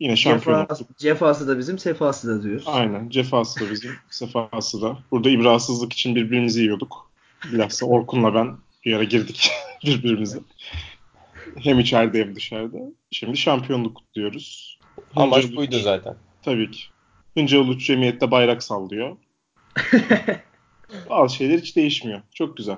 Yine 0.00 0.16
şampiyonluk. 0.16 0.68
Cefası, 0.68 0.84
cefası 0.98 1.48
da 1.48 1.58
bizim, 1.58 1.78
sefası 1.78 2.28
da 2.28 2.42
diyoruz. 2.42 2.64
Aynen. 2.66 3.08
Cefası 3.08 3.66
da 3.66 3.70
bizim, 3.70 3.92
sefası 4.10 4.82
da. 4.82 4.98
Burada 5.10 5.30
ibrahsızlık 5.30 5.92
için 5.92 6.14
birbirimizi 6.14 6.60
yiyorduk. 6.60 7.10
Bilhassa 7.52 7.86
Orkun'la 7.86 8.34
ben 8.34 8.56
bir 8.84 8.92
ara 8.92 9.04
girdik 9.04 9.50
birbirimize. 9.84 10.38
Hem 11.62 11.80
içeride 11.80 12.20
hem 12.20 12.36
dışarıda. 12.36 12.78
Şimdi 13.10 13.36
şampiyonluk 13.36 13.94
kutluyoruz. 13.96 14.78
Amaç 15.16 15.44
Hınca 15.44 15.56
buydu 15.56 15.78
zaten. 15.78 16.16
Tabii 16.42 16.70
ki. 16.70 16.82
Hınca 17.34 17.58
Uluç 17.58 17.86
Cemiyet'te 17.86 18.30
bayrak 18.30 18.62
sallıyor. 18.62 19.16
Bazı 21.10 21.36
şeyler 21.36 21.58
hiç 21.58 21.76
değişmiyor. 21.76 22.22
Çok 22.34 22.56
güzel. 22.56 22.76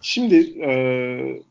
Şimdi 0.00 0.34
eee, 0.34 1.42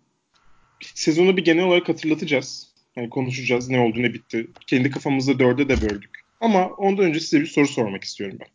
sezonu 0.82 1.38
bir 1.38 1.46
genel 1.46 1.64
olarak 1.64 1.90
hatırlatacağız. 1.90 2.74
Yani 2.96 3.10
konuşacağız 3.10 3.70
ne 3.70 3.80
oldu 3.80 4.02
ne 4.02 4.14
bitti. 4.14 4.48
Kendi 4.68 4.92
kafamızda 4.92 5.40
dörde 5.40 5.70
de 5.70 5.82
böldük. 5.82 6.20
Ama 6.42 6.68
ondan 6.68 7.06
önce 7.06 7.20
size 7.20 7.42
bir 7.42 7.46
soru 7.46 7.68
sormak 7.68 8.04
istiyorum 8.04 8.38
ben. 8.42 8.48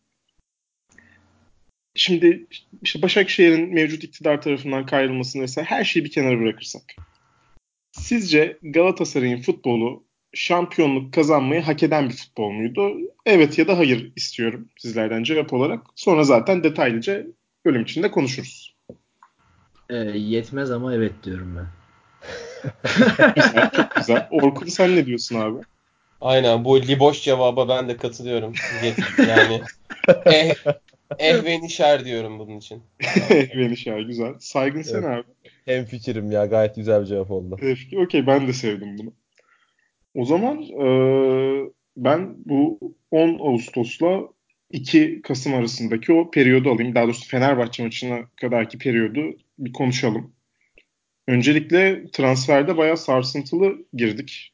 Şimdi 1.95 2.47
işte 2.81 3.01
Başakşehir'in 3.01 3.73
mevcut 3.73 4.03
iktidar 4.03 4.41
tarafından 4.41 4.85
kayrılmasını 4.85 5.41
vesaire 5.41 5.69
her 5.69 5.83
şeyi 5.83 6.05
bir 6.05 6.11
kenara 6.11 6.39
bırakırsak. 6.39 6.95
Sizce 7.99 8.57
Galatasaray'ın 8.63 9.41
futbolu 9.41 10.03
şampiyonluk 10.33 11.13
kazanmayı 11.13 11.61
hak 11.61 11.83
eden 11.83 12.09
bir 12.09 12.13
futbol 12.13 12.51
muydu? 12.51 12.91
Evet 13.25 13.57
ya 13.57 13.67
da 13.67 13.77
hayır 13.77 14.11
istiyorum 14.15 14.69
sizlerden 14.77 15.23
cevap 15.23 15.53
olarak. 15.53 15.81
Sonra 15.95 16.23
zaten 16.23 16.63
detaylıca 16.63 17.23
bölüm 17.65 17.83
içinde 17.83 18.11
konuşuruz. 18.11 18.75
Ee, 19.89 19.95
yetmez 20.15 20.71
ama 20.71 20.93
evet 20.93 21.13
diyorum 21.23 21.57
ben. 21.57 21.67
Güzel, 23.35 23.69
çok 23.75 23.95
güzel. 23.95 24.27
Orkun 24.31 24.65
sen 24.65 24.95
ne 24.95 25.05
diyorsun 25.05 25.35
abi? 25.35 25.57
Aynen 26.21 26.65
bu 26.65 26.81
liboş 26.81 27.23
cevaba 27.23 27.69
ben 27.69 27.89
de 27.89 27.97
katılıyorum. 27.97 28.53
Yani 29.27 29.61
eh, 30.25 30.53
eh 31.19 31.43
ve 31.43 31.61
nişer 31.61 32.05
diyorum 32.05 32.39
bunun 32.39 32.57
için. 32.57 32.83
Şahı 33.75 34.01
güzel. 34.01 34.33
Saygın 34.39 34.81
sen 34.81 35.03
Evet. 35.03 35.05
abi. 35.05 35.49
Hem 35.65 35.85
fikrim 35.85 36.31
ya 36.31 36.45
gayet 36.45 36.75
güzel 36.75 37.01
bir 37.01 37.05
cevap 37.05 37.31
oldu. 37.31 37.55
Tevfik. 37.59 37.97
Okey 37.97 38.27
ben 38.27 38.47
de 38.47 38.53
sevdim 38.53 38.97
bunu. 38.97 39.13
O 40.13 40.25
zaman 40.25 40.61
eee, 40.61 41.71
ben 41.97 42.35
bu 42.45 42.79
10 43.11 43.39
Ağustos'la 43.39 44.21
2 44.71 45.21
Kasım 45.21 45.53
arasındaki 45.53 46.13
o 46.13 46.31
periyodu 46.31 46.71
alayım. 46.71 46.95
Daha 46.95 47.03
doğrusu 47.03 47.27
Fenerbahçe 47.27 47.83
maçına 47.83 48.19
kadarki 48.41 48.77
periyodu 48.77 49.37
bir 49.59 49.73
konuşalım. 49.73 50.33
Öncelikle 51.27 52.11
transferde 52.11 52.77
bayağı 52.77 52.97
sarsıntılı 52.97 53.85
girdik. 53.93 54.53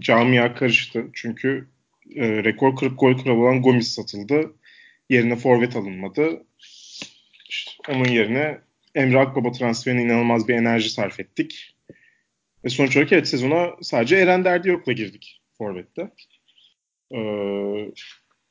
Camia 0.00 0.54
karıştı. 0.54 1.06
Çünkü 1.12 1.68
e, 2.16 2.44
rekor 2.44 2.76
kırıp 2.76 3.00
gol 3.00 3.18
kralı 3.18 3.40
olan 3.40 3.62
Gomis 3.62 3.88
satıldı. 3.88 4.52
Yerine 5.10 5.36
forvet 5.36 5.76
alınmadı. 5.76 6.46
İşte 7.48 7.72
onun 7.88 8.04
yerine 8.04 8.60
Emre 8.94 9.18
Akbaba 9.18 9.52
transferine 9.52 10.02
inanılmaz 10.02 10.48
bir 10.48 10.54
enerji 10.54 10.90
sarf 10.90 11.20
ettik. 11.20 11.76
Ve 12.64 12.68
sonuç 12.68 12.96
olarak 12.96 13.12
evet 13.12 13.28
sezona 13.28 13.70
sadece 13.82 14.16
Eren 14.16 14.44
Derdiyok'la 14.44 14.92
girdik 14.92 15.42
Forvet'te. 15.58 16.10
Ee, 17.14 17.90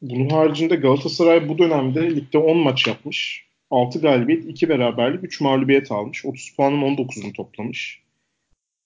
bunun 0.01 0.29
haricinde 0.29 0.75
Galatasaray 0.75 1.49
bu 1.49 1.57
dönemde 1.57 2.15
ligde 2.15 2.37
10 2.37 2.57
maç 2.57 2.87
yapmış. 2.87 3.49
6 3.69 4.01
galibiyet, 4.01 4.45
2 4.45 4.69
beraberlik, 4.69 5.23
3 5.23 5.41
mağlubiyet 5.41 5.91
almış. 5.91 6.25
30 6.25 6.55
puanın 6.55 6.81
19'unu 6.81 7.33
toplamış. 7.33 8.03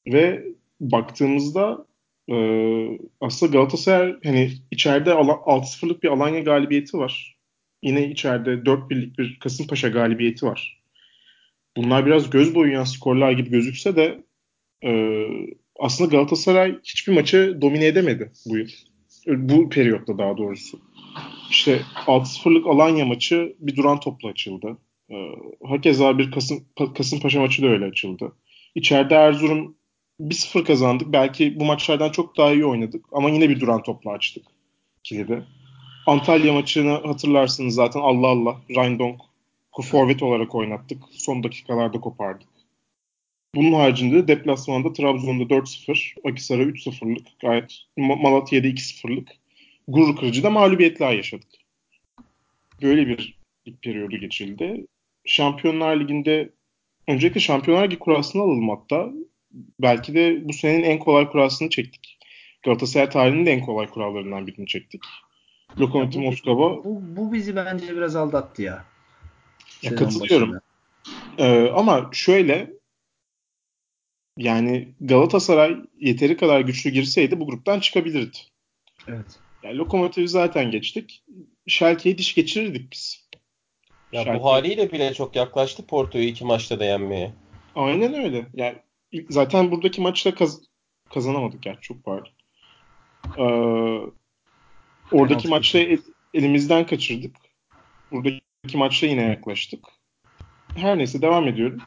Ve 0.08 0.44
baktığımızda 0.80 1.86
e, 2.30 2.36
aslında 3.22 3.52
Galatasaray 3.52 4.16
hani 4.24 4.52
içeride 4.72 5.14
ala- 5.14 5.46
6-0'lık 5.46 6.04
bir 6.04 6.08
Alanya 6.10 6.40
galibiyeti 6.40 6.98
var. 6.98 7.38
Yine 7.84 8.08
içeride 8.10 8.50
4-1'lik 8.50 9.20
bir 9.20 9.40
Kasımpaşa 9.40 9.90
galibiyeti 9.90 10.46
var. 10.46 10.83
Bunlar 11.78 12.06
biraz 12.06 12.30
göz 12.30 12.56
boyayan 12.56 12.84
skorlar 12.84 13.32
gibi 13.32 13.50
gözükse 13.50 13.96
de 13.96 14.24
ee, 14.86 15.28
aslında 15.80 16.10
Galatasaray 16.10 16.80
hiçbir 16.84 17.14
maçı 17.14 17.58
domine 17.62 17.86
edemedi 17.86 18.32
bu 18.46 18.58
yıl. 18.58 18.68
Bu 19.28 19.70
periyotta 19.70 20.18
daha 20.18 20.38
doğrusu. 20.38 20.80
İşte 21.50 21.82
6-0'lık 22.08 22.68
Alanya 22.68 23.06
maçı 23.06 23.56
bir 23.60 23.76
duran 23.76 24.00
topla 24.00 24.30
açıldı. 24.30 24.78
Ee, 25.12 25.16
hakeza 25.68 26.18
bir 26.18 26.32
Kasım, 26.32 26.66
Pa- 26.76 26.94
Kasımpaşa 26.94 27.40
maçı 27.40 27.62
da 27.62 27.68
öyle 27.68 27.86
açıldı. 27.86 28.32
İçeride 28.76 29.16
Erzurum 29.16 29.76
1-0 30.20 30.64
kazandık. 30.64 31.14
Belki 31.14 31.60
bu 31.60 31.66
maçlardan 31.66 32.10
çok 32.10 32.38
daha 32.38 32.54
iyi 32.54 32.66
oynadık. 32.66 33.06
Ama 33.12 33.30
yine 33.30 33.50
bir 33.50 33.60
duran 33.60 33.84
topla 33.84 34.12
açtık 34.12 34.44
kilidi. 35.04 35.44
Antalya 36.08 36.54
maçını 36.54 36.92
hatırlarsınız 36.92 37.76
zaten 37.76 38.00
Allah 38.00 38.28
Allah. 38.28 38.62
Rindonk 38.70 39.22
forvet 39.82 40.24
olarak 40.24 40.56
oynattık. 40.56 41.04
Son 41.12 41.44
dakikalarda 41.44 42.00
kopardık. 42.02 42.50
Bunun 43.56 43.74
haricinde 43.74 44.16
de 44.16 44.28
deplasmanda 44.28 44.94
Trabzon'da 44.94 45.44
4-0, 45.44 46.30
Akisar'a 46.30 46.64
3-0'lık 46.64 47.28
gayet 47.40 47.72
Ma- 47.98 48.22
Malatya'da 48.22 48.68
2-0'lık 48.68 49.30
gurur 49.88 50.16
kırıcı 50.16 50.44
da 50.44 50.50
mağlubiyetler 50.50 51.14
yaşadık. 51.14 51.50
Böyle 52.82 53.08
bir 53.08 53.40
lig 53.68 53.76
periyodu 53.84 54.18
geçildi. 54.18 54.86
Şampiyonlar 55.26 56.00
Ligi'nde 56.00 56.50
öncelikle 57.08 57.40
Şampiyonlar 57.40 57.86
Ligi 57.86 58.00
kurasını 58.00 58.42
alalım 58.42 58.70
hatta. 58.70 59.10
Belki 59.80 60.14
de 60.14 60.48
bu 60.48 60.54
senenin 60.54 60.84
en 60.84 61.00
kolay 61.00 61.30
kurasını 61.30 61.70
çektik. 61.70 62.20
Galatasaray 62.64 63.10
tarihinin 63.10 63.46
de 63.46 63.52
en 63.52 63.66
kolay 63.66 63.88
kurallarından 63.88 64.48
birini 64.48 64.68
çektik. 64.68 65.02
Lokomotiv 65.80 66.22
Moskova 66.22 66.84
Bu, 66.84 67.02
bu 67.16 67.34
bizi 67.34 67.56
bence 67.56 67.96
biraz 67.96 68.16
aldattı 68.16 68.62
ya. 68.62 68.93
Ya 69.84 69.90
Sezon 69.90 70.06
katılıyorum. 70.06 70.60
Ee, 71.38 71.70
ama 71.70 72.10
şöyle 72.14 72.74
yani 74.38 74.94
Galatasaray 75.02 75.78
yeteri 76.00 76.38
kadar 76.38 76.62
güçlü 76.62 76.90
girseydi 76.90 77.40
bu 77.40 77.46
gruptan 77.46 77.80
çıkabilirdi. 77.80 78.38
Evet. 79.08 79.40
Yani 79.64 79.78
Lokomotiv'i 79.78 80.28
zaten 80.28 80.72
geçtik. 80.72 81.24
Schalke'yi 81.68 82.18
diş 82.18 82.36
geçirirdik 82.36 82.92
biz. 82.92 83.28
Ya 84.12 84.24
Şarkı- 84.24 84.40
bu 84.40 84.46
haliyle 84.46 84.92
bile 84.92 85.14
çok 85.14 85.36
yaklaştı 85.36 85.86
Porto'yu 85.88 86.24
iki 86.26 86.46
maçta 86.46 86.80
da 86.80 86.86
yenmeye. 86.86 87.34
Aynen 87.76 88.14
öyle. 88.14 88.48
Yani 88.54 88.76
ilk- 89.12 89.34
zaten 89.34 89.72
buradaki 89.72 90.02
maçta 90.02 90.36
kaz- 90.36 90.62
kazanamadık 91.10 91.66
yani 91.66 91.78
çok 91.82 92.04
pardon. 92.04 92.32
Ee, 93.38 93.44
oradaki 95.12 95.48
maçta 95.48 95.80
el- 95.80 96.02
elimizden 96.34 96.86
kaçırdık. 96.88 97.36
Buradaki 98.12 98.42
maçta 98.74 99.08
yine 99.08 99.22
yaklaştık. 99.22 99.86
Her 100.76 100.98
neyse 100.98 101.22
devam 101.22 101.48
ediyorum. 101.48 101.82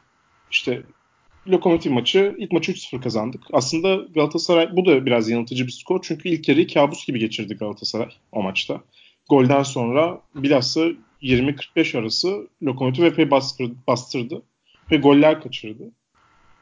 İşte 0.51 0.83
Lokomotiv 1.47 1.91
maçı 1.91 2.35
ilk 2.37 2.51
maçı 2.51 2.71
3-0 2.71 3.01
kazandık. 3.01 3.43
Aslında 3.53 3.95
Galatasaray 3.95 4.77
bu 4.77 4.85
da 4.85 5.05
biraz 5.05 5.29
yanıltıcı 5.29 5.67
bir 5.67 5.71
skor. 5.71 5.99
Çünkü 6.03 6.29
ilk 6.29 6.49
yarıyı 6.49 6.67
kabus 6.67 7.07
gibi 7.07 7.19
geçirdi 7.19 7.55
Galatasaray 7.55 8.09
o 8.31 8.43
maçta. 8.43 8.81
Golden 9.29 9.63
sonra 9.63 10.21
bilhassa 10.35 10.89
20-45 11.21 11.99
arası 11.99 12.47
Lokomotiv 12.63 13.03
epey 13.03 13.31
bastırdı, 13.31 13.75
bastırdı 13.87 14.41
ve 14.91 14.97
goller 14.97 15.41
kaçırdı. 15.41 15.91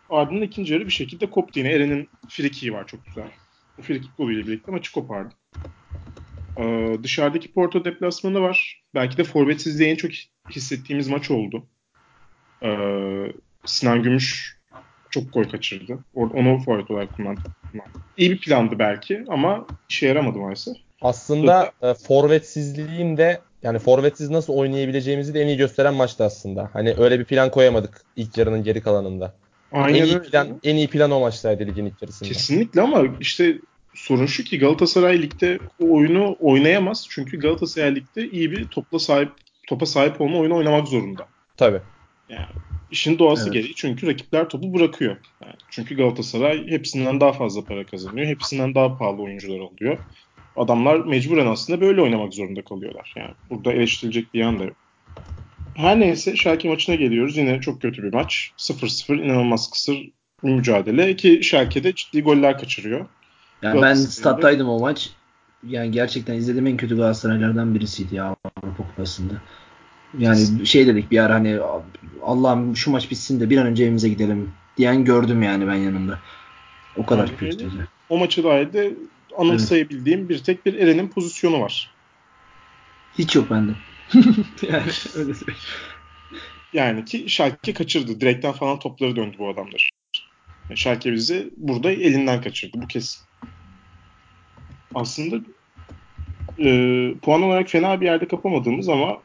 Ardından 0.09 0.41
ikinci 0.41 0.73
yarı 0.73 0.85
bir 0.85 0.91
şekilde 0.91 1.29
koptu 1.29 1.59
yine. 1.59 1.71
Eren'in 1.71 2.09
frikiği 2.29 2.73
var 2.73 2.87
çok 2.87 3.05
güzel. 3.05 3.31
Bu 3.77 3.81
frikik 3.81 4.17
golüyle 4.17 4.47
birlikte 4.47 4.71
maçı 4.71 4.91
kopardı. 4.91 5.33
Ee, 6.57 6.97
dışarıdaki 7.03 7.53
Porto 7.53 7.85
deplasmanı 7.85 8.41
var. 8.41 8.83
Belki 8.95 9.17
de 9.17 9.23
forvetsizliği 9.23 9.89
en 9.89 9.95
çok 9.95 10.11
hissettiğimiz 10.49 11.07
maç 11.07 11.31
oldu. 11.31 11.65
Ee, 12.63 12.77
Sinan 13.65 14.03
Gümüş 14.03 14.57
çok 15.09 15.33
gol 15.33 15.43
kaçırdı. 15.43 15.99
Onu 16.13 16.59
forvet 16.59 16.91
olarak 16.91 17.15
kullandı. 17.15 17.41
İyi 18.17 18.31
bir 18.31 18.39
plandı 18.39 18.79
belki 18.79 19.23
ama 19.27 19.67
işe 19.89 20.07
yaramadı 20.07 20.37
maalesef. 20.37 20.75
Aslında 21.01 21.71
e, 21.81 21.93
forvetsizliğin 21.93 23.17
de 23.17 23.41
yani 23.63 23.79
forvetsiz 23.79 24.29
nasıl 24.29 24.53
oynayabileceğimizi 24.53 25.33
de 25.33 25.41
en 25.41 25.47
iyi 25.47 25.57
gösteren 25.57 25.93
maçtı 25.93 26.23
aslında. 26.23 26.69
Hani 26.73 26.93
öyle 26.97 27.19
bir 27.19 27.25
plan 27.25 27.51
koyamadık 27.51 28.01
ilk 28.15 28.37
yarının 28.37 28.63
geri 28.63 28.81
kalanında. 28.81 29.35
Aynen 29.71 29.99
en 29.99 30.05
iyi 30.05 30.15
öyle. 30.15 30.29
plan 30.29 30.59
en 30.63 30.75
iyi 30.75 30.87
plan 30.87 31.11
o 31.11 31.19
maçtaydı 31.19 31.65
ligin 31.65 31.85
ilk 31.85 32.01
yarısında. 32.01 32.29
Kesinlikle 32.29 32.81
ama 32.81 33.03
işte 33.19 33.57
sorun 33.95 34.25
şu 34.25 34.43
ki 34.43 34.59
Galatasaray 34.59 35.21
Lig'de 35.21 35.59
o 35.79 35.95
oyunu 35.95 36.35
oynayamaz. 36.39 37.07
Çünkü 37.09 37.39
Galatasaray 37.39 37.95
Lig'de 37.95 38.29
iyi 38.29 38.51
bir 38.51 38.65
topla 38.65 38.99
sahip 38.99 39.29
topa 39.67 39.85
sahip 39.85 40.21
olma 40.21 40.37
oyunu 40.37 40.55
oynamak 40.55 40.87
zorunda. 40.87 41.27
Tabii. 41.57 41.81
Yani 42.29 42.45
işin 42.91 43.19
doğası 43.19 43.43
Evet. 43.43 43.53
gereği 43.53 43.75
çünkü 43.75 44.07
rakipler 44.07 44.49
topu 44.49 44.73
bırakıyor. 44.73 45.17
Yani 45.43 45.53
çünkü 45.69 45.97
Galatasaray 45.97 46.67
hepsinden 46.67 47.21
daha 47.21 47.33
fazla 47.33 47.63
para 47.63 47.85
kazanıyor. 47.85 48.27
Hepsinden 48.27 48.75
daha 48.75 48.97
pahalı 48.97 49.21
oyuncular 49.21 49.59
alıyor. 49.59 49.97
Adamlar 50.55 50.99
mecburen 50.99 51.47
aslında 51.47 51.81
böyle 51.81 52.01
oynamak 52.01 52.33
zorunda 52.33 52.61
kalıyorlar. 52.61 53.13
Yani 53.15 53.33
burada 53.49 53.73
eleştirilecek 53.73 54.33
bir 54.33 54.39
yan 54.39 54.59
da 54.59 54.63
yok. 54.63 54.75
Her 55.75 55.99
neyse 55.99 56.35
Schalke 56.35 56.69
maçına 56.69 56.95
geliyoruz. 56.95 57.37
Yine 57.37 57.61
çok 57.61 57.81
kötü 57.81 58.03
bir 58.03 58.13
maç. 58.13 58.51
0-0 58.57 59.23
inanılmaz 59.23 59.69
kısır 59.71 59.97
bir 60.43 60.53
mücadele 60.53 61.15
ki 61.15 61.39
Schalke'de 61.43 61.95
ciddi 61.95 62.21
goller 62.21 62.57
kaçırıyor. 62.57 63.05
Yani 63.65 63.81
ben 63.81 63.93
stat'taydım 63.93 64.69
o 64.69 64.79
maç. 64.79 65.09
Yani 65.67 65.91
gerçekten 65.91 66.33
izlediğim 66.33 66.67
en 66.67 66.77
kötü 66.77 66.95
Galatasaraylardan 66.95 67.75
birisiydi 67.75 68.15
ya 68.15 68.35
Avrupa 68.63 68.83
Kupası'nda. 68.83 69.33
Yani 70.17 70.65
şey 70.65 70.87
dedik 70.87 71.11
bir 71.11 71.19
ara 71.19 71.33
hani 71.33 71.59
Allah'ım 72.23 72.75
şu 72.75 72.91
maç 72.91 73.11
bitsin 73.11 73.39
de 73.39 73.49
bir 73.49 73.57
an 73.57 73.67
önce 73.67 73.83
evimize 73.83 74.09
gidelim 74.09 74.51
diyen 74.77 75.05
gördüm 75.05 75.43
yani 75.43 75.67
ben 75.67 75.75
yanımda. 75.75 76.19
O 76.97 77.05
kadar 77.05 77.23
öyle. 77.23 77.35
kötüydü. 77.35 77.87
O 78.09 78.17
maça 78.17 78.43
dair 78.43 78.73
de 78.73 78.93
anımsayabildiğim 79.37 80.29
bir 80.29 80.39
tek 80.39 80.65
bir 80.65 80.73
Eren'in 80.73 81.07
pozisyonu 81.07 81.61
var. 81.61 81.91
Hiç 83.17 83.35
yok 83.35 83.49
bende. 83.49 83.71
yani 84.71 84.91
öyle 85.15 85.33
söyleyeyim. 85.33 85.61
Yani 86.73 87.05
ki 87.05 87.29
Schalke 87.29 87.73
kaçırdı. 87.73 88.21
Direkten 88.21 88.51
falan 88.51 88.79
topları 88.79 89.15
döndü 89.15 89.35
bu 89.39 89.49
adamlar. 89.49 89.89
Yani 90.69 90.77
Schalke 90.77 91.13
bizi 91.13 91.49
burada 91.57 91.91
elinden 91.91 92.41
kaçırdı. 92.41 92.81
Bu 92.81 92.87
kesin. 92.87 93.25
Aslında 94.95 95.35
e, 96.59 96.69
puan 97.21 97.41
olarak 97.41 97.69
fena 97.69 98.01
bir 98.01 98.05
yerde 98.05 98.27
kapamadığımız 98.27 98.89
ama 98.89 99.17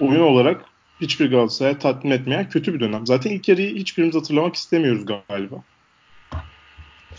oyun 0.00 0.20
olarak 0.20 0.64
hiçbir 1.00 1.30
Galatasaray'a 1.30 1.78
tatmin 1.78 2.10
etmeyen 2.10 2.48
kötü 2.48 2.74
bir 2.74 2.80
dönem. 2.80 3.06
Zaten 3.06 3.30
ilk 3.30 3.48
yarıyı 3.48 3.74
hiçbirimiz 3.74 4.14
hatırlamak 4.14 4.54
istemiyoruz 4.54 5.04
galiba. 5.28 5.56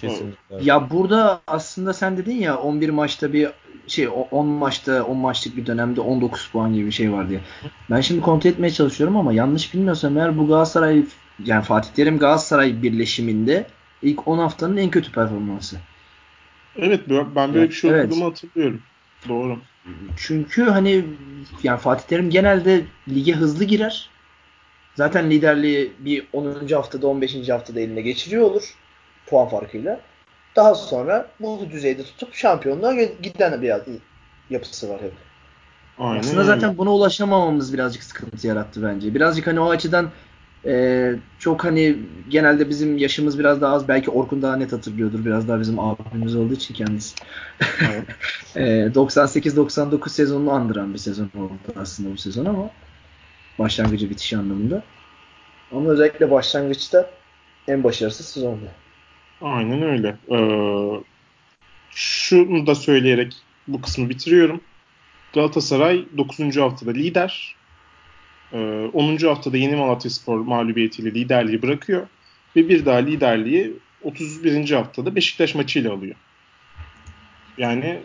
Kesinlikle. 0.01 0.55
Ya 0.61 0.89
burada 0.89 1.41
aslında 1.47 1.93
sen 1.93 2.17
dedin 2.17 2.35
ya 2.35 2.57
11 2.57 2.89
maçta 2.89 3.33
bir 3.33 3.49
şey 3.87 4.07
o- 4.07 4.27
10 4.31 4.45
maçta 4.47 5.03
10 5.03 5.17
maçlık 5.17 5.57
bir 5.57 5.65
dönemde 5.65 6.01
19 6.01 6.47
puan 6.47 6.73
gibi 6.73 6.85
bir 6.85 6.91
şey 6.91 7.11
var 7.11 7.29
diye. 7.29 7.39
Ben 7.89 8.01
şimdi 8.01 8.21
kontrol 8.21 8.49
etmeye 8.49 8.71
çalışıyorum 8.71 9.17
ama 9.17 9.33
yanlış 9.33 9.73
bilmiyorsam 9.73 10.17
eğer 10.17 10.37
bu 10.37 10.47
Galatasaray 10.47 11.03
yani 11.45 11.63
Fatih 11.63 11.91
Terim 11.91 12.19
Galatasaray 12.19 12.81
birleşiminde 12.83 13.67
ilk 14.01 14.27
10 14.27 14.37
haftanın 14.37 14.77
en 14.77 14.89
kötü 14.89 15.11
performansı. 15.11 15.77
Evet 16.77 17.01
ben 17.35 17.53
böyle 17.53 17.69
bir 17.69 17.75
şey 17.75 17.89
Evet. 17.89 18.05
okuduğumu 18.05 18.25
hatırlıyorum. 18.25 18.81
Doğru. 19.29 19.59
Çünkü 20.17 20.63
hani 20.63 21.05
yani 21.63 21.79
Fatih 21.79 22.07
Terim 22.07 22.29
genelde 22.29 22.81
lige 23.09 23.33
hızlı 23.33 23.63
girer. 23.63 24.09
Zaten 24.95 25.31
liderliği 25.31 25.93
bir 25.99 26.27
10. 26.33 26.67
haftada 26.73 27.07
15. 27.07 27.49
haftada 27.49 27.79
eline 27.79 28.01
geçiriyor 28.01 28.43
olur 28.43 28.75
puan 29.25 29.49
farkıyla. 29.49 29.99
Daha 30.55 30.75
sonra 30.75 31.27
bu 31.39 31.65
düzeyde 31.71 32.03
tutup 32.03 32.35
şampiyonluğa 32.35 32.93
giden 32.93 33.61
bir 33.61 33.73
yapısı 34.49 34.89
var 34.89 35.01
hep. 35.01 35.13
Aynen 35.99 36.19
Aslında 36.19 36.37
öyle. 36.41 36.47
zaten 36.47 36.77
buna 36.77 36.93
ulaşamamamız 36.93 37.73
birazcık 37.73 38.03
sıkıntı 38.03 38.47
yarattı 38.47 38.83
bence. 38.83 39.15
Birazcık 39.15 39.47
hani 39.47 39.59
o 39.59 39.69
açıdan 39.69 40.09
e, 40.65 41.13
çok 41.39 41.63
hani 41.63 41.95
genelde 42.29 42.69
bizim 42.69 42.97
yaşımız 42.97 43.39
biraz 43.39 43.61
daha 43.61 43.73
az. 43.73 43.87
Belki 43.87 44.11
Orkun 44.11 44.41
daha 44.41 44.55
net 44.55 44.73
hatırlıyordur. 44.73 45.25
Biraz 45.25 45.47
daha 45.47 45.59
bizim 45.59 45.79
abimiz 45.79 46.35
olduğu 46.35 46.53
için 46.53 46.73
kendisi. 46.73 47.15
Evet. 47.61 48.03
E, 48.55 48.61
98-99 48.61 50.09
sezonunu 50.09 50.51
andıran 50.51 50.93
bir 50.93 50.99
sezon 50.99 51.29
oldu 51.37 51.79
aslında 51.79 52.11
bu 52.11 52.17
sezon 52.17 52.45
ama 52.45 52.69
başlangıcı 53.59 54.09
bitişi 54.09 54.37
anlamında. 54.37 54.83
Ama 55.71 55.89
özellikle 55.89 56.31
başlangıçta 56.31 57.09
en 57.67 57.83
başarısız 57.83 58.27
sezondu. 58.27 58.65
Aynen 59.41 59.81
öyle. 59.81 60.17
Ee, 60.31 61.03
şunu 61.91 62.67
da 62.67 62.75
söyleyerek 62.75 63.35
bu 63.67 63.81
kısmı 63.81 64.09
bitiriyorum. 64.09 64.61
Galatasaray 65.33 66.05
9. 66.17 66.57
haftada 66.57 66.91
lider. 66.91 67.55
Ee, 68.53 68.89
10. 68.93 69.17
haftada 69.17 69.57
Yeni 69.57 69.75
Malatyaspor 69.75 70.39
mağlubiyetiyle 70.39 71.11
liderliği 71.11 71.61
bırakıyor. 71.61 72.07
Ve 72.55 72.69
bir 72.69 72.85
daha 72.85 72.97
liderliği 72.97 73.73
31. 74.03 74.71
haftada 74.71 75.15
Beşiktaş 75.15 75.55
maçıyla 75.55 75.93
alıyor. 75.93 76.15
Yani 77.57 77.99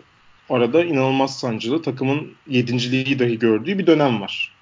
arada 0.49 0.83
inanılmaz 0.83 1.39
sancılı 1.39 1.81
takımın 1.81 2.31
yedinciliği 2.47 3.19
dahi 3.19 3.39
gördüğü 3.39 3.77
bir 3.77 3.87
dönem 3.87 4.21
var. 4.21 4.55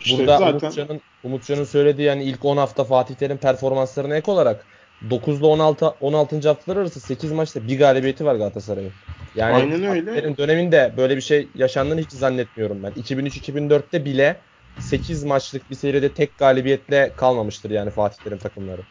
İşte 0.00 0.18
Burada 0.18 0.38
zaten 0.38 0.66
Umutcan'ın 0.66 1.00
Umutcan'ın 1.24 1.64
söylediği 1.64 2.06
yani 2.06 2.24
ilk 2.24 2.44
10 2.44 2.56
hafta 2.56 2.84
Fatih 2.84 3.14
Terim 3.14 3.36
performanslarına 3.36 4.16
ek 4.16 4.30
olarak 4.30 4.66
9 5.10 5.38
ile 5.38 5.46
16 5.46 5.86
16. 6.00 6.48
haftalar 6.48 6.76
arası 6.76 7.00
8 7.00 7.32
maçta 7.32 7.68
bir 7.68 7.78
galibiyeti 7.78 8.24
var 8.24 8.34
Galatasaray'ın. 8.34 8.92
Yani 9.34 9.54
Aynen 9.54 9.84
öyle. 9.84 10.36
Döneminde 10.36 10.94
böyle 10.96 11.16
bir 11.16 11.20
şey 11.20 11.50
yaşandığını 11.54 12.00
hiç 12.00 12.10
zannetmiyorum 12.10 12.82
ben. 12.82 12.92
2003-2004'te 12.92 14.04
bile 14.04 14.40
8 14.78 15.24
maçlık 15.24 15.70
bir 15.70 15.74
seride 15.74 16.14
tek 16.14 16.38
galibiyetle 16.38 17.12
kalmamıştır 17.16 17.70
yani 17.70 17.90
Fatih 17.90 18.18
Terim 18.24 18.38
takımları. 18.38 18.82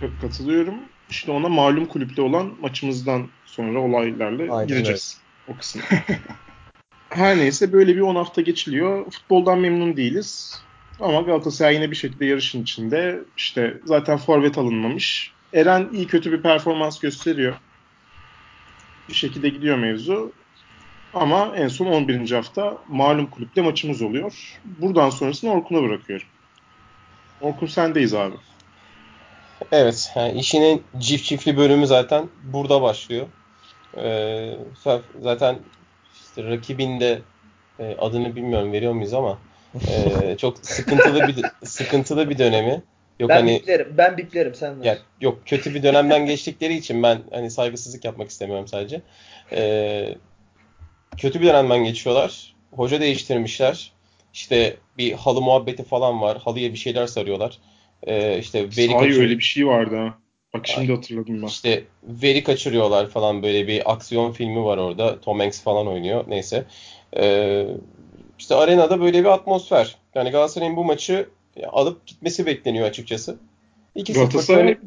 Ka- 0.00 0.18
Katılıyorum. 0.20 0.74
İşte 1.10 1.32
ona 1.32 1.48
malum 1.48 1.86
kulüple 1.86 2.22
olan 2.22 2.56
maçımızdan 2.60 3.26
sonra 3.44 3.80
olaylarla 3.80 4.54
Aynen 4.54 4.68
gireceğiz 4.68 5.20
o 5.46 5.56
kısma. 5.56 5.82
Her 7.10 7.36
neyse 7.36 7.72
böyle 7.72 7.96
bir 7.96 8.00
10 8.00 8.16
hafta 8.16 8.42
geçiliyor. 8.42 9.10
Futboldan 9.10 9.58
memnun 9.58 9.96
değiliz. 9.96 10.62
Ama 11.00 11.20
Galatasaray 11.20 11.74
yine 11.74 11.90
bir 11.90 11.96
şekilde 11.96 12.26
yarışın 12.26 12.62
içinde. 12.62 13.18
İşte 13.36 13.80
zaten 13.84 14.18
forvet 14.18 14.58
alınmamış. 14.58 15.34
Eren 15.52 15.88
iyi 15.92 16.06
kötü 16.06 16.32
bir 16.32 16.42
performans 16.42 17.00
gösteriyor. 17.00 17.54
Bir 19.10 19.14
şekilde 19.14 19.48
gidiyor 19.48 19.78
mevzu. 19.78 20.32
Ama 21.14 21.52
en 21.56 21.68
son 21.68 21.86
11. 21.86 22.30
hafta 22.30 22.78
malum 22.88 23.26
kulüple 23.26 23.62
maçımız 23.62 24.02
oluyor. 24.02 24.60
Buradan 24.64 25.10
sonrasını 25.10 25.52
Orkun'a 25.52 25.82
bırakıyorum. 25.82 26.26
Orkun 27.40 27.66
sendeyiz 27.66 28.14
abi. 28.14 28.34
Evet, 29.72 30.12
yani 30.16 30.38
işinin 30.38 30.82
çift 31.00 31.24
çiftli 31.24 31.56
bölümü 31.56 31.86
zaten 31.86 32.28
burada 32.44 32.82
başlıyor. 32.82 33.26
Ee, 33.96 34.56
zaten 35.22 35.58
işte 36.14 36.44
rakibin 36.44 37.00
de 37.00 37.22
e, 37.78 37.96
adını 37.98 38.36
bilmiyorum 38.36 38.72
veriyor 38.72 38.92
muyuz 38.92 39.14
ama 39.14 39.38
e, 39.88 40.36
çok 40.36 40.58
sıkıntılı 40.58 41.28
bir 41.28 41.44
sıkıntılı 41.64 42.30
bir 42.30 42.38
dönemi. 42.38 42.82
Yok 43.20 43.30
ben 43.30 43.34
hani 43.34 43.60
biplerim, 43.60 43.94
ben 43.98 44.18
biplerim 44.18 44.54
sen 44.54 44.80
ver. 44.80 44.84
yani 44.84 44.98
yok 45.20 45.38
kötü 45.46 45.74
bir 45.74 45.82
dönemden 45.82 46.26
geçtikleri 46.26 46.74
için 46.74 47.02
ben 47.02 47.18
hani 47.30 47.50
saygısızlık 47.50 48.04
yapmak 48.04 48.30
istemiyorum 48.30 48.68
sadece. 48.68 49.02
Ee, 49.52 50.14
kötü 51.16 51.40
bir 51.40 51.46
dönemden 51.46 51.84
geçiyorlar. 51.84 52.54
Hoca 52.70 53.00
değiştirmişler. 53.00 53.92
İşte 54.32 54.76
bir 54.98 55.12
halı 55.12 55.40
muhabbeti 55.40 55.84
falan 55.84 56.20
var. 56.20 56.38
Halıya 56.38 56.72
bir 56.72 56.78
şeyler 56.78 57.06
sarıyorlar. 57.06 57.58
Ee, 58.06 58.38
işte 58.38 58.62
veri 58.62 58.72
Sahi 58.72 58.98
kaçır- 58.98 59.20
öyle 59.20 59.38
bir 59.38 59.42
şey 59.42 59.66
vardı 59.66 59.96
ha. 59.96 60.18
Bak 60.54 60.66
şimdi 60.66 60.92
hatırladım 60.92 61.42
ben. 61.42 61.46
işte 61.46 61.84
veri 62.02 62.44
kaçırıyorlar 62.44 63.08
falan 63.08 63.42
böyle 63.42 63.66
bir 63.66 63.92
aksiyon 63.92 64.32
filmi 64.32 64.64
var 64.64 64.78
orada. 64.78 65.20
Tom 65.20 65.40
Hanks 65.40 65.62
falan 65.62 65.86
oynuyor. 65.86 66.24
Neyse. 66.28 66.64
Ee, 67.16 67.66
işte 68.38 68.54
arenada 68.54 69.00
böyle 69.00 69.20
bir 69.20 69.28
atmosfer. 69.28 69.96
Yani 70.14 70.30
Galatasaray'ın 70.30 70.76
bu 70.76 70.84
maçı 70.84 71.28
alıp 71.72 72.06
gitmesi 72.06 72.46
bekleniyor 72.46 72.86
açıkçası. 72.86 73.36
2-0 73.96 74.14
Galatasaray 74.14 74.78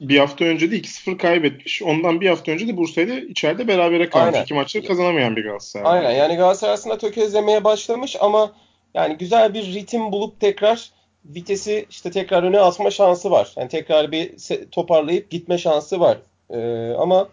bir 0.00 0.18
hafta 0.18 0.44
önce 0.44 0.70
de 0.70 0.76
2-0 0.76 1.16
kaybetmiş. 1.16 1.82
Ondan 1.82 2.20
bir 2.20 2.28
hafta 2.28 2.52
önce 2.52 2.68
de 2.68 2.76
Bursa'yla 2.76 3.18
içeride 3.18 3.68
berabere 3.68 4.08
kalmış. 4.08 4.34
Aynen. 4.34 4.44
İki 4.44 4.54
maçta 4.54 4.82
kazanamayan 4.82 5.36
bir 5.36 5.44
Galatasaray. 5.44 5.98
Aynen 5.98 6.10
yani 6.10 6.36
Galatasaray 6.36 6.74
aslında 6.74 6.98
tökezlemeye 6.98 7.64
başlamış 7.64 8.16
ama 8.20 8.52
yani 8.94 9.16
güzel 9.16 9.54
bir 9.54 9.74
ritim 9.74 10.12
bulup 10.12 10.40
tekrar 10.40 10.90
vitesi 11.24 11.86
işte 11.90 12.10
tekrar 12.10 12.42
öne 12.42 12.60
atma 12.60 12.90
şansı 12.90 13.30
var. 13.30 13.52
Yani 13.56 13.68
tekrar 13.68 14.12
bir 14.12 14.32
toparlayıp 14.70 15.30
gitme 15.30 15.58
şansı 15.58 16.00
var. 16.00 16.18
Ee, 16.50 16.92
ama 16.98 17.28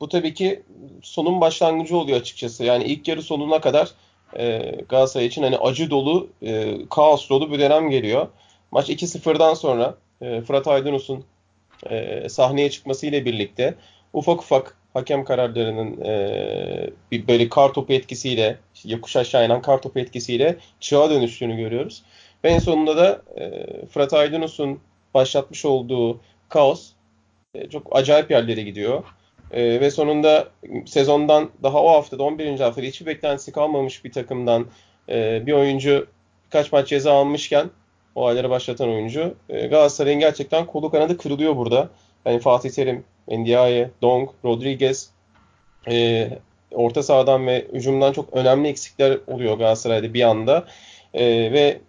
bu 0.00 0.08
tabii 0.08 0.34
ki 0.34 0.62
sonun 1.02 1.40
başlangıcı 1.40 1.96
oluyor 1.96 2.20
açıkçası. 2.20 2.64
Yani 2.64 2.84
ilk 2.84 3.08
yarı 3.08 3.22
sonuna 3.22 3.60
kadar 3.60 3.90
e, 4.38 4.74
Galatasaray 4.88 5.26
için 5.26 5.42
hani 5.42 5.58
acı 5.58 5.90
dolu, 5.90 6.28
e, 6.42 6.74
kaos 6.90 7.28
dolu 7.28 7.52
bir 7.52 7.58
dönem 7.58 7.90
geliyor. 7.90 8.28
Maç 8.70 8.90
2-0'dan 8.90 9.54
sonra 9.54 9.94
e, 10.22 10.40
Fırat 10.40 10.68
Aydınus'un 10.68 11.24
e, 11.90 12.28
sahneye 12.28 12.70
çıkmasıyla 12.70 13.24
birlikte 13.24 13.74
ufak 14.12 14.42
ufak 14.42 14.76
hakem 14.94 15.24
kararlarının 15.24 16.00
e, 16.04 16.90
bir 17.10 17.28
böyle 17.28 17.48
kar 17.48 17.72
topu 17.72 17.92
etkisiyle, 17.92 18.58
işte 18.74 18.88
yokuş 18.88 19.16
aşağı 19.16 19.46
inen 19.46 19.62
kar 19.62 19.82
topu 19.82 19.98
etkisiyle 19.98 20.56
çığa 20.80 21.10
dönüştüğünü 21.10 21.56
görüyoruz. 21.56 22.02
Ve 22.44 22.48
en 22.48 22.58
sonunda 22.58 22.96
da 22.96 23.22
e, 23.36 23.66
Fırat 23.86 24.12
Aydınus'un 24.12 24.80
başlatmış 25.14 25.64
olduğu 25.64 26.20
kaos 26.48 26.90
e, 27.54 27.68
çok 27.70 27.96
acayip 27.96 28.30
yerlere 28.30 28.62
gidiyor. 28.62 29.04
E, 29.50 29.80
ve 29.80 29.90
sonunda 29.90 30.48
sezondan 30.86 31.50
daha 31.62 31.82
o 31.82 31.88
haftada 31.90 32.22
11. 32.22 32.60
haftada 32.60 32.86
hiçbir 32.86 33.06
beklentisi 33.06 33.52
kalmamış 33.52 34.04
bir 34.04 34.12
takımdan 34.12 34.66
e, 35.08 35.46
bir 35.46 35.52
oyuncu 35.52 36.06
birkaç 36.44 36.72
maç 36.72 36.88
ceza 36.88 37.12
almışken 37.12 37.70
o 38.14 38.26
ayları 38.26 38.50
başlatan 38.50 38.88
oyuncu 38.88 39.34
e, 39.48 39.66
Galatasaray'ın 39.66 40.20
gerçekten 40.20 40.66
kolu 40.66 40.90
kanadı 40.90 41.18
kırılıyor 41.18 41.56
burada. 41.56 41.88
Yani 42.26 42.40
Fatih 42.40 42.70
Terim, 42.70 43.04
Ndiaye, 43.28 43.90
Dong, 44.02 44.30
Rodriguez 44.44 45.10
e, 45.88 46.28
orta 46.72 47.02
sahadan 47.02 47.46
ve 47.46 47.66
hücumdan 47.72 48.12
çok 48.12 48.32
önemli 48.32 48.68
eksikler 48.68 49.18
oluyor 49.26 49.58
Galatasaray'da 49.58 50.14
bir 50.14 50.22
anda. 50.22 50.64
E, 51.14 51.52
ve 51.52 51.80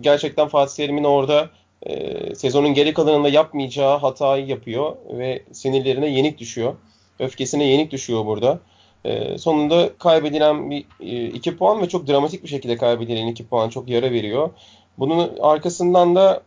gerçekten 0.00 0.48
Fatih 0.48 0.74
Terim'in 0.76 1.04
orada 1.04 1.50
e, 1.82 2.34
sezonun 2.34 2.74
geri 2.74 2.94
kalanında 2.94 3.28
yapmayacağı 3.28 3.98
hatayı 3.98 4.46
yapıyor 4.46 4.96
ve 5.10 5.42
sinirlerine 5.52 6.08
yenik 6.08 6.38
düşüyor. 6.38 6.74
Öfkesine 7.20 7.64
yenik 7.64 7.90
düşüyor 7.90 8.26
burada. 8.26 8.60
E, 9.04 9.38
sonunda 9.38 9.90
kaybedilen 9.98 10.70
bir 10.70 10.84
e, 11.00 11.26
iki 11.26 11.56
puan 11.56 11.82
ve 11.82 11.88
çok 11.88 12.08
dramatik 12.08 12.42
bir 12.42 12.48
şekilde 12.48 12.76
kaybedilen 12.76 13.26
iki 13.26 13.46
puan 13.46 13.68
çok 13.68 13.88
yara 13.88 14.10
veriyor. 14.10 14.50
Bunun 14.98 15.38
arkasından 15.40 16.16
da 16.16 16.42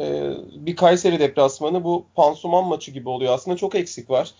e, 0.00 0.30
bir 0.52 0.76
Kayseri 0.76 1.18
deplasmanı 1.18 1.84
bu 1.84 2.04
pansuman 2.14 2.64
maçı 2.64 2.90
gibi 2.90 3.08
oluyor. 3.08 3.34
Aslında 3.34 3.56
çok 3.56 3.74
eksik 3.74 4.10
var. 4.10 4.30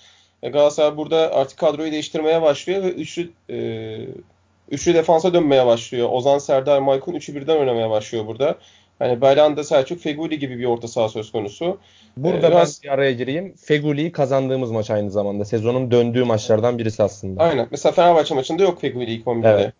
E, 0.43 0.49
Galatasaray 0.49 0.97
burada 0.97 1.35
artık 1.35 1.59
kadroyu 1.59 1.93
değiştirmeye 1.93 2.43
başlıyor 2.43 2.83
ve 2.83 2.91
üçlü 2.91 3.31
e, 3.51 3.99
üçlü 4.71 4.95
defansa 4.95 5.35
dönmeye 5.35 5.67
başlıyor. 5.67 6.09
Ozan 6.13 6.39
Serdar 6.39 6.79
Maykun 6.79 7.15
üçü 7.15 7.35
birden 7.35 7.57
oynamaya 7.57 7.91
başlıyor 7.91 8.27
burada. 8.27 8.59
Hani 8.99 9.21
Belhanda 9.21 9.65
Selçuk 9.65 10.01
Feguli 10.01 10.39
gibi 10.39 10.59
bir 10.59 10.65
orta 10.65 10.89
saha 10.89 11.09
söz 11.09 11.33
konusu. 11.33 11.79
Burada 12.17 12.39
ee, 12.39 12.43
ben 12.43 12.51
biraz... 12.51 12.83
bir 12.83 12.89
araya 12.89 13.13
gireyim. 13.13 13.55
Feguli'yi 13.57 14.13
kazandığımız 14.13 14.71
maç 14.71 14.91
aynı 14.91 15.11
zamanda. 15.11 15.45
Sezonun 15.45 15.91
döndüğü 15.91 16.25
maçlardan 16.25 16.79
birisi 16.79 17.03
aslında. 17.03 17.43
Aynen. 17.43 17.69
Mesela 17.71 17.93
Fenerbahçe 17.93 18.35
maçında 18.35 18.63
yok 18.63 18.81
Feguli 18.81 19.05
ilk 19.05 19.27
11'de. 19.27 19.49
Evet. 19.49 19.73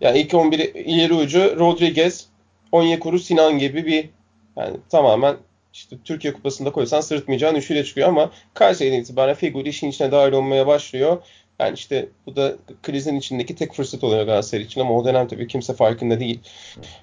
Yani 0.00 0.18
ilk 0.18 0.34
11 0.34 0.58
ileri 0.74 1.14
ucu 1.14 1.56
Rodriguez, 1.58 2.26
Onyekuru, 2.72 3.18
Sinan 3.18 3.58
gibi 3.58 3.86
bir 3.86 4.08
yani 4.56 4.76
tamamen 4.88 5.36
işte 5.72 5.96
Türkiye 6.04 6.32
Kupası'nda 6.32 6.72
koysan 6.72 7.00
sırıtmayacağın 7.00 7.54
üçüyle 7.54 7.84
çıkıyor 7.84 8.08
ama 8.08 8.30
Kayseri'den 8.54 9.00
itibaren 9.00 9.34
Feguli 9.34 9.68
işin 9.68 9.90
içine 9.90 10.12
dahil 10.12 10.32
olmaya 10.32 10.66
başlıyor. 10.66 11.22
Yani 11.58 11.74
işte 11.74 12.08
bu 12.26 12.36
da 12.36 12.56
krizin 12.82 13.16
içindeki 13.16 13.54
tek 13.54 13.74
fırsat 13.74 14.04
oluyor 14.04 14.26
Galatasaray 14.26 14.64
için 14.64 14.80
ama 14.80 14.96
o 14.96 15.04
dönem 15.04 15.28
tabii 15.28 15.48
kimse 15.48 15.74
farkında 15.74 16.20
değil. 16.20 16.40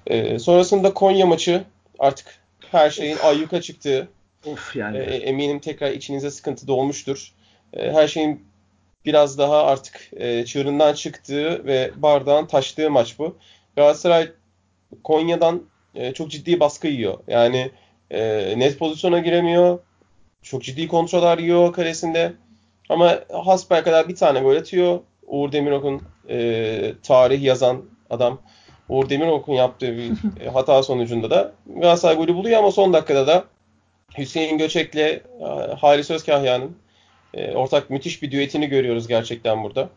Ee, 0.06 0.38
sonrasında 0.38 0.94
Konya 0.94 1.26
maçı 1.26 1.64
artık 1.98 2.38
her 2.70 2.90
şeyin 2.90 3.16
ayyuka 3.16 3.60
çıktığı. 3.60 4.08
Of 4.46 4.76
yani. 4.76 4.98
E, 4.98 5.00
eminim 5.02 5.58
tekrar 5.58 5.90
içinize 5.90 6.30
sıkıntı 6.30 6.68
dolmuştur. 6.68 7.32
E, 7.72 7.92
her 7.92 8.08
şeyin 8.08 8.46
biraz 9.04 9.38
daha 9.38 9.64
artık 9.64 10.10
e, 10.12 10.44
çığırından 10.44 10.94
çıktığı 10.94 11.66
ve 11.66 11.90
bardağın 11.96 12.46
taştığı 12.46 12.90
maç 12.90 13.18
bu. 13.18 13.36
Galatasaray 13.76 14.28
Konya'dan 15.04 15.62
e, 15.94 16.12
çok 16.12 16.30
ciddi 16.30 16.60
baskı 16.60 16.86
yiyor. 16.86 17.18
Yani 17.28 17.70
e, 18.10 18.54
net 18.58 18.78
pozisyona 18.78 19.18
giremiyor. 19.18 19.78
Çok 20.42 20.62
ciddi 20.62 20.88
kontroller 20.88 21.38
yiyor 21.38 21.72
karesinde. 21.72 22.32
Ama 22.88 23.18
hasbel 23.44 23.84
kadar 23.84 24.08
bir 24.08 24.16
tane 24.16 24.40
gol 24.40 24.56
atıyor. 24.56 25.00
Uğur 25.26 25.52
Demirok'un 25.52 26.02
e, 26.28 26.94
tarih 27.02 27.42
yazan 27.42 27.82
adam 28.10 28.38
Uğur 28.88 29.08
Demirok'un 29.08 29.52
yaptığı 29.52 29.96
bir 29.96 30.12
e, 30.40 30.48
hata 30.48 30.82
sonucunda 30.82 31.30
da 31.30 31.52
Galatasaray 31.66 32.16
golü 32.16 32.34
buluyor 32.34 32.58
ama 32.58 32.72
son 32.72 32.92
dakikada 32.92 33.26
da 33.26 33.44
Hüseyin 34.18 34.58
Göçek'le 34.58 34.96
e, 34.96 35.22
Halis 35.80 36.10
Özkahya'nın 36.10 36.76
e, 37.34 37.54
ortak 37.54 37.90
müthiş 37.90 38.22
bir 38.22 38.30
düetini 38.30 38.68
görüyoruz 38.68 39.08
gerçekten 39.08 39.64
burada. 39.64 39.88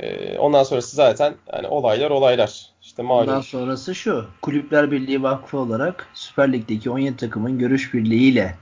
E, 0.00 0.38
ondan 0.38 0.62
sonrası 0.62 0.96
zaten 0.96 1.34
yani 1.52 1.66
olaylar 1.68 2.10
olaylar. 2.10 2.66
İşte 2.82 3.02
malum. 3.02 3.28
Ondan 3.28 3.40
sonrası 3.40 3.94
şu. 3.94 4.26
Kulüpler 4.42 4.90
Birliği 4.90 5.22
Vakfı 5.22 5.58
olarak 5.58 6.08
Süper 6.14 6.52
Lig'deki 6.52 6.90
17 6.90 7.16
takımın 7.16 7.58
görüş 7.58 7.94
birliğiyle 7.94 8.56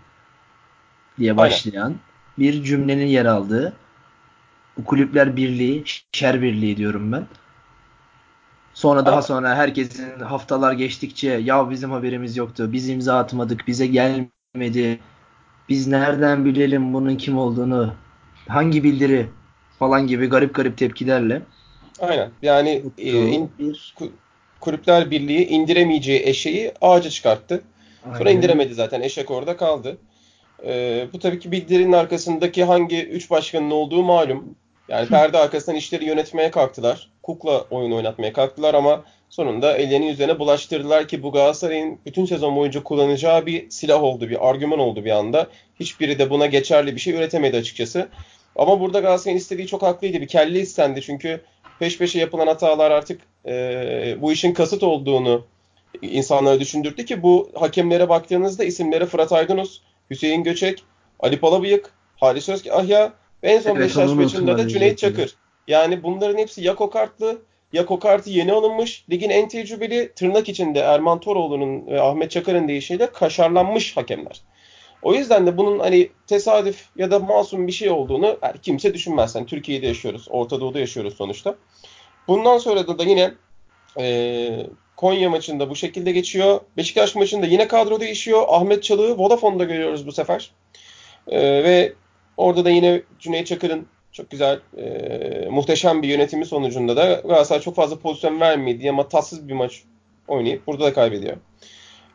diye 1.19 1.37
başlayan 1.37 1.83
Aynen. 1.83 2.10
Bir 2.40 2.64
cümlenin 2.64 3.06
yer 3.06 3.26
aldığı 3.26 3.73
bu 4.78 4.85
Kulüpler 4.85 5.37
Birliği, 5.37 5.85
Şer 6.12 6.42
Birliği 6.42 6.76
diyorum 6.76 7.12
ben. 7.12 7.26
Sonra 8.75 9.06
daha 9.06 9.23
sonra 9.23 9.54
herkesin 9.54 10.20
haftalar 10.20 10.73
geçtikçe 10.73 11.30
ya 11.30 11.70
bizim 11.70 11.90
haberimiz 11.90 12.37
yoktu, 12.37 12.73
biz 12.73 12.88
imza 12.88 13.18
atmadık, 13.18 13.66
bize 13.66 13.87
gelmedi, 13.87 15.00
biz 15.68 15.87
nereden 15.87 16.44
bilelim 16.44 16.94
bunun 16.94 17.16
kim 17.16 17.38
olduğunu, 17.38 17.94
hangi 18.49 18.85
bildiri 18.85 19.26
falan 19.78 20.06
gibi 20.06 20.26
garip 20.26 20.54
garip 20.54 20.78
tepkilerle. 20.78 21.42
Aynen 22.00 22.30
yani 22.42 22.82
e, 22.99 23.11
in, 23.11 23.50
bir... 23.59 23.94
Kulüpler 24.61 25.11
Birliği 25.11 25.47
indiremeyeceği 25.47 26.23
eşeği 26.26 26.73
ağaca 26.80 27.11
çıkarttı. 27.11 27.62
Aynen. 28.04 28.18
Sonra 28.18 28.30
indiremedi 28.30 28.75
zaten 28.75 29.00
eşek 29.00 29.30
orada 29.30 29.56
kaldı. 29.56 29.99
E, 30.67 31.07
bu 31.12 31.19
tabii 31.19 31.38
ki 31.38 31.52
bildirinin 31.52 31.93
arkasındaki 31.93 32.64
hangi 32.64 33.05
üç 33.05 33.31
başkanın 33.31 33.71
olduğu 33.71 34.02
malum. 34.02 34.55
Yani 34.88 35.09
perde 35.09 35.38
arkasından 35.38 35.79
işleri 35.79 36.05
yönetmeye 36.05 36.50
kalktılar. 36.50 37.11
Kukla 37.23 37.64
oyun 37.71 37.93
oynatmaya 37.93 38.33
kalktılar 38.33 38.75
ama 38.75 39.05
sonunda 39.29 39.76
ellerini 39.76 40.09
üzerine 40.09 40.38
bulaştırdılar 40.38 41.09
ki 41.09 41.23
bu 41.23 41.33
Galatasaray'ın 41.33 41.99
bütün 42.07 42.25
sezon 42.25 42.57
boyunca 42.57 42.83
kullanacağı 42.83 43.47
bir 43.47 43.71
silah 43.71 44.02
oldu, 44.02 44.29
bir 44.29 44.49
argüman 44.49 44.79
oldu 44.79 45.05
bir 45.05 45.11
anda. 45.11 45.49
Hiçbiri 45.81 46.19
de 46.19 46.31
buna 46.31 46.47
geçerli 46.47 46.95
bir 46.95 47.00
şey 47.00 47.14
üretemedi 47.14 47.57
açıkçası. 47.57 48.09
Ama 48.57 48.81
burada 48.81 49.00
Galatasaray'ın 49.00 49.38
istediği 49.38 49.67
çok 49.67 49.83
haklıydı. 49.83 50.21
Bir 50.21 50.29
kelle 50.29 50.61
istendi 50.61 51.02
çünkü 51.02 51.40
peş 51.79 51.99
peşe 51.99 52.19
yapılan 52.19 52.47
hatalar 52.47 52.90
artık 52.90 53.21
e, 53.47 53.52
bu 54.21 54.33
işin 54.33 54.52
kasıt 54.52 54.83
olduğunu 54.83 55.45
insanlara 56.02 56.61
düşündürdü 56.61 57.05
ki 57.05 57.23
bu 57.23 57.50
hakemlere 57.55 58.09
baktığınızda 58.09 58.64
isimlere 58.64 59.07
Fırat 59.07 59.33
Aydınus, 59.33 59.81
Hüseyin 60.11 60.43
Göçek, 60.43 60.85
Ali 61.21 61.40
Palabıyık, 61.40 61.93
Halis 62.17 62.49
Özkahya 62.49 63.12
ve 63.43 63.50
en 63.50 63.61
son 63.61 63.71
evet, 63.71 63.81
Beşiktaş 63.81 64.11
maçında 64.11 64.59
da 64.59 64.69
Cüneyt 64.69 64.99
Çakır. 64.99 65.35
Yani 65.69 66.02
bunların 66.02 66.38
hepsi 66.38 66.64
ya 66.64 66.75
kokartlı 66.75 67.43
ya 67.73 67.87
kokartı 67.87 68.31
yeni 68.31 68.52
alınmış. 68.52 69.05
Ligin 69.11 69.31
en 69.31 69.49
tecrübeli 69.49 70.12
tırnak 70.17 70.49
içinde 70.49 70.81
Erman 70.81 71.21
Toroğlu'nun 71.21 71.87
ve 71.87 72.00
Ahmet 72.00 72.31
Çakar'ın 72.31 72.69
deyişiyle 72.69 73.07
kaşarlanmış 73.07 73.97
hakemler. 73.97 74.40
O 75.02 75.14
yüzden 75.14 75.47
de 75.47 75.57
bunun 75.57 75.79
hani 75.79 76.11
tesadüf 76.26 76.87
ya 76.97 77.11
da 77.11 77.19
masum 77.19 77.67
bir 77.67 77.73
şey 77.73 77.90
olduğunu 77.90 78.38
yani 78.43 78.55
kimse 78.62 78.95
düşünmez. 78.95 79.35
Yani 79.35 79.47
Türkiye'de 79.47 79.87
yaşıyoruz, 79.87 80.26
Orta 80.31 80.61
Doğu'da 80.61 80.81
yaşıyoruz 80.81 81.14
sonuçta. 81.17 81.55
Bundan 82.29 82.59
sonra 82.59 82.88
da, 82.88 82.99
da 82.99 83.05
yine 83.05 83.35
e, 83.99 84.66
Konya 84.97 85.30
maçında 85.30 85.70
bu 85.70 85.76
şekilde 85.76 86.12
geçiyor. 86.12 86.61
Beşiktaş 86.76 87.14
maçında 87.14 87.47
yine 87.47 87.68
kadro 87.68 88.00
değişiyor. 88.00 88.44
Ahmet 88.49 88.82
Çalık'ı 88.82 89.23
Vodafone'da 89.23 89.64
görüyoruz 89.64 90.06
bu 90.06 90.12
sefer. 90.12 90.50
E, 91.28 91.64
ve 91.64 91.92
orada 92.37 92.64
da 92.64 92.70
yine 92.70 93.02
Cüneyt 93.18 93.47
Çakır'ın 93.47 93.87
çok 94.12 94.30
güzel, 94.30 94.61
e, 94.76 95.49
muhteşem 95.50 96.02
bir 96.02 96.09
yönetimi 96.09 96.47
sonucunda 96.47 96.97
da 96.97 97.23
Galatasaray 97.25 97.62
çok 97.62 97.76
fazla 97.76 97.99
pozisyon 97.99 98.40
vermedi 98.40 98.90
ama 98.90 99.09
tatsız 99.09 99.49
bir 99.49 99.54
maç 99.54 99.82
oynayıp 100.28 100.66
burada 100.66 100.85
da 100.85 100.92
kaybediyor. 100.92 101.37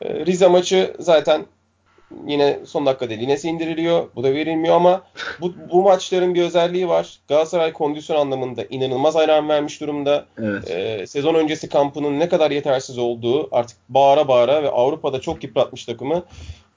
E, 0.01 0.25
Rize 0.25 0.48
maçı 0.48 0.94
zaten 1.00 1.46
yine 2.26 2.60
son 2.66 2.86
dakika 2.86 3.10
değil. 3.10 3.22
Yine 3.22 3.38
indiriliyor. 3.44 4.08
Bu 4.16 4.24
da 4.24 4.34
verilmiyor 4.34 4.76
ama 4.76 5.02
bu, 5.42 5.54
bu 5.72 5.84
maçların 5.84 6.36
bir 6.36 6.44
özelliği 6.44 6.88
var. 6.88 7.20
Galatasaray 7.28 7.74
kondisyon 7.74 8.18
anlamında 8.18 8.66
inanılmaz 8.70 9.16
ayran 9.16 9.50
vermiş 9.50 9.82
durumda. 9.82 10.26
Evet. 10.38 10.72
Ee, 10.72 11.08
sezon 11.08 11.36
öncesi 11.36 11.70
kampının 11.70 12.20
ne 12.20 12.30
kadar 12.30 12.52
yetersiz 12.52 12.98
olduğu 12.98 13.56
artık 13.56 13.78
bağıra 13.90 14.28
bağıra 14.28 14.64
ve 14.64 14.70
Avrupa'da 14.70 15.22
çok 15.22 15.44
yıpratmış 15.44 15.86
takımı. 15.86 16.24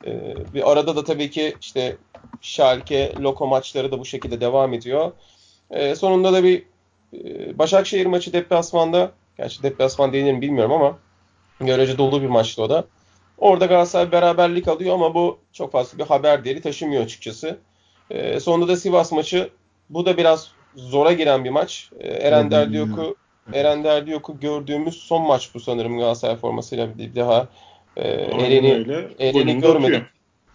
Ee, 0.06 0.34
bir 0.54 0.72
arada 0.72 0.96
da 0.96 1.04
tabii 1.04 1.30
ki 1.30 1.54
işte 1.60 1.96
Schalke, 2.40 3.12
Loko 3.20 3.46
maçları 3.46 3.92
da 3.92 3.98
bu 3.98 4.04
şekilde 4.04 4.40
devam 4.40 4.74
ediyor. 4.74 5.12
Ee, 5.70 5.94
sonunda 5.94 6.32
da 6.32 6.44
bir 6.44 6.62
e, 7.14 7.58
Başakşehir 7.58 8.06
maçı 8.06 8.32
deplasmanda 8.32 9.10
gerçi 9.36 9.62
deplasman 9.62 10.12
denir 10.12 10.32
mi 10.32 10.40
bilmiyorum 10.40 10.72
ama 10.72 10.98
görece 11.60 11.98
dolu 11.98 12.22
bir 12.22 12.28
maçtı 12.28 12.62
o 12.62 12.70
da. 12.70 12.84
Orada 13.38 13.66
Galatasaray 13.66 14.12
beraberlik 14.12 14.68
alıyor 14.68 14.94
ama 14.94 15.14
bu 15.14 15.38
çok 15.52 15.72
fazla 15.72 15.98
bir 15.98 16.04
haber 16.04 16.44
değeri 16.44 16.60
taşımıyor 16.60 17.02
açıkçası. 17.02 17.58
E, 18.10 18.40
sonunda 18.40 18.68
da 18.68 18.76
Sivas 18.76 19.12
maçı 19.12 19.50
bu 19.90 20.06
da 20.06 20.16
biraz 20.16 20.52
zora 20.74 21.12
giren 21.12 21.44
bir 21.44 21.50
maç. 21.50 21.90
E, 21.98 22.08
Eren 22.08 22.50
Derdiyok'u 22.50 23.16
Eren 23.52 23.84
Derdiyok'u 23.84 24.40
gördüğümüz 24.40 24.94
son 24.94 25.22
maç 25.22 25.50
bu 25.54 25.60
sanırım 25.60 25.98
Galatasaray 25.98 26.36
formasıyla 26.36 26.98
bir 26.98 27.14
daha 27.14 27.48
e, 27.96 28.08
Eren'i 28.08 29.06
Eren'i 29.18 29.60
görmedik. 29.60 30.02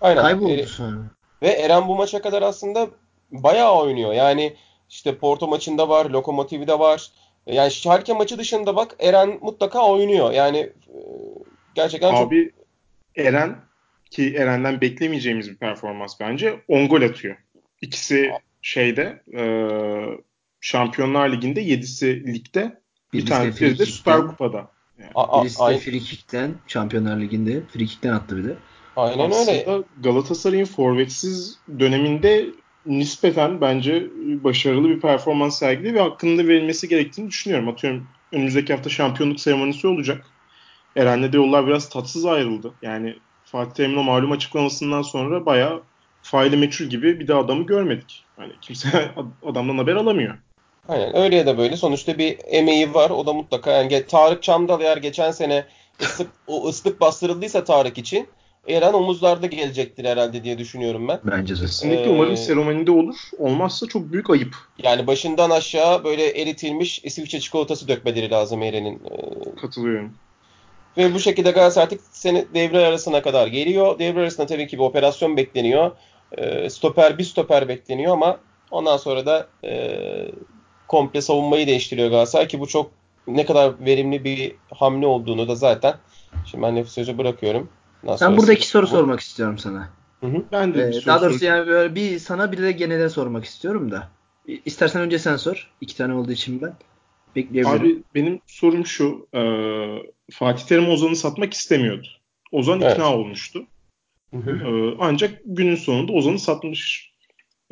Aynen. 0.01 0.21
Kayboldu 0.21 0.65
sonra. 0.65 0.97
Ve 1.41 1.47
Eren 1.47 1.87
bu 1.87 1.95
maça 1.95 2.21
kadar 2.21 2.41
aslında 2.41 2.87
bayağı 3.31 3.79
oynuyor. 3.79 4.13
Yani 4.13 4.55
İşte 4.89 5.15
Porto 5.15 5.47
maçında 5.47 5.89
var, 5.89 6.05
Lokomotiv'de 6.05 6.79
var. 6.79 7.11
Yani 7.45 7.71
Schalke 7.71 8.13
maçı 8.13 8.37
dışında 8.37 8.75
bak 8.75 8.95
Eren 8.99 9.39
mutlaka 9.41 9.87
oynuyor. 9.87 10.31
Yani 10.31 10.57
e, 10.57 10.97
gerçekten 11.75 12.11
çok 12.11 12.27
Abi 12.27 12.51
Eren 13.15 13.55
ki 14.11 14.35
Eren'den 14.35 14.81
beklemeyeceğimiz 14.81 15.49
bir 15.51 15.55
performans 15.55 16.19
bence. 16.19 16.59
10 16.67 16.87
gol 16.87 17.01
atıyor. 17.01 17.35
İkisi 17.81 18.31
şeyde 18.61 19.23
e, 19.37 19.43
Şampiyonlar 20.61 21.29
Ligi'nde 21.31 21.63
7'si 21.63 22.33
ligde 22.33 22.81
bir 23.13 23.25
tanesi 23.25 23.79
de 23.79 23.85
Süper. 23.85 24.27
Kupa'da. 24.27 24.71
A- 25.15 25.39
a- 25.39 25.41
Birisi 25.43 25.93
de 25.93 25.99
kick'ten 25.99 26.51
Şampiyonlar 26.67 27.21
Ligi'nde 27.21 27.61
free 27.73 27.85
kick'ten 27.85 28.13
attı 28.13 28.37
bir 28.37 28.43
de. 28.43 28.55
aynen 28.95 29.19
öyle. 29.25 29.35
Aslında 29.35 29.83
Galatasaray'ın 30.03 30.65
forvetsiz 30.65 31.59
döneminde 31.79 32.45
nispeten 32.85 33.61
bence 33.61 34.07
başarılı 34.43 34.89
bir 34.89 34.99
performans 34.99 35.59
sergiledi 35.59 35.93
ve 35.93 35.99
hakkında 35.99 36.47
verilmesi 36.47 36.87
gerektiğini 36.87 37.27
düşünüyorum. 37.29 37.67
Atıyorum 37.69 38.07
önümüzdeki 38.31 38.73
hafta 38.73 38.89
şampiyonluk 38.89 39.39
seremonisi 39.39 39.87
olacak. 39.87 40.25
Eren'le 40.95 41.33
de 41.33 41.37
yollar 41.37 41.67
biraz 41.67 41.89
tatsız 41.89 42.25
ayrıldı. 42.25 42.71
Yani 42.81 43.15
Fatih 43.45 43.73
Terim'in 43.73 44.05
malum 44.05 44.31
açıklamasından 44.31 45.01
sonra 45.01 45.45
bayağı 45.45 45.81
faili 46.21 46.57
meçhul 46.57 46.85
gibi 46.85 47.19
bir 47.19 47.27
de 47.27 47.35
adamı 47.35 47.65
görmedik. 47.65 48.23
Hani 48.37 48.53
kimse 48.61 49.11
adamdan 49.45 49.77
haber 49.77 49.95
alamıyor. 49.95 50.37
Aynen 50.87 51.15
öyle 51.15 51.35
ya 51.35 51.45
da 51.45 51.57
böyle 51.57 51.77
sonuçta 51.77 52.17
bir 52.17 52.37
emeği 52.45 52.93
var. 52.93 53.09
O 53.09 53.25
da 53.25 53.33
mutlaka 53.33 53.71
yani 53.71 54.05
Tarık 54.07 54.43
Çamdal 54.43 54.81
eğer 54.81 54.97
geçen 54.97 55.31
sene 55.31 55.65
ıslık, 56.01 56.27
o 56.47 56.67
ıslık 56.67 57.01
bastırıldıysa 57.01 57.63
Tarık 57.63 57.97
için 57.97 58.27
Eren 58.67 58.93
omuzlarda 58.93 59.47
gelecektir 59.47 60.05
herhalde 60.05 60.43
diye 60.43 60.57
düşünüyorum 60.57 61.07
ben. 61.07 61.19
Bence 61.23 61.55
de. 61.55 61.59
Kesinlikle 61.59 62.05
Ee, 62.05 62.09
umarım 62.09 62.37
seremonide 62.37 62.91
olur. 62.91 63.15
Olmazsa 63.37 63.87
çok 63.87 64.11
büyük 64.11 64.29
ayıp. 64.29 64.55
Yani 64.83 65.07
başından 65.07 65.49
aşağı 65.49 66.03
böyle 66.03 66.41
eritilmiş 66.41 67.01
İsviçre 67.03 67.39
çikolatası 67.39 67.87
dökmeleri 67.87 68.31
lazım 68.31 68.63
Eren'in. 68.63 68.95
Ee, 68.95 69.61
Katılıyorum. 69.61 70.13
Ve 70.97 71.13
bu 71.13 71.19
şekilde 71.19 71.51
Galatasaray 71.51 71.83
artık 71.83 72.01
sene 72.11 72.45
devre 72.53 72.85
arasına 72.85 73.21
kadar 73.21 73.47
geliyor. 73.47 73.99
Devre 73.99 74.19
arasında 74.19 74.45
tabii 74.47 74.67
ki 74.67 74.77
bir 74.77 74.83
operasyon 74.83 75.37
bekleniyor. 75.37 75.91
Ee, 76.37 76.69
stoper 76.69 77.17
bir 77.17 77.23
stoper 77.23 77.67
bekleniyor 77.67 78.13
ama 78.13 78.37
ondan 78.71 78.97
sonra 78.97 79.25
da 79.25 79.47
e, 79.63 79.97
komple 80.87 81.21
savunmayı 81.21 81.67
değiştiriyor 81.67 82.09
Galatasaray 82.09 82.47
ki 82.47 82.59
bu 82.59 82.67
çok 82.67 82.91
ne 83.27 83.45
kadar 83.45 83.85
verimli 83.85 84.23
bir 84.23 84.55
hamle 84.73 85.05
olduğunu 85.07 85.47
da 85.47 85.55
zaten 85.55 85.95
şimdi 86.45 86.63
ben 86.63 86.83
sözü 86.83 87.17
bırakıyorum. 87.17 87.69
Ondan 88.03 88.13
Ben 88.13 88.17
sonrası- 88.17 88.37
buradaki 88.37 88.67
soru 88.67 88.87
sormak 88.87 89.19
istiyorum 89.19 89.57
sana. 89.57 89.89
Hı 90.19 90.27
hı. 90.27 90.43
Ben 90.51 90.73
de 90.73 90.81
Ee, 90.81 91.05
daha 91.05 91.21
doğrusu 91.21 91.39
soracağım. 91.39 91.57
yani 91.59 91.67
böyle 91.67 91.95
bir 91.95 92.19
sana 92.19 92.51
bir 92.51 92.57
de 92.57 92.71
genele 92.71 93.09
sormak 93.09 93.45
istiyorum 93.45 93.91
da. 93.91 94.07
İstersen 94.65 95.01
önce 95.01 95.19
sen 95.19 95.35
sor. 95.37 95.71
İki 95.81 95.97
tane 95.97 96.13
olduğu 96.13 96.31
için 96.31 96.61
ben. 96.61 96.73
Bekleyebilirim. 97.35 97.81
Abi 97.81 98.03
benim 98.15 98.39
sorum 98.47 98.85
şu. 98.85 99.27
e, 99.33 99.41
Fatih 100.31 100.65
Terim 100.65 100.89
Ozan'ı 100.89 101.15
satmak 101.15 101.53
istemiyordu. 101.53 102.07
Ozan 102.51 102.81
Evet. 102.81 102.93
ikna 102.93 103.15
olmuştu. 103.15 103.65
Hı 104.31 104.37
hı. 104.37 104.67
E, 104.67 104.95
ancak 104.99 105.41
günün 105.45 105.75
sonunda 105.75 106.11
Ozan'ı 106.11 106.39
satmış 106.39 107.11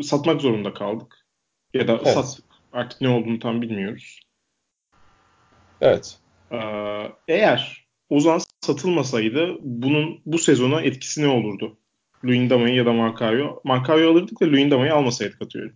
satmak 0.02 0.42
zorunda 0.42 0.74
kaldık. 0.74 1.26
Ya 1.74 1.88
da 1.88 1.94
Evet. 1.94 2.08
sattık. 2.08 2.46
Artık 2.74 3.02
ne 3.02 3.10
olduğunu 3.10 3.40
tam 3.40 3.62
bilmiyoruz. 3.62 4.20
Evet. 5.82 6.20
E, 6.52 6.58
eğer 7.28 7.86
Ozan 8.10 8.42
satılmasaydı 8.62 9.58
bunun 9.62 10.20
bu 10.26 10.38
sezona 10.38 10.82
etkisi 10.82 11.24
ne 11.24 11.28
olurdu? 11.28 11.78
Luyendama'yı 12.26 12.76
ya 12.76 12.86
da 12.86 12.94
Markao'yu. 12.94 13.62
Markao'yu 13.64 14.10
alırdık 14.10 14.42
da 14.42 14.46
Luyendama'yı 14.46 14.94
almasaydık 14.94 15.42
atıyorum. 15.42 15.74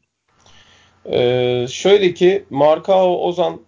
Ee, 1.06 1.66
şöyle 1.70 2.14
ki 2.14 2.46
Markao 2.50 3.18
Ozan 3.28 3.62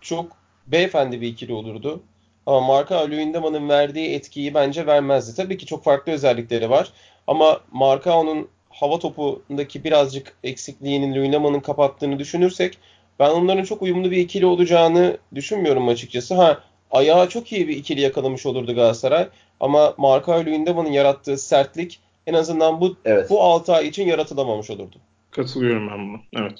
çok 0.00 0.32
beyefendi 0.66 1.20
bir 1.20 1.28
ikili 1.28 1.52
olurdu. 1.52 2.02
Ama 2.46 2.60
Markao 2.60 3.08
Luyendama'nın 3.08 3.68
verdiği 3.68 4.14
etkiyi 4.14 4.54
bence 4.54 4.86
vermezdi. 4.86 5.36
Tabii 5.36 5.58
ki 5.58 5.66
çok 5.66 5.84
farklı 5.84 6.12
özellikleri 6.12 6.70
var. 6.70 6.92
Ama 7.26 7.60
Markao'nun 7.72 8.48
hava 8.70 8.98
topundaki 8.98 9.84
birazcık 9.84 10.36
eksikliğinin 10.44 11.14
Luyendama'nın 11.14 11.60
kapattığını 11.60 12.18
düşünürsek 12.18 12.78
ben 13.18 13.30
onların 13.30 13.64
çok 13.64 13.82
uyumlu 13.82 14.10
bir 14.10 14.16
ikili 14.16 14.46
olacağını 14.46 15.18
düşünmüyorum 15.34 15.88
açıkçası. 15.88 16.34
Ha 16.34 16.60
ayağı 16.90 17.28
çok 17.28 17.52
iyi 17.52 17.68
bir 17.68 17.76
ikili 17.76 18.00
yakalamış 18.00 18.46
olurdu 18.46 18.74
Galatasaray. 18.74 19.28
Ama 19.60 19.94
Markao 19.96 20.44
Luyendama'nın 20.44 20.90
yarattığı 20.92 21.38
sertlik 21.38 22.00
en 22.26 22.34
azından 22.34 22.80
bu 22.80 22.96
Evet. 23.04 23.30
bu 23.30 23.42
6 23.42 23.74
ay 23.74 23.88
için 23.88 24.06
yaratılamamış 24.06 24.70
olurdu. 24.70 24.96
Katılıyorum 25.30 25.88
ben 25.90 26.08
buna. 26.08 26.20
Evet. 26.44 26.58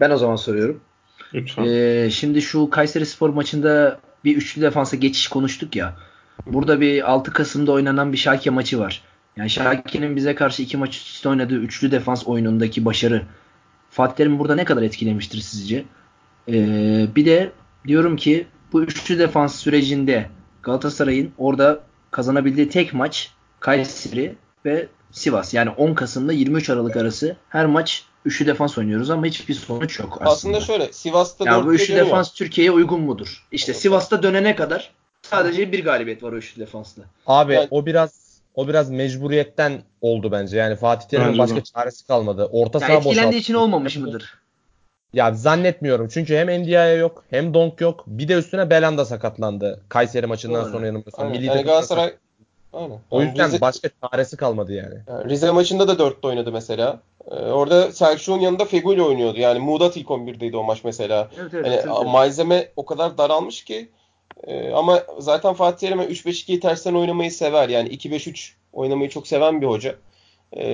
Ben 0.00 0.10
o 0.10 0.16
zaman 0.16 0.36
soruyorum. 0.36 0.82
Lütfen. 1.34 1.64
Ee, 1.64 2.10
şimdi 2.10 2.42
şu 2.42 2.70
Kayseri 2.70 3.06
Spor 3.06 3.30
maçında 3.30 4.00
bir 4.24 4.36
üçlü 4.36 4.62
defansa 4.62 4.96
geçiş 4.96 5.28
konuştuk 5.28 5.76
ya. 5.76 5.96
Burada 6.46 6.80
bir 6.80 7.10
6 7.10 7.32
Kasım'da 7.32 7.72
oynanan 7.72 8.12
bir 8.12 8.18
Schalke 8.18 8.50
maçı 8.50 8.78
var. 8.78 9.02
Yani 9.36 9.50
Schalke'nin 9.50 10.16
bize 10.16 10.34
karşı 10.34 10.62
iki 10.62 10.76
maç 10.76 10.96
üst 10.96 11.26
oynadığı 11.26 11.56
üçlü 11.56 11.90
defans 11.90 12.26
oyunundaki 12.26 12.84
başarı 12.84 13.22
Fatih 13.90 14.16
Terim'i 14.16 14.38
burada 14.38 14.54
ne 14.54 14.64
kadar 14.64 14.82
etkilemiştir 14.82 15.38
sizce? 15.38 15.84
Ee, 16.48 17.06
bir 17.16 17.26
de 17.26 17.52
diyorum 17.86 18.16
ki 18.16 18.46
bu 18.72 18.82
üçlü 18.82 19.18
defans 19.18 19.56
sürecinde 19.56 20.26
Galatasaray'ın 20.62 21.32
orada 21.38 21.80
kazanabildiği 22.10 22.68
tek 22.68 22.94
maç 22.94 23.30
Kayseri 23.60 24.34
ve 24.64 24.88
Sivas. 25.10 25.54
Yani 25.54 25.70
10 25.70 25.94
Kasım'da 25.94 26.32
23 26.32 26.70
Aralık 26.70 26.96
arası 26.96 27.36
her 27.48 27.66
maç 27.66 28.04
üçlü 28.24 28.46
defans 28.46 28.78
oynuyoruz 28.78 29.10
ama 29.10 29.26
hiçbir 29.26 29.54
sonuç 29.54 29.98
yok 30.00 30.12
aslında. 30.20 30.30
Aslında 30.30 30.60
şöyle 30.60 30.92
Sivas'ta 30.92 31.44
Ya 31.44 31.64
bu 31.64 31.74
üçlü 31.74 31.96
defans 31.96 32.32
Türkiye'ye 32.32 32.70
uygun 32.70 33.00
mudur? 33.00 33.46
İşte 33.52 33.74
Sivas'ta 33.74 34.22
dönene 34.22 34.56
kadar 34.56 34.90
sadece 35.22 35.72
bir 35.72 35.84
galibiyet 35.84 36.22
var 36.22 36.32
o 36.32 36.36
üçlü 36.36 36.60
defansla. 36.60 37.02
Abi 37.26 37.54
Yani- 37.54 37.68
o 37.70 37.86
biraz 37.86 38.22
o 38.54 38.68
biraz 38.68 38.90
mecburiyetten 38.90 39.82
oldu 40.00 40.32
bence. 40.32 40.56
Yani 40.56 40.76
Fatih 40.76 41.08
Terim'in 41.08 41.38
başka 41.38 41.56
de. 41.56 41.62
çaresi 41.62 42.06
kalmadı. 42.06 42.48
Orta 42.52 42.80
saha 42.80 42.92
etkilendiği 42.92 43.18
boşalttı. 43.20 43.36
için 43.36 43.54
olmamış 43.54 43.96
mıdır? 43.96 44.38
Ya 45.12 45.34
zannetmiyorum. 45.34 46.08
Çünkü 46.08 46.36
hem 46.36 46.62
Ndiaye 46.62 46.96
yok 46.96 47.24
hem 47.30 47.54
Donk 47.54 47.80
yok. 47.80 48.04
Bir 48.06 48.28
de 48.28 48.34
üstüne 48.34 48.70
Belanda 48.70 49.04
sakatlandı. 49.04 49.80
Kayseri 49.88 50.26
maçından 50.26 50.64
Doğru. 50.64 50.72
sonra 50.72 50.86
yanılmıyorsam. 50.86 51.34
Yani 51.34 51.62
Galatasaray 51.62 52.14
Aynen. 52.72 52.98
O 53.10 53.20
Yani 53.20 53.28
yüzden 53.28 53.46
Rize, 53.46 53.60
başka 53.60 53.88
çaresi 54.10 54.36
kalmadı 54.36 54.72
yani. 54.72 54.94
yani 55.08 55.28
Rize 55.30 55.50
maçında 55.50 55.88
da 55.88 55.92
4'te 55.92 56.28
oynadı 56.28 56.52
mesela. 56.52 57.00
Ee, 57.30 57.34
orada 57.34 57.92
Selçuk'un 57.92 58.40
yanında 58.40 58.64
Feguli 58.64 59.02
oynuyordu. 59.02 59.40
Yani 59.40 59.58
Muğdat 59.58 59.96
ilk 59.96 60.06
11'deydi 60.08 60.56
o 60.56 60.62
maç 60.62 60.84
mesela. 60.84 61.28
Evet 61.40 61.54
evet. 61.54 61.66
Hani 61.66 61.74
hatırlıyorum. 61.76 62.10
malzeme 62.10 62.68
o 62.76 62.84
kadar 62.86 63.18
daralmış 63.18 63.64
ki 63.64 63.88
e, 64.46 64.70
ama 64.70 65.02
zaten 65.18 65.54
Fatih 65.54 65.88
Terim 65.88 66.00
3-5-2'yi 66.00 66.60
tersten 66.60 66.94
oynamayı 66.94 67.32
sever. 67.32 67.68
Yani 67.68 67.88
2-5-3 67.88 68.52
oynamayı 68.72 69.10
çok 69.10 69.26
seven 69.26 69.60
bir 69.60 69.66
hoca. 69.66 69.94
E, 70.52 70.66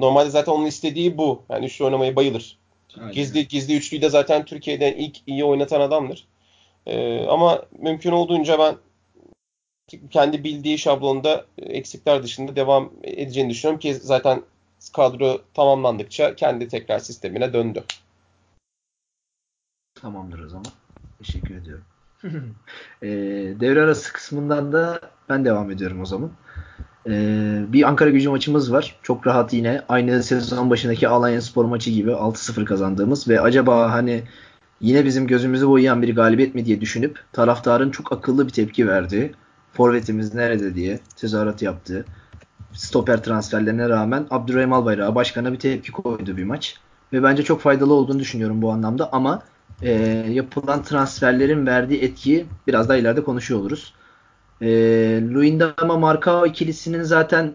normalde 0.00 0.30
zaten 0.30 0.52
onun 0.52 0.66
istediği 0.66 1.18
bu. 1.18 1.42
Yani 1.50 1.66
üçlü 1.66 1.84
oynamayı 1.84 2.16
bayılır. 2.16 2.58
Aynen. 3.00 3.12
Gizli 3.12 3.48
gizli 3.48 3.76
üçlüyü 3.76 4.02
de 4.02 4.08
zaten 4.10 4.44
Türkiye'den 4.44 4.92
ilk 4.92 5.16
iyi 5.26 5.44
oynatan 5.44 5.80
adamdır. 5.80 6.26
E, 6.86 7.26
ama 7.26 7.62
mümkün 7.78 8.12
olduğunca 8.12 8.58
ben 8.58 8.74
kendi 10.10 10.44
bildiği 10.44 10.78
şablonda 10.78 11.44
eksikler 11.58 12.22
dışında 12.22 12.56
devam 12.56 12.90
edeceğini 13.02 13.50
düşünüyorum 13.50 13.80
ki 13.80 13.94
zaten 13.94 14.42
kadro 14.96 15.40
tamamlandıkça 15.54 16.34
kendi 16.34 16.68
tekrar 16.68 16.98
sistemine 16.98 17.52
döndü. 17.52 17.84
Tamamdır 19.94 20.38
o 20.38 20.48
zaman. 20.48 20.66
Teşekkür 21.18 21.54
ediyorum. 21.54 21.84
Ee, 23.02 23.08
devre 23.60 23.82
arası 23.82 24.12
kısmından 24.12 24.72
da 24.72 25.00
ben 25.28 25.44
devam 25.44 25.70
ediyorum 25.70 26.00
o 26.00 26.06
zaman. 26.06 26.30
Ee, 27.06 27.64
bir 27.68 27.88
Ankara 27.88 28.10
gücü 28.10 28.28
maçımız 28.28 28.72
var. 28.72 28.96
Çok 29.02 29.26
rahat 29.26 29.52
yine 29.52 29.82
aynı 29.88 30.22
sezon 30.22 30.70
başındaki 30.70 31.08
Alanya 31.08 31.40
Spor 31.40 31.64
maçı 31.64 31.90
gibi 31.90 32.10
6-0 32.10 32.64
kazandığımız 32.64 33.28
ve 33.28 33.40
acaba 33.40 33.92
hani 33.92 34.22
yine 34.80 35.04
bizim 35.04 35.26
gözümüzü 35.26 35.68
boyayan 35.68 36.02
bir 36.02 36.14
galibiyet 36.14 36.54
mi 36.54 36.64
diye 36.64 36.80
düşünüp 36.80 37.24
taraftarın 37.32 37.90
çok 37.90 38.12
akıllı 38.12 38.46
bir 38.46 38.52
tepki 38.52 38.88
verdiği 38.88 39.32
forvetimiz 39.76 40.34
nerede 40.34 40.74
diye 40.74 40.98
tezahürat 41.16 41.62
yaptığı 41.62 42.04
stoper 42.72 43.22
transferlerine 43.22 43.88
rağmen 43.88 44.26
Abdurrahim 44.30 44.72
Albayrak'a 44.72 45.14
başkana 45.14 45.52
bir 45.52 45.58
tepki 45.58 45.92
koydu 45.92 46.36
bir 46.36 46.44
maç. 46.44 46.76
Ve 47.12 47.22
bence 47.22 47.42
çok 47.42 47.60
faydalı 47.60 47.94
olduğunu 47.94 48.18
düşünüyorum 48.18 48.62
bu 48.62 48.72
anlamda 48.72 49.08
ama 49.12 49.42
e, 49.82 49.92
yapılan 50.28 50.82
transferlerin 50.82 51.66
verdiği 51.66 52.02
etkiyi 52.02 52.46
biraz 52.66 52.88
daha 52.88 52.96
ileride 52.96 53.24
konuşuyor 53.24 53.60
oluruz. 53.60 53.94
E, 54.60 54.68
Luyendama 55.34 55.98
Marcao 55.98 56.46
ikilisinin 56.46 57.02
zaten 57.02 57.52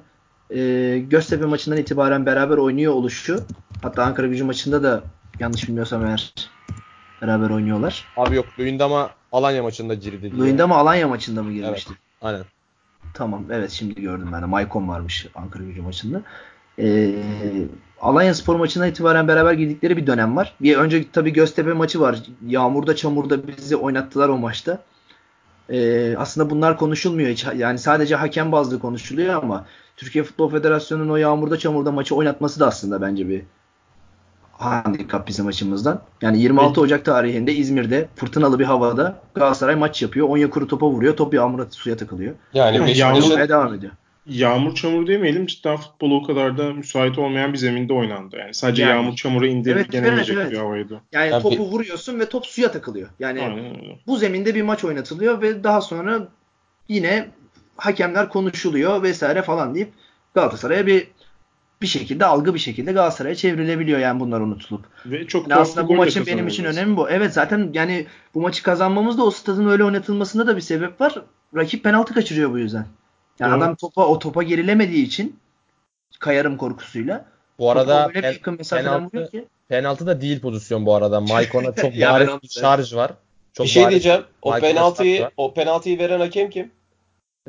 e, 0.49 0.99
Göztepe 1.09 1.45
maçından 1.45 1.77
itibaren 1.77 2.25
beraber 2.25 2.57
oynuyor 2.57 2.93
oluşu 2.93 3.39
hatta 3.81 4.03
Ankara 4.03 4.27
gücü 4.27 4.43
maçında 4.43 4.83
da 4.83 5.03
yanlış 5.39 5.67
bilmiyorsam 5.67 6.05
eğer 6.05 6.33
beraber 7.21 7.49
oynuyorlar. 7.49 8.05
Abi 8.17 8.35
yok 8.35 8.45
Luyendama 8.59 9.09
Alanya 9.31 9.63
maçında 9.63 9.93
girdi 9.93 10.21
diye. 10.21 10.33
Luyendama 10.33 10.77
Alanya 10.77 11.07
maçında 11.07 11.43
mı 11.43 11.53
girmişti? 11.53 11.93
Aynen. 12.21 12.45
Tamam 13.13 13.45
evet 13.51 13.71
şimdi 13.71 14.01
gördüm 14.01 14.29
ben 14.33 14.41
de. 14.41 14.45
Maicon 14.45 14.87
varmış 14.87 15.27
Ankara 15.35 15.63
gücü 15.63 15.81
maçında. 15.81 16.21
e, 16.79 17.15
Alanya 18.01 18.33
Spor 18.33 18.55
maçına 18.55 18.87
itibaren 18.87 19.27
beraber 19.27 19.53
girdikleri 19.53 19.97
bir 19.97 20.07
dönem 20.07 20.35
var. 20.37 20.55
Bir 20.61 20.77
önce 20.77 21.11
tabii 21.11 21.33
Göztepe 21.33 21.73
maçı 21.73 21.99
var. 22.01 22.23
Yağmurda 22.47 22.95
çamurda 22.95 23.47
bizi 23.47 23.75
oynattılar 23.75 24.29
o 24.29 24.37
maçta. 24.37 24.83
E, 25.69 26.15
aslında 26.17 26.49
bunlar 26.49 26.77
konuşulmuyor 26.77 27.29
hiç. 27.29 27.45
Yani 27.57 27.79
sadece 27.79 28.15
hakem 28.15 28.51
bazlı 28.51 28.79
konuşuluyor 28.79 29.43
ama 29.43 29.65
Türkiye 29.97 30.23
Futbol 30.23 30.49
Federasyonu'nun 30.51 31.09
o 31.09 31.15
yağmurda 31.15 31.57
çamurda 31.59 31.91
maçı 31.91 32.15
oynatması 32.15 32.59
da 32.59 32.67
aslında 32.67 33.01
bence 33.01 33.29
bir 33.29 33.43
handikap 34.65 35.27
bizim 35.27 35.47
açımızdan. 35.47 36.01
Yani 36.21 36.41
26 36.41 36.81
Ocak 36.81 37.05
tarihinde 37.05 37.53
İzmir'de 37.53 38.07
fırtınalı 38.15 38.59
bir 38.59 38.65
havada 38.65 39.21
Galatasaray 39.35 39.75
maç 39.75 40.01
yapıyor. 40.01 40.29
Onyekuru 40.29 40.67
topa 40.67 40.87
vuruyor. 40.87 41.15
Top 41.17 41.33
yağmura 41.33 41.65
suya 41.71 41.97
takılıyor. 41.97 42.35
Yani 42.53 42.77
Yani 42.77 42.91
yağmur- 42.97 43.49
devam 43.49 43.73
ediyor. 43.73 43.91
Yağmur 44.25 44.75
çamur 44.75 45.07
demeyelim 45.07 45.45
cidden 45.45 45.77
futbolu 45.77 46.15
o 46.15 46.23
kadar 46.23 46.57
da 46.57 46.73
müsait 46.73 47.17
olmayan 47.17 47.53
bir 47.53 47.57
zeminde 47.57 47.93
oynandı. 47.93 48.35
Yani 48.39 48.53
sadece 48.53 48.81
Yani. 48.83 48.91
yağmur 48.91 49.15
çamura 49.15 49.45
Evet, 49.45 49.55
indirgenemeyecek 49.55 50.35
evet, 50.35 50.43
evet. 50.45 50.51
bir 50.51 50.57
havaydı. 50.57 51.01
Yani 51.11 51.29
Yani 51.31 51.41
topu 51.43 51.55
bir- 51.55 51.59
vuruyorsun 51.71 52.19
ve 52.19 52.29
top 52.29 52.45
suya 52.45 52.71
takılıyor. 52.71 53.09
Yani 53.19 53.41
Aynen 53.41 53.73
bu 54.07 54.17
zeminde 54.17 54.55
bir 54.55 54.61
maç 54.61 54.83
oynatılıyor 54.83 55.41
ve 55.41 55.63
daha 55.63 55.81
sonra 55.81 56.27
yine 56.89 57.27
hakemler 57.77 58.29
konuşuluyor 58.29 59.03
vesaire 59.03 59.41
falan 59.41 59.75
deyip 59.75 59.89
Galatasaray'a 60.33 60.85
bir 60.87 61.07
bir 61.81 61.87
şekilde 61.87 62.25
algı 62.25 62.53
bir 62.53 62.59
şekilde 62.59 62.91
Galatasaray'a 62.91 63.35
çevrilebiliyor 63.35 63.99
yani 63.99 64.19
bunlar 64.19 64.39
unutulup. 64.41 64.85
Ve 65.05 65.27
çok 65.27 65.49
Yani 65.49 65.61
aslında 65.61 65.87
bu 65.87 65.95
maçın 65.95 66.25
benim 66.25 66.47
için 66.47 66.63
önemi 66.65 66.97
bu. 66.97 67.09
Evet 67.09 67.33
zaten 67.33 67.69
yani 67.73 68.07
bu 68.33 68.41
maçı 68.41 68.63
kazanmamız 68.63 69.17
da 69.17 69.23
o 69.23 69.31
stadın 69.31 69.67
öyle 69.67 69.83
oynatılmasında 69.83 70.47
da 70.47 70.55
bir 70.55 70.61
sebep 70.61 71.01
var. 71.01 71.21
Rakip 71.55 71.83
penaltı 71.83 72.13
kaçırıyor 72.13 72.51
bu 72.51 72.57
yüzden. 72.59 72.85
Yani 73.39 73.51
Doğru. 73.51 73.63
adam 73.63 73.75
topa 73.75 74.07
o 74.07 74.19
topa 74.19 74.43
gerilemediği 74.43 75.05
için 75.05 75.39
kayarım 76.19 76.57
korkusuyla. 76.57 77.25
Bu 77.59 77.71
arada 77.71 78.07
öyle 78.07 78.19
pen- 78.19 78.33
yakın 78.33 78.57
penaltı, 78.57 79.31
ki. 79.31 79.45
penaltı 79.69 80.07
da 80.07 80.21
değil 80.21 80.41
pozisyon 80.41 80.85
bu 80.85 80.95
arada. 80.95 81.21
Maikon'a 81.21 81.75
çok 81.75 81.93
bariz 81.93 82.29
bir 82.43 82.49
şarj 82.49 82.95
var. 82.95 83.11
Çok 83.53 83.65
bir 83.65 83.71
şey 83.71 83.83
bariz- 83.83 83.89
diyeceğim. 83.89 84.21
O 84.41 84.53
Michael 84.53 84.73
penaltıyı 84.73 85.29
o 85.37 85.53
penaltıyı 85.53 85.99
veren 85.99 86.19
hakem 86.19 86.49
kim? 86.49 86.71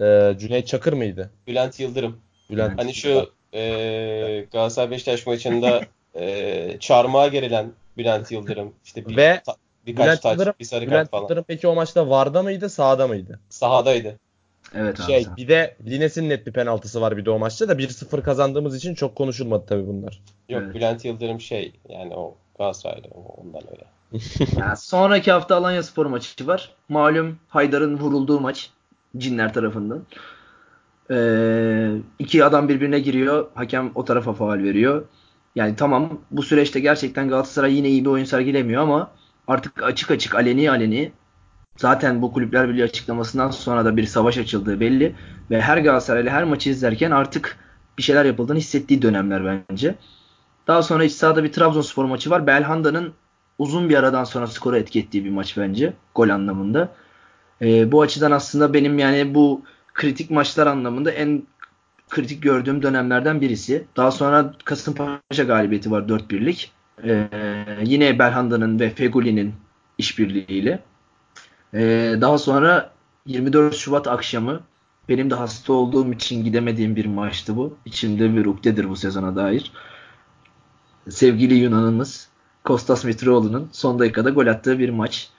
Ee, 0.01 0.35
Cüneyt 0.41 0.67
Çakır 0.67 0.93
mıydı? 0.93 1.31
Bülent 1.47 1.81
Yıldırım. 1.81 2.17
Bülent. 2.51 2.81
Hani 2.81 2.95
şu 2.95 3.31
e, 3.55 4.47
Galatasaray 4.53 4.91
Beşiktaş 4.91 5.27
maçında 5.27 5.81
e, 6.15 6.77
çarmıha 6.81 7.29
gerilen 7.29 7.73
Bülent 7.97 8.31
Yıldırım 8.33 8.75
işte 8.85 9.09
bir, 9.09 9.17
Ve 9.17 9.43
ta- 9.47 9.57
birkaç 9.87 10.05
Bülent 10.07 10.23
taç, 10.23 10.33
Yıldırım, 10.33 10.55
bir 10.61 10.65
sarı 10.65 10.81
kart 10.81 10.91
Bülent 10.91 11.11
falan. 11.11 11.23
Yıldırım 11.23 11.45
peki 11.49 11.69
o 11.69 11.75
maçta 11.75 12.11
Varda 12.11 12.43
mıydı, 12.43 12.69
sahada 12.69 13.09
mıydı? 13.09 13.41
Sahadaydı. 13.49 14.19
Evet 14.75 15.01
abi. 15.01 15.07
Şey, 15.07 15.27
bir 15.37 15.49
de 15.49 15.77
Lines'in 15.87 16.29
net 16.29 16.47
bir 16.47 16.53
penaltısı 16.53 17.01
var 17.01 17.17
bir 17.17 17.25
de 17.25 17.31
o 17.31 17.39
maçta 17.39 17.69
da 17.69 17.73
1-0 17.73 18.23
kazandığımız 18.23 18.77
için 18.77 18.95
çok 18.95 19.17
konuşulmadı 19.17 19.65
tabii 19.69 19.87
bunlar. 19.87 20.21
Yok 20.49 20.63
Evet. 20.65 20.75
Bülent 20.75 21.05
Yıldırım 21.05 21.41
şey 21.41 21.73
yani 21.89 22.15
o 22.15 22.35
Galatasaraylı 22.59 23.09
ondan 23.15 23.63
öyle. 23.71 23.85
Ya 24.59 24.77
sonraki 24.77 25.33
hafta 25.33 25.57
Alanya 25.57 25.83
Spor 25.83 26.07
maçı 26.07 26.47
var. 26.47 26.71
Malum 26.89 27.39
Haydar'ın 27.49 27.99
vurulduğu 27.99 28.41
maç. 28.41 28.71
Cinler 29.17 29.55
tarafından. 29.55 30.07
Ee, 31.11 31.91
iki 32.19 32.45
adam 32.45 32.69
birbirine 32.69 33.01
giriyor. 33.01 33.47
Hakem 33.55 33.91
o 33.95 34.05
tarafa 34.05 34.33
faal 34.33 34.59
veriyor. 34.59 35.05
Yani 35.55 35.77
tamam 35.77 36.21
bu 36.31 36.43
süreçte 36.43 36.81
gerçekten 36.81 37.29
Galatasaray 37.29 37.75
yine 37.75 37.89
iyi 37.89 38.05
bir 38.05 38.11
oyun 38.11 38.25
sergilemiyor 38.25 38.83
ama 38.83 39.11
artık 39.49 39.83
açık 39.83 40.11
açık 40.11 40.35
aleni 40.35 40.71
aleni 40.71 41.13
zaten 41.77 42.23
bu 42.23 42.33
Kulüpler 42.33 42.69
Birliği 42.69 42.85
açıklamasından 42.85 43.51
sonra 43.51 43.85
da 43.85 43.97
bir 43.97 44.05
savaş 44.05 44.39
açıldığı 44.39 44.81
belli 44.81 45.15
ve 45.51 45.61
her 45.61 45.79
Galatasaraylı 45.79 46.31
her 46.31 46.45
maçı 46.45 46.71
izlerken 46.71 47.11
artık 47.11 47.59
bir 47.99 48.03
şeyler 48.03 48.25
yapıldığını 48.25 48.59
hissettiği 48.59 49.03
dönemler 49.03 49.63
bence. 49.71 49.95
Daha 50.67 50.83
sonra 50.83 51.05
iç 51.05 51.13
sahada 51.13 51.45
bir 51.45 51.53
Trabzonspor 51.53 52.05
maçı 52.05 52.31
var. 52.31 52.47
Belhanda'nın 52.47 53.13
uzun 53.59 53.89
bir 53.89 53.97
aradan 53.97 54.25
sonra 54.25 54.47
skoru 54.47 54.77
etki 54.77 55.01
ettiği 55.01 55.25
bir 55.25 55.31
maç 55.31 55.57
bence. 55.57 55.93
Gol 56.15 56.29
anlamında. 56.29 56.89
Ee, 57.63 57.93
bu 57.93 58.03
açıdan 58.03 58.31
aslında 58.31 58.75
benim 58.75 58.99
yani 58.99 59.35
bu 59.35 59.63
kritik 59.95 60.31
maçlar 60.31 60.67
anlamında 60.67 61.11
en 61.11 61.43
kritik 62.11 62.43
gördüğüm 62.43 62.83
dönemlerden 62.83 63.41
birisi. 63.41 63.85
Daha 63.97 64.11
sonra 64.11 64.55
Kasımpaşa 64.65 65.43
galibiyeti 65.47 65.91
var 65.91 66.03
4-1'lik. 66.03 66.73
Ee, 67.05 67.29
yine 67.85 68.19
Belhanda'nın 68.19 68.81
ve 68.81 68.91
Feguli'nin 68.91 69.55
işbirliğiyle. 69.99 70.83
Ee, 71.75 72.15
daha 72.21 72.39
sonra 72.39 72.93
24 73.27 73.75
Şubat 73.75 74.09
akşamı 74.09 74.61
benim 75.09 75.31
de 75.31 75.35
hasta 75.35 75.73
olduğum 75.73 76.13
için 76.13 76.45
gidemediğim 76.45 76.97
bir 76.97 77.07
maçtı 77.07 77.57
bu. 77.57 77.77
İçimde 77.85 78.37
bir 78.37 78.47
ukdedir 78.47 78.89
bu 78.89 78.97
sezona 78.97 79.37
dair. 79.37 79.73
Sevgili 81.09 81.55
Yunan'ımız 81.55 82.29
Kostas 82.65 83.05
Mitroğlu'nun 83.05 83.69
son 83.73 83.99
dakikada 83.99 84.31
gol 84.31 84.47
attığı 84.47 84.79
bir 84.79 84.89
maç. 84.89 85.31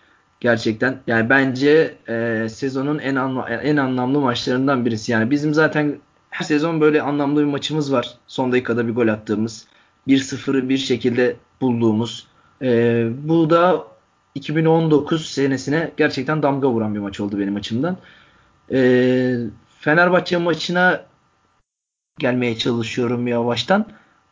Gerçekten 0.43 0.99
yani 1.07 1.29
bence 1.29 1.95
e, 2.09 2.47
sezonun 2.49 2.99
en 2.99 3.15
anla- 3.15 3.49
en 3.49 3.77
anlamlı 3.77 4.19
maçlarından 4.19 4.85
birisi. 4.85 5.11
Yani 5.11 5.31
bizim 5.31 5.53
zaten 5.53 5.99
her 6.29 6.45
sezon 6.45 6.81
böyle 6.81 7.01
anlamlı 7.01 7.39
bir 7.39 7.45
maçımız 7.45 7.93
var. 7.93 8.17
Son 8.27 8.51
dakikada 8.51 8.87
bir 8.87 8.93
gol 8.95 9.07
attığımız, 9.07 9.67
1-0'ı 10.07 10.69
bir 10.69 10.77
şekilde 10.77 11.35
bulduğumuz. 11.61 12.27
E, 12.61 13.07
bu 13.23 13.49
da 13.49 13.87
2019 14.35 15.25
senesine 15.25 15.91
gerçekten 15.97 16.43
damga 16.43 16.69
vuran 16.69 16.95
bir 16.95 16.99
maç 16.99 17.19
oldu 17.19 17.39
benim 17.39 17.55
açımdan. 17.55 17.97
E, 18.71 18.79
Fenerbahçe 19.79 20.37
maçına 20.37 21.05
gelmeye 22.19 22.57
çalışıyorum 22.57 23.27
yavaştan. 23.27 23.85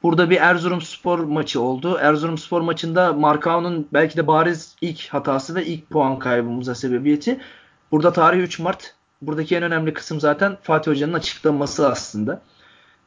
Burada 0.04 0.30
bir 0.30 0.38
Erzurumspor 0.38 1.20
maçı 1.20 1.62
oldu. 1.62 1.98
Erzurumspor 2.02 2.62
maçında 2.62 3.14
Markao'nun 3.14 3.88
belki 3.94 4.18
de 4.18 4.28
bariz 4.28 4.76
ilk 4.82 5.08
hatası 5.08 5.56
ve 5.56 5.66
ilk 5.66 5.90
puan 5.90 6.20
kaybımıza 6.20 6.76
sebebiyeti. 6.76 7.40
Burada 7.92 8.14
tarih 8.14 8.40
3 8.40 8.60
Mart. 8.60 8.96
Buradaki 9.22 9.56
en 9.56 9.64
önemli 9.64 9.94
kısım 9.94 10.20
zaten 10.20 10.58
Fatih 10.62 10.92
Hoca'nın 10.92 11.14
açıklaması 11.14 11.90
aslında. 11.90 12.42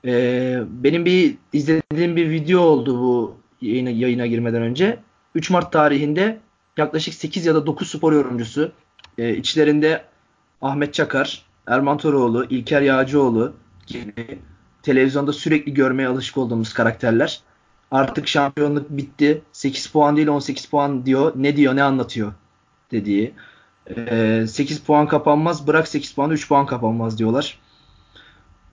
Ee, 0.05 0.63
benim 0.69 1.05
bir 1.05 1.37
izlediğim 1.53 2.17
bir 2.17 2.31
video 2.31 2.61
oldu 2.61 2.99
bu 2.99 3.37
yayına, 3.61 3.91
yayına 3.91 4.27
girmeden 4.27 4.63
önce. 4.63 4.99
3 5.35 5.51
Mart 5.51 5.73
tarihinde 5.73 6.39
yaklaşık 6.77 7.15
8 7.15 7.47
ya 7.47 7.55
da 7.55 7.67
9 7.67 7.89
spor 7.91 8.13
yorumcusu 8.13 8.73
e, 9.19 9.37
içlerinde 9.37 10.05
Ahmet 10.63 10.95
Çakar, 10.95 11.43
Erman 11.67 11.99
Toroğlu, 11.99 12.45
İlker 12.45 12.83
Yağcıoğlu 12.83 13.53
gibi 13.87 14.39
televizyonda 14.85 15.33
sürekli 15.33 15.75
görmeye 15.75 16.09
alışık 16.09 16.39
olduğumuz 16.39 16.73
karakterler. 16.73 17.41
Artık 17.91 18.29
şampiyonluk 18.29 18.91
bitti. 18.91 19.43
8 19.53 19.87
puan 19.87 20.17
değil 20.17 20.29
18 20.29 20.67
puan 20.67 21.07
diyor. 21.07 21.33
Ne 21.37 21.57
diyor 21.57 21.77
ne 21.77 21.83
anlatıyor 21.83 22.33
dediği. 22.93 23.35
Ee, 23.97 24.45
8 24.49 24.81
puan 24.81 25.09
kapanmaz 25.09 25.67
bırak 25.67 25.89
8 25.89 26.13
puan 26.13 26.31
3 26.31 26.49
puan 26.49 26.67
kapanmaz 26.67 27.19
diyorlar. 27.19 27.59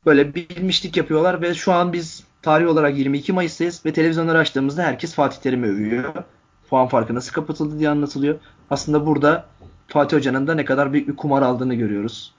Böyle 0.06 0.36
bilmişlik 0.36 0.97
yapıyorlar 0.97 1.41
ve 1.41 1.54
şu 1.54 1.74
an 1.74 1.93
biz 1.93 2.24
tarih 2.41 2.67
olarak 2.67 2.97
22 2.97 3.34
Mayıs'tayız 3.34 3.86
ve 3.86 3.93
televizyonları 3.93 4.38
açtığımızda 4.38 4.84
herkes 4.84 5.13
Fatih 5.13 5.38
Terim'i 5.38 5.67
övüyor. 5.67 6.13
Puan 6.69 6.88
farkı 6.88 7.15
nasıl 7.15 7.34
kapatıldı 7.34 7.80
diye 7.80 7.89
anlatılıyor. 7.89 8.36
Aslında 8.69 9.06
burada 9.06 9.45
Fatih 9.88 10.17
Hoca'nın 10.17 10.47
da 10.47 10.56
ne 10.56 10.65
kadar 10.65 10.93
büyük 10.93 11.08
bir 11.08 11.15
kumar 11.15 11.41
aldığını 11.41 11.76
görüyoruz. 11.76 12.34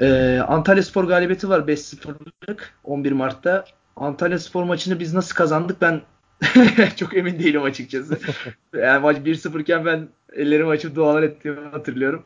Ee, 0.00 0.38
Antalya 0.48 0.82
Spor 0.82 1.04
galibiyeti 1.04 1.48
var 1.48 1.60
5-0'lık 1.60 2.74
11 2.84 3.12
Mart'ta. 3.12 3.64
Antalya 3.96 4.38
Spor 4.38 4.64
maçını 4.64 5.00
biz 5.00 5.14
nasıl 5.14 5.34
kazandık 5.34 5.80
ben 5.80 6.00
çok 6.96 7.16
emin 7.16 7.38
değilim 7.38 7.62
açıkçası. 7.62 8.18
yani 8.74 9.02
maç 9.02 9.16
1-0 9.16 9.60
iken 9.62 9.84
ben 9.84 10.08
ellerimi 10.36 10.68
açıp 10.70 10.94
dualar 10.96 11.22
ettiğimi 11.22 11.60
hatırlıyorum. 11.68 12.24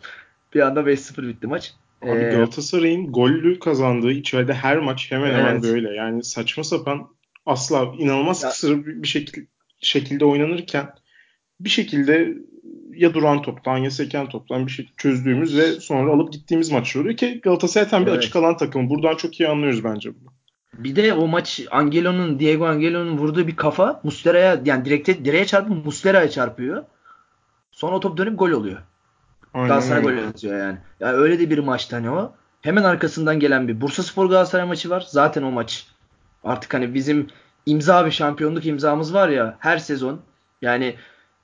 Bir 0.55 0.61
anda 0.61 0.81
5-0 0.81 1.29
bitti 1.29 1.47
maç. 1.47 1.75
Abi 2.03 2.11
Ee, 2.11 2.31
Galatasaray'ın 2.31 3.13
gollü 3.13 3.59
kazandığı 3.59 4.13
içeride 4.13 4.55
her 4.55 4.79
maç 4.79 5.11
hemen 5.11 5.31
hemen 5.35 5.53
Evet. 5.53 5.63
böyle. 5.63 5.95
Yani 5.95 6.25
saçma 6.25 6.65
sapan 6.65 7.09
asla 7.47 7.93
inanılmaz 7.99 8.43
Ya- 8.43 8.49
kısır 8.51 8.87
bir 8.87 9.09
şekil, 9.09 9.47
şekilde 9.81 10.25
oynanırken 10.25 10.91
bir 11.61 11.69
şekilde 11.71 12.35
ya 12.95 13.15
duran 13.15 13.43
toptan 13.43 13.77
ya 13.77 13.91
seken 13.91 14.29
toptan 14.29 14.67
bir 14.67 14.71
şekilde 14.71 14.95
çözdüğümüz 14.97 15.57
ve 15.57 15.73
sonra 15.73 16.13
alıp 16.13 16.33
gittiğimiz 16.33 16.71
maçlar 16.71 17.01
oluyor 17.01 17.17
ki 17.17 17.41
Galatasaray 17.43 17.89
tam 17.89 18.03
bir 18.07 18.11
Evet. 18.11 18.19
açık 18.19 18.37
alan 18.37 18.57
takımı. 18.57 18.91
Buradan 18.91 19.17
çok 19.17 19.41
iyi 19.41 19.49
anlıyoruz 19.49 19.85
bence 19.85 20.11
bunu. 20.21 20.31
Bir 20.75 20.97
de 20.97 21.13
o 21.13 21.27
maç 21.27 21.61
Angelo'nun 21.71 22.39
Diego 22.39 22.67
Angelo'nun 22.67 23.19
vurduğu 23.19 23.47
bir 23.47 23.57
kafa 23.57 24.01
Muslera'ya 24.05 24.61
yani 24.65 24.85
direkte 24.85 25.25
direğe 25.25 25.47
çarpıp 25.47 25.85
Muslera'ya 25.85 26.31
çarpıyor. 26.31 26.85
Sonra 27.71 27.97
o 27.97 28.01
top 28.01 28.17
dönüp 28.17 28.39
gol 28.39 28.51
oluyor. 28.51 28.79
Aynen 29.55 29.69
Galatasaray 29.69 30.03
gol 30.03 30.29
atıyor 30.29 30.59
yani. 30.59 30.79
Ya 31.01 31.13
öyle 31.13 31.39
de 31.39 31.51
bir 31.51 31.59
maçtı 31.59 31.97
hani 31.97 32.11
o. 32.11 32.33
Hemen 32.63 32.83
arkasından 32.83 33.41
gelen 33.41 33.69
bir 33.69 33.81
Bursaspor 33.81 34.27
Galatasaray 34.27 34.67
maçı 34.67 34.91
var. 34.91 35.05
Zaten 35.09 35.43
o 35.43 35.51
maç 35.51 35.87
artık 36.45 36.75
hani 36.75 36.95
bizim 36.95 37.27
imza 37.67 38.07
bir 38.07 38.11
şampiyonluk 38.11 38.67
imzamız 38.67 39.15
var 39.15 39.29
ya 39.29 39.57
her 39.59 39.79
sezon. 39.79 40.21
Yani 40.63 40.95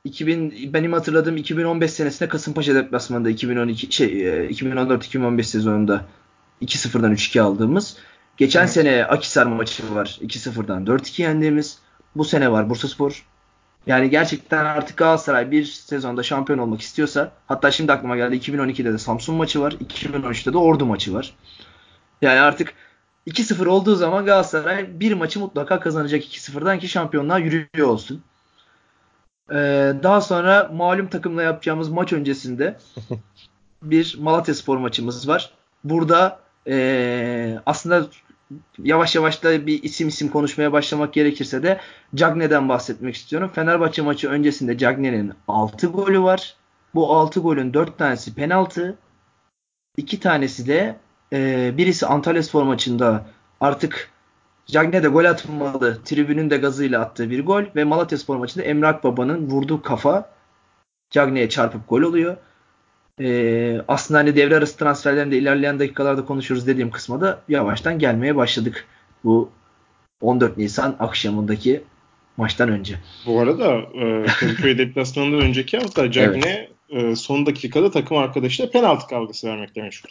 2000 0.07 0.73
benim 0.73 0.93
hatırladığım 0.93 1.37
2015 1.37 1.91
senesinde 1.91 2.29
Kasımpaşa 2.29 2.75
deplasmanında 2.75 3.31
2012 3.31 3.93
şey 3.93 4.07
e, 4.07 4.51
2014-2015 4.51 5.43
sezonunda 5.43 6.05
2-0'dan 6.63 7.13
3-2 7.13 7.41
aldığımız 7.41 7.97
Geçen 8.37 8.61
Evet. 8.61 8.71
sene 8.71 9.05
Akisar 9.05 9.47
maçı 9.47 9.95
var. 9.95 10.19
2-0'dan 10.23 10.85
4-2 10.85 11.23
yendiğimiz. 11.23 11.79
Bu 12.17 12.25
sene 12.25 12.53
var 12.53 12.71
Bursaspor. 12.71 13.27
Yani 13.87 14.11
gerçekten 14.11 14.65
artık 14.65 14.97
Galatasaray 14.97 15.51
bir 15.51 15.65
sezonda 15.65 16.23
şampiyon 16.23 16.59
olmak 16.59 16.81
istiyorsa 16.81 17.33
hatta 17.47 17.71
şimdi 17.71 17.93
aklıma 17.93 18.17
geldi 18.17 18.37
2012'de 18.37 18.93
de 18.93 18.99
Samsun 18.99 19.35
maçı 19.35 19.61
var. 19.61 19.73
2013'te 19.73 20.53
de 20.53 20.59
Ordu 20.59 20.87
maçı 20.87 21.15
var. 21.15 21.35
Yani 22.23 22.41
artık 22.41 22.75
2-0 23.27 23.67
olduğu 23.67 23.95
zaman 23.95 24.25
Galatasaray 24.25 25.01
bir 25.01 25.13
maçı 25.13 25.41
mutlaka 25.41 25.81
kazanacak 25.81 26.25
2-0'dan 26.25 26.79
ki 26.79 26.89
şampiyonluğa 26.89 27.39
yürüyor 27.39 27.89
olsun. 27.89 28.23
Ee, 29.51 29.93
daha 30.03 30.21
sonra 30.21 30.71
malum 30.75 31.07
takımla 31.07 31.43
yapacağımız 31.43 31.89
maç 31.89 32.13
öncesinde 32.13 32.77
bir 33.83 34.17
Malatya 34.21 34.55
Spor 34.55 34.77
maçımız 34.77 35.29
var. 35.29 35.51
Burada 35.85 36.41
ee, 36.69 37.59
aslında 37.67 38.07
yavaş 38.79 39.15
yavaş 39.15 39.43
da 39.43 39.67
bir 39.67 39.83
isim 39.83 40.09
isim 40.09 40.29
konuşmaya 40.29 40.73
başlamak 40.73 41.15
gerekirse 41.15 41.63
de 41.63 41.81
Cagne'den 42.15 42.69
bahsetmek 42.69 43.15
istiyorum. 43.15 43.51
Fenerbahçe 43.55 44.03
maçı 44.03 44.29
öncesinde 44.29 44.79
Cagne'nin 44.79 45.33
6 45.49 45.87
golü 45.87 46.23
var. 46.23 46.57
Bu 46.95 47.17
6 47.17 47.41
golün 47.41 47.75
4 47.75 47.99
tanesi 47.99 48.35
penaltı. 48.35 48.99
2 49.97 50.21
tanesi 50.21 50.67
de 50.67 50.97
e, 51.33 51.73
birisi 51.77 52.07
Antalya 52.07 52.43
Spor 52.43 52.63
maçında 52.63 53.27
artık 53.61 54.11
Cagne 54.67 55.03
de 55.03 55.09
gol 55.09 55.25
atmalı. 55.25 55.99
Tribünün 56.05 56.51
de 56.51 56.57
gazıyla 56.57 57.01
attığı 57.01 57.31
bir 57.31 57.45
gol 57.47 57.63
ve 57.77 57.85
Malatya 57.85 58.19
Spor 58.19 58.37
maçında 58.37 58.65
Emre 58.65 58.87
Akbaba'nın 58.87 59.47
vurduğu 59.51 59.83
kafa 59.83 60.31
Cagne'ye 61.11 61.49
çarpıp 61.49 61.89
gol 61.89 62.03
oluyor. 62.03 62.37
Ee, 63.21 63.81
aslında 63.89 64.21
hani 64.21 64.37
devre 64.37 64.57
arası 64.57 64.79
transferlerinde 64.79 65.39
ilerleyen 65.39 65.79
dakikalarda 65.79 66.25
konuşuruz 66.25 66.67
dediğim 66.67 66.91
kısma 66.91 67.21
da 67.21 67.41
yavaştan 67.49 67.99
gelmeye 67.99 68.37
başladık. 68.37 68.87
Bu 69.25 69.51
14 70.21 70.57
Nisan 70.57 70.97
akşamındaki 70.99 71.85
maçtan 72.37 72.69
önce. 72.69 72.95
Bu 73.27 73.41
arada 73.41 73.77
e, 73.77 74.27
Kadıköy 74.27 74.79
deplasmanından 74.79 75.41
önceki 75.41 75.79
hafta 75.79 76.11
Cagne 76.11 76.69
e, 76.89 77.17
son 77.17 77.47
dakikada 77.47 77.91
takım 77.91 78.17
arkadaşıyla 78.17 78.71
penaltı 78.71 79.07
kavgası 79.07 79.47
vermekle 79.49 79.83
meşgul. 79.83 80.09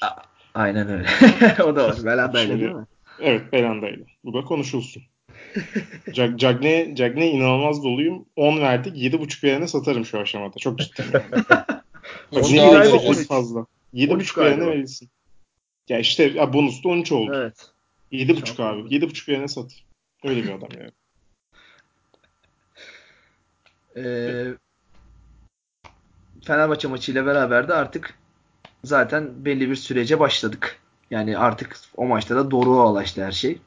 Aynen 0.53 0.89
öyle. 0.89 1.07
o 1.63 1.75
da 1.75 1.87
var. 1.87 1.95
Belanda'yla 2.05 2.47
Şimdi- 2.47 2.61
değil 2.61 2.75
mi? 2.75 2.85
Evet 3.19 3.51
Belanda'yla. 3.53 4.05
Bu 4.23 4.33
da 4.33 4.41
konuşulsun. 4.41 5.03
Cag- 6.07 6.37
Cagne, 6.37 6.95
Cagne 6.95 7.31
inanılmaz 7.31 7.83
doluyum. 7.83 8.25
10 8.35 8.59
verdik. 8.59 8.97
7.5 8.97 9.47
yerine 9.47 9.67
satarım 9.67 10.05
şu 10.05 10.19
aşamada. 10.19 10.57
Çok 10.59 10.79
ciddiyim. 10.79 11.11
Bak, 12.31 12.43
On 12.43 12.53
ne 12.53 12.57
galiba 12.57 12.79
galiba 12.79 12.97
13. 12.97 13.27
fazla. 13.27 13.59
13 13.59 13.67
7.5 14.37 14.43
yerine 14.43 14.55
galiba. 14.55 14.71
verilsin. 14.71 15.09
Ya 15.89 15.99
işte 15.99 16.23
ya 16.23 16.53
bonus 16.53 16.83
da 16.83 16.89
13 16.89 17.11
oldu. 17.11 17.31
Evet. 17.35 17.71
7.5 18.11 18.63
abi. 18.63 18.95
7.5 18.95 19.31
yerine 19.31 19.47
sat. 19.47 19.71
Öyle 20.23 20.43
bir 20.43 20.49
adam 20.51 20.69
yani. 20.79 20.91
Ee, 23.97 24.53
Fenerbahçe 26.45 26.87
maçıyla 26.87 27.25
beraber 27.25 27.67
de 27.67 27.73
artık 27.73 28.19
zaten 28.83 29.45
belli 29.45 29.69
bir 29.69 29.75
sürece 29.75 30.19
başladık. 30.19 30.79
Yani 31.15 31.37
artık 31.37 31.77
o 31.97 32.05
maçta 32.05 32.35
da 32.35 32.51
doğruğa 32.51 32.91
ulaştı 32.91 33.25
her 33.25 33.31
şey. 33.31 33.61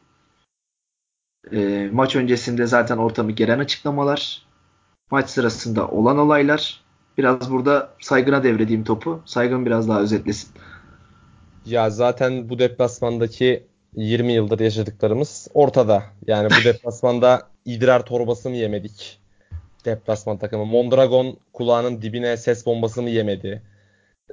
Ee, 1.52 1.88
maç 1.92 2.16
öncesinde 2.16 2.66
zaten 2.66 2.96
ortamı 2.96 3.32
gelen 3.32 3.58
açıklamalar, 3.58 4.46
maç 5.10 5.30
sırasında 5.30 5.88
olan 5.88 6.18
olaylar. 6.18 6.80
Biraz 7.18 7.50
burada 7.50 7.90
Saygın'a 8.00 8.42
devredeyim 8.42 8.84
topu. 8.84 9.22
Saygın 9.24 9.66
biraz 9.66 9.88
daha 9.88 10.00
özetlesin. 10.00 10.50
Ya 11.66 11.90
zaten 11.90 12.48
bu 12.48 12.58
deplasmandaki 12.58 13.66
20 13.96 14.32
yıldır 14.32 14.60
yaşadıklarımız 14.60 15.48
ortada. 15.54 16.02
Yani 16.26 16.48
bu 16.50 16.64
deplasmanda 16.64 17.48
idrar 17.64 18.06
torbası 18.06 18.50
mı 18.50 18.56
yemedik? 18.56 19.20
Deplasman 19.84 20.38
takımı. 20.38 20.64
Mondragon 20.64 21.36
kulağının 21.52 22.02
dibine 22.02 22.36
ses 22.36 22.66
bombası 22.66 23.02
mı 23.02 23.10
yemedi? 23.10 23.62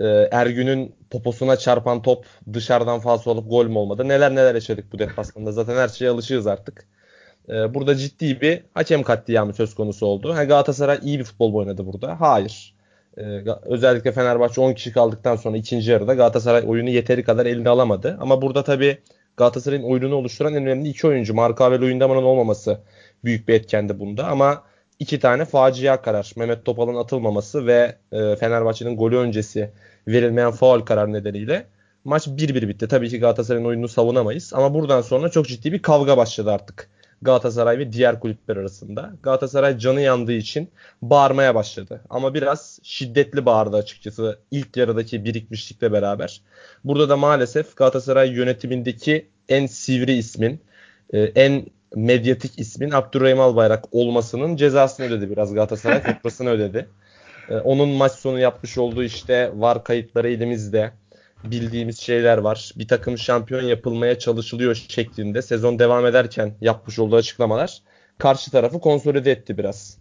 Ee, 0.01 0.05
Ergün'ün 0.31 0.95
poposuna 1.09 1.57
çarpan 1.57 2.01
top 2.01 2.25
dışarıdan 2.53 2.99
falso 2.99 3.31
olup 3.31 3.49
gol 3.49 3.65
mü 3.65 3.77
olmadı? 3.77 4.07
Neler 4.07 4.31
neler 4.31 4.55
yaşadık 4.55 4.85
bu 4.93 4.99
deplasmanda. 4.99 5.51
Zaten 5.51 5.75
her 5.75 5.87
şeye 5.87 6.09
alışığız 6.09 6.47
artık. 6.47 6.87
Ee, 7.49 7.73
burada 7.73 7.95
ciddi 7.95 8.41
bir 8.41 8.63
hakem 8.73 9.03
katliamı 9.03 9.53
söz 9.53 9.75
konusu 9.75 10.05
oldu. 10.05 10.35
Ha, 10.35 10.43
Galatasaray 10.43 10.99
iyi 11.03 11.19
bir 11.19 11.23
futbol 11.23 11.53
oynadı 11.53 11.85
burada. 11.85 12.21
Hayır. 12.21 12.75
Ga- 13.17 13.59
özellikle 13.65 14.11
Fenerbahçe 14.11 14.61
10 14.61 14.73
kişi 14.73 14.91
kaldıktan 14.91 15.35
sonra 15.35 15.57
ikinci 15.57 15.91
yarıda 15.91 16.13
Galatasaray 16.13 16.63
oyunu 16.67 16.89
yeteri 16.89 17.23
kadar 17.23 17.45
eline 17.45 17.69
alamadı. 17.69 18.17
Ama 18.21 18.41
burada 18.41 18.63
tabii 18.63 18.97
Galatasaray'ın 19.37 19.83
oyununu 19.83 20.15
oluşturan 20.15 20.53
en 20.53 20.65
önemli 20.65 20.89
iki 20.89 21.07
oyuncu. 21.07 21.33
Marka 21.33 21.71
ve 21.71 21.79
Luyendama'nın 21.79 22.23
olmaması 22.23 22.79
büyük 23.23 23.47
bir 23.47 23.53
etkendi 23.53 23.99
bunda. 23.99 24.27
Ama 24.27 24.63
iki 24.99 25.19
tane 25.19 25.45
facia 25.45 26.01
karar. 26.01 26.33
Mehmet 26.35 26.65
Topal'ın 26.65 26.95
atılmaması 26.95 27.67
ve 27.67 27.95
e, 28.11 28.35
Fenerbahçe'nin 28.35 28.97
golü 28.97 29.17
öncesi 29.17 29.71
verilmeyen 30.07 30.51
faul 30.51 30.79
karar 30.79 31.13
nedeniyle 31.13 31.65
maç 32.05 32.27
1-1 32.27 32.67
bitti. 32.67 32.87
Tabii 32.87 33.09
ki 33.09 33.19
Galatasaray'ın 33.19 33.65
oyununu 33.65 33.87
savunamayız. 33.87 34.53
Ama 34.53 34.73
buradan 34.73 35.01
sonra 35.01 35.29
çok 35.29 35.47
ciddi 35.47 35.71
bir 35.71 35.81
kavga 35.81 36.17
başladı 36.17 36.51
artık. 36.51 36.89
Galatasaray 37.21 37.77
ve 37.77 37.91
diğer 37.91 38.19
kulüpler 38.19 38.57
arasında. 38.57 39.13
Galatasaray 39.23 39.77
canı 39.77 40.01
yandığı 40.01 40.33
için 40.33 40.69
bağırmaya 41.01 41.55
başladı. 41.55 42.01
Ama 42.09 42.33
biraz 42.33 42.79
şiddetli 42.83 43.45
bağırdı 43.45 43.77
açıkçası 43.77 44.39
ilk 44.51 44.77
yarıdaki 44.77 45.25
birikmişlikle 45.25 45.91
beraber. 45.91 46.41
Burada 46.83 47.09
da 47.09 47.17
maalesef 47.17 47.75
Galatasaray 47.75 48.31
yönetimindeki 48.31 49.27
en 49.49 49.65
sivri 49.65 50.13
ismin, 50.13 50.61
e, 51.13 51.19
en 51.19 51.65
medyatik 51.95 52.59
ismin 52.59 52.91
Abdurrahim 52.91 53.39
Albayrak 53.39 53.85
olmasının 53.91 54.55
cezasını 54.55 55.05
ödedi 55.05 55.29
biraz 55.29 55.53
Galatasaray. 55.53 56.01
Faturasını 56.01 56.49
ödedi. 56.49 56.89
E, 57.49 57.55
Onun 57.55 57.89
maç 57.89 58.11
sonu 58.11 58.39
yapmış 58.39 58.77
olduğu 58.77 59.03
işte 59.03 59.51
var 59.55 59.83
kayıtları 59.83 60.29
elimizde 60.29 60.91
bildiğimiz 61.43 61.99
şeyler 61.99 62.37
var. 62.37 62.71
Bir 62.75 62.87
takım 62.87 63.17
şampiyon 63.17 63.61
yapılmaya 63.63 64.19
çalışılıyor 64.19 64.85
şeklinde 64.89 65.41
sezon 65.41 65.79
devam 65.79 66.05
ederken 66.05 66.53
yapmış 66.61 66.99
olduğu 66.99 67.15
açıklamalar 67.15 67.81
karşı 68.17 68.51
tarafı 68.51 68.79
konsolide 68.79 69.31
etti 69.31 69.57
biraz. 69.57 69.97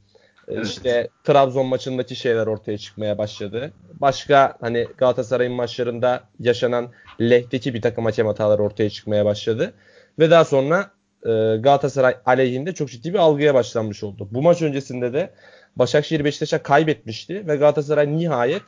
E, 0.48 0.62
İşte 0.62 1.08
Trabzon 1.24 1.66
maçındaki 1.66 2.16
şeyler 2.16 2.46
ortaya 2.46 2.78
çıkmaya 2.78 3.18
başladı. 3.18 3.72
Başka 4.00 4.56
hani 4.60 4.86
Galatasaray'ın 4.98 5.52
maçlarında 5.52 6.22
yaşanan 6.40 6.90
lehteki 7.20 7.74
bir 7.74 7.82
takım 7.82 8.04
hakem 8.04 8.26
hataları 8.26 8.62
ortaya 8.62 8.90
çıkmaya 8.90 9.24
başladı. 9.24 9.72
Ve 10.18 10.30
daha 10.30 10.44
sonra 10.44 10.90
Galatasaray 11.60 12.16
aleyhinde 12.26 12.74
çok 12.74 12.88
ciddi 12.88 13.12
bir 13.12 13.18
algıya 13.18 13.54
başlanmış 13.54 14.04
oldu. 14.04 14.28
Bu 14.30 14.42
maç 14.42 14.62
öncesinde 14.62 15.12
de 15.12 15.30
Başakşehir 15.76 16.24
Beşiktaş'a 16.24 16.62
kaybetmişti 16.62 17.48
ve 17.48 17.56
Galatasaray 17.56 18.16
nihayet 18.16 18.62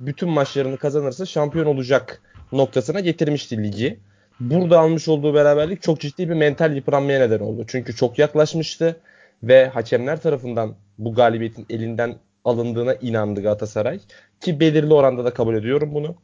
bütün 0.00 0.28
maçlarını 0.28 0.76
kazanırsa 0.76 1.26
şampiyon 1.26 1.66
olacak 1.66 2.22
noktasına 2.52 3.00
getirmişti 3.00 3.62
ligi. 3.62 4.00
Burada 4.40 4.80
almış 4.80 5.08
olduğu 5.08 5.34
beraberlik 5.34 5.82
çok 5.82 6.00
ciddi 6.00 6.28
bir 6.28 6.34
mental 6.34 6.76
yıpranmaya 6.76 7.18
neden 7.18 7.40
oldu. 7.40 7.64
Çünkü 7.66 7.96
çok 7.96 8.18
yaklaşmıştı 8.18 8.96
ve 9.42 9.68
hakemler 9.68 10.20
tarafından 10.20 10.74
bu 10.98 11.14
galibiyetin 11.14 11.66
elinden 11.70 12.14
alındığına 12.44 12.94
inandı 12.94 13.42
Galatasaray. 13.42 14.00
Ki 14.40 14.60
belirli 14.60 14.94
oranda 14.94 15.24
da 15.24 15.34
kabul 15.34 15.54
ediyorum 15.54 15.94
bunu. 15.94 16.16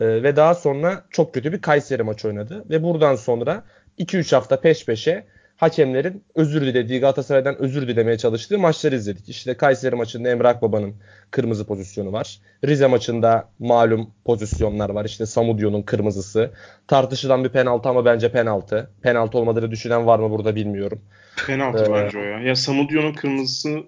Ee, 0.00 0.22
ve 0.22 0.36
daha 0.36 0.54
sonra 0.54 1.04
çok 1.10 1.34
kötü 1.34 1.52
bir 1.52 1.60
Kayseri 1.60 2.02
maçı 2.02 2.28
oynadı. 2.28 2.64
Ve 2.70 2.82
buradan 2.82 3.14
sonra 3.14 3.64
2-3 3.98 4.34
hafta 4.34 4.60
peş 4.60 4.86
peşe 4.86 5.26
hakemlerin 5.56 6.24
özür 6.34 6.60
dilediği 6.60 7.00
Galatasaray'dan 7.00 7.58
özür 7.58 7.88
dilemeye 7.88 8.18
çalıştığı 8.18 8.58
maçları 8.58 8.94
izledik. 8.94 9.28
İşte 9.28 9.56
Kayseri 9.56 9.96
maçında 9.96 10.28
Emre 10.28 10.48
Akbaba'nın 10.48 10.94
kırmızı 11.30 11.66
pozisyonu 11.66 12.12
var. 12.12 12.40
Rize 12.64 12.86
maçında 12.86 13.48
malum 13.58 14.10
pozisyonlar 14.24 14.90
var. 14.90 15.04
İşte 15.04 15.26
Samudio'nun 15.26 15.82
kırmızısı. 15.82 16.52
Tartışılan 16.88 17.44
bir 17.44 17.48
penaltı 17.48 17.88
ama 17.88 18.04
bence 18.04 18.32
penaltı. 18.32 18.90
Penaltı 19.02 19.38
olmadığını 19.38 19.70
düşünen 19.70 20.06
var 20.06 20.18
mı 20.18 20.30
burada 20.30 20.54
bilmiyorum. 20.54 21.00
Penaltı 21.46 21.84
Ee, 21.84 21.92
bence 21.92 22.18
o 22.18 22.22
ya. 22.22 22.40
Ya 22.40 22.56
Samudio'nun 22.56 23.12
kırmızısı 23.12 23.82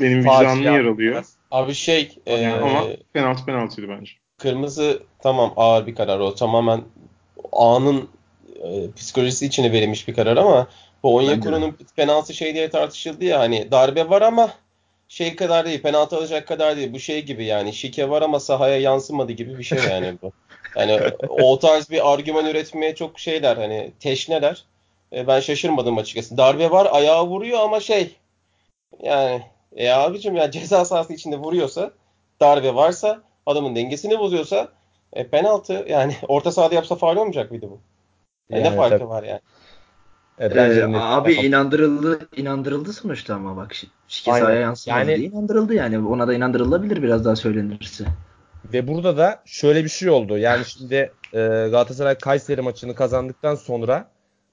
benim 0.00 0.18
vicdanımı 0.18 0.64
yaralıyor. 0.64 1.24
Abi 1.50 1.74
şey 1.74 2.18
e, 2.26 2.46
ama 2.46 2.82
penaltı 3.12 3.44
penaltıydı 3.44 3.88
bence. 3.88 4.12
kırmızı 4.38 5.02
tamam 5.22 5.52
ağır 5.56 5.86
bir 5.86 5.94
karar 5.94 6.18
o. 6.18 6.34
Tamamen 6.34 6.80
anın 7.52 8.08
e, 8.64 8.92
psikolojisi 8.96 9.46
içine 9.46 9.72
verilmiş 9.72 10.08
bir 10.08 10.14
karar 10.14 10.36
ama 10.36 10.66
bu. 11.02 11.16
Onyekuru'nun 11.16 11.76
penaltı 11.96 12.34
şey 12.34 12.54
diye 12.54 12.70
tartışıldı 12.70 13.24
ya 13.24 13.40
hani 13.40 13.70
darbe 13.70 14.10
var 14.10 14.22
ama 14.22 14.50
şey 15.08 15.36
kadar 15.36 15.66
değil 15.66 15.82
penaltı 15.82 16.16
alacak 16.16 16.48
kadar 16.48 16.76
değil 16.76 16.92
bu 16.92 16.98
şey 16.98 17.22
gibi 17.22 17.44
yani 17.44 17.72
şike 17.72 18.10
var 18.10 18.22
ama 18.22 18.40
sahaya 18.40 18.78
yansımadı 18.78 19.32
gibi 19.32 19.58
bir 19.58 19.64
şey 19.64 19.78
yani 19.90 20.14
bu. 20.22 20.32
Yani 20.76 21.00
o 21.28 21.58
tarz 21.58 21.90
bir 21.90 22.12
argüman 22.12 22.46
üretmeye 22.46 22.94
çok 22.94 23.18
şeyler 23.18 23.56
hani 23.56 23.92
teşneler. 24.00 24.64
E, 25.12 25.26
ben 25.26 25.40
şaşırmadım 25.40 25.98
açıkçası. 25.98 26.36
Darbe 26.36 26.70
var 26.70 26.88
ayağı 26.90 27.26
vuruyor 27.26 27.60
ama 27.60 27.80
şey 27.80 28.16
yani 29.02 29.42
e 29.76 29.90
abicim 29.90 30.36
ya 30.36 30.50
ceza 30.50 30.84
sahası 30.84 31.12
içinde 31.12 31.36
vuruyorsa 31.36 31.90
darbe 32.40 32.74
varsa 32.74 33.22
adamın 33.46 33.76
dengesini 33.76 34.18
bozuyorsa 34.18 34.68
e, 35.12 35.26
penaltı 35.26 35.86
yani 35.88 36.16
orta 36.28 36.52
sahada 36.52 36.74
yapsa 36.74 36.94
faul 36.94 37.16
olmayacak 37.16 37.50
mıydı 37.50 37.70
bu? 37.70 37.80
Yani 38.50 38.64
ne 38.64 38.76
farkı 38.76 39.08
var 39.08 39.22
yani? 39.22 39.40
Evet, 40.38 40.52
Ee, 40.52 40.56
bence 40.56 40.86
abi 40.98 41.32
inandırıldı 41.32 42.28
inandırıldı 42.36 42.92
sonuçta 42.92 43.34
ama 43.34 43.56
bak 43.56 43.72
şi- 43.72 43.86
şike 44.08 44.32
Aynen. 44.32 44.44
sahaya 44.44 44.60
yansımadı 44.60 44.98
Yani- 45.00 45.16
diye 45.16 45.28
inandırıldı 45.28 45.74
yani. 45.74 45.98
Ona 45.98 46.28
da 46.28 46.34
inandırılabilir 46.34 47.02
biraz 47.02 47.24
daha 47.24 47.36
söylenirse. 47.36 48.04
Ve 48.72 48.88
burada 48.88 49.16
da 49.16 49.42
şöyle 49.44 49.84
bir 49.84 49.88
şey 49.88 50.10
oldu. 50.10 50.38
Yani 50.38 50.64
şimdi 50.64 50.94
e, 51.32 51.38
Galatasaray 51.70 52.14
Kayseri 52.18 52.60
maçını 52.60 52.94
kazandıktan 52.94 53.54
sonra 53.54 54.08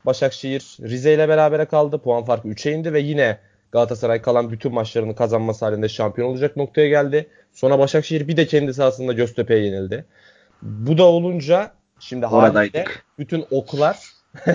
Başakşehir 0.05 0.77
Rize 0.81 1.13
ile 1.13 1.29
berabere 1.29 1.65
kaldı. 1.65 1.97
Puan 1.97 2.25
farkı 2.25 2.47
3'e 2.47 2.71
indi 2.71 2.93
ve 2.93 2.99
yine 2.99 3.37
Galatasaray 3.71 4.21
kalan 4.21 4.51
bütün 4.51 4.73
maçlarını 4.73 5.15
kazanması 5.15 5.65
halinde 5.65 5.89
şampiyon 5.89 6.27
olacak 6.29 6.57
noktaya 6.57 6.87
geldi. 6.89 7.27
Sonra 7.53 7.79
Başakşehir 7.79 8.27
bir 8.27 8.37
de 8.37 8.45
kendi 8.47 8.73
sahasında 8.73 9.13
Göztepe'ye 9.13 9.65
yenildi. 9.65 10.05
Bu 10.61 10.97
da 10.97 11.03
olunca 11.03 11.71
şimdi 12.01 12.25
haliyle 12.25 12.47
Oradaydık. 12.47 13.05
bütün 13.19 13.45
oklar 13.51 13.99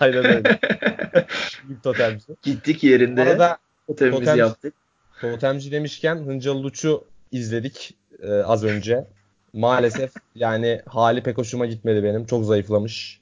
aynen 0.00 0.24
öyle. 0.24 0.58
Büyük 1.68 1.82
totemci. 1.82 2.26
Gittik 2.42 2.84
yerinde 2.84 3.22
arada 3.22 3.58
totemimizi 3.86 4.24
totem- 4.24 4.38
yaptık. 4.38 4.74
Totemci 5.20 5.72
demişken 5.72 6.16
Hıncalı 6.16 6.62
Luç'u 6.62 7.04
izledik 7.32 7.96
e, 8.22 8.32
az 8.32 8.64
önce. 8.64 9.04
Maalesef 9.52 10.12
yani 10.34 10.80
hali 10.86 11.22
pek 11.22 11.38
hoşuma 11.38 11.66
gitmedi 11.66 12.04
benim. 12.04 12.26
Çok 12.26 12.44
zayıflamış. 12.44 13.20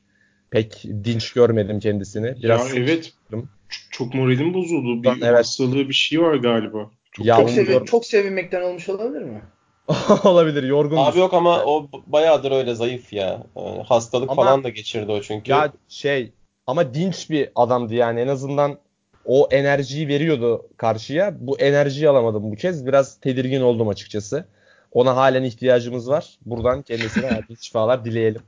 Pek 0.51 0.85
dinç 1.05 1.33
görmedim 1.33 1.81
kendisini. 1.81 2.43
Biraz 2.43 2.75
ya 2.75 2.83
evet. 2.83 3.13
Çok, 3.31 3.45
çok 3.91 4.15
moralim 4.15 4.55
bozuldu. 4.55 5.03
Bir 5.03 5.23
Evet. 5.23 5.39
hastalığı 5.39 5.89
bir 5.89 5.95
şey 5.95 6.21
var 6.23 6.35
galiba. 6.35 6.91
Çok 7.13 7.27
Ya 7.27 7.37
Çok, 7.37 7.51
sevi- 7.51 7.85
çok 7.87 8.07
sevinmekten 8.07 8.63
olmuş 8.63 8.89
olabilir 8.89 9.23
mi? 9.23 9.43
olabilir. 10.25 10.63
Yorgun. 10.63 10.97
Abi 10.97 11.19
yok 11.19 11.35
ama 11.35 11.65
o 11.65 11.89
bayağıdır 12.07 12.53
öyle 12.53 12.75
zayıf 12.75 13.13
ya. 13.13 13.43
Ee, 13.57 13.61
hastalık 13.89 14.31
Ama- 14.31 14.45
falan 14.45 14.65
da 14.65 14.69
geçirdi 14.69 15.13
o 15.13 15.21
çünkü. 15.21 15.51
Ya 15.51 15.73
şey 15.89 16.33
ama 16.67 16.95
dinç 16.95 17.31
bir 17.31 17.49
adamdı 17.55 17.95
yani. 17.95 18.21
En 18.21 18.29
azından 18.29 18.79
o 19.25 19.49
enerjiyi 19.51 20.09
veriyordu 20.09 20.67
karşıya. 20.77 21.35
Bu 21.41 21.59
enerjiyi 21.59 22.09
alamadım 22.09 22.53
bu 22.53 22.57
kez. 22.57 22.87
Biraz 22.87 23.21
tedirgin 23.21 23.61
oldum 23.61 23.89
açıkçası. 23.89 24.45
Ona 24.93 25.17
halen 25.17 25.43
ihtiyacımız 25.43 26.11
var. 26.11 26.39
Buradan 26.47 26.83
kendisine 26.83 27.27
acil 27.39 27.57
şifalar 27.61 28.05
dileyelim. 28.05 28.43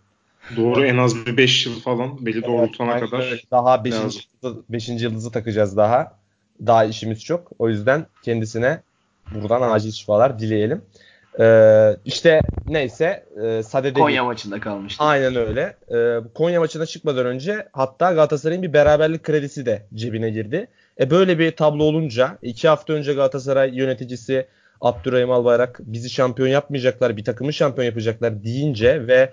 Doğru 0.56 0.84
en 0.84 0.96
az 0.96 1.26
bir 1.26 1.36
5 1.36 1.66
yıl 1.66 1.80
falan 1.80 2.26
beli 2.26 2.42
doğrultana 2.44 3.00
kadar. 3.00 3.42
Daha 3.50 3.84
5. 3.84 3.92
lazım. 3.92 4.20
Yıldızı, 4.42 4.62
beşinci 4.68 5.04
yıldızı 5.04 5.30
takacağız 5.30 5.76
daha. 5.76 6.18
Daha 6.66 6.84
işimiz 6.84 7.24
çok. 7.24 7.52
O 7.58 7.68
yüzden 7.68 8.06
kendisine 8.22 8.82
buradan 9.34 9.70
acil 9.70 9.92
şifalar 9.92 10.38
dileyelim. 10.38 10.82
Ee, 11.38 11.96
işte 12.04 12.40
neyse 12.68 13.24
e, 13.42 13.62
Sade'de 13.62 14.00
Konya 14.00 14.24
maçında 14.24 14.60
kalmıştı. 14.60 15.04
Aynen 15.04 15.36
öyle. 15.36 15.76
Ee, 15.94 16.18
Konya 16.34 16.60
maçına 16.60 16.86
çıkmadan 16.86 17.26
önce 17.26 17.68
hatta 17.72 18.12
Galatasaray'ın 18.12 18.62
bir 18.62 18.72
beraberlik 18.72 19.22
kredisi 19.22 19.66
de 19.66 19.82
cebine 19.94 20.30
girdi. 20.30 20.68
E 21.00 21.10
böyle 21.10 21.38
bir 21.38 21.50
tablo 21.56 21.84
olunca 21.84 22.38
iki 22.42 22.68
hafta 22.68 22.92
önce 22.92 23.12
Galatasaray 23.14 23.76
yöneticisi 23.76 24.46
Abdurrahim 24.80 25.30
Albayrak 25.30 25.80
bizi 25.80 26.10
şampiyon 26.10 26.48
yapmayacaklar, 26.48 27.16
bir 27.16 27.24
takımı 27.24 27.52
şampiyon 27.52 27.86
yapacaklar 27.86 28.44
deyince 28.44 29.06
ve 29.06 29.32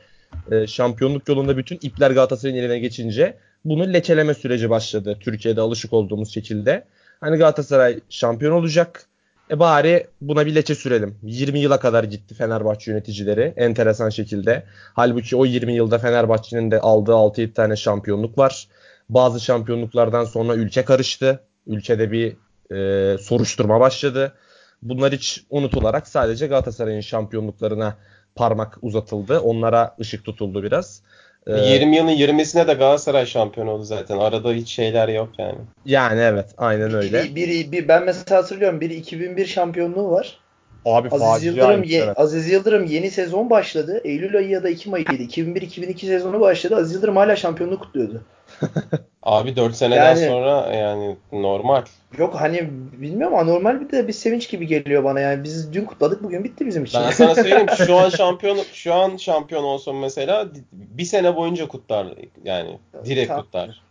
e, 0.51 0.67
şampiyonluk 0.67 1.29
yolunda 1.29 1.57
bütün 1.57 1.79
ipler 1.81 2.11
Galatasaray'ın 2.11 2.57
eline 2.63 2.79
geçince 2.79 3.37
bunu 3.65 3.93
lekeleme 3.93 4.33
süreci 4.33 4.69
başladı. 4.69 5.17
Türkiye'de 5.19 5.61
alışık 5.61 5.93
olduğumuz 5.93 6.33
şekilde. 6.33 6.83
Hani 7.19 7.37
Galatasaray 7.37 7.99
şampiyon 8.09 8.51
olacak. 8.51 9.05
E 9.51 9.59
bari 9.59 10.07
buna 10.21 10.45
bir 10.45 10.55
leçe 10.55 10.75
sürelim. 10.75 11.15
20 11.23 11.59
yıla 11.59 11.79
kadar 11.79 12.03
gitti 12.03 12.35
Fenerbahçe 12.35 12.91
yöneticileri 12.91 13.53
enteresan 13.57 14.09
şekilde. 14.09 14.63
Halbuki 14.93 15.35
o 15.35 15.45
20 15.45 15.73
yılda 15.73 15.97
Fenerbahçe'nin 15.97 16.71
de 16.71 16.79
aldığı 16.79 17.11
6-7 17.11 17.53
tane 17.53 17.75
şampiyonluk 17.75 18.37
var. 18.37 18.67
Bazı 19.09 19.39
şampiyonluklardan 19.39 20.25
sonra 20.25 20.55
ülke 20.55 20.85
karıştı. 20.85 21.39
Ülkede 21.67 22.11
bir 22.11 22.35
e, 22.75 23.17
soruşturma 23.17 23.79
başladı. 23.79 24.33
Bunlar 24.81 25.13
hiç 25.13 25.43
unutularak 25.49 26.07
sadece 26.07 26.47
Galatasaray'ın 26.47 27.01
şampiyonluklarına 27.01 27.97
parmak 28.35 28.77
uzatıldı. 28.81 29.39
Onlara 29.39 29.95
ışık 29.99 30.25
tutuldu 30.25 30.63
biraz. 30.63 31.01
Ee, 31.47 31.59
20 31.73 31.95
yılın 31.95 32.11
20'sine 32.11 32.67
de 32.67 32.73
Galatasaray 32.73 33.25
şampiyon 33.25 33.67
oldu 33.67 33.83
zaten. 33.83 34.17
Arada 34.17 34.51
hiç 34.53 34.69
şeyler 34.69 35.07
yok 35.07 35.29
yani. 35.37 35.57
Yani 35.85 36.21
evet 36.21 36.45
aynen 36.57 36.93
öyle. 36.93 37.23
Bir, 37.23 37.35
bir, 37.35 37.71
bir- 37.71 37.87
ben 37.87 38.03
mesela 38.03 38.41
hatırlıyorum. 38.41 38.81
Biri 38.81 38.95
2001 38.95 39.45
şampiyonluğu 39.45 40.11
var. 40.11 40.37
Abi 40.85 41.09
Aziz 41.11 41.45
Yıldırım, 41.45 41.83
bir 41.83 41.89
ye- 41.89 42.01
sene. 42.01 42.11
Aziz 42.11 42.51
Yıldırım 42.51 42.85
yeni 42.85 43.11
sezon 43.11 43.49
başladı. 43.49 44.01
Eylül 44.03 44.37
ayı 44.37 44.49
ya 44.49 44.63
da 44.63 44.69
Ekim 44.69 44.93
ayıydı. 44.93 45.13
2001-2002 45.13 46.05
sezonu 46.05 46.39
başladı. 46.39 46.75
Aziz 46.75 46.93
Yıldırım 46.95 47.15
hala 47.15 47.35
şampiyonluğu 47.35 47.79
kutluyordu. 47.79 48.21
Abi 49.27 49.55
4 49.55 49.75
seneden 49.75 50.15
Yani- 50.15 50.27
sonra 50.27 50.75
yani 50.75 51.15
normal. 51.31 51.83
Yok 52.17 52.35
hani 52.35 52.69
bilmiyorum 52.93 53.37
anormal 53.37 53.81
bir 53.81 53.91
de 53.91 54.07
bir 54.07 54.13
sevinç 54.13 54.49
gibi 54.49 54.67
geliyor 54.67 55.03
bana 55.03 55.19
yani. 55.19 55.43
Biz 55.43 55.73
dün 55.73 55.85
kutladık 55.85 56.23
bugün 56.23 56.43
bitti 56.43 56.65
bizim 56.65 56.83
için. 56.83 57.01
Ben 57.05 57.11
sana 57.11 57.35
söyleyeyim 57.35 57.67
şu 57.87 57.95
an 57.95 58.09
şampiyon 58.17 58.57
şu 58.73 58.93
an 58.93 59.17
şampiyon 59.17 59.63
olsun 59.63 59.95
mesela 59.95 60.47
bir 60.71 61.05
sene 61.05 61.35
boyunca 61.35 61.67
kutlar 61.67 62.07
yani 62.43 62.77
direkt 63.05 63.27
Tamam. 63.27 63.43
kutlar. 63.43 63.81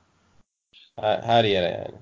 Her, 1.00 1.18
her 1.18 1.44
yere 1.44 1.66
yani. 1.66 1.94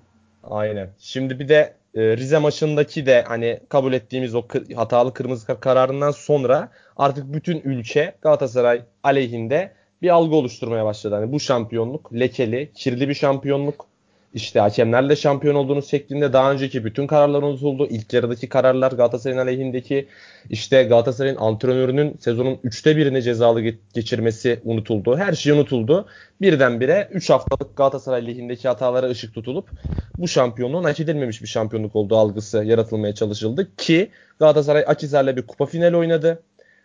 Aynen. 0.44 0.88
Şimdi 0.99 1.38
bir 1.38 1.49
de 1.49 1.75
e, 1.94 2.16
Rize 2.16 2.38
maçındaki 2.38 3.07
de 3.07 3.23
hani 3.23 3.61
kabul 3.68 3.92
ettiğimiz 3.92 4.35
o 4.35 4.42
hatalı 4.75 5.14
kırmızı 5.14 5.47
kart 5.47 5.61
kararından 5.61 6.11
sonra 6.11 6.68
artık 6.97 7.33
bütün 7.33 7.61
ülke 7.64 8.14
Galatasaray 8.23 8.83
aleyhinde 9.03 9.73
bir 10.05 10.09
algı 10.09 10.37
oluşturmaya 10.37 10.85
başladı. 10.85 11.14
Hani 11.14 11.33
bu 11.33 11.40
şampiyonluk 11.40 12.14
lekeli, 12.14 12.71
kirli 12.75 13.09
bir 13.09 13.14
şampiyonluk. 13.14 13.87
İşte 14.35 14.61
hakemlerle 14.61 15.17
şampiyon 15.17 15.55
olduğunuz 15.55 15.90
şeklinde 15.90 16.33
daha 16.33 16.53
önceki 16.53 16.85
bütün 16.85 17.07
kararlar 17.07 17.43
unutuldu. 17.43 17.87
İlk 17.90 18.12
yarıdaki 18.12 18.49
kararlar 18.49 18.93
Galatasaray'ın 18.93 19.40
aleyhindeki 19.40 20.09
işte 20.51 20.83
Galatasaray'ın 20.83 21.37
antrenörünün 21.37 22.17
sezonun 22.21 22.59
üçte 22.64 22.97
birini 22.97 23.23
cezalı 23.23 23.61
ge- 23.62 23.77
geçirmesi 23.95 24.61
unutuldu. 24.64 25.17
Her 25.17 25.33
şey 25.33 25.53
unutuldu. 25.53 26.07
Birdenbire 26.40 27.09
3 27.12 27.31
haftalık 27.31 27.77
Galatasaray 27.77 28.27
lehindeki 28.27 28.69
hatalara 28.69 29.11
ışık 29.11 29.35
tutulup 29.35 29.71
bu 30.19 30.29
şampiyonluğun 30.29 30.85
hak 30.85 31.01
edilmemiş 31.01 31.43
bir 31.43 31.49
şampiyonluk 31.49 31.97
olduğu 31.97 32.17
algısı 32.17 32.64
yaratılmaya 32.64 33.14
çalışıldı 33.14 33.77
ki 33.77 34.11
Galatasaray 34.38 34.85
Akhisar'la 34.87 35.37
bir 35.37 35.43
kupa 35.43 35.67
finali 35.67 35.97
oynadı. 35.97 36.43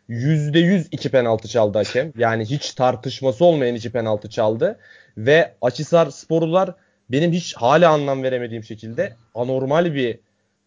%100 0.10 0.88
iki 0.92 1.10
penaltı 1.10 1.48
çaldı 1.48 1.78
hakem. 1.78 2.14
Yani 2.18 2.46
hiç 2.46 2.74
tartışması 2.74 3.46
olmayan 3.46 3.76
iki 3.76 3.92
penaltı 3.92 4.30
çaldı. 4.30 4.80
Ve 5.18 5.54
Akhisar 5.62 6.10
sporlular 6.10 6.76
benim 7.12 7.32
hiç 7.32 7.54
hala 7.54 7.90
anlam 7.90 8.24
veremediğim 8.24 8.64
şekilde 8.64 9.16
anormal 9.36 9.94
bir 9.94 10.20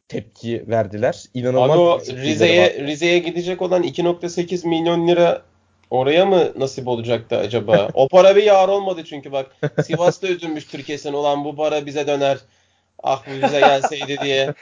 tepki 0.08 0.64
verdiler. 0.68 1.24
İnanılmaz 1.34 1.70
Abi 1.70 1.78
o 1.78 2.00
Rize'ye. 2.00 2.80
Rize'ye 2.80 3.18
gidecek 3.18 3.62
olan 3.62 3.82
2.8 3.82 4.68
milyon 4.68 5.08
lira 5.08 5.42
oraya 5.90 6.26
mı 6.26 6.52
nasip 6.56 6.88
olacaktı 6.88 7.36
acaba? 7.36 7.88
o 7.94 8.08
para 8.08 8.36
bir 8.36 8.42
yar 8.42 8.68
olmadı 8.68 9.02
çünkü 9.04 9.32
bak 9.32 9.56
Sivas'ta 9.84 10.28
üzülmüştür 10.28 10.82
kesin 10.82 11.12
olan 11.12 11.44
bu 11.44 11.56
para 11.56 11.86
bize 11.86 12.06
döner. 12.06 12.38
Ah 13.02 13.24
bu 13.26 13.46
bize 13.46 13.60
gelseydi 13.60 14.16
diye. 14.22 14.54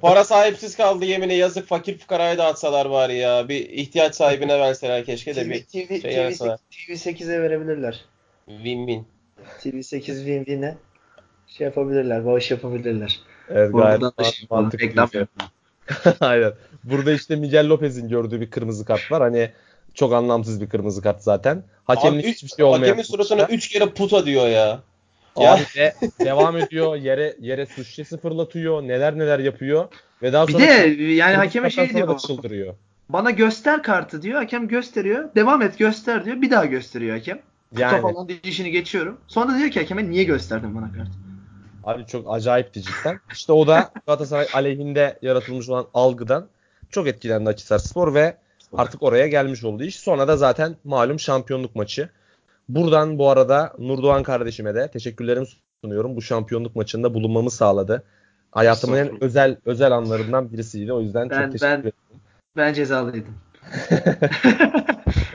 Para 0.00 0.24
sahipsiz 0.24 0.76
kaldı 0.76 1.04
yemine 1.04 1.34
yazık 1.34 1.68
fakir 1.68 1.98
fukaraya 1.98 2.38
dağıtsalar 2.38 2.90
bari 2.90 3.16
ya. 3.16 3.48
Bir 3.48 3.68
ihtiyaç 3.68 4.14
sahibine 4.14 4.60
verseler 4.60 5.04
keşke 5.04 5.36
de 5.36 5.44
TV, 5.44 5.50
bir 5.50 5.64
TV, 5.64 5.88
şey 5.88 6.00
TV, 6.00 6.06
yapsalar. 6.06 6.58
TV8'e 6.70 7.42
verebilirler. 7.42 8.04
win-win. 8.48 9.02
TV8 9.60 10.00
Win-Win'e 10.00 10.76
şey 11.46 11.64
yapabilirler, 11.64 12.26
bağış 12.26 12.50
yapabilirler. 12.50 13.20
Evet, 13.50 13.72
gayet 13.72 14.00
da 14.00 14.24
şey 14.24 14.46
mantıklı. 14.50 14.86
reklam 14.86 15.12
şey. 15.12 15.24
Aynen. 16.20 16.52
Burada 16.84 17.12
işte 17.12 17.36
Miguel 17.36 17.68
Lopez'in 17.68 18.08
gördüğü 18.08 18.40
bir 18.40 18.50
kırmızı 18.50 18.84
kart 18.84 19.12
var. 19.12 19.22
Hani 19.22 19.50
çok 19.94 20.12
anlamsız 20.12 20.60
bir 20.60 20.68
kırmızı 20.68 21.02
kart 21.02 21.22
zaten. 21.22 21.64
Hakemlik 21.84 22.24
Abi, 22.24 22.32
hiçbir 22.32 22.48
şey 22.48 22.64
olmayan. 22.64 22.80
Hakemin 22.80 23.02
suratına 23.02 23.44
3 23.44 23.68
kere 23.68 23.86
puta 23.86 24.26
diyor 24.26 24.48
ya. 24.48 24.80
Abi 25.36 25.60
de 25.76 25.94
devam 26.24 26.56
ediyor. 26.56 26.96
Yere 26.96 27.36
yere 27.40 27.66
su 27.66 27.84
şişesi 27.84 28.18
fırlatıyor. 28.18 28.82
Neler 28.82 29.18
neler 29.18 29.38
yapıyor. 29.38 29.88
Ve 30.22 30.32
daha 30.32 30.48
Bir 30.48 30.52
sonra 30.52 30.64
de 30.64 31.02
yani 31.02 31.36
hakeme 31.36 31.70
şey 31.70 31.94
diyor. 31.94 32.18
çıldırıyor. 32.18 32.74
Bana 33.08 33.30
göster 33.30 33.82
kartı 33.82 34.22
diyor. 34.22 34.38
Hakem 34.40 34.68
gösteriyor. 34.68 35.34
Devam 35.34 35.62
et 35.62 35.78
göster 35.78 36.24
diyor. 36.24 36.42
Bir 36.42 36.50
daha 36.50 36.64
gösteriyor 36.64 37.16
hakem. 37.16 37.40
Yani. 37.78 37.92
Yani. 37.92 38.02
falan 38.02 38.28
dişini 38.28 38.70
geçiyorum. 38.70 39.20
Sonra 39.28 39.52
da 39.52 39.58
diyor 39.58 39.70
ki 39.70 39.80
hakeme 39.80 40.10
niye 40.10 40.24
gösterdin 40.24 40.76
bana 40.76 40.92
kartı? 40.92 41.10
Abi 41.84 42.06
çok 42.06 42.34
acayipti 42.34 42.82
cidden. 42.82 43.20
İşte 43.32 43.52
o 43.52 43.66
da 43.66 43.92
Galatasaray 44.06 44.46
aleyhinde 44.52 45.18
yaratılmış 45.22 45.68
olan 45.68 45.86
algıdan 45.94 46.48
çok 46.90 47.08
etkilendi 47.08 47.50
Akhisarspor 47.50 48.14
ve 48.14 48.36
artık 48.72 49.02
oraya 49.02 49.26
gelmiş 49.26 49.64
oldu 49.64 49.84
iş. 49.84 49.96
Sonra 49.96 50.28
da 50.28 50.36
zaten 50.36 50.76
malum 50.84 51.20
şampiyonluk 51.20 51.76
maçı. 51.76 52.10
Buradan 52.68 53.18
bu 53.18 53.30
arada 53.30 53.72
Nurdoğan 53.78 54.22
kardeşime 54.22 54.74
de 54.74 54.90
teşekkürlerimi 54.90 55.46
sunuyorum. 55.84 56.16
Bu 56.16 56.22
şampiyonluk 56.22 56.76
maçında 56.76 57.14
bulunmamı 57.14 57.50
sağladı. 57.50 58.04
Hayatımın 58.52 58.96
en 58.96 59.24
özel 59.24 59.56
özel 59.64 59.92
anlarından 59.92 60.52
birisiydi. 60.52 60.92
O 60.92 61.00
yüzden 61.00 61.30
Ben- 61.30 61.42
çok 61.42 61.52
teşekkür 61.52 61.72
ben- 61.72 61.80
ederim. 61.80 61.92
Ben 62.56 62.72
cezalıydım. 62.72 63.34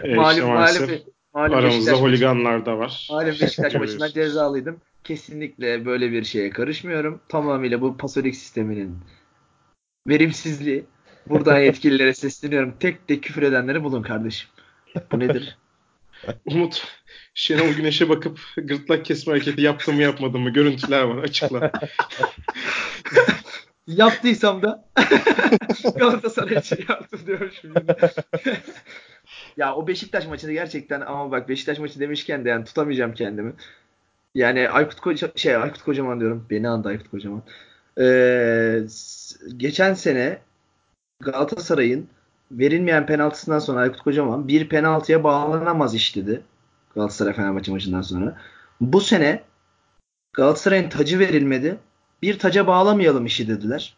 Evet, 0.03 0.15
malum, 0.15 0.49
malum, 0.49 0.89
Malum 1.33 1.55
Aramızda 1.55 1.91
holiganlar 1.93 2.65
da 2.65 2.77
var. 2.77 3.07
Malum 3.11 3.27
Beşiktaş 3.41 3.73
maçından 3.75 4.07
cezalıydım. 4.11 4.77
Kesinlikle 5.03 5.85
böyle 5.85 6.11
bir 6.11 6.23
şeye 6.23 6.49
karışmıyorum. 6.49 7.21
Tamamıyla 7.29 7.81
bu 7.81 7.97
pasolik 7.97 8.35
sisteminin 8.35 8.97
verimsizliği. 10.07 10.85
Buradan 11.29 11.59
yetkililere 11.59 12.13
sesleniyorum. 12.13 12.73
Tek 12.79 13.07
tek 13.07 13.23
küfür 13.23 13.41
edenleri 13.43 13.83
bulun 13.83 14.01
kardeşim. 14.01 14.49
Bu 15.11 15.19
nedir? 15.19 15.57
Umut 16.45 17.02
Şenol 17.35 17.73
Güneş'e 17.73 18.09
bakıp 18.09 18.39
gırtlak 18.57 19.05
kesme 19.05 19.33
hareketi 19.33 19.61
yaptım 19.61 19.95
mı 19.95 20.01
yapmadım 20.01 20.41
mı 20.41 20.49
görüntüler 20.49 21.03
var 21.03 21.23
açıkla. 21.23 21.71
Yaptıysam 23.87 24.61
da 24.61 24.85
Galatasaray 25.95 26.55
için 26.55 26.85
yaptım 26.89 27.19
diyorum 27.27 27.51
şimdi. 27.61 27.79
ya 29.57 29.75
o 29.75 29.87
Beşiktaş 29.87 30.27
maçını 30.27 30.51
gerçekten 30.51 31.01
ama 31.01 31.31
bak 31.31 31.49
Beşiktaş 31.49 31.79
maçı 31.79 31.99
demişken 31.99 32.45
de 32.45 32.49
yani 32.49 32.65
tutamayacağım 32.65 33.13
kendimi. 33.13 33.53
Yani 34.35 34.69
Aykut 34.69 34.99
Koca, 34.99 35.31
şey 35.35 35.55
Aykut 35.55 35.81
Kocaman 35.81 36.19
diyorum. 36.19 36.45
Beni 36.49 36.69
andı 36.69 36.87
Aykut 36.87 37.11
Kocaman. 37.11 37.43
Ee, 37.99 38.79
geçen 39.57 39.93
sene 39.93 40.39
Galatasaray'ın 41.19 42.07
verilmeyen 42.51 43.05
penaltısından 43.05 43.59
sonra 43.59 43.79
Aykut 43.79 44.01
Kocaman 44.01 44.47
bir 44.47 44.69
penaltıya 44.69 45.23
bağlanamaz 45.23 45.95
iş 45.95 46.15
dedi. 46.15 46.41
Galatasaray 46.95 47.33
Fenerbahçe 47.33 47.71
maçından 47.71 48.01
sonra. 48.01 48.37
Bu 48.81 49.01
sene 49.01 49.43
Galatasaray'ın 50.33 50.89
tacı 50.89 51.19
verilmedi. 51.19 51.77
Bir 52.21 52.39
taca 52.39 52.67
bağlamayalım 52.67 53.25
işi 53.25 53.47
dediler. 53.47 53.97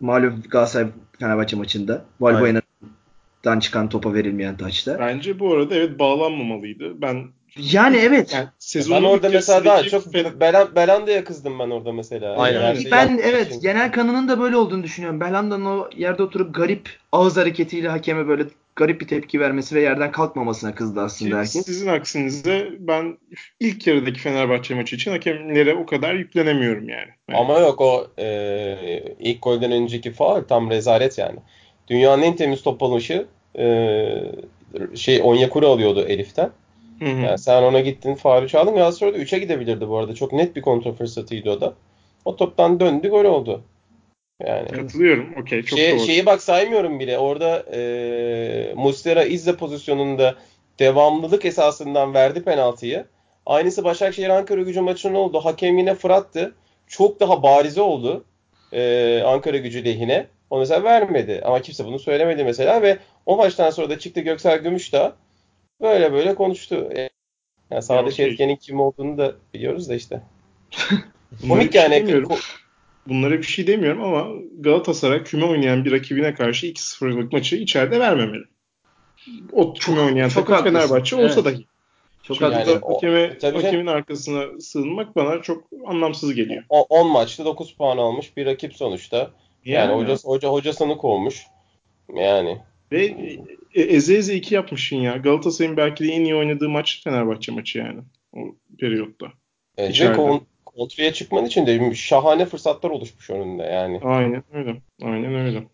Malum 0.00 0.42
Galatasaray 0.50 0.88
Fenerbahçe 1.20 1.56
maçında. 1.56 2.04
Valbuena'dan 2.20 3.60
çıkan 3.60 3.88
topa 3.88 4.14
verilmeyen 4.14 4.56
taçta. 4.56 4.98
Bence 4.98 5.38
bu 5.38 5.52
arada 5.54 5.74
evet 5.74 5.98
bağlanmamalıydı. 5.98 7.02
Ben 7.02 7.24
Yani 7.56 7.96
evet. 7.96 8.34
yani 8.34 8.48
sezonun 8.58 9.02
Ben 9.02 9.08
orada 9.08 9.28
mesela 9.28 9.64
daha 9.64 9.82
çok 9.82 10.04
fen- 10.04 10.40
Belan, 10.40 10.74
Belanda'ya 10.76 11.24
kızdım 11.24 11.58
ben 11.58 11.70
orada 11.70 11.92
mesela. 11.92 12.36
Aynen. 12.36 12.60
Her 12.60 12.74
şeyi 12.74 12.90
ben 12.90 13.20
evet 13.22 13.50
için. 13.50 13.60
genel 13.60 13.92
kanının 13.92 14.28
da 14.28 14.40
böyle 14.40 14.56
olduğunu 14.56 14.82
düşünüyorum. 14.82 15.20
Belhanda'nın 15.20 15.64
o 15.64 15.88
yerde 15.96 16.22
oturup 16.22 16.54
garip 16.54 16.90
ağız 17.12 17.36
hareketiyle 17.36 17.88
hakeme 17.88 18.28
böyle 18.28 18.46
garip 18.76 19.00
bir 19.00 19.08
tepki 19.08 19.40
vermesi 19.40 19.74
ve 19.74 19.80
yerden 19.80 20.12
kalkmamasına 20.12 20.74
kızdı 20.74 21.00
aslında 21.00 21.36
herkes. 21.36 21.66
Sizin 21.66 21.88
aksinize 21.88 22.68
ben 22.78 23.18
ilk 23.60 23.86
yarıdaki 23.86 24.20
Fenerbahçe 24.20 24.74
maçı 24.74 24.96
için 24.96 25.10
hakemlere 25.10 25.74
o 25.74 25.86
kadar 25.86 26.14
yüklenemiyorum 26.14 26.88
yani. 26.88 27.08
Yani 27.28 27.38
Ama 27.38 27.58
yok 27.58 27.80
o 27.80 28.06
e, 28.18 29.16
ilk 29.18 29.42
golden 29.42 29.72
önceki 29.72 30.12
faul 30.12 30.42
tam 30.42 30.70
rezalet 30.70 31.18
yani. 31.18 31.38
Dünyanın 31.88 32.22
en 32.22 32.36
temiz 32.36 32.62
top 32.62 32.82
alışı 32.82 33.26
e, 33.58 34.06
şey 34.94 35.20
Onyekuru 35.22 35.68
alıyordu 35.68 36.04
Elif'ten. 36.08 36.50
Hı 36.98 37.04
hı. 37.04 37.20
Yani 37.20 37.38
sen 37.38 37.62
ona 37.62 37.80
gittin 37.80 38.14
faulü 38.14 38.48
çaldın. 38.48 38.74
Galatasaray'da 38.74 39.18
3'e 39.18 39.38
gidebilirdi 39.38 39.88
bu 39.88 39.98
arada. 39.98 40.14
Çok 40.14 40.32
net 40.32 40.56
bir 40.56 40.62
kontra 40.62 40.92
fırsatıydı 40.92 41.50
o 41.50 41.60
da. 41.60 41.74
O 42.24 42.36
toptan 42.36 42.80
döndü 42.80 43.08
gol 43.08 43.24
oldu. 43.24 43.62
Yani 44.40 44.68
Katılıyorum. 44.68 45.34
Okey 45.40 45.62
çok 45.62 45.78
şey, 45.78 45.92
doğru. 45.92 46.06
şeyi 46.06 46.26
bak 46.26 46.42
saymıyorum 46.42 47.00
bile. 47.00 47.18
Orada 47.18 47.64
e, 47.72 48.72
Muslera 48.76 49.24
izle 49.24 49.56
pozisyonunda 49.56 50.34
devamlılık 50.78 51.44
esasından 51.44 52.14
verdi 52.14 52.44
penaltıyı. 52.44 53.04
Aynısı 53.46 53.84
Başakşehir 53.84 54.28
Ankara 54.28 54.62
gücü 54.62 54.80
maçının 54.80 55.14
oldu. 55.14 55.40
Hakem 55.40 55.78
yine 55.78 55.94
Fırat'tı. 55.94 56.54
Çok 56.86 57.20
daha 57.20 57.42
barize 57.42 57.80
oldu. 57.80 58.24
e, 58.72 59.22
Ankara 59.26 59.56
gücü 59.56 59.84
lehine. 59.84 60.26
O 60.50 60.58
mesela 60.58 60.84
vermedi. 60.84 61.40
Ama 61.44 61.62
kimse 61.62 61.84
bunu 61.84 61.98
söylemedi 61.98 62.44
mesela 62.44 62.82
ve 62.82 62.98
o 63.26 63.36
maçtan 63.36 63.70
sonra 63.70 63.90
da 63.90 63.98
çıktı 63.98 64.20
Göksel 64.20 64.58
Gümüşdağ 64.58 65.16
böyle 65.80 66.12
böyle 66.12 66.34
konuştu. 66.34 66.90
E, 66.96 67.10
yani 67.70 67.82
sahadaki 67.82 68.22
okey. 68.22 68.26
etkenin 68.26 68.56
kim 68.56 68.80
olduğunu 68.80 69.18
da 69.18 69.34
biliyoruz 69.54 69.88
da 69.88 69.94
işte. 69.94 70.20
Komik 71.48 71.74
yani. 71.74 72.24
Bunlara 73.08 73.38
bir 73.38 73.42
şey 73.42 73.66
demiyorum 73.66 74.02
ama 74.02 74.28
Galatasaray 74.58 75.24
küme 75.24 75.44
oynayan 75.44 75.84
bir 75.84 75.92
rakibine 75.92 76.34
karşı 76.34 76.66
2-0'lık 76.66 77.32
maçı 77.32 77.56
içeride 77.56 78.00
vermemeli. 78.00 78.44
O 79.52 79.74
küme 79.74 80.00
oynayan 80.00 80.28
çok 80.28 80.46
takım 80.46 80.54
haklısın. 80.54 80.78
Fenerbahçe 80.88 81.16
olsa 81.16 81.40
Evet. 81.40 81.44
dahi. 81.44 81.64
Çok 82.22 82.36
Çünkü. 82.38 82.52
Yani 82.52 82.70
o- 82.82 82.94
hakeme, 82.94 83.28
tabii 83.38 83.40
canım. 83.52 83.64
hakemin 83.64 83.86
arkasına 83.86 84.60
sığınmak 84.60 85.16
bana 85.16 85.42
çok 85.42 85.64
anlamsız 85.86 86.34
geliyor. 86.34 86.64
O- 86.68 86.86
10 86.88 87.10
maçta 87.10 87.44
9 87.44 87.72
puan 87.74 87.98
almış 87.98 88.36
bir 88.36 88.46
rakip 88.46 88.74
sonuçta. 88.74 89.30
Yani, 89.64 89.92
Yani, 89.92 90.02
hoca, 90.02 90.16
hoca 90.24 90.48
hocasını 90.48 90.96
kovmuş. 90.96 91.42
Yani 92.16 92.58
Ve 92.92 93.04
e, 93.74 93.82
eze 93.82 94.14
eze 94.16 94.34
iki 94.34 94.54
yapmışsın 94.54 94.96
ya. 94.96 95.16
Galatasaray'ın 95.16 95.76
belki 95.76 96.04
de 96.04 96.08
en 96.12 96.24
iyi 96.24 96.34
oynadığı 96.34 96.68
maç 96.68 97.00
Fenerbahçe 97.04 97.52
maçı 97.52 97.78
yani. 97.78 98.00
O 98.32 98.38
periyotta. 98.80 99.26
e, 99.78 99.84
ve 99.84 99.88
İçeride. 99.90 100.16
Kontraya 100.76 101.12
çıkman 101.12 101.44
için 101.44 101.66
de 101.66 101.94
şahane 101.94 102.46
fırsatlar 102.46 102.90
oluşmuş 102.90 103.30
önünde 103.30 103.62
yani. 103.62 104.00
Aynen 104.04 104.42
öyle. 104.52 104.82
Aynen 105.02 105.34
öyle. 105.34 105.64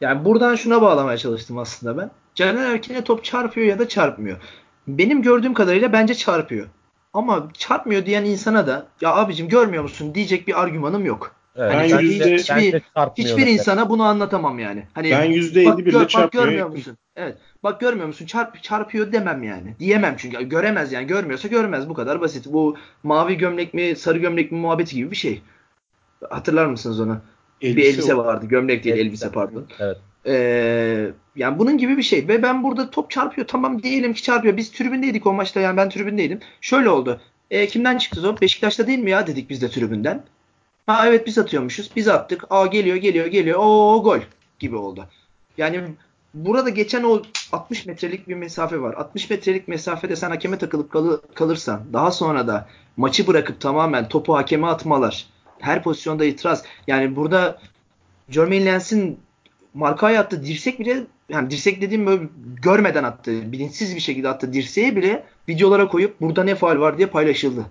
Yani 0.00 0.24
buradan 0.24 0.54
şuna 0.54 0.82
bağlamaya 0.82 1.18
çalıştım 1.18 1.58
aslında 1.58 2.02
ben. 2.02 2.10
Caner 2.34 2.74
Erkin'e 2.74 3.04
top 3.04 3.24
çarpıyor 3.24 3.66
ya 3.66 3.78
da 3.78 3.88
çarpmıyor. 3.88 4.42
Benim 4.88 5.22
gördüğüm 5.22 5.54
kadarıyla 5.54 5.92
bence 5.92 6.14
çarpıyor. 6.14 6.68
Ama 7.12 7.48
çarpmıyor 7.58 8.06
diyen 8.06 8.24
insana 8.24 8.66
da 8.66 8.86
ya 9.00 9.14
abicim 9.16 9.48
görmüyor 9.48 9.82
musun 9.82 10.14
diyecek 10.14 10.48
bir 10.48 10.62
argümanım 10.62 11.04
yok. 11.04 11.37
Evet, 11.58 11.72
Ben 11.72 11.80
bence- 11.82 11.96
yüzde- 12.06 12.34
hiçbir- 12.34 12.82
Hiçbir 13.18 13.46
insana 13.46 13.90
bunu 13.90 14.02
anlatamam 14.02 14.58
yani. 14.58 14.82
Hani 14.94 15.10
Ben 15.10 15.24
%50 15.24 15.66
bak, 15.66 15.78
bile 15.78 15.90
gör- 15.90 16.00
bak 16.00 16.10
çarpmıyor. 16.10 16.46
görmüyor 16.46 16.68
musun? 16.68 16.96
Evet. 17.16 17.36
Bak 17.62 17.80
görmüyor 17.80 18.06
musun? 18.06 18.26
Çarp 18.26 18.62
çarpıyor 18.62 19.12
demem 19.12 19.42
yani. 19.42 19.74
Diyemem 19.78 20.14
çünkü 20.18 20.48
göremez 20.48 20.92
yani. 20.92 21.06
Görmüyorsa 21.06 21.48
görmez 21.48 21.88
bu 21.88 21.94
kadar 21.94 22.20
basit. 22.20 22.46
Bu 22.46 22.76
mavi 23.02 23.36
gömlek 23.36 23.74
mi, 23.74 23.96
sarı 23.96 24.18
gömlek 24.18 24.52
mi 24.52 24.58
muhabbeti 24.58 24.96
gibi 24.96 25.10
bir 25.10 25.16
şey. 25.16 25.42
Hatırlar 26.30 26.66
mısınız 26.66 27.00
onu? 27.00 27.18
bir 27.62 27.84
elbise 27.84 28.16
var. 28.16 28.24
vardı. 28.24 28.46
Gömlek 28.46 28.84
değil, 28.84 28.94
Elbise. 28.96 29.06
elbise 29.08 29.30
pardon. 29.32 29.66
Evet. 29.78 29.96
Ee, 30.26 31.10
yani 31.36 31.58
bunun 31.58 31.78
gibi 31.78 31.96
bir 31.96 32.02
şey 32.02 32.28
ve 32.28 32.42
ben 32.42 32.62
burada 32.62 32.90
top 32.90 33.10
çarpıyor 33.10 33.46
tamam 33.46 33.82
diyelim 33.82 34.12
ki 34.12 34.22
çarpıyor. 34.22 34.56
Biz 34.56 34.72
tribündeydik 34.72 35.26
o 35.26 35.32
maçta 35.32 35.60
yani 35.60 35.76
ben 35.76 35.88
tribündeydim. 35.88 36.40
Şöyle 36.60 36.88
oldu. 36.90 37.20
E, 37.50 37.66
kimden 37.66 37.98
çıktı 37.98 38.22
top? 38.22 38.40
Beşiktaş'ta 38.42 38.86
değil 38.86 38.98
mi 38.98 39.10
ya 39.10 39.26
dedik 39.26 39.50
biz 39.50 39.62
de 39.62 39.68
tribünden. 39.70 40.22
Ha 40.88 41.08
evet 41.08 41.26
biz 41.26 41.38
atıyormuşuz. 41.38 41.90
Biz 41.96 42.08
attık. 42.08 42.44
Aa 42.50 42.66
geliyor 42.66 42.96
geliyor 42.96 43.26
geliyor. 43.26 43.58
Oo 43.62 44.02
gol 44.02 44.18
gibi 44.58 44.76
oldu. 44.76 45.04
Yani 45.58 45.84
burada 46.34 46.68
geçen 46.70 47.02
o 47.02 47.22
60 47.52 47.86
metrelik 47.86 48.28
bir 48.28 48.34
mesafe 48.34 48.80
var. 48.80 48.94
60 48.94 49.30
metrelik 49.30 49.68
mesafede 49.68 50.16
sen 50.16 50.30
hakeme 50.30 50.58
takılıp 50.58 50.90
kalı- 50.92 51.22
kalırsan 51.34 51.82
daha 51.92 52.10
sonra 52.10 52.46
da 52.46 52.68
maçı 52.96 53.26
bırakıp 53.26 53.60
tamamen 53.60 54.08
topu 54.08 54.36
hakeme 54.36 54.66
atmalar. 54.66 55.26
Her 55.58 55.82
pozisyonda 55.82 56.24
itiraz. 56.24 56.64
Yani 56.86 57.16
burada 57.16 57.58
Jermaine 58.30 58.64
Lens'in 58.64 59.20
markaya 59.74 60.20
attığı 60.20 60.44
dirsek 60.46 60.80
bile 60.80 61.06
yani 61.28 61.50
dirsek 61.50 61.80
dediğim 61.82 62.06
böyle 62.06 62.22
görmeden 62.62 63.04
attı. 63.04 63.52
Bilinçsiz 63.52 63.94
bir 63.94 64.00
şekilde 64.00 64.28
attı 64.28 64.52
dirseği 64.52 64.96
bile 64.96 65.24
videolara 65.48 65.88
koyup 65.88 66.20
burada 66.20 66.44
ne 66.44 66.54
faal 66.54 66.80
var 66.80 66.98
diye 66.98 67.08
paylaşıldı. 67.08 67.64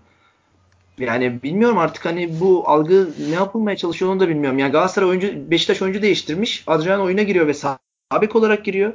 Yani 0.99 1.43
bilmiyorum 1.43 1.77
artık 1.77 2.05
hani 2.05 2.39
bu 2.39 2.63
algı 2.69 3.09
ne 3.29 3.35
yapılmaya 3.35 3.77
çalışıyor 3.77 4.11
onu 4.11 4.19
da 4.19 4.29
bilmiyorum. 4.29 4.59
Yani 4.59 4.71
Galatasaray 4.71 5.09
oyuncu 5.09 5.51
Beşiktaş 5.51 5.81
oyuncu 5.81 6.01
değiştirmiş. 6.01 6.63
Adrian 6.67 7.01
oyuna 7.01 7.21
giriyor 7.23 7.47
ve 7.47 7.53
sağ 7.53 7.79
bek 8.21 8.35
olarak 8.35 8.65
giriyor. 8.65 8.93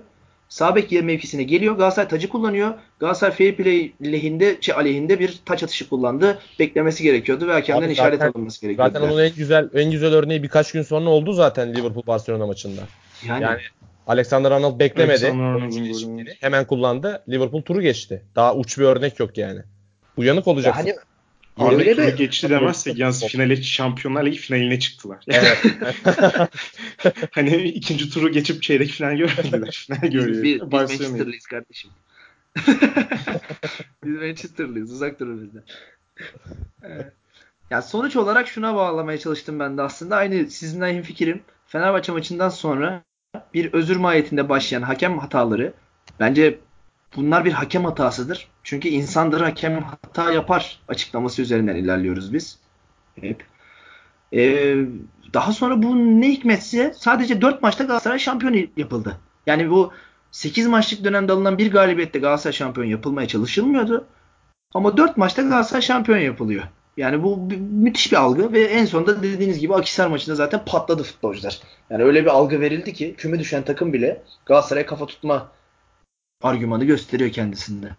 Sağ 0.48 0.76
bek 0.76 0.92
yer 0.92 1.04
mevkisine 1.04 1.42
geliyor. 1.42 1.76
Galatasaray 1.76 2.08
tacı 2.08 2.28
kullanıyor. 2.28 2.74
Galatasaray 2.98 3.36
fair 3.36 3.56
play 3.56 3.92
lehinde, 4.02 4.56
şey, 4.60 4.74
aleyhinde 4.74 5.18
bir 5.20 5.40
taç 5.44 5.62
atışı 5.62 5.88
kullandı. 5.88 6.38
Beklemesi 6.58 7.02
gerekiyordu 7.02 7.48
ve 7.48 7.52
hakemden 7.52 7.86
Abi 7.86 7.92
işaret 7.92 8.18
zaten- 8.18 8.32
alınması 8.32 8.60
gerekiyordu. 8.60 8.92
Zaten 8.92 9.08
onun 9.08 9.22
en 9.24 9.34
güzel 9.34 9.68
en 9.74 9.90
güzel 9.90 10.14
örneği 10.14 10.42
birkaç 10.42 10.72
gün 10.72 10.82
sonra 10.82 11.10
oldu 11.10 11.32
zaten 11.32 11.74
Liverpool 11.74 12.06
Barcelona 12.06 12.46
maçında. 12.46 12.80
yani, 13.28 13.42
Yani 13.42 13.58
Alexander 14.06 14.50
Arnold 14.50 14.78
beklemedi. 14.80 15.26
Alexander. 15.26 16.36
Hemen 16.40 16.64
kullandı. 16.66 17.22
Liverpool 17.28 17.62
turu 17.62 17.82
geçti. 17.82 18.22
Daha 18.36 18.54
uç 18.54 18.78
bir 18.78 18.84
örnek 18.84 19.20
yok 19.20 19.38
yani. 19.38 19.60
Uyanık 20.16 20.46
olacaksın. 20.48 20.86
yani 20.86 20.96
Arda 21.56 21.76
Öyle 21.76 21.94
turu 21.94 22.06
de- 22.06 22.10
geçti 22.10 22.50
demezsek 22.50 22.98
yalnız 22.98 23.24
finale 23.24 23.62
Şampiyonlar 23.62 24.26
Ligi 24.26 24.38
finaline 24.38 24.78
çıktılar. 24.78 25.24
Evet. 25.28 25.64
hani 27.30 27.62
ikinci 27.64 28.10
turu 28.10 28.32
geçip 28.32 28.62
çeyrek 28.62 28.90
final 28.90 29.16
görmediler. 29.16 29.86
Final 29.86 30.10
görüyor. 30.10 30.42
Biz, 30.42 30.60
biz. 30.60 30.72
Manchester'lıyız 30.72 31.46
kardeşim. 31.46 31.90
biz 34.04 34.14
Manchester'lıyız. 34.14 34.92
Uzak 34.92 35.20
durun 35.20 35.44
bizden. 35.44 35.62
Evet. 36.82 37.12
ya 37.70 37.82
sonuç 37.82 38.16
olarak 38.16 38.48
şuna 38.48 38.74
bağlamaya 38.74 39.18
çalıştım 39.18 39.60
ben 39.60 39.78
de 39.78 39.82
aslında. 39.82 40.16
Aynı 40.16 40.50
sizinle 40.50 40.94
hemfikirim. 40.94 41.42
Fenerbahçe 41.66 42.12
maçından 42.12 42.48
sonra 42.48 43.02
bir 43.54 43.72
özür 43.72 43.96
mahiyetinde 43.96 44.48
başlayan 44.48 44.82
hakem 44.82 45.18
hataları 45.18 45.72
bence 46.20 46.58
bunlar 47.16 47.44
bir 47.44 47.52
hakem 47.52 47.84
hatasıdır. 47.84 48.48
Çünkü 48.62 48.88
insandır 48.88 49.40
hakem 49.40 49.82
hata 49.82 50.32
yapar 50.32 50.80
açıklaması 50.88 51.42
üzerinden 51.42 51.76
ilerliyoruz 51.76 52.32
biz. 52.32 52.58
Hep. 53.20 53.44
Ee, 54.34 54.76
daha 55.34 55.52
sonra 55.52 55.82
bu 55.82 55.96
ne 56.20 56.28
hikmetse 56.30 56.94
sadece 56.96 57.40
4 57.40 57.62
maçta 57.62 57.84
Galatasaray 57.84 58.18
şampiyon 58.18 58.68
yapıldı. 58.76 59.16
Yani 59.46 59.70
bu 59.70 59.92
8 60.30 60.66
maçlık 60.66 61.04
dönemde 61.04 61.32
alınan 61.32 61.58
bir 61.58 61.72
galibiyette 61.72 62.18
Galatasaray 62.18 62.52
şampiyon 62.52 62.86
yapılmaya 62.86 63.28
çalışılmıyordu. 63.28 64.06
Ama 64.74 64.96
4 64.96 65.16
maçta 65.16 65.42
Galatasaray 65.42 65.82
şampiyon 65.82 66.18
yapılıyor. 66.18 66.64
Yani 66.96 67.22
bu 67.22 67.48
müthiş 67.70 68.12
bir 68.12 68.16
algı 68.16 68.52
ve 68.52 68.60
en 68.60 68.84
sonunda 68.84 69.22
dediğiniz 69.22 69.58
gibi 69.58 69.74
Akisar 69.74 70.06
maçında 70.06 70.36
zaten 70.36 70.60
patladı 70.66 71.02
futbolcular. 71.02 71.60
Yani 71.90 72.02
öyle 72.04 72.22
bir 72.22 72.30
algı 72.30 72.60
verildi 72.60 72.92
ki 72.92 73.14
küme 73.18 73.38
düşen 73.38 73.62
takım 73.62 73.92
bile 73.92 74.22
Galatasaray'a 74.46 74.86
kafa 74.86 75.06
tutma 75.06 75.48
argümanı 76.42 76.84
gösteriyor 76.84 77.30
kendisinde. 77.30 77.96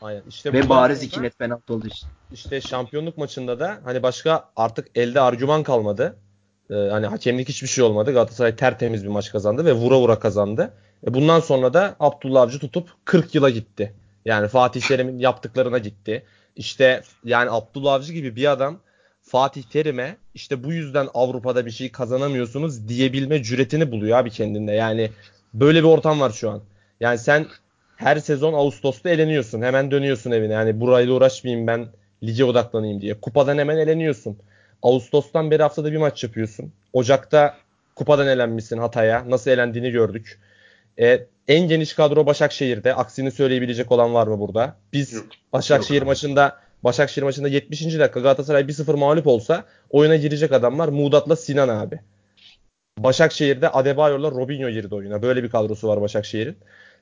Aynen. 0.00 0.22
İşte 0.28 0.52
ve 0.52 0.68
bariz 0.68 1.02
iki 1.02 1.22
net 1.22 1.38
penaltı 1.38 1.74
olduğu 1.74 1.86
için. 1.86 2.08
işte 2.32 2.60
şampiyonluk 2.60 3.18
maçında 3.18 3.60
da 3.60 3.78
hani 3.84 4.02
başka 4.02 4.50
artık 4.56 4.88
elde 4.94 5.20
argüman 5.20 5.62
kalmadı. 5.62 6.16
Ee, 6.70 6.74
hani 6.74 7.06
hakemlik 7.06 7.48
hiçbir 7.48 7.68
şey 7.68 7.84
olmadı. 7.84 8.12
Galatasaray 8.12 8.56
tertemiz 8.56 9.04
bir 9.04 9.08
maç 9.08 9.32
kazandı 9.32 9.64
ve 9.64 9.72
vura 9.72 9.98
vura 10.00 10.18
kazandı. 10.18 10.74
E 11.06 11.14
bundan 11.14 11.40
sonra 11.40 11.74
da 11.74 11.96
Abdullah 12.00 12.42
Avcı 12.42 12.58
tutup 12.58 12.88
40 13.04 13.34
yıla 13.34 13.50
gitti. 13.50 13.94
Yani 14.24 14.48
Fatih 14.48 14.80
Terim'in 14.80 15.18
yaptıklarına 15.18 15.78
gitti. 15.78 16.24
İşte 16.56 17.02
yani 17.24 17.50
Abdullah 17.50 17.92
Avcı 17.92 18.12
gibi 18.12 18.36
bir 18.36 18.52
adam 18.52 18.80
Fatih 19.22 19.62
Terim'e 19.62 20.16
işte 20.34 20.64
bu 20.64 20.72
yüzden 20.72 21.08
Avrupa'da 21.14 21.66
bir 21.66 21.70
şey 21.70 21.92
kazanamıyorsunuz 21.92 22.88
diyebilme 22.88 23.42
cüretini 23.42 23.92
buluyor 23.92 24.18
abi 24.18 24.30
kendinde. 24.30 24.72
Yani 24.72 25.10
böyle 25.54 25.78
bir 25.78 25.88
ortam 25.88 26.20
var 26.20 26.30
şu 26.30 26.50
an. 26.50 26.62
Yani 27.00 27.18
sen 27.18 27.46
her 27.98 28.16
sezon 28.16 28.52
Ağustos'ta 28.52 29.10
eleniyorsun. 29.10 29.62
Hemen 29.62 29.90
dönüyorsun 29.90 30.30
evine. 30.30 30.52
Yani 30.52 30.80
burayla 30.80 31.12
uğraşmayayım 31.12 31.66
ben 31.66 31.88
lige 32.22 32.44
odaklanayım 32.44 33.00
diye. 33.00 33.20
Kupadan 33.20 33.58
hemen 33.58 33.76
eleniyorsun. 33.76 34.38
Ağustos'tan 34.82 35.50
beri 35.50 35.62
haftada 35.62 35.92
bir 35.92 35.96
maç 35.96 36.24
yapıyorsun. 36.24 36.72
Ocak'ta 36.92 37.56
kupadan 37.94 38.26
elenmişsin 38.26 38.78
Hatay'a. 38.78 39.30
Nasıl 39.30 39.50
elendiğini 39.50 39.90
gördük. 39.90 40.40
E, 41.00 41.26
en 41.48 41.68
geniş 41.68 41.94
kadro 41.94 42.26
Başakşehir'de. 42.26 42.94
Aksini 42.94 43.30
söyleyebilecek 43.30 43.92
olan 43.92 44.14
var 44.14 44.26
mı 44.26 44.40
burada? 44.40 44.76
Biz 44.92 45.12
Yok. 45.12 45.26
Başakşehir 45.52 46.02
maçında 46.02 46.56
Başakşehir 46.84 47.22
maçında 47.22 47.48
70. 47.48 47.98
dakika 47.98 48.20
Galatasaray 48.20 48.62
1-0 48.62 48.96
mağlup 48.96 49.26
olsa 49.26 49.64
oyuna 49.90 50.16
girecek 50.16 50.52
adamlar 50.52 50.88
Muğdat'la 50.88 51.36
Sinan 51.36 51.68
abi. 51.68 52.00
Başakşehir'de 52.98 53.68
Adebayor'la 53.68 54.30
Robinho 54.30 54.70
girdi 54.70 54.94
oyuna. 54.94 55.22
Böyle 55.22 55.42
bir 55.42 55.50
kadrosu 55.50 55.88
var 55.88 56.00
Başakşehir'in. 56.00 56.56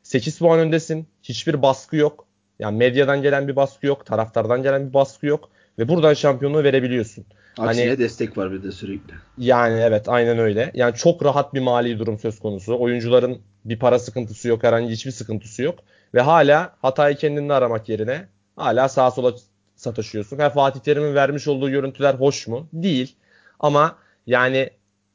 8 0.07 0.38
puan 0.38 0.59
öndesin. 0.61 1.07
Hiçbir 1.22 1.62
baskı 1.62 1.96
yok. 1.96 2.26
Yani 2.59 2.76
medyadan 2.76 3.22
gelen 3.22 3.48
bir 3.48 3.57
baskı 3.57 3.86
yok. 3.86 4.07
Taraftardan 4.07 4.62
gelen 4.62 4.88
bir 4.88 4.94
baskı 4.94 5.26
yok. 5.26 5.48
Ve 5.78 5.88
buradan 5.88 6.14
şampiyonluğu 6.14 6.64
verebiliyorsun. 6.64 7.24
Aksine 7.59 7.88
Hani- 7.88 7.98
destek 7.98 8.38
var 8.38 8.52
bir 8.52 8.62
de 8.62 8.72
sürekli. 8.72 9.14
Yani 9.38 9.80
evet 9.80 10.09
aynen 10.09 10.38
öyle. 10.38 10.70
Yani 10.74 10.94
çok 10.94 11.24
rahat 11.24 11.54
bir 11.54 11.61
mali 11.61 11.98
durum 11.98 12.18
söz 12.18 12.38
konusu. 12.38 12.78
Oyuncuların 12.80 13.38
bir 13.64 13.78
para 13.78 13.98
sıkıntısı 13.98 14.48
yok. 14.48 14.62
Herhangi 14.62 14.88
hiçbir 14.92 15.11
sıkıntısı 15.11 15.62
yok. 15.62 15.78
Ve 16.14 16.20
hala 16.20 16.76
hatayı 16.82 17.16
kendinde 17.16 17.52
aramak 17.52 17.88
yerine 17.88 18.26
hala 18.57 18.88
sağa 18.88 19.11
sola 19.11 19.32
sataşıyorsun. 19.76 20.38
Ha, 20.38 20.50
Fatih 20.50 20.80
Terim'in 20.80 21.14
vermiş 21.14 21.48
olduğu 21.48 21.70
görüntüler 21.70 22.14
hoş 22.14 22.46
mu? 22.46 22.68
Değil. 22.72 23.16
Ama 23.61 23.96
yani 24.26 24.70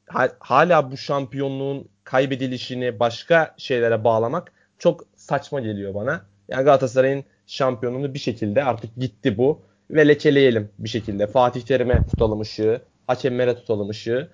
ha- 0.07 0.31
hala 0.39 0.91
bu 0.91 0.97
şampiyonluğun 0.97 1.87
kaybedilişini 2.03 2.99
başka 2.99 3.55
şeylere 3.57 4.03
bağlamak 4.03 4.51
çok 4.81 5.05
saçma 5.15 5.59
geliyor 5.59 5.93
bana. 5.93 6.21
Yani 6.47 6.63
Galatasaray'ın 6.63 7.23
şampiyonluğunu 7.47 8.13
bir 8.13 8.19
şekilde 8.19 8.63
artık 8.63 8.95
gitti 8.95 9.37
bu 9.37 9.61
ve 9.91 10.07
lekeleyelim 10.07 10.69
bir 10.79 10.89
şekilde. 10.89 11.27
Fatih 11.27 11.61
Terim'e 11.61 12.03
tutalım 12.11 12.41
ışığı, 12.41 12.81
hakemlere 13.07 13.55
tutalım 13.55 13.89
ışığı. 13.89 14.29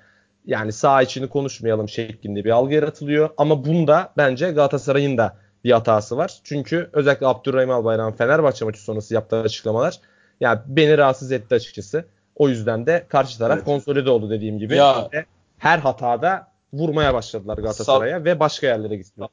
Yani 0.46 0.72
sağ 0.72 1.02
içini 1.02 1.28
konuşmayalım 1.28 1.90
şeklinde 1.90 2.46
bir 2.46 2.50
algı 2.50 2.74
yaratılıyor. 2.74 3.30
Ama 3.38 3.66
bunda 3.66 4.14
bence 4.18 4.52
Galatasaray'ın 4.52 5.18
da 5.18 5.38
bir 5.64 5.72
hatası 5.72 6.18
var. 6.18 6.40
Çünkü 6.44 6.90
özellikle 6.94 7.28
Abdurrahim 7.28 7.72
Albayrak'ın 7.72 8.18
Fenerbahçe 8.18 8.66
maçı 8.66 8.82
sonrası 8.82 9.14
yaptığı 9.14 9.40
açıklamalar 9.40 10.00
yani 10.40 10.60
beni 10.68 10.98
rahatsız 10.98 11.32
etti 11.32 11.56
açıkçası. 11.56 12.06
O 12.36 12.50
yüzden 12.50 12.86
de 12.86 13.06
karşı 13.10 13.38
taraf 13.38 13.56
Evet. 13.58 13.66
konsolide 13.66 14.10
oldu 14.10 14.30
dediğim 14.30 14.60
gibi. 14.60 14.76
Ya. 14.76 15.10
Her 15.58 15.80
hatada 15.80 16.48
vurmaya 16.74 17.14
başladılar 17.14 17.58
Galatasaray'a 17.58 18.24
ve 18.26 18.40
başka 18.40 18.68
yerlere 18.68 18.96
gittiler. 18.96 19.28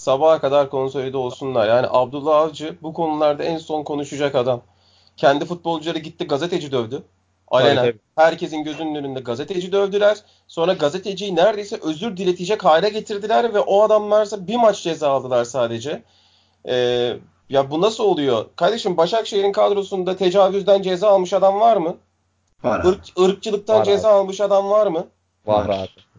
Sabaha 0.00 0.40
kadar 0.40 0.70
konsolide 0.70 1.16
olsunlar. 1.16 1.68
Yani 1.68 1.86
Abdullah 1.90 2.36
Avcı 2.36 2.76
bu 2.82 2.92
konularda 2.92 3.44
en 3.44 3.58
son 3.58 3.82
konuşacak 3.82 4.34
adam. 4.34 4.62
Kendi 5.16 5.44
futbolcuları 5.44 5.98
gitti 5.98 6.26
gazeteci 6.26 6.72
dövdü. 6.72 7.02
Alenen. 7.48 7.76
Tabii, 7.76 7.90
tabii. 7.92 8.00
Herkesin 8.16 8.64
gözünün 8.64 8.94
önünde 8.94 9.20
gazeteci 9.20 9.72
dövdüler. 9.72 10.18
Sonra 10.48 10.72
gazeteciyi 10.72 11.36
neredeyse 11.36 11.78
özür 11.82 12.16
diletecek 12.16 12.64
hale 12.64 12.88
getirdiler 12.88 13.54
ve 13.54 13.60
o 13.60 13.82
adamlarsa 13.82 14.46
bir 14.46 14.56
maç 14.56 14.82
ceza 14.82 15.10
aldılar 15.10 15.44
sadece. 15.44 16.02
Ee, 16.68 17.16
ya 17.48 17.70
bu 17.70 17.80
nasıl 17.80 18.04
oluyor? 18.04 18.46
Kardeşim 18.56 18.96
Başakşehir'in 18.96 19.52
kadrosunda 19.52 20.16
tecavüzden 20.16 20.82
ceza 20.82 21.08
almış 21.08 21.32
adam 21.32 21.60
var 21.60 21.76
mı? 21.76 21.96
Var. 22.64 22.80
abi. 22.80 22.88
Irk, 22.88 23.18
ırkçılıktan 23.20 23.78
Var 23.78 23.84
ceza 23.84 24.10
almış 24.10 24.40
adam 24.40 24.70
var 24.70 24.86
mı? 24.86 25.06
Var 25.46 25.68
Var. 25.68 25.78
abi. 25.78 26.09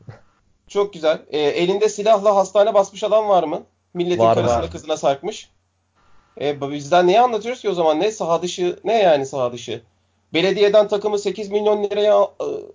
Çok 0.71 0.93
güzel. 0.93 1.21
Ee, 1.29 1.39
elinde 1.39 1.89
silahla 1.89 2.35
hastane 2.35 2.73
basmış 2.73 3.03
adam 3.03 3.27
var 3.29 3.43
mı? 3.43 3.63
Milletin 3.93 4.23
Var, 4.23 4.35
karısına 4.35 4.61
var. 4.61 4.71
kızına 4.71 4.97
sarkmış. 4.97 5.49
Ee, 6.41 6.61
bizden 6.71 7.07
neyi 7.07 7.19
anlatıyoruz 7.21 7.61
ki 7.61 7.69
o 7.69 7.73
zaman? 7.73 7.99
Ne 7.99 8.11
saha 8.11 8.41
dışı, 8.41 8.79
ne 8.83 8.93
yani 8.93 9.25
saha 9.25 9.53
dışı? 9.53 9.81
Belediyeden 10.33 10.87
takımı 10.87 11.19
8 11.19 11.51
milyon 11.51 11.83
liraya 11.83 12.13
al- 12.15 12.31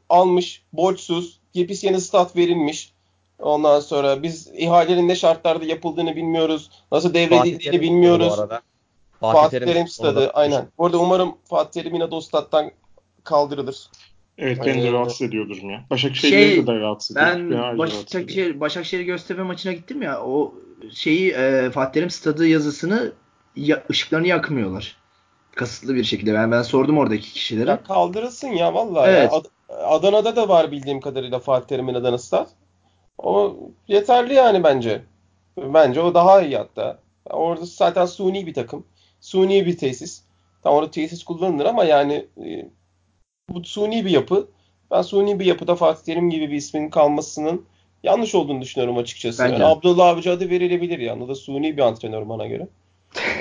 almış, 0.08 0.62
borçsuz, 0.72 1.40
yepis 1.54 1.84
yeni 1.84 2.00
stat 2.00 2.36
verilmiş. 2.36 2.92
Ondan 3.38 3.80
sonra 3.80 4.22
biz 4.22 4.48
ihalenin 4.54 5.08
ne 5.08 5.16
şartlarda 5.16 5.64
yapıldığını 5.64 6.16
bilmiyoruz. 6.16 6.70
Nasıl 6.92 7.08
Fatih 7.08 7.30
devredildiğini 7.30 7.80
bilmiyoruz. 7.80 8.38
arada. 8.38 8.60
Fatih, 9.20 9.58
Terim 9.58 9.88
stadı, 9.88 10.30
aynen. 10.30 10.68
Bu 10.78 10.86
arada 10.86 10.98
umarım 10.98 11.36
Fatih 11.44 11.82
Terim 11.82 11.94
yine 11.94 12.10
de 12.10 12.14
o 12.14 12.20
stat'tan 12.20 12.70
kaldırılır. 13.24 13.90
Evet 14.38 14.66
beni 14.66 14.82
de 14.82 14.92
rahatsız 14.92 15.22
ediyor 15.22 15.48
durum 15.48 15.70
ya. 15.70 15.84
Başakşehir'i 15.90 16.54
Şey, 16.54 16.66
de 16.66 16.80
rahatsız 16.80 17.16
ediyor. 17.16 17.50
Ben. 17.50 17.78
Başakşehir, 17.78 18.60
Başakşehir 18.60 19.04
Göztepe 19.04 19.42
maçına 19.42 19.72
gittim 19.72 20.02
ya 20.02 20.22
o 20.22 20.54
şeyi 20.92 21.32
e, 21.32 21.70
Fatih 21.70 21.92
Terim 21.92 22.10
stadı 22.10 22.46
yazısını 22.46 23.12
ya, 23.56 23.82
ışıklarını 23.90 24.26
yakmıyorlar. 24.26 24.96
Kasıtlı 25.54 25.94
bir 25.94 26.04
şekilde. 26.04 26.34
Ben 26.34 26.52
ben 26.52 26.62
sordum 26.62 26.98
oradaki 26.98 27.32
kişilere. 27.32 27.70
Ya 27.70 27.82
kaldırılsın 27.82 28.48
ya 28.48 28.74
vallahi. 28.74 29.10
Evet. 29.10 29.32
Ya 29.32 29.38
Ad- 29.38 29.50
Adana'da 29.68 30.36
da 30.36 30.48
var 30.48 30.70
bildiğim 30.72 31.00
kadarıyla 31.00 31.38
Fatih 31.38 31.66
Terim'in 31.66 31.94
Adana 31.94 32.18
stat. 32.18 32.48
O 33.18 33.56
yeterli 33.88 34.34
yani 34.34 34.64
bence. 34.64 35.02
Bence 35.56 36.00
o 36.00 36.14
daha 36.14 36.42
iyi 36.42 36.56
hatta. 36.56 36.98
Orada 37.30 37.64
zaten 37.64 38.06
suni 38.06 38.46
bir 38.46 38.54
takım. 38.54 38.86
Suni 39.20 39.66
bir 39.66 39.76
tesis. 39.76 40.22
Tam 40.62 40.74
orada 40.74 40.90
tesis 40.90 41.24
kullanılır 41.24 41.64
ama 41.64 41.84
yani 41.84 42.26
e, 42.44 42.68
bu 43.48 43.64
suni 43.64 44.04
bir 44.04 44.10
yapı. 44.10 44.48
Ben 44.90 45.02
suni 45.02 45.40
bir 45.40 45.44
yapıda 45.44 45.74
Fatih 45.74 46.04
Terim 46.04 46.30
gibi 46.30 46.50
bir 46.50 46.56
ismin 46.56 46.90
kalmasının 46.90 47.62
yanlış 48.02 48.34
olduğunu 48.34 48.60
düşünüyorum 48.62 48.98
açıkçası. 48.98 49.42
Bence 49.44 49.54
Yani. 49.54 49.64
Abdullah 49.64 50.06
Avcı 50.08 50.32
adı 50.32 50.50
verilebilir 50.50 50.98
yani. 50.98 51.22
O 51.24 51.28
da 51.28 51.34
suni 51.34 51.76
bir 51.76 51.82
antrenör 51.82 52.28
bana 52.28 52.46
göre. 52.46 52.68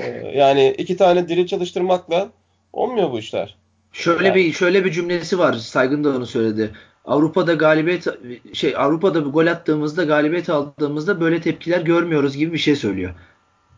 Ee, 0.03 0.31
yani 0.35 0.75
iki 0.77 0.97
tane 0.97 1.27
diri 1.29 1.47
çalıştırmakla 1.47 2.29
olmuyor 2.73 3.11
bu 3.11 3.19
işler. 3.19 3.55
Şöyle 3.91 4.27
Yani- 4.27 4.35
bir 4.35 4.51
şöyle 4.53 4.85
bir 4.85 4.91
cümlesi 4.91 5.39
var. 5.39 5.53
Saygın 5.53 6.03
da 6.03 6.09
onu 6.09 6.25
söyledi. 6.25 6.71
Avrupa'da 7.05 7.53
galibiyet 7.53 8.05
şey 8.53 8.75
Avrupa'da 8.77 9.25
bir 9.25 9.31
gol 9.31 9.47
attığımızda 9.47 10.03
galibiyet 10.03 10.49
aldığımızda 10.49 11.19
böyle 11.21 11.41
tepkiler 11.41 11.81
görmüyoruz 11.81 12.37
gibi 12.37 12.53
bir 12.53 12.57
şey 12.57 12.75
söylüyor. 12.75 13.13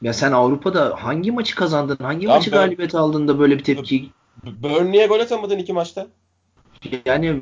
Ya 0.02 0.14
sen 0.14 0.32
Avrupa'da 0.32 0.96
hangi 1.00 1.32
maçı 1.32 1.56
kazandın? 1.56 1.98
Hangi 2.02 2.26
Ya 2.26 2.34
maçı 2.34 2.52
ben- 2.52 2.58
galibiyet 2.58 2.96
aldın 2.96 3.28
da 3.28 3.40
böyle 3.40 3.58
bir 3.58 3.64
tepki 3.64 4.10
Burnley'e 4.44 5.08
gol 5.08 5.20
atamadın 5.20 5.58
iki 5.58 5.74
maçta. 5.74 6.08
yani 7.06 7.42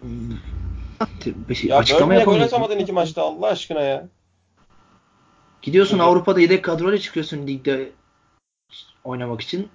şey, 1.53 1.69
Ya 1.69 1.77
açıklama 1.77 2.05
Burnley'e 2.05 2.25
gol 2.25 2.41
atamadın 2.41 2.79
iki 2.79 2.91
maçta 2.91 3.23
Allah 3.23 3.47
aşkına 3.47 3.81
ya. 3.81 4.07
Gidiyorsun 5.61 5.97
Evet. 5.97 6.07
Avrupa'da 6.07 6.41
yedek 6.41 6.63
kadroyla 6.63 6.97
çıkıyorsun 6.97 7.47
ligde 7.47 7.91
oynamak 9.03 9.41
için. 9.41 9.69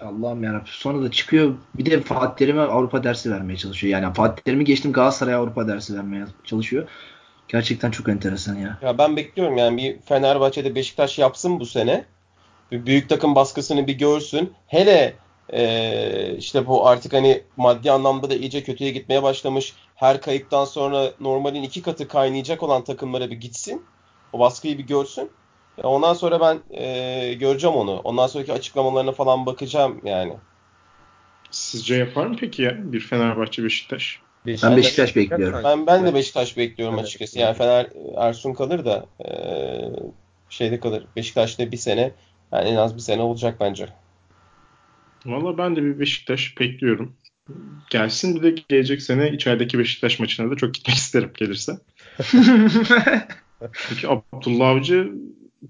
Allah'ım 0.00 0.44
yarabbim. 0.44 0.66
Sonra 0.66 1.02
da 1.02 1.10
çıkıyor 1.10 1.54
bir 1.74 1.90
de 1.90 2.00
Fatih 2.00 2.36
Terim'e 2.36 2.60
Avrupa 2.60 3.04
dersi 3.04 3.30
vermeye 3.30 3.56
çalışıyor. 3.56 3.92
Yani 4.02 4.14
Fatih 4.14 4.42
Terim'i 4.42 4.64
geçtim 4.64 4.92
Galatasaray'a 4.92 5.38
Avrupa 5.38 5.68
dersi 5.68 5.96
vermeye 5.96 6.24
çalışıyor. 6.44 6.88
Gerçekten 7.48 7.90
çok 7.90 8.08
enteresan 8.08 8.56
ya. 8.56 8.78
Ya 8.82 8.98
ben 8.98 9.16
bekliyorum 9.16 9.58
yani 9.58 9.76
bir 9.76 10.00
Fenerbahçe'de 10.00 10.74
Beşiktaş 10.74 11.18
yapsın 11.18 11.60
bu 11.60 11.66
sene. 11.66 12.04
Bir 12.72 12.86
büyük 12.86 13.08
takım 13.08 13.34
baskısını 13.34 13.86
bir 13.86 13.98
görsün. 13.98 14.52
Hele 14.66 15.14
eee, 15.52 16.34
işte 16.38 16.66
bu 16.66 16.86
artık 16.86 17.12
hani 17.12 17.42
maddi 17.56 17.90
anlamda 17.92 18.30
da 18.30 18.34
iyice 18.34 18.62
kötüye 18.62 18.90
gitmeye 18.90 19.22
başlamış. 19.22 19.74
Her 19.94 20.20
kayıptan 20.20 20.64
sonra 20.64 21.12
normalin 21.20 21.62
iki 21.62 21.82
katı 21.82 22.08
kaynayacak 22.08 22.62
olan 22.62 22.84
takımlara 22.84 23.30
bir 23.30 23.36
gitsin. 23.36 23.86
O 24.32 24.38
baskıyı 24.38 24.78
bir 24.78 24.84
görsün. 24.84 25.30
Ya 25.78 25.84
ondan 25.84 26.14
sonra 26.14 26.40
ben 26.40 26.60
eee, 26.70 27.34
göreceğim 27.34 27.76
onu. 27.76 28.00
Ondan 28.00 28.26
sonraki 28.26 28.52
açıklamalarına 28.52 29.12
falan 29.12 29.46
bakacağım 29.46 30.00
yani. 30.04 30.32
Sizce 31.50 31.94
yapar 31.94 32.26
mı 32.26 32.36
peki 32.40 32.62
ya 32.62 32.92
bir 32.92 33.00
Fenerbahçe 33.00 33.64
Beşiktaş? 33.64 34.20
Ben 34.46 34.76
Beşiktaş 34.76 35.16
bekliyorum. 35.16 35.60
Ben 35.64 35.86
ben 35.86 36.06
de 36.06 36.14
Beşiktaş 36.14 36.56
bekliyorum 36.56 36.94
Evet. 36.94 37.04
açıkçası. 37.06 37.38
Yani 37.38 37.54
Fener 37.56 37.86
Ersun 38.16 38.54
kalır 38.54 38.84
da 38.84 39.06
eee, 39.24 39.90
şeyde 40.48 40.80
kalır. 40.80 41.06
Beşiktaş'ta 41.16 41.72
bir 41.72 41.76
sene 41.76 42.10
yani 42.52 42.68
en 42.68 42.76
az 42.76 42.94
bir 42.96 43.00
sene 43.00 43.22
olacak 43.22 43.56
bence. 43.60 43.88
Valla 45.26 45.58
ben 45.58 45.76
de 45.76 45.82
bir 45.82 45.98
Beşiktaş 45.98 46.60
bekliyorum. 46.60 47.16
Gelsin 47.90 48.36
bir 48.36 48.42
de 48.42 48.62
gelecek 48.68 49.02
sene 49.02 49.32
içerideki 49.32 49.78
Beşiktaş 49.78 50.18
maçına 50.18 50.50
da 50.50 50.56
çok 50.56 50.74
gitmek 50.74 50.96
isterim 50.96 51.30
gelirse. 51.36 51.72
Çünkü 53.88 54.08
Abdullah 54.08 54.68
Avcı 54.68 55.12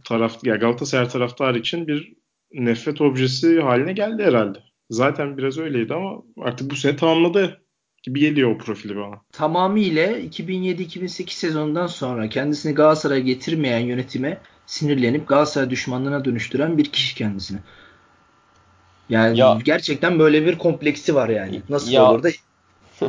taraf, 0.05 0.45
ya 0.45 0.57
Galatasaray 0.57 1.09
taraftarı 1.09 1.59
için 1.59 1.87
bir 1.87 2.13
nefret 2.53 3.01
objesi 3.01 3.61
haline 3.61 3.93
geldi 3.93 4.23
herhalde. 4.23 4.59
Zaten 4.91 5.39
biraz 5.39 5.59
öyleydi 5.59 5.95
ama 5.95 6.23
artık 6.41 6.71
bu 6.71 6.77
sene 6.77 6.97
tamamladı 6.97 7.63
gibi 8.03 8.21
geliyor 8.21 8.51
o 8.51 8.59
profili 8.59 8.97
bana. 8.97 9.21
Tamamıyla 9.33 10.19
2007-2008 10.19 11.31
sezonundan 11.31 11.87
sonra 11.87 12.29
kendisini 12.29 12.75
Galatasaray'a 12.75 13.21
getirmeyen 13.21 13.81
yönetime 13.81 14.41
sinirlenip 14.67 15.29
Galatasaray 15.29 15.71
düşmanlığına 15.71 16.25
dönüştüren 16.25 16.79
bir 16.79 16.85
kişi 16.85 17.15
kendisini. 17.15 17.59
Yani 19.13 19.39
ya, 19.39 19.59
gerçekten 19.65 20.19
böyle 20.19 20.47
bir 20.47 20.59
kompleksi 20.59 21.15
var 21.15 21.29
yani. 21.29 21.63
Nasıl 21.69 21.93
ya, 21.93 22.11
olur 22.11 22.23
da 22.23 22.29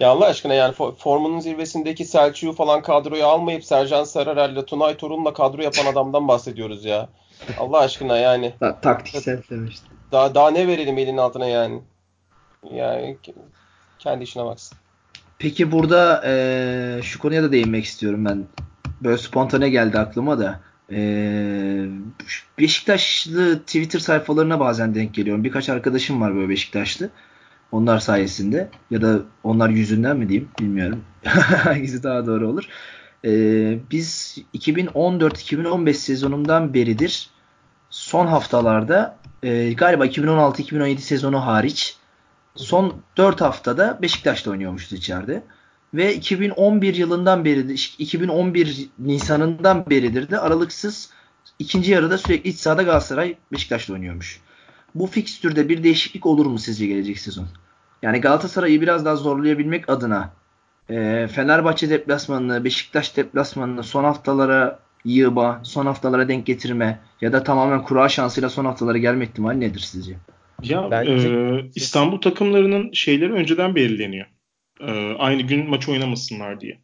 Ya 0.00 0.08
Allah 0.10 0.26
aşkına 0.26 0.54
yani 0.54 0.74
formunun 0.98 1.40
zirvesindeki 1.40 2.04
Selçuk'u 2.04 2.52
falan 2.52 2.82
kadroya 2.82 3.26
almayıp 3.26 3.64
Sercan 3.64 4.04
Sararel'le 4.04 4.64
Tunay 4.64 4.96
Torun'la 4.96 5.32
kadro 5.32 5.62
yapan 5.62 5.86
adamdan 5.92 6.28
bahsediyoruz 6.28 6.84
ya. 6.84 7.08
Allah 7.60 7.78
aşkına 7.78 8.18
yani. 8.18 8.54
Ta- 8.60 8.80
taktiksel 8.80 9.42
demiştim. 9.50 9.88
Daha, 10.12 10.34
daha 10.34 10.50
ne 10.50 10.68
verelim 10.68 10.98
elin 10.98 11.16
altına 11.16 11.46
yani. 11.46 11.82
Yani 12.72 13.18
kendi 13.98 14.24
işine 14.24 14.44
baksın. 14.44 14.78
Peki 15.38 15.72
burada 15.72 16.22
e, 16.26 17.00
şu 17.02 17.18
konuya 17.18 17.42
da 17.42 17.52
değinmek 17.52 17.84
istiyorum 17.84 18.24
ben. 18.24 18.44
Böyle 19.02 19.18
spontane 19.18 19.68
geldi 19.68 19.98
aklıma 19.98 20.38
da. 20.38 20.60
E, 20.92 21.88
Beşiktaşlı 22.58 23.58
Twitter 23.60 23.98
sayfalarına 23.98 24.60
bazen 24.60 24.94
denk 24.94 25.14
geliyorum. 25.14 25.44
Birkaç 25.44 25.68
arkadaşım 25.68 26.20
var 26.20 26.34
böyle 26.34 26.48
Beşiktaşlı. 26.48 27.10
Onlar 27.72 27.98
sayesinde 27.98 28.68
ya 28.90 29.02
da 29.02 29.20
onlar 29.44 29.68
yüzünden 29.68 30.16
mi 30.16 30.28
diyeyim 30.28 30.48
bilmiyorum. 30.60 31.04
Hangisi 31.64 32.02
daha 32.02 32.26
doğru 32.26 32.48
olur. 32.48 32.68
Ee, 33.24 33.78
biz 33.90 34.38
2014-2015 34.54 35.92
sezonundan 35.92 36.74
beridir 36.74 37.30
son 37.90 38.26
haftalarda 38.26 39.18
e, 39.42 39.72
galiba 39.72 40.06
2016-2017 40.06 40.98
sezonu 40.98 41.46
hariç 41.46 41.96
son 42.54 42.94
4 43.16 43.40
haftada 43.40 43.98
Beşiktaş'ta 44.02 44.50
oynuyormuşuz 44.50 44.92
içeride. 44.92 45.42
Ve 45.96 46.14
2011 46.14 46.94
yılından 46.94 47.44
beri 47.44 47.74
2011 47.98 48.88
Nisan'ından 48.98 49.90
beridir 49.90 50.30
de 50.30 50.38
aralıksız 50.38 51.10
ikinci 51.58 51.92
yarıda 51.92 52.18
sürekli 52.18 52.50
iç 52.50 52.56
sahada 52.56 52.82
Galatasaray 52.82 53.36
Beşiktaş'ta 53.52 53.92
oynuyormuş. 53.92 54.40
Bu 54.94 55.06
fikstürde 55.06 55.68
bir 55.68 55.82
değişiklik 55.82 56.26
olur 56.26 56.46
mu 56.46 56.58
sizce 56.58 56.86
gelecek 56.86 57.18
sezon? 57.18 57.46
Yani 58.02 58.20
Galatasaray'ı 58.20 58.80
biraz 58.80 59.04
daha 59.04 59.16
zorlayabilmek 59.16 59.88
adına 59.88 60.32
e, 60.90 61.28
Fenerbahçe 61.28 61.90
deplasmanını, 61.90 62.64
Beşiktaş 62.64 63.16
deplasmanını 63.16 63.82
son 63.82 64.04
haftalara 64.04 64.78
yığma, 65.04 65.60
son 65.62 65.86
haftalara 65.86 66.28
denk 66.28 66.46
getirme 66.46 67.00
ya 67.20 67.32
da 67.32 67.42
tamamen 67.42 67.82
kura 67.82 68.08
şansıyla 68.08 68.48
son 68.48 68.64
haftalara 68.64 68.98
gelme 68.98 69.24
ihtimali 69.24 69.60
nedir 69.60 69.80
sizce? 69.80 70.16
Ya 70.62 70.90
Bence... 70.90 71.28
e, 71.28 71.70
İstanbul 71.74 72.20
takımlarının 72.20 72.92
şeyleri 72.92 73.32
önceden 73.32 73.74
belirleniyor. 73.74 74.26
E, 74.80 75.14
aynı 75.18 75.42
gün 75.42 75.70
maç 75.70 75.88
oynamasınlar 75.88 76.60
diye. 76.60 76.78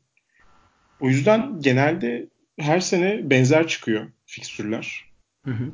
O 1.00 1.08
yüzden 1.08 1.60
genelde 1.60 2.28
her 2.58 2.80
sene 2.80 3.30
benzer 3.30 3.66
çıkıyor 3.66 4.06
fikstürler. 4.26 5.04
Hı 5.44 5.50
hı. 5.50 5.70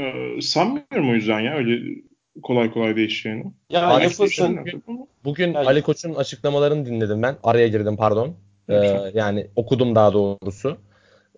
E, 0.00 0.12
sanmıyorum 0.42 1.10
o 1.10 1.14
yüzden 1.14 1.40
ya 1.40 1.54
öyle 1.54 2.00
kolay 2.42 2.70
kolay 2.70 2.96
değişeceğini. 2.96 3.44
Ya 3.70 3.86
Ali 3.86 4.04
yapılsın. 4.04 4.58
Bugün, 4.58 4.82
bugün 5.24 5.52
yani. 5.52 5.66
Ali 5.66 5.82
Koç'un 5.82 6.14
açıklamalarını 6.14 6.86
dinledim 6.86 7.22
ben. 7.22 7.36
Araya 7.42 7.68
girdim 7.68 7.96
pardon. 7.96 8.36
Ee, 8.68 9.10
yani 9.14 9.46
okudum 9.56 9.94
daha 9.94 10.12
doğrusu. 10.12 10.76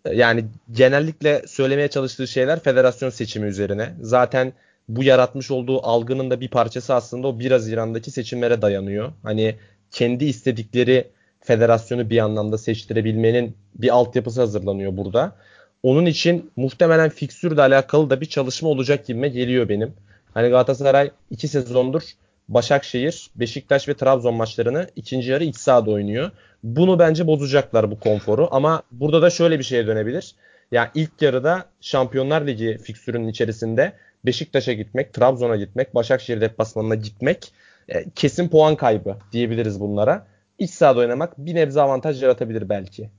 Ee, 0.04 0.14
yani 0.14 0.44
genellikle 0.72 1.42
söylemeye 1.46 1.88
çalıştığı 1.88 2.28
şeyler 2.28 2.60
federasyon 2.60 3.10
seçimi 3.10 3.46
üzerine. 3.46 3.94
Zaten 4.00 4.52
bu 4.88 5.04
yaratmış 5.04 5.50
olduğu 5.50 5.86
algının 5.86 6.30
da 6.30 6.40
bir 6.40 6.48
parçası 6.48 6.94
aslında 6.94 7.28
o 7.28 7.38
1 7.38 7.50
Haziran'daki 7.50 8.10
seçimlere 8.10 8.62
dayanıyor. 8.62 9.12
Hani 9.22 9.54
kendi 9.92 10.24
istedikleri 10.24 11.10
federasyonu 11.40 12.10
bir 12.10 12.18
anlamda 12.18 12.58
seçtirebilmenin 12.58 13.56
bir 13.74 13.88
altyapısı 13.88 14.40
hazırlanıyor 14.40 14.96
burada. 14.96 15.36
Onun 15.82 16.06
için 16.06 16.50
muhtemelen 16.56 17.10
fiksürle 17.10 17.60
alakalı 17.60 18.10
da 18.10 18.20
bir 18.20 18.26
çalışma 18.26 18.68
olacak 18.68 19.06
gibime 19.06 19.28
geliyor 19.28 19.68
benim. 19.68 19.94
Hani 20.34 20.48
Galatasaray 20.48 21.10
2 21.30 21.48
sezondur 21.48 22.02
Başakşehir, 22.48 23.30
Beşiktaş 23.36 23.88
ve 23.88 23.94
Trabzon 23.94 24.34
maçlarını 24.34 24.86
ikinci 24.96 25.30
yarı 25.30 25.44
iç 25.44 25.56
sahada 25.56 25.90
oynuyor. 25.90 26.30
Bunu 26.62 26.98
bence 26.98 27.26
bozacaklar 27.26 27.90
bu 27.90 28.00
konforu 28.00 28.48
ama 28.50 28.82
burada 28.92 29.22
da 29.22 29.30
şöyle 29.30 29.58
bir 29.58 29.64
şeye 29.64 29.86
dönebilir. 29.86 30.34
Yani 30.72 30.88
ilk 30.94 31.22
yarıda 31.22 31.64
Şampiyonlar 31.80 32.46
Ligi 32.46 32.78
fiksürünün 32.78 33.28
içerisinde 33.28 33.92
Beşiktaş'a 34.26 34.72
gitmek, 34.72 35.14
Trabzon'a 35.14 35.56
gitmek, 35.56 35.94
Başakşehir 35.94 36.40
deplasmanına 36.40 36.94
gitmek 36.94 37.52
e, 37.88 38.10
kesin 38.10 38.48
puan 38.48 38.76
kaybı 38.76 39.16
diyebiliriz 39.32 39.80
bunlara. 39.80 40.26
İç 40.58 40.70
sahada 40.70 41.00
oynamak 41.00 41.38
bir 41.38 41.54
nebze 41.54 41.80
avantaj 41.80 42.22
yaratabilir 42.22 42.68
belki. 42.68 43.10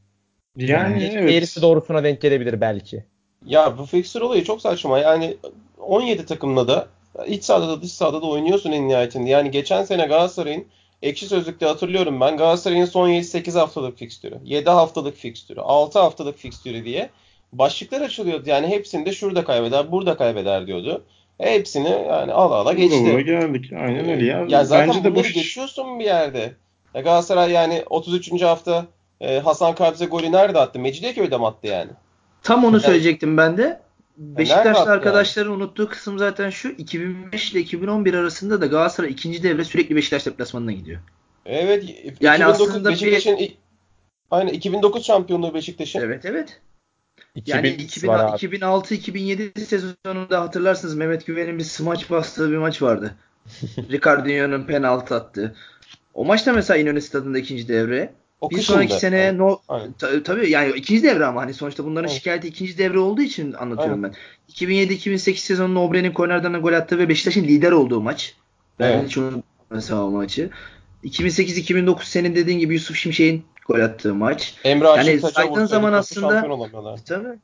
Yani, 0.57 1.03
yani 1.03 1.13
evet. 1.17 1.31
eğrisi 1.31 1.61
doğrusuna 1.61 2.03
denk 2.03 2.21
gelebilir 2.21 2.61
belki. 2.61 3.03
Ya 3.45 3.77
bu 3.77 3.85
fiksür 3.85 4.21
olayı 4.21 4.43
çok 4.43 4.61
saçma. 4.61 4.99
Yani 4.99 5.37
17 5.79 6.25
takımla 6.25 6.67
da 6.67 6.87
iç 7.27 7.43
sahada 7.43 7.67
da 7.67 7.81
dış 7.81 7.91
sahada 7.91 8.21
da 8.21 8.25
oynuyorsun 8.25 8.71
en 8.71 8.87
nihayetinde. 8.87 9.29
Yani 9.29 9.51
geçen 9.51 9.83
sene 9.83 10.05
Galatasaray'ın 10.05 10.65
ekşi 11.01 11.27
sözlükte 11.27 11.65
hatırlıyorum 11.65 12.21
ben 12.21 12.37
Galatasaray'ın 12.37 12.85
son 12.85 13.21
8 13.21 13.55
haftalık 13.55 13.97
fikstürü, 13.97 14.39
7 14.43 14.69
haftalık 14.69 15.17
fikstürü, 15.17 15.61
6 15.61 15.99
haftalık 15.99 16.37
fikstürü 16.37 16.85
diye 16.85 17.09
başlıklar 17.53 18.01
açılıyordu. 18.01 18.49
Yani 18.49 18.67
hepsini 18.67 19.05
de 19.05 19.11
şurada 19.11 19.43
kaybeder, 19.43 19.91
burada 19.91 20.17
kaybeder 20.17 20.67
diyordu. 20.67 21.03
Hepsini 21.37 21.89
yani 21.89 22.33
ala 22.33 22.55
ala 22.55 22.73
geçti. 22.73 23.03
Buraya 23.03 23.21
geldik. 23.21 23.73
Aynen 23.73 24.09
öyle 24.09 24.25
ya. 24.25 24.45
Ya 24.47 24.65
zaten 24.65 24.87
Bence 24.87 25.03
de 25.03 25.15
boş... 25.15 25.33
geçiyorsun 25.33 25.99
bir 25.99 26.05
yerde. 26.05 26.53
Ya 26.93 27.01
Galatasaray 27.01 27.51
yani 27.51 27.83
33. 27.89 28.41
hafta 28.41 28.85
e, 29.21 29.39
Hasan 29.39 29.75
Kabze 29.75 30.05
golü 30.05 30.31
nerede 30.31 30.59
attı? 30.59 30.79
Mecidiyeköy'de 30.79 31.37
mi 31.37 31.47
attı 31.47 31.67
yani? 31.67 31.91
Tam 32.43 32.65
onu 32.65 32.79
söyleyecektim 32.79 33.37
ben 33.37 33.57
de. 33.57 33.81
Beşiktaşlı 34.17 34.91
arkadaşların 34.91 35.51
yani? 35.51 35.63
unuttuğu 35.63 35.89
kısım 35.89 36.19
zaten 36.19 36.49
şu. 36.49 36.69
2005 36.69 37.51
ile 37.51 37.59
2011 37.59 38.13
arasında 38.13 38.61
da 38.61 38.65
Galatasaray 38.65 39.11
ikinci 39.11 39.43
devre 39.43 39.63
sürekli 39.63 39.95
Beşiktaş 39.95 40.25
deplasmanına 40.25 40.71
gidiyor. 40.71 41.01
Evet. 41.45 41.83
Yani 42.21 42.35
2009 42.35 42.69
aslında 42.69 42.89
Beşiktaş'ın 42.89 43.37
bir... 43.37 43.57
Aynen 44.31 44.53
2009 44.53 45.05
şampiyonluğu 45.05 45.53
Beşiktaş'ın. 45.53 46.01
Evet 46.01 46.25
evet. 46.25 46.61
Yani 47.45 47.67
2006-2007 47.67 49.59
sezonunda 49.59 50.41
hatırlarsınız 50.41 50.95
Mehmet 50.95 51.25
Güven'in 51.25 51.59
bir 51.59 51.63
smaç 51.63 52.09
bastığı 52.09 52.51
bir 52.51 52.57
maç 52.57 52.81
vardı. 52.81 53.15
Ricardinho'nun 53.91 54.63
penaltı 54.63 55.15
attı. 55.15 55.55
O 56.13 56.25
maçta 56.25 56.53
mesela 56.53 56.77
İnönü 56.77 57.01
Stadı'nda 57.01 57.39
ikinci 57.39 57.67
devre. 57.67 58.13
O 58.41 58.49
bir 58.49 58.61
sonraki 58.61 58.99
sene 58.99 59.17
yani. 59.17 59.37
no 59.37 59.59
ta, 59.99 60.23
tabii 60.23 60.49
yani 60.49 60.71
ikinci 60.75 61.03
devre 61.03 61.25
ama 61.25 61.41
hani 61.41 61.53
sonuçta 61.53 61.85
bunların 61.85 62.09
evet. 62.09 62.17
şikayeti 62.17 62.47
ikinci 62.47 62.77
devre 62.77 62.99
olduğu 62.99 63.21
için 63.21 63.53
anlatıyorum 63.53 64.03
Aynen. 64.03 64.15
ben. 64.49 64.67
2007-2008 64.67 65.35
sezonunda 65.35 65.79
Obre'nin 65.79 66.11
kornerden 66.11 66.61
gol 66.61 66.73
attığı 66.73 66.97
ve 66.97 67.09
Beşiktaş'ın 67.09 67.43
lider 67.43 67.71
olduğu 67.71 68.01
maç. 68.01 68.35
Ben 68.79 68.91
evet. 68.91 69.05
hiç 69.07 69.17
mesela 69.69 70.03
o 70.03 70.11
maçı. 70.11 70.49
2008-2009 71.03 72.03
senin 72.03 72.35
dediğin 72.35 72.59
gibi 72.59 72.73
Yusuf 72.73 72.97
Şimşek'in 72.97 73.45
gol 73.67 73.79
attığı 73.79 74.15
maç. 74.15 74.55
Emre 74.63 74.87
yani 74.87 75.19
saydığın 75.19 75.65
zaman 75.65 75.93
aslında 75.93 76.41
tabii 77.05 77.39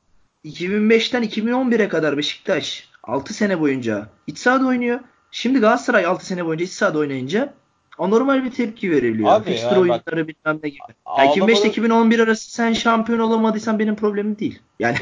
2005'ten 0.46 1.24
2011'e 1.24 1.88
kadar 1.88 2.18
Beşiktaş 2.18 2.90
6 3.04 3.34
sene 3.34 3.60
boyunca 3.60 4.08
iç 4.28 4.38
sahada 4.38 4.66
oynuyor. 4.66 5.00
Şimdi 5.32 5.60
Galatasaray 5.60 6.06
6 6.06 6.26
sene 6.26 6.46
boyunca 6.46 6.66
iç 6.66 6.72
sahada 6.72 7.00
oynayınca 7.00 7.54
anormal 7.98 8.44
bir 8.44 8.52
tepki 8.52 8.92
veriliyor. 8.92 9.32
Abi 9.32 9.46
Fixture 9.46 9.70
yani 9.70 9.80
oyunları 9.80 10.28
bak, 10.28 10.28
bilmem 10.28 10.60
ne 10.64 10.70
gibi. 10.70 10.80
Yani 11.18 11.30
2005 11.30 11.66
2011 11.66 12.20
arası 12.20 12.52
sen 12.52 12.74
şampiyon 12.74 13.20
olamadıysan 13.20 13.80
benim 13.80 13.96
problemim 13.96 14.40
değil. 14.40 14.60
Yani 14.80 14.98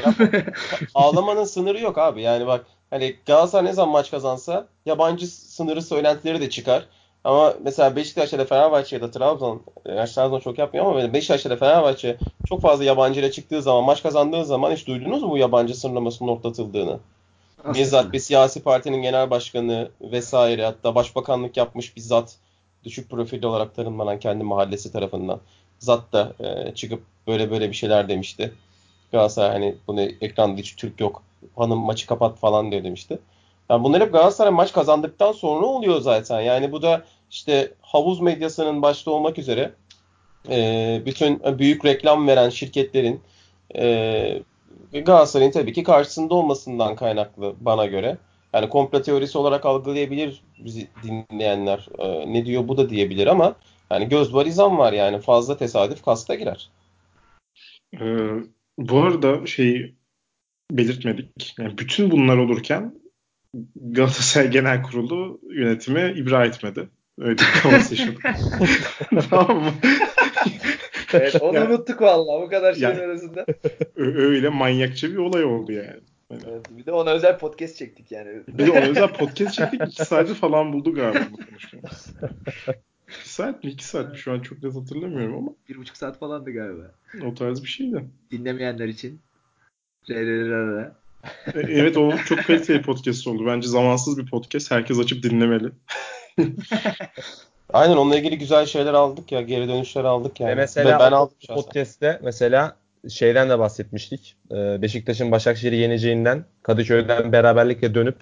ağlamanın 0.94 1.44
sınırı 1.44 1.80
yok 1.80 1.98
abi. 1.98 2.22
Yani 2.22 2.46
bak 2.46 2.66
hani 2.90 3.16
Galatasaray 3.26 3.64
ne 3.64 3.72
zaman 3.72 3.92
maç 3.92 4.10
kazansa 4.10 4.68
yabancı 4.86 5.26
sınırı 5.26 5.82
söylentileri 5.82 6.40
de 6.40 6.50
çıkar. 6.50 6.86
Ama 7.24 7.54
mesela 7.64 7.96
Beşiktaş'ta 7.96 8.38
da 8.38 8.44
Fenerbahçe 8.44 8.96
ya 8.96 9.02
da 9.02 9.10
Trabzon, 9.10 9.62
yani 9.86 10.08
Trabzon 10.08 10.40
çok 10.40 10.58
yapmıyor 10.58 10.86
ama 10.86 11.12
Beşiktaş'ta 11.12 11.50
da 11.50 11.56
Fenerbahçe 11.56 12.16
çok 12.44 12.62
fazla 12.62 12.84
yabancı 12.84 13.20
ile 13.20 13.30
çıktığı 13.30 13.62
zaman, 13.62 13.84
maç 13.84 14.02
kazandığı 14.02 14.44
zaman 14.44 14.72
hiç 14.72 14.86
duydunuz 14.86 15.22
mu 15.22 15.30
bu 15.30 15.38
yabancı 15.38 15.74
sınırlamasının 15.74 16.28
ortatıldığını? 16.28 16.98
Bizzat 17.74 18.12
bir 18.12 18.18
siyasi 18.18 18.62
partinin 18.62 19.02
genel 19.02 19.30
başkanı 19.30 19.88
vesaire 20.00 20.64
hatta 20.64 20.94
başbakanlık 20.94 21.56
yapmış 21.56 21.96
bizzat 21.96 22.36
düşük 22.84 23.10
profilli 23.10 23.46
olarak 23.46 23.74
tanımlanan 23.74 24.18
kendi 24.18 24.44
mahallesi 24.44 24.92
tarafından. 24.92 25.40
Zat 25.78 26.12
da 26.12 26.32
e, 26.40 26.74
çıkıp 26.74 27.02
böyle 27.26 27.50
böyle 27.50 27.68
bir 27.70 27.76
şeyler 27.76 28.08
demişti. 28.08 28.52
Galatasaray 29.12 29.52
hani 29.52 29.74
bunu 29.86 30.00
ekranda 30.00 30.60
hiç 30.60 30.76
Türk 30.76 31.00
yok. 31.00 31.22
Hanım 31.56 31.78
maçı 31.78 32.06
kapat 32.06 32.38
falan 32.38 32.70
diyor 32.70 32.84
demişti. 32.84 33.18
Yani 33.70 33.84
bunlar 33.84 34.02
hep 34.02 34.12
Galatasaray 34.12 34.52
maç 34.52 34.72
kazandıktan 34.72 35.32
sonra 35.32 35.66
oluyor 35.66 36.00
zaten. 36.00 36.40
Yani 36.40 36.72
bu 36.72 36.82
da 36.82 37.04
işte 37.30 37.72
havuz 37.80 38.20
medyasının 38.20 38.82
başta 38.82 39.10
olmak 39.10 39.38
üzere 39.38 39.72
e, 40.48 41.02
bütün 41.06 41.58
büyük 41.58 41.84
reklam 41.84 42.26
veren 42.26 42.48
şirketlerin 42.48 43.20
e, 43.76 44.42
Galatasaray'ın 44.92 45.50
tabii 45.50 45.72
ki 45.72 45.82
karşısında 45.82 46.34
olmasından 46.34 46.96
kaynaklı 46.96 47.54
bana 47.60 47.86
göre. 47.86 48.18
Yani 48.52 48.68
komplo 48.68 49.02
teorisi 49.02 49.38
olarak 49.38 49.66
algılayabilir 49.66 50.42
bizi 50.58 50.88
dinleyenler. 51.02 51.88
E, 51.98 52.32
ne 52.32 52.46
diyor 52.46 52.68
bu 52.68 52.76
da 52.76 52.90
diyebilir 52.90 53.26
ama 53.26 53.54
yani 53.90 54.08
göz 54.08 54.34
var 54.34 54.46
izan 54.46 54.78
var 54.78 54.92
yani 54.92 55.20
fazla 55.20 55.56
tesadüf 55.56 56.04
kasta 56.04 56.34
girer. 56.34 56.70
Ee, 58.00 58.28
bu 58.78 58.98
arada 58.98 59.46
şeyi 59.46 59.94
belirtmedik. 60.70 61.54
Yani 61.58 61.78
bütün 61.78 62.10
bunlar 62.10 62.36
olurken 62.36 62.94
Galatasaray 63.76 64.50
Genel 64.50 64.82
Kurulu 64.82 65.40
yönetimi 65.50 66.12
ibra 66.16 66.46
etmedi. 66.46 66.88
Öyle 67.18 67.36
bir 67.36 67.90
yaşadık. 67.90 68.22
tamam 69.30 69.64
mı? 69.64 69.72
evet 71.12 71.42
onu 71.42 71.54
yani, 71.54 71.68
unuttuk 71.68 72.00
vallahi 72.00 72.42
bu 72.42 72.48
kadar 72.50 72.74
şeyin 72.74 72.88
yani, 72.88 73.02
arasında. 73.02 73.46
Öyle 73.96 74.48
manyakça 74.48 75.10
bir 75.10 75.16
olay 75.16 75.44
oldu 75.44 75.72
yani. 75.72 76.00
yani. 76.30 76.42
Evet, 76.50 76.66
bir 76.70 76.86
de 76.86 76.92
ona 76.92 77.10
özel 77.10 77.38
podcast 77.38 77.76
çektik 77.76 78.12
yani. 78.12 78.42
Bir 78.48 78.66
de 78.66 78.70
ona 78.70 78.80
özel 78.80 79.12
podcast 79.12 79.54
çektik. 79.54 79.82
2 79.86 80.04
saati 80.04 80.34
falan 80.34 80.72
buldu 80.72 80.94
galiba 80.94 81.24
bu 81.32 81.36
konuşmamız. 81.46 82.06
2 83.20 83.28
saat 83.28 83.64
mi? 83.64 83.70
2 83.70 83.84
saat 83.84 84.12
mi? 84.12 84.18
Şu 84.18 84.32
an 84.32 84.40
çok 84.40 84.62
net 84.62 84.74
hatırlamıyorum 84.74 85.36
ama. 85.36 85.50
Bir 85.68 85.76
buçuk 85.76 85.96
saat 85.96 86.18
falandı 86.18 86.50
galiba. 86.50 86.94
O 87.24 87.34
tarz 87.34 87.62
bir 87.62 87.68
şeydi. 87.68 88.04
Dinlemeyenler 88.30 88.88
için. 88.88 89.20
Re 90.08 90.26
re 90.26 90.48
re 90.48 90.76
re. 90.76 90.92
E, 91.24 91.60
evet 91.60 91.96
o 91.96 92.16
çok 92.16 92.38
kaliteli 92.38 92.82
podcast 92.82 93.26
oldu. 93.26 93.46
Bence 93.46 93.68
zamansız 93.68 94.18
bir 94.18 94.26
podcast. 94.26 94.70
Herkes 94.70 94.98
açıp 94.98 95.22
dinlemeli. 95.22 95.68
Aynen 97.72 97.96
onunla 97.96 98.16
ilgili 98.16 98.38
güzel 98.38 98.66
şeyler 98.66 98.94
aldık 98.94 99.32
ya. 99.32 99.40
Geri 99.40 99.68
dönüşler 99.68 100.04
aldık 100.04 100.40
yani. 100.40 100.50
Ve 100.50 100.54
mesela 100.54 100.96
Ve 100.96 101.00
ben 101.00 101.12
aldım 101.12 101.36
podcast'te 101.48 102.20
mesela 102.22 102.76
şeyden 103.08 103.50
de 103.50 103.58
bahsetmiştik. 103.58 104.36
Ee, 104.50 104.82
Beşiktaş'ın 104.82 105.30
Başakşehir'i 105.30 105.76
yeneceğinden, 105.76 106.44
Kadıköy'den 106.62 107.32
beraberlikle 107.32 107.94
dönüp 107.94 108.16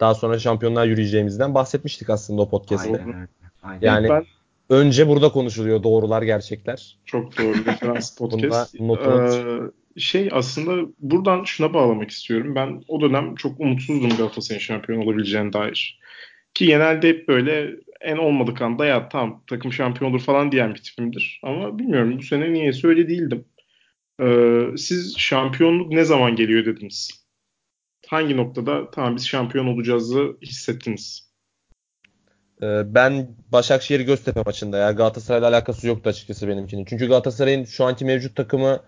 daha 0.00 0.14
sonra 0.14 0.38
şampiyonlar 0.38 0.86
yürüyeceğimizden 0.86 1.54
bahsetmiştik 1.54 2.10
aslında 2.10 2.42
o 2.42 2.48
podcast'te. 2.48 2.90
Aynen. 2.90 3.28
Aynen. 3.62 3.80
Yani 3.80 4.08
ben, 4.08 4.24
önce 4.70 5.08
burada 5.08 5.32
konuşuluyor 5.32 5.82
doğrular, 5.82 6.22
gerçekler. 6.22 6.98
Çok 7.04 7.38
doğru 7.38 7.64
referans 7.64 8.16
podcast. 8.16 8.74
ee, 8.74 8.80
şey 9.96 10.28
aslında 10.32 10.92
buradan 10.98 11.44
şuna 11.44 11.74
bağlamak 11.74 12.10
istiyorum. 12.10 12.54
Ben 12.54 12.82
o 12.88 13.00
dönem 13.00 13.34
çok 13.34 13.60
umutsuzdum 13.60 14.16
Galatasaray'ın 14.16 14.60
şampiyon 14.60 15.02
olabileceğine 15.02 15.52
dair. 15.52 16.00
Ki 16.54 16.66
genelde 16.66 17.08
hep 17.08 17.28
böyle 17.28 17.76
en 18.00 18.16
olmadık 18.16 18.62
anda 18.62 18.86
ya 18.86 19.08
tamam 19.08 19.44
takım 19.46 19.72
şampiyon 19.72 20.10
olur 20.10 20.20
falan 20.20 20.52
diyen 20.52 20.74
bir 20.74 20.82
tipimdir. 20.82 21.40
Ama 21.42 21.78
bilmiyorum 21.78 22.18
bu 22.18 22.22
sene 22.22 22.52
niye 22.52 22.72
öyle 22.84 23.08
değildim. 23.08 23.44
Ee, 24.22 24.64
siz 24.76 25.18
şampiyonluk 25.18 25.92
ne 25.92 26.04
zaman 26.04 26.36
geliyor 26.36 26.66
dediniz? 26.66 27.26
Hangi 28.08 28.36
noktada 28.36 28.90
tamam 28.90 29.16
biz 29.16 29.26
şampiyon 29.26 29.66
olacağızı 29.66 30.36
hissettiniz? 30.42 31.30
Ee, 32.62 32.94
ben 32.94 33.36
Başakşehir 33.52 34.00
Göztepe 34.00 34.42
maçında 34.46 34.78
ya 34.78 34.92
Galatasaray'la 34.92 35.48
alakası 35.48 35.86
yoktu 35.86 36.10
açıkçası 36.10 36.48
benimkinin. 36.48 36.84
Çünkü 36.84 37.08
Galatasaray'ın 37.08 37.64
şu 37.64 37.84
anki 37.84 38.04
mevcut 38.04 38.36
takımı 38.36 38.80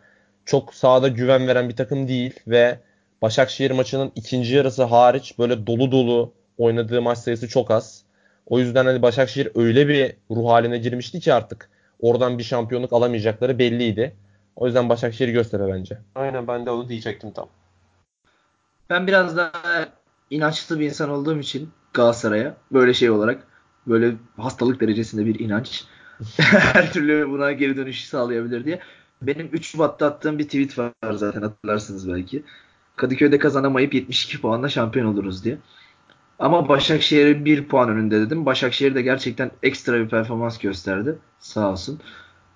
çok 0.45 0.75
sahada 0.75 1.09
güven 1.09 1.49
veren 1.49 1.69
bir 1.69 1.77
takım 1.77 2.09
değil 2.09 2.41
ve 2.47 2.79
Başakşehir 3.23 3.71
maçının 3.71 4.13
ikinci 4.15 4.55
yarısı 4.55 4.85
hariç 4.85 5.39
böyle 5.39 5.67
dolu 5.67 5.93
dolu 5.93 6.33
oynadığı 6.59 7.03
maç 7.03 7.19
sayısı 7.19 7.49
çok 7.49 7.71
az. 7.71 8.03
O 8.47 8.59
yüzden 8.59 8.87
hani 8.87 9.03
Başakşehir 9.03 9.49
öyle 9.55 9.89
bir 9.89 10.13
ruh 10.31 10.51
haline 10.51 10.79
girmişti 10.79 11.21
ki 11.21 11.35
artık 11.35 11.71
oradan 12.01 12.39
bir 12.39 12.43
şampiyonluk 12.43 12.93
alamayacakları 12.93 13.59
belliydi. 13.59 14.17
O 14.57 14.67
yüzden 14.67 14.89
Başakşehir 14.89 15.29
Göztepe 15.29 15.69
bence. 15.69 15.99
Aynen 16.15 16.49
ben 16.49 16.67
de 16.67 16.71
onu 16.71 16.89
diyecektim 16.89 17.33
tam. 17.33 17.49
Ben 18.91 19.07
biraz 19.07 19.37
daha 19.37 19.89
inançlı 20.31 20.81
bir 20.81 20.87
insan 20.87 21.11
olduğum 21.11 21.39
için 21.39 21.71
Galatasaray'a 21.93 22.57
böyle 22.73 22.95
şey 22.95 23.11
olarak 23.11 23.47
böyle 23.87 24.15
hastalık 24.37 24.81
derecesinde 24.81 25.27
bir 25.27 25.41
inanç 25.41 25.85
her 26.37 26.93
türlü 26.93 27.31
buna 27.31 27.53
geri 27.53 27.77
dönüş 27.77 28.05
sağlayabilir 28.05 28.65
diye. 28.65 28.81
Benim 29.27 29.49
3 29.53 29.67
Şubat'ta 29.67 30.07
attığım 30.07 30.39
bir 30.39 30.45
tweet 30.45 30.79
var 30.79 30.93
zaten 31.13 31.43
hatırlarsınız 31.43 32.13
belki. 32.13 32.43
Kadıköy'de 32.97 33.39
kazanamayıp 33.39 33.95
72 33.95 34.41
puanla 34.41 34.69
şampiyon 34.69 35.07
oluruz 35.07 35.45
diye. 35.45 35.59
Ama 36.39 36.69
Başakşehir'e 36.69 37.45
bir 37.45 37.69
puan 37.69 37.89
önünde 37.89 38.21
dedim. 38.21 38.47
Başakşehir 38.47 38.95
de 38.95 39.03
gerçekten 39.03 39.51
ekstra 39.63 40.01
bir 40.01 40.09
performans 40.09 40.59
gösterdi. 40.59 41.19
Sağ 41.39 41.71
olsun. 41.71 42.01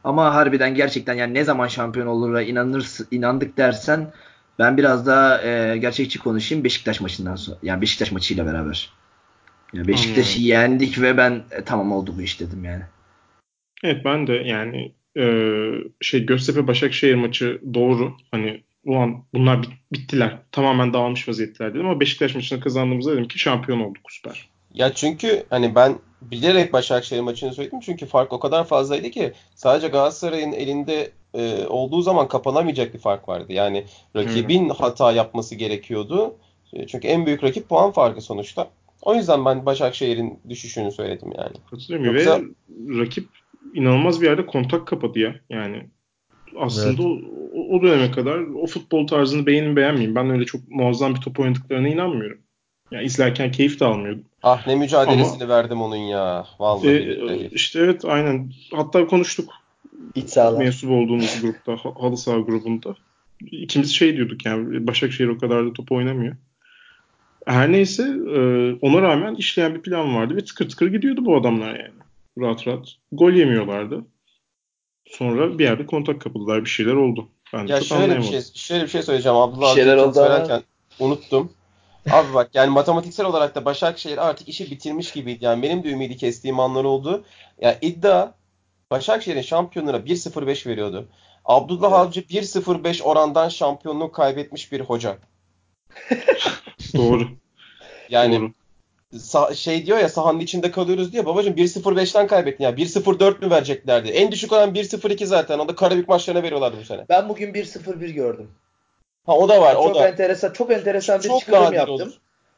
Ama 0.04 0.34
harbiden 0.34 0.74
gerçekten 0.74 1.14
yani 1.14 1.34
ne 1.34 1.44
zaman 1.44 1.68
şampiyon 1.68 2.06
olur 2.06 2.34
ve 2.34 2.46
inanır, 2.46 2.86
inandık 3.10 3.56
dersen 3.56 4.12
ben 4.58 4.76
biraz 4.76 5.06
daha 5.06 5.42
e, 5.42 5.76
gerçekçi 5.78 6.18
konuşayım 6.18 6.64
Beşiktaş 6.64 7.00
maçından 7.00 7.36
sonra. 7.36 7.58
Yani 7.62 7.80
Beşiktaş 7.80 8.12
maçıyla 8.12 8.46
beraber. 8.46 8.92
Yani 9.72 9.88
Beşiktaş'ı 9.88 10.40
yendik 10.40 11.00
ve 11.00 11.16
ben 11.16 11.42
e, 11.50 11.64
tamam 11.64 11.92
oldu 11.92 12.14
bu 12.18 12.22
iş 12.22 12.40
dedim 12.40 12.64
yani. 12.64 12.82
Evet 13.84 14.04
ben 14.04 14.26
de 14.26 14.32
yani 14.32 14.92
e, 15.16 15.24
şey 16.00 16.26
Göztepe 16.26 16.66
Başakşehir 16.66 17.14
maçı 17.14 17.60
doğru. 17.74 18.12
Hani 18.30 18.62
ulan 18.84 19.24
bunlar 19.34 19.62
bit- 19.62 19.92
bittiler. 19.92 20.38
Tamamen 20.52 20.92
dağılmış 20.92 21.28
vaziyetler 21.28 21.74
dedim 21.74 21.86
ama 21.86 22.00
Beşiktaş 22.00 22.34
maçını 22.34 22.60
kazandığımızda 22.60 23.12
dedim 23.12 23.28
ki 23.28 23.38
şampiyon 23.38 23.80
olduk 23.80 24.12
süper. 24.12 24.48
Ya 24.74 24.92
çünkü 24.94 25.44
hani 25.50 25.74
ben 25.74 25.98
bilerek 26.22 26.72
Başakşehir 26.72 27.20
maçını 27.20 27.52
söyledim 27.52 27.80
çünkü 27.80 28.06
fark 28.06 28.32
o 28.32 28.40
kadar 28.40 28.66
fazlaydı 28.66 29.10
ki 29.10 29.32
sadece 29.54 29.88
Galatasaray'ın 29.88 30.52
elinde 30.52 31.10
e, 31.34 31.66
olduğu 31.66 32.02
zaman 32.02 32.28
kapanamayacak 32.28 32.94
bir 32.94 32.98
fark 32.98 33.28
vardı. 33.28 33.52
Yani 33.52 33.84
rakibin 34.16 34.64
hmm. 34.64 34.70
hata 34.70 35.12
yapması 35.12 35.54
gerekiyordu. 35.54 36.36
E, 36.72 36.86
çünkü 36.86 37.08
en 37.08 37.26
büyük 37.26 37.44
rakip 37.44 37.68
puan 37.68 37.92
farkı 37.92 38.20
sonuçta. 38.20 38.70
O 39.02 39.14
yüzden 39.14 39.44
ben 39.44 39.66
Başakşehir'in 39.66 40.38
düşüşünü 40.48 40.92
söyledim 40.92 41.32
yani. 41.38 41.52
Katılıyorum 41.70 42.06
Yoksa... 42.06 42.40
ve 42.40 42.44
rakip 43.00 43.28
inanılmaz 43.74 44.20
bir 44.20 44.26
yerde 44.26 44.46
kontak 44.46 44.86
kapadı 44.86 45.18
ya. 45.18 45.34
Yani 45.50 45.86
aslında 46.58 46.88
evet. 46.88 47.00
o, 47.00 47.76
o 47.76 47.82
döneme 47.82 48.10
kadar 48.10 48.38
o 48.38 48.66
futbol 48.66 49.06
tarzını 49.06 49.46
beğenin 49.46 49.76
beğenmeyeyim. 49.76 50.14
Ben 50.14 50.30
öyle 50.30 50.44
çok 50.44 50.68
muazzam 50.68 51.14
bir 51.14 51.20
top 51.20 51.40
oynadıklarına 51.40 51.88
inanmıyorum. 51.88 52.38
Yani 52.90 53.04
izlerken 53.04 53.52
keyif 53.52 53.80
de 53.80 53.84
almıyordum. 53.84 54.24
Ah 54.42 54.66
ne 54.66 54.74
mücadelesini 54.74 55.44
Ama, 55.44 55.54
verdim 55.54 55.82
onun 55.82 55.96
ya. 55.96 56.46
Vallahi. 56.58 57.18
E, 57.30 57.48
işte 57.50 57.80
evet 57.80 58.04
aynen. 58.04 58.52
Hatta 58.72 59.06
konuştuk. 59.06 59.50
İç. 60.14 60.36
Mensup 60.36 60.90
olduğumuz 60.90 61.40
grupta. 61.42 61.76
Halı 62.00 62.16
saha 62.16 62.38
grubunda. 62.38 62.94
İkimiz 63.40 63.94
şey 63.94 64.16
diyorduk 64.16 64.46
yani 64.46 64.86
Başakşehir 64.86 65.28
o 65.28 65.38
kadar 65.38 65.66
da 65.66 65.72
top 65.72 65.92
oynamıyor. 65.92 66.36
Her 67.46 67.72
neyse 67.72 68.02
e, 68.36 68.38
ona 68.80 69.02
rağmen 69.02 69.34
işleyen 69.34 69.74
bir 69.74 69.82
plan 69.82 70.14
vardı 70.14 70.36
ve 70.36 70.44
tıkır 70.44 70.68
tıkır 70.68 70.86
gidiyordu 70.92 71.24
bu 71.24 71.36
adamlar 71.36 71.68
yani. 71.68 72.05
Rahat 72.38 72.66
rahat. 72.66 72.88
Gol 73.12 73.32
yemiyorlardı. 73.32 74.04
Sonra 75.06 75.58
bir 75.58 75.64
yerde 75.64 75.86
kontak 75.86 76.20
kapıldılar. 76.20 76.64
Bir 76.64 76.70
şeyler 76.70 76.94
oldu. 76.94 77.28
Ben 77.52 77.66
ya 77.66 77.80
şöyle 77.80 78.18
bir 78.18 78.22
şey 78.22 78.40
şöyle 78.54 78.84
bir 78.84 78.88
şey 78.88 79.02
söyleyeceğim. 79.02 79.38
Abdullah 79.38 79.74
şeyler 79.74 79.96
oldu 79.96 80.14
söylerken 80.14 80.62
unuttum. 80.98 81.52
Abi 82.10 82.34
bak 82.34 82.50
yani 82.54 82.70
matematiksel 82.70 83.26
olarak 83.26 83.54
da 83.54 83.64
Başakşehir 83.64 84.28
artık 84.28 84.48
işi 84.48 84.70
bitirmiş 84.70 85.12
gibiydi. 85.12 85.44
Yani 85.44 85.62
benim 85.62 85.84
de 85.84 85.90
ümidi 85.90 86.16
kestiğim 86.16 86.60
anlar 86.60 86.84
oldu. 86.84 87.24
Ya 87.60 87.68
yani 87.68 87.78
iddia 87.80 88.32
Başakşehir'in 88.90 89.42
şampiyonuna 89.42 89.96
1-0-5 89.96 90.66
veriyordu. 90.66 91.08
Abdullah 91.44 91.88
evet. 91.88 91.98
Avcı 91.98 92.20
1-0-5 92.20 93.02
orandan 93.02 93.48
şampiyonluğu 93.48 94.12
kaybetmiş 94.12 94.72
bir 94.72 94.80
hoca. 94.80 95.18
Doğru. 96.94 97.28
Yani 98.10 98.40
Doğru 98.40 98.52
şey 99.54 99.86
diyor 99.86 99.98
ya 99.98 100.08
sahanın 100.08 100.40
içinde 100.40 100.70
kalıyoruz 100.70 101.12
diyor. 101.12 101.26
Babacım 101.26 101.54
1-0-5'ten 101.54 102.26
kaybettin 102.26 102.64
ya. 102.64 102.70
1-0-4 102.70 103.44
mü 103.44 103.50
vereceklerdi? 103.50 104.08
En 104.08 104.32
düşük 104.32 104.52
olan 104.52 104.74
1-0-2 104.74 105.26
zaten. 105.26 105.58
O 105.58 105.68
da 105.68 105.74
Karabük 105.74 106.08
maçlarına 106.08 106.42
veriyorlardı 106.42 106.76
bu 106.80 106.84
sene. 106.84 107.06
Ben 107.08 107.28
bugün 107.28 107.54
1-0-1 107.54 108.10
gördüm. 108.10 108.50
Ha 109.26 109.36
o 109.36 109.48
da 109.48 109.60
var. 109.60 109.68
Yani 109.68 109.78
o 109.78 109.86
çok 109.86 109.94
da. 109.96 110.08
enteresan, 110.08 110.52
çok 110.52 110.72
enteresan 110.72 111.18
bir 111.18 111.28
çok 111.28 111.40
çıkarım 111.40 111.74
yaptım. 111.74 111.94
Olur. 111.94 112.12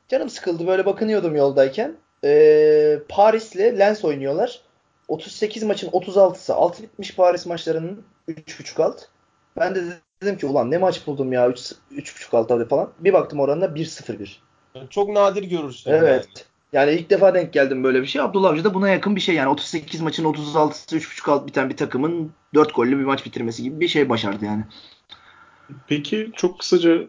Canım 0.08 0.30
sıkıldı 0.30 0.66
böyle 0.66 0.86
bakınıyordum 0.86 1.36
yoldayken. 1.36 1.96
Ee, 2.24 2.98
Paris'le 3.08 3.56
Lens 3.56 4.04
oynuyorlar. 4.04 4.60
38 5.08 5.62
maçın 5.62 5.88
36'sı 5.88 6.54
alt 6.54 6.82
bitmiş 6.82 7.16
Paris 7.16 7.46
maçlarının 7.46 8.04
3.5 8.28 8.82
alt. 8.82 9.02
Ben 9.56 9.74
de 9.74 9.80
dedim 10.22 10.38
ki 10.38 10.46
ulan 10.46 10.70
ne 10.70 10.78
maç 10.78 11.06
buldum 11.06 11.32
ya 11.32 11.48
3.5 11.48 12.36
alt 12.36 12.68
falan. 12.68 12.90
Bir 12.98 13.12
baktım 13.12 13.40
oranına 13.40 13.64
1-0-1. 13.64 14.47
Çok 14.90 15.08
nadir 15.08 15.42
görürsün. 15.42 15.90
Evet. 15.90 16.28
Yani. 16.72 16.86
yani 16.90 17.00
ilk 17.00 17.10
defa 17.10 17.34
denk 17.34 17.52
geldim 17.52 17.84
böyle 17.84 18.02
bir 18.02 18.06
şey. 18.06 18.22
Abdullah 18.22 18.50
Avcı 18.50 18.64
da 18.64 18.74
buna 18.74 18.88
yakın 18.88 19.16
bir 19.16 19.20
şey. 19.20 19.34
Yani 19.34 19.48
38 19.48 20.00
maçın 20.00 20.24
36'sı 20.24 20.96
3.5 20.96 21.30
alt 21.30 21.46
biten 21.46 21.70
bir 21.70 21.76
takımın 21.76 22.32
4 22.54 22.74
gollü 22.74 22.98
bir 22.98 23.04
maç 23.04 23.26
bitirmesi 23.26 23.62
gibi 23.62 23.80
bir 23.80 23.88
şey 23.88 24.08
başardı 24.08 24.44
yani. 24.44 24.64
Peki 25.86 26.30
çok 26.36 26.58
kısaca 26.58 27.08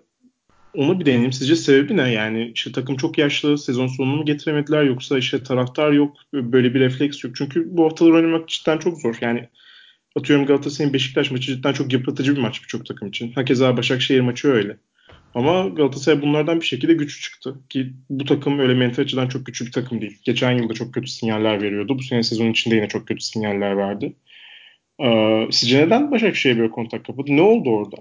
onu 0.75 0.99
bir 0.99 1.05
deneyim. 1.05 1.33
Sizce 1.33 1.55
sebebi 1.55 1.97
ne? 1.97 2.11
Yani 2.11 2.51
işte 2.55 2.71
takım 2.71 2.97
çok 2.97 3.17
yaşlı, 3.17 3.57
sezon 3.57 3.87
sonunu 3.87 4.15
mu 4.15 4.25
getiremediler 4.25 4.83
yoksa 4.83 5.17
işte 5.17 5.43
taraftar 5.43 5.91
yok, 5.91 6.17
böyle 6.33 6.73
bir 6.73 6.79
refleks 6.79 7.23
yok. 7.23 7.35
Çünkü 7.35 7.77
bu 7.77 7.85
haftalar 7.85 8.11
oynamak 8.11 8.49
cidden 8.49 8.77
çok 8.77 9.01
zor. 9.01 9.15
Yani 9.21 9.49
atıyorum 10.15 10.45
Galatasaray'ın 10.45 10.93
Beşiktaş 10.93 11.31
maçı 11.31 11.55
cidden 11.55 11.73
çok 11.73 11.93
yıpratıcı 11.93 12.35
bir 12.35 12.41
maç 12.41 12.63
birçok 12.63 12.85
takım 12.85 13.07
için. 13.07 13.31
Hakeza 13.31 13.77
Başakşehir 13.77 14.21
maçı 14.21 14.47
öyle. 14.47 14.77
Ama 15.35 15.67
Galatasaray 15.67 16.21
bunlardan 16.21 16.61
bir 16.61 16.65
şekilde 16.65 16.93
güçlü 16.93 17.21
çıktı. 17.21 17.55
Ki 17.69 17.93
bu 18.09 18.25
takım 18.25 18.59
öyle 18.59 18.73
mental 18.73 19.03
açıdan 19.03 19.27
çok 19.27 19.45
güçlü 19.45 19.65
bir 19.65 19.71
takım 19.71 20.01
değil. 20.01 20.19
Geçen 20.23 20.51
yılda 20.51 20.73
çok 20.73 20.93
kötü 20.93 21.07
sinyaller 21.07 21.61
veriyordu. 21.61 21.97
Bu 21.97 22.03
sene 22.03 22.23
sezon 22.23 22.51
içinde 22.51 22.75
yine 22.75 22.87
çok 22.87 23.07
kötü 23.07 23.23
sinyaller 23.23 23.77
verdi. 23.77 24.13
Ee, 24.99 25.47
sizce 25.51 25.85
neden 25.85 26.11
Başakşehir 26.11 26.57
böyle 26.57 26.71
kontak 26.71 27.05
kapadı? 27.05 27.37
Ne 27.37 27.41
oldu 27.41 27.69
orada? 27.69 27.97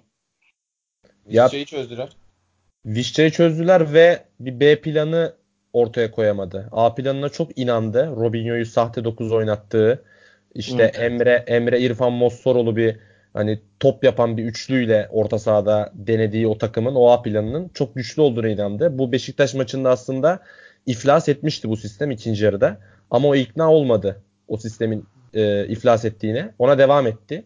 Ya, 1.29 1.49
şeyi 1.49 1.67
çözdüler. 1.67 2.09
Vişça'yı 2.87 3.31
çözdüler 3.31 3.93
ve 3.93 4.25
bir 4.41 4.61
B 4.61 4.81
planı 4.81 5.35
ortaya 5.73 6.11
koyamadı. 6.11 6.69
A 6.73 6.95
planına 6.95 7.29
çok 7.29 7.59
inandı. 7.59 8.13
Robinho'yu 8.17 8.67
sahte 8.67 9.05
9 9.05 9.33
oynattığı, 9.33 10.05
işte 10.55 10.83
evet. 10.83 11.01
Emre 11.01 11.45
Emre 11.47 11.81
İrfan 11.81 12.13
Mossoroğlu 12.13 12.77
bir 12.77 12.97
hani 13.35 13.61
top 13.81 14.05
yapan 14.05 14.37
bir 14.37 14.45
üçlüyle 14.45 15.09
orta 15.11 15.39
sahada 15.39 15.93
denediği 15.95 16.47
o 16.47 16.59
takımın 16.59 16.95
o 16.95 17.11
A 17.11 17.23
planının 17.23 17.71
çok 17.75 17.95
güçlü 17.95 18.23
olduğuna 18.23 18.49
inandı. 18.49 18.99
Bu 18.99 19.13
Beşiktaş 19.13 19.55
maçında 19.55 19.91
aslında 19.91 20.41
iflas 20.87 21.29
etmişti 21.29 21.69
bu 21.69 21.77
sistem 21.77 22.11
ikinci 22.11 22.45
yarıda. 22.45 22.79
Ama 23.11 23.29
o 23.29 23.35
ikna 23.35 23.73
olmadı 23.73 24.23
o 24.49 24.57
sistemin 24.57 25.07
e, 25.35 25.67
iflas 25.67 26.05
ettiğine. 26.05 26.51
Ona 26.59 26.79
devam 26.79 27.07
etti. 27.07 27.45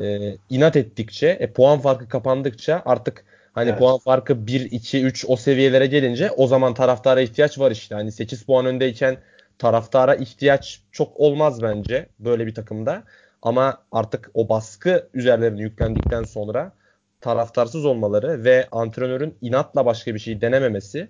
E, 0.00 0.36
inat 0.50 0.76
ettikçe, 0.76 1.26
e, 1.26 1.52
puan 1.52 1.80
farkı 1.80 2.08
kapandıkça 2.08 2.82
artık 2.84 3.24
hani 3.52 3.70
evet. 3.70 3.78
puan 3.78 3.98
farkı 3.98 4.46
1, 4.46 4.60
2, 4.60 5.04
3 5.04 5.24
o 5.28 5.36
seviyelere 5.36 5.86
gelince 5.86 6.30
o 6.30 6.46
zaman 6.46 6.74
taraftara 6.74 7.20
ihtiyaç 7.20 7.58
var 7.58 7.70
işte. 7.70 7.94
Hani 7.94 8.12
8 8.12 8.42
puan 8.42 8.66
öndeyken 8.66 9.16
taraftara 9.58 10.14
ihtiyaç 10.14 10.80
çok 10.92 11.20
olmaz 11.20 11.62
bence 11.62 12.06
böyle 12.18 12.46
bir 12.46 12.54
takımda. 12.54 13.02
Ama 13.42 13.82
artık 13.92 14.30
o 14.34 14.48
baskı 14.48 15.08
üzerlerine 15.14 15.62
yüklendikten 15.62 16.22
sonra 16.22 16.72
taraftarsız 17.20 17.84
olmaları 17.84 18.44
ve 18.44 18.68
antrenörün 18.72 19.34
inatla 19.40 19.86
başka 19.86 20.14
bir 20.14 20.18
şey 20.18 20.40
denememesi 20.40 21.08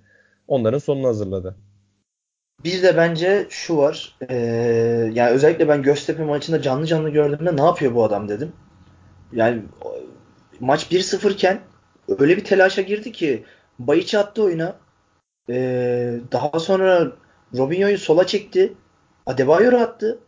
onların 0.49 0.79
sonunu 0.79 1.09
hazırladı. 1.09 1.57
Bir 2.65 2.83
de 2.83 2.97
bence 2.97 3.47
şu 3.51 3.77
var. 3.77 4.17
Ee, 4.31 4.37
yani 5.13 5.31
özellikle 5.31 5.69
ben 5.69 5.83
Göztepe 5.83 6.25
maçında 6.25 6.63
canlı 6.63 6.87
canlı 6.87 7.11
gördüğümde 7.11 7.57
ne 7.57 7.63
yapıyor 7.63 7.95
bu 7.95 8.05
adam 8.05 8.29
dedim. 8.29 8.53
Yani 9.33 9.63
maç 10.61 10.93
1-0 10.93 11.33
iken 11.33 11.61
öyle 12.19 12.37
bir 12.37 12.45
telaşa 12.45 12.83
girdi 12.83 13.13
ki 13.13 13.45
Bayiç'i 13.79 14.19
attı 14.19 14.43
oyuna. 14.43 14.77
Ee, 15.51 16.21
daha 16.33 16.61
sonra 16.61 17.13
Robinho'yu 17.59 17.99
sola 17.99 18.27
çekti. 18.27 18.73
Adebayor 19.27 19.73
attı. 19.73 20.19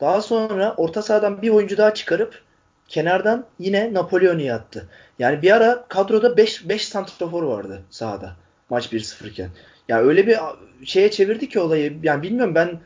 Daha 0.00 0.22
sonra 0.22 0.74
orta 0.76 1.02
sahadan 1.02 1.42
bir 1.42 1.50
oyuncu 1.50 1.76
daha 1.76 1.94
çıkarıp 1.94 2.42
kenardan 2.88 3.46
yine 3.58 3.94
Napoleon'u 3.94 4.52
attı. 4.52 4.88
Yani 5.18 5.42
bir 5.42 5.50
ara 5.50 5.84
kadroda 5.88 6.36
5 6.36 6.68
5 6.68 6.88
santrafor 6.88 7.42
vardı 7.42 7.82
sahada 7.90 8.36
maç 8.70 8.92
1-0 8.92 9.28
iken. 9.28 9.50
Yani 9.88 10.02
öyle 10.02 10.26
bir 10.26 10.38
şeye 10.84 11.10
çevirdi 11.10 11.48
ki 11.48 11.60
olayı. 11.60 11.98
Yani 12.02 12.22
bilmiyorum 12.22 12.54
ben 12.54 12.80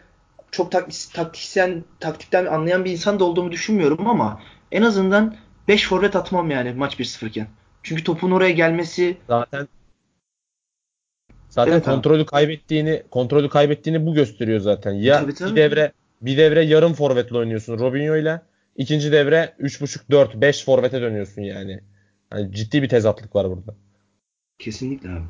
çok 0.51 0.73
taktisyen 1.15 1.85
taktikten 2.01 2.47
anlayan 2.47 2.85
bir 2.85 2.91
insan 2.91 3.21
da 3.21 3.25
olduğumu 3.25 3.53
düşünmüyorum 3.53 4.07
ama 4.07 4.41
en 4.73 4.83
azından 4.83 5.37
5 5.69 5.89
forvet 5.89 6.17
atmam 6.17 6.51
yani 6.51 6.73
maç 6.73 7.01
1-0 7.01 7.27
iken. 7.27 7.47
Çünkü 7.83 8.05
topun 8.05 8.31
oraya 8.31 8.51
gelmesi 8.51 9.17
zaten 9.29 9.69
zaten 11.49 11.73
evet, 11.73 11.85
kontrolü 11.85 12.27
kaybettiğini 12.27 13.03
kontrolü 13.11 13.49
kaybettiğini 13.49 14.07
bu 14.07 14.15
gösteriyor 14.15 14.61
zaten. 14.61 14.93
Ya 14.93 15.21
tabii, 15.21 15.35
tabii. 15.35 15.51
bir 15.51 15.57
devre 15.57 15.93
bir 16.23 16.37
devre 16.37 16.65
yarım 16.65 16.95
forvetle 16.95 17.37
oynuyorsun 17.37 17.79
Robinho 17.79 18.17
ile. 18.17 18.41
İkinci 18.77 19.13
devre 19.13 19.55
3.5 19.61 20.11
4 20.11 20.35
5 20.35 20.65
forvete 20.65 21.01
dönüyorsun 21.01 21.43
yani. 21.43 21.81
yani. 22.33 22.53
Ciddi 22.53 22.83
bir 22.83 22.89
tezatlık 22.89 23.37
var 23.37 23.51
burada. 23.51 23.75
Kesinlikle 24.59 25.11
abi. 25.11 25.27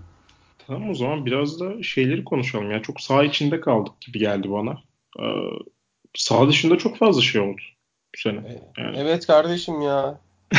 Tamam 0.66 0.90
o 0.90 0.94
zaman 0.94 1.26
biraz 1.26 1.60
da 1.60 1.82
şeyleri 1.82 2.24
konuşalım. 2.24 2.70
Yani 2.70 2.82
çok 2.82 3.00
sağ 3.00 3.24
içinde 3.24 3.60
kaldık 3.60 4.00
gibi 4.00 4.18
geldi 4.18 4.50
bana. 4.50 4.78
Ee, 5.20 5.24
sağ 6.14 6.48
dışında 6.48 6.78
çok 6.78 6.96
fazla 6.96 7.22
şey 7.22 7.40
oldu 7.40 7.60
bu 8.14 8.20
sene. 8.20 8.38
E, 8.38 8.80
yani. 8.82 8.96
Evet 8.98 9.26
kardeşim 9.26 9.80
ya. 9.80 10.20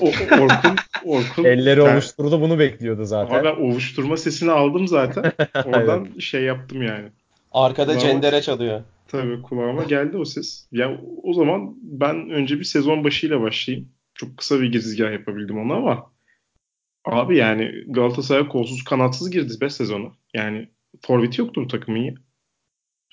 o, 0.00 0.06
Orkun, 0.08 0.76
Orkun 1.04 1.44
elleri 1.44 1.80
ben, 1.80 1.94
ovuşturdu 1.94 2.40
bunu 2.40 2.58
bekliyordu 2.58 3.04
zaten. 3.04 3.34
Ama 3.34 3.44
ben 3.44 3.62
ovuşturma 3.62 4.16
sesini 4.16 4.50
aldım 4.50 4.88
zaten. 4.88 5.22
Oradan 5.64 6.08
evet. 6.12 6.22
şey 6.22 6.42
yaptım 6.42 6.82
yani. 6.82 7.08
Arkada 7.52 7.92
kulağıma, 7.92 8.00
cendere 8.00 8.42
çalıyor. 8.42 8.82
Tabii 9.12 9.42
kulağıma 9.42 9.84
geldi 9.84 10.16
o 10.16 10.24
ses. 10.24 10.68
Ya 10.72 11.00
o 11.22 11.34
zaman 11.34 11.76
ben 11.82 12.30
önce 12.30 12.58
bir 12.58 12.64
sezon 12.64 13.04
başıyla 13.04 13.40
başlayayım. 13.40 13.88
Çok 14.14 14.36
kısa 14.36 14.60
bir 14.60 14.72
girizgah 14.72 15.12
yapabildim 15.12 15.58
onu 15.58 15.72
ama 15.72 16.12
abi 17.04 17.36
yani 17.36 17.84
Galatasaray 17.88 18.48
kolsuz 18.48 18.84
kanatsız 18.84 19.30
girdi 19.30 19.60
be 19.60 19.70
sezonu. 19.70 20.16
Yani 20.34 20.68
forveti 21.02 21.40
yoktu 21.40 21.62
bu 21.64 21.66
takımın 21.66 21.98
ya. 21.98 22.14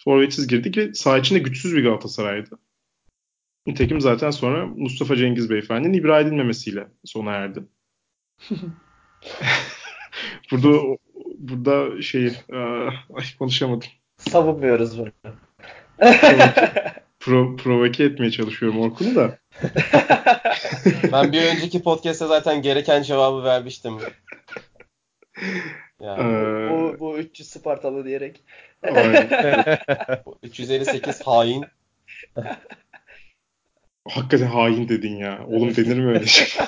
Forvetsiz 0.03 0.47
girdik 0.47 0.77
ve 0.77 0.93
saha 0.93 1.17
içinde 1.17 1.39
güçsüz 1.39 1.75
bir 1.75 1.83
Galatasaray'dı. 1.83 2.59
Nitekim 3.67 4.01
zaten 4.01 4.31
sonra 4.31 4.67
Mustafa 4.67 5.15
Cengiz 5.15 5.49
Beyefendi'nin 5.49 5.93
ibra 5.93 6.19
edilmemesiyle 6.19 6.87
sona 7.05 7.31
erdi. 7.31 7.63
burada 10.51 10.97
burada 11.37 12.01
şey 12.01 12.33
ay 13.13 13.25
konuşamadım. 13.39 13.89
Savunmuyoruz 14.17 14.99
bunu. 14.99 15.11
Pro, 17.19 17.55
provoke 17.55 18.03
etmeye 18.03 18.31
çalışıyorum 18.31 18.79
Orkun'u 18.79 19.15
da. 19.15 19.37
ben 21.11 21.31
bir 21.31 21.41
önceki 21.41 21.83
podcast'te 21.83 22.27
zaten 22.27 22.61
gereken 22.61 23.01
cevabı 23.01 23.43
vermiştim. 23.43 23.97
Yani. 26.01 26.21
Ee, 26.21 26.69
bu, 26.69 26.99
bu 26.99 27.17
300 27.17 27.49
Spartalı 27.49 28.05
diyerek. 28.05 28.43
358 30.43 31.21
hain. 31.21 31.65
Hakikaten 34.09 34.45
hain 34.45 34.89
dedin 34.89 35.15
ya. 35.15 35.45
Oğlum 35.47 35.75
denir 35.75 35.99
mi 35.99 36.11
öyle 36.11 36.25
şey? 36.25 36.65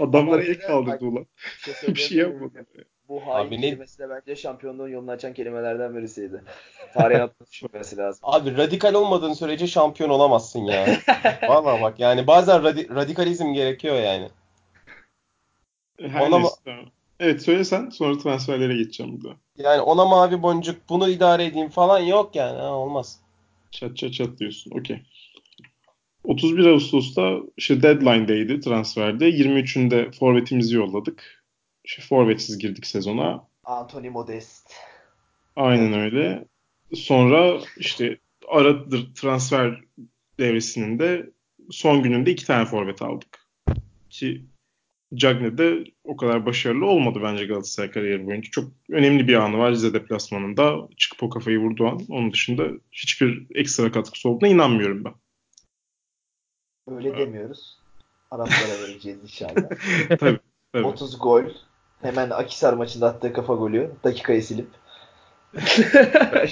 Adamları 0.00 0.44
ilk 0.44 0.62
kaldırdı 0.62 1.04
ulan. 1.04 1.26
Bir 1.66 1.74
şey, 1.74 1.94
bir 1.94 2.00
şey 2.00 2.18
yapmadı. 2.18 2.66
Bu 3.12 3.26
hain 3.26 3.46
Abi 3.46 3.60
kelimesi 3.60 3.98
de 3.98 4.10
bence 4.10 4.36
şampiyonluğun 4.36 4.88
yolunu 4.88 5.10
açan 5.10 5.34
kelimelerden 5.34 5.96
birisiydi. 5.96 6.42
Tarihe 6.94 7.22
atılması 7.62 7.96
lazım. 7.96 8.20
Abi 8.22 8.56
radikal 8.56 8.94
olmadığın 8.94 9.32
sürece 9.32 9.66
şampiyon 9.66 10.10
olamazsın 10.10 10.60
ya. 10.60 10.86
Valla 11.48 11.82
bak 11.82 12.00
yani 12.00 12.26
bazen 12.26 12.62
radi- 12.62 12.94
radikalizm 12.94 13.52
gerekiyor 13.52 13.96
yani. 13.96 14.28
Her 16.00 16.20
ona 16.20 16.36
ma- 16.36 16.84
Evet 17.20 17.42
söylesen 17.42 17.90
sonra 17.90 18.18
transferlere 18.18 18.76
geçeceğim 18.76 19.20
burada. 19.20 19.36
Yani 19.56 19.80
ona 19.80 20.04
mavi 20.04 20.42
boncuk 20.42 20.88
bunu 20.88 21.08
idare 21.08 21.44
edeyim 21.44 21.68
falan 21.68 21.98
yok 21.98 22.36
yani 22.36 22.58
ha, 22.58 22.72
olmaz. 22.74 23.20
Çat 23.70 23.96
çat 23.96 24.12
çat 24.12 24.38
diyorsun. 24.38 24.70
Okey. 24.70 25.02
31 26.24 26.66
Ağustos'ta 26.66 27.36
işte 27.56 27.82
deadline'deydi 27.82 28.60
transferde. 28.60 29.30
23'ünde 29.30 30.12
forvetimizi 30.18 30.76
yolladık. 30.76 31.41
İşte 31.84 32.02
forvetsiz 32.02 32.58
girdik 32.58 32.86
sezona. 32.86 33.46
Anthony 33.64 34.08
Modest. 34.08 34.72
Aynen 35.56 35.92
öyle. 35.92 36.44
Sonra 36.94 37.60
işte 37.76 38.18
ara 38.48 38.88
transfer 39.14 39.80
devresinin 40.38 40.98
de 40.98 41.30
son 41.70 42.02
gününde 42.02 42.30
iki 42.30 42.46
tane 42.46 42.64
forvet 42.64 43.02
aldık. 43.02 43.46
Ki 44.10 44.42
Cagne 45.14 45.58
de 45.58 45.84
o 46.04 46.16
kadar 46.16 46.46
başarılı 46.46 46.86
olmadı 46.86 47.18
bence 47.22 47.46
Galatasaray 47.46 47.90
kariyeri 47.90 48.26
boyunca. 48.26 48.50
Çok 48.50 48.72
önemli 48.90 49.28
bir 49.28 49.34
anı 49.34 49.58
var 49.58 49.72
Rize 49.72 49.94
deplasmanında. 49.94 50.88
Çıkıp 50.96 51.22
o 51.22 51.28
kafayı 51.28 51.58
vurduğu 51.58 51.86
an. 51.86 52.00
Onun 52.08 52.32
dışında 52.32 52.68
hiçbir 52.92 53.46
ekstra 53.54 53.92
katkısı 53.92 54.28
olduğuna 54.28 54.48
inanmıyorum 54.48 55.04
ben. 55.04 55.14
Öyle 56.88 57.08
evet. 57.08 57.18
demiyoruz. 57.18 57.78
Araplara 58.30 58.88
vereceğiz 58.88 59.22
inşallah. 59.22 59.54
tabii, 60.18 60.38
tabii. 60.72 60.86
30 60.86 61.18
gol. 61.18 61.44
Hemen 62.02 62.30
Akisar 62.30 62.72
maçında 62.72 63.06
attığı 63.06 63.32
kafa 63.32 63.54
golü. 63.54 63.90
Dakikayı 64.04 64.42
silip. 64.42 64.68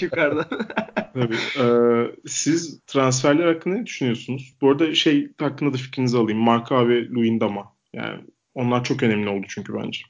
Yukarıdan. 0.01 0.45
Tabii. 1.15 1.37
Ee, 1.61 2.07
siz 2.27 2.81
transferler 2.87 3.55
hakkında 3.55 3.75
ne 3.75 3.87
düşünüyorsunuz? 3.87 4.55
Bu 4.61 4.71
arada 4.71 4.95
şey 4.95 5.29
hakkında 5.41 5.73
da 5.73 5.77
fikrinizi 5.77 6.19
alayım. 6.19 6.41
Marka 6.41 6.89
ve 6.89 7.09
Luyendama. 7.09 7.73
Yani 7.93 8.21
onlar 8.55 8.85
çok 8.85 9.03
önemli 9.03 9.29
oldu 9.29 9.47
çünkü 9.49 9.75
bence. 9.75 10.01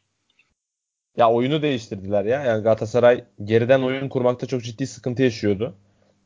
Ya 1.16 1.30
oyunu 1.30 1.62
değiştirdiler 1.62 2.24
ya. 2.24 2.42
Yani 2.42 2.62
Galatasaray 2.62 3.24
geriden 3.44 3.82
oyun 3.82 4.08
kurmakta 4.08 4.46
çok 4.46 4.62
ciddi 4.62 4.86
sıkıntı 4.86 5.22
yaşıyordu. 5.22 5.76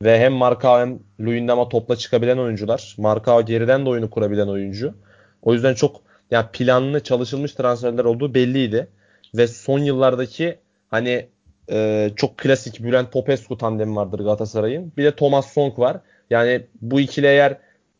Ve 0.01 0.19
hem 0.19 0.33
Marka 0.33 0.79
hem 0.81 0.99
Luyendama 1.19 1.69
topla 1.69 1.95
çıkabilen 1.95 2.37
oyuncular. 2.37 2.95
Marka 2.97 3.41
geriden 3.41 3.85
de 3.85 3.89
oyunu 3.89 4.09
kurabilen 4.09 4.47
oyuncu. 4.47 4.93
O 5.41 5.53
yüzden 5.53 5.73
çok 5.73 6.01
yani 6.31 6.45
planlı 6.53 7.03
çalışılmış 7.03 7.53
transferler 7.53 8.05
olduğu 8.05 8.33
belliydi. 8.33 8.87
Ve 9.35 9.47
son 9.47 9.79
yıllardaki 9.79 10.57
hani 10.91 11.27
e, 11.71 12.09
çok 12.15 12.37
klasik 12.37 12.83
Bülent 12.83 13.11
Popescu 13.11 13.57
tandemi 13.57 13.95
vardır 13.95 14.19
Galatasaray'ın. 14.19 14.93
Bir 14.97 15.03
de 15.03 15.15
Thomas 15.15 15.53
Song 15.53 15.79
var. 15.79 15.97
Yani 16.29 16.65
bu 16.81 16.99
ikili 16.99 17.25
eğer 17.25 17.57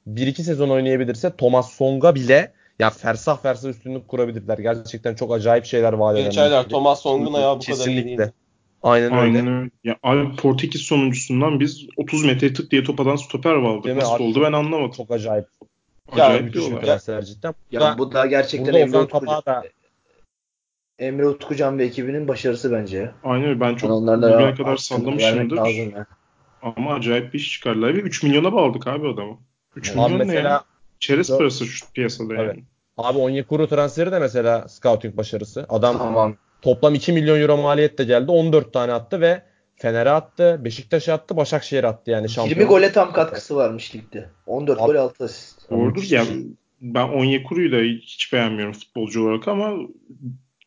1-2 0.08 0.44
sezon 0.44 0.70
oynayabilirse 0.70 1.36
Thomas 1.38 1.72
Song'a 1.72 2.16
bile 2.16 2.52
ya 2.80 2.90
fersah 2.90 3.42
fersah 3.42 3.70
üstünlük 3.70 4.08
kurabilirler. 4.08 4.58
Gerçekten 4.58 5.16
çok 5.16 5.34
acayip 5.34 5.66
şeyler 5.66 5.94
vaat 5.94 6.16
eden. 6.16 6.26
Geçerler. 6.26 6.64
Thomas 6.64 7.02
Song'un 7.02 7.34
ayağı 7.34 7.56
bu 7.56 7.60
kadar 7.60 7.76
iyi 7.76 7.78
Kesinlikle. 7.78 8.18
değil. 8.18 8.32
Aynen 8.84 9.12
öyle. 9.12 9.22
Aynen 9.22 9.48
öyle. 9.48 9.70
Ya 9.84 9.98
abi 10.04 10.36
Portekiz 10.36 10.82
sonuncusundan 10.82 11.60
biz 11.60 11.88
30 11.98 12.26
metre 12.26 12.54
tık 12.54 12.72
diye 12.72 12.84
top 12.84 13.00
atan 13.00 13.16
stoper 13.16 13.54
vardı. 13.54 13.96
Nasıl 13.96 14.14
Abi 14.14 14.24
oldu 14.24 14.42
ben 14.42 14.54
anlamadım. 14.54 14.92
Çok 14.92 15.12
acayip. 15.12 15.46
Acayip 16.12 16.42
bir 16.42 16.46
Müthiş 16.46 16.72
bir 16.72 16.78
transfer 16.78 17.22
cidden. 17.22 17.56
Ya 17.72 17.96
bu 17.98 18.12
da 18.12 18.26
gerçekten 18.26 18.74
Emre 18.74 18.94
da 18.94 19.64
Emre 21.00 21.28
Utkucan 21.28 21.80
ve 21.80 21.86
ekibinin 21.86 22.28
başarısı 22.28 22.72
bence 22.72 22.98
ya. 22.98 23.14
Aynen 23.24 23.48
öyle. 23.50 23.60
Ben 23.60 23.76
çok 23.76 23.84
Yani 23.90 23.94
onlarla 23.94 24.34
bugüne 24.34 24.56
kadar 24.56 24.78
sallamışımdır. 24.78 25.56
lazım 25.58 25.92
ya. 25.96 26.06
Ama 26.62 26.94
acayip 26.94 27.34
bir 27.34 27.40
iş 27.40 27.52
çıkardılar. 27.54 27.94
Ve 27.96 28.00
3 28.00 28.24
milyona 28.24 28.54
bağladık 28.54 28.88
abi 28.88 29.08
adamı. 29.08 29.38
3 29.76 29.92
Abi 29.92 29.98
milyon 30.00 30.20
ne 30.20 30.24
mesela 30.24 30.50
ya? 30.50 30.64
Çerez 31.00 31.30
Dört- 31.30 31.38
parası 31.38 31.66
şu 31.66 31.92
piyasada 31.94 32.34
yani. 32.34 32.44
Evet. 32.46 32.58
abi 32.98 33.18
Onyekuru 33.18 33.68
transferi 33.68 34.12
de 34.12 34.20
mesela 34.20 34.68
scouting 34.68 35.18
başarısı. 35.18 35.66
Adam 35.70 35.98
Tamam. 35.98 36.36
toplam 36.62 36.96
2 36.96 37.14
milyon 37.14 37.40
euro 37.42 37.58
maliyetle 37.58 38.04
geldi. 38.04 38.32
14 38.32 38.74
tane 38.74 38.94
attı 38.94 39.22
ve 39.22 39.42
Fener'e 39.76 40.10
attı, 40.10 40.62
Beşiktaş'a 40.64 41.14
attı, 41.14 41.38
Başakşehir'e 41.38 41.88
attı 41.88 42.12
yani 42.12 42.22
20 42.24 42.30
şampiyon. 42.30 42.68
gole 42.70 42.92
tam 42.92 43.14
katkısı 43.14 43.56
varmış 43.56 43.96
ligde. 43.96 44.30
14 44.46 44.80
Abi- 44.82 44.86
gol 44.88 44.96
6 44.96 45.24
asist. 45.24 45.72
Doğrudur 45.72 46.04
ya. 46.10 46.22
bir 46.22 46.26
şey. 46.28 46.36
Ben 46.82 47.08
Onyekuru'yu 47.10 47.72
da 47.72 47.78
hiç 47.78 48.34
beğenmiyorum 48.34 48.74
futbolcu 48.74 49.24
olarak 49.28 49.48
ama 49.48 49.74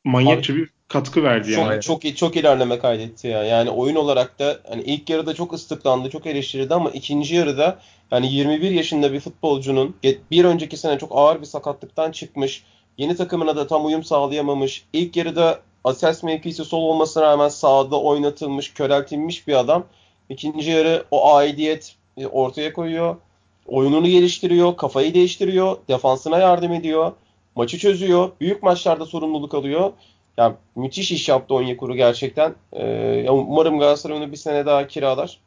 manyakça 0.05 0.55
bir 0.57 0.71
katkı 0.89 1.23
verdi 1.23 1.53
Çok 1.53 1.67
yani. 1.67 1.81
çok 1.81 2.05
iyi 2.05 2.15
çok 2.15 2.37
ilerleme 2.37 2.79
kaydetti 2.79 3.29
ya. 3.29 3.45
Yani 3.45 3.71
oyun 3.71 3.97
olarak 3.97 4.39
da 4.39 4.59
hani 4.69 4.83
ilk 4.83 5.11
yarıda 5.11 5.35
çok 5.35 5.53
ıslıklandı, 5.53 6.11
çok 6.11 6.27
eleştirildi 6.27 6.75
ama 6.75 6.91
ikinci 6.91 7.35
yarıda 7.35 7.79
yani 8.11 8.33
21 8.33 8.71
yaşında 8.71 9.13
bir 9.13 9.21
futbolcunun 9.21 9.97
bir 10.31 10.45
önceki 10.45 10.77
sene 10.77 10.99
çok 10.99 11.11
ağır 11.15 11.41
bir 11.41 11.47
sakatlıktan 11.47 12.13
çıkmış. 12.13 12.65
Yeni 12.99 13.17
takımına 13.17 13.57
da 13.57 13.67
tam 13.67 13.87
uyum 13.87 14.05
sağlayamamış. 14.05 14.85
İlk 14.93 15.17
yarıda 15.17 15.61
asas 15.85 16.23
mevkisi 16.23 16.65
sol 16.65 16.83
olmasına 16.83 17.23
rağmen 17.23 17.49
sağda 17.49 18.01
oynatılmış, 18.01 18.75
köreltilmiş 18.75 19.49
bir 19.49 19.55
adam. 19.55 19.85
İkinci 20.29 20.71
yarı 20.71 21.05
o 21.11 21.35
aidiyet 21.35 21.95
e, 22.17 22.27
ortaya 22.27 22.73
koyuyor. 22.73 23.17
Oyununu 23.67 24.07
geliştiriyor, 24.07 24.77
kafayı 24.77 25.15
değiştiriyor, 25.15 25.77
defansına 25.89 26.39
yardım 26.39 26.73
ediyor, 26.73 27.13
maçı 27.59 27.79
çözüyor, 27.79 28.31
büyük 28.41 28.63
maçlarda 28.63 29.07
sorumluluk 29.07 29.55
alıyor. 29.55 29.93
Yani 30.37 30.55
müthiş 30.77 31.13
iş 31.13 31.29
yaptı 31.29 31.55
Onyekuru 31.55 31.97
gerçekten. 31.97 32.55
Ee, 32.73 32.87
ya 33.27 33.33
umarım 33.33 33.79
Galatasaray 33.79 34.17
onu 34.17 34.33
bir 34.33 34.37
sene 34.37 34.67
daha 34.67 34.87
kiralar. 34.87 35.39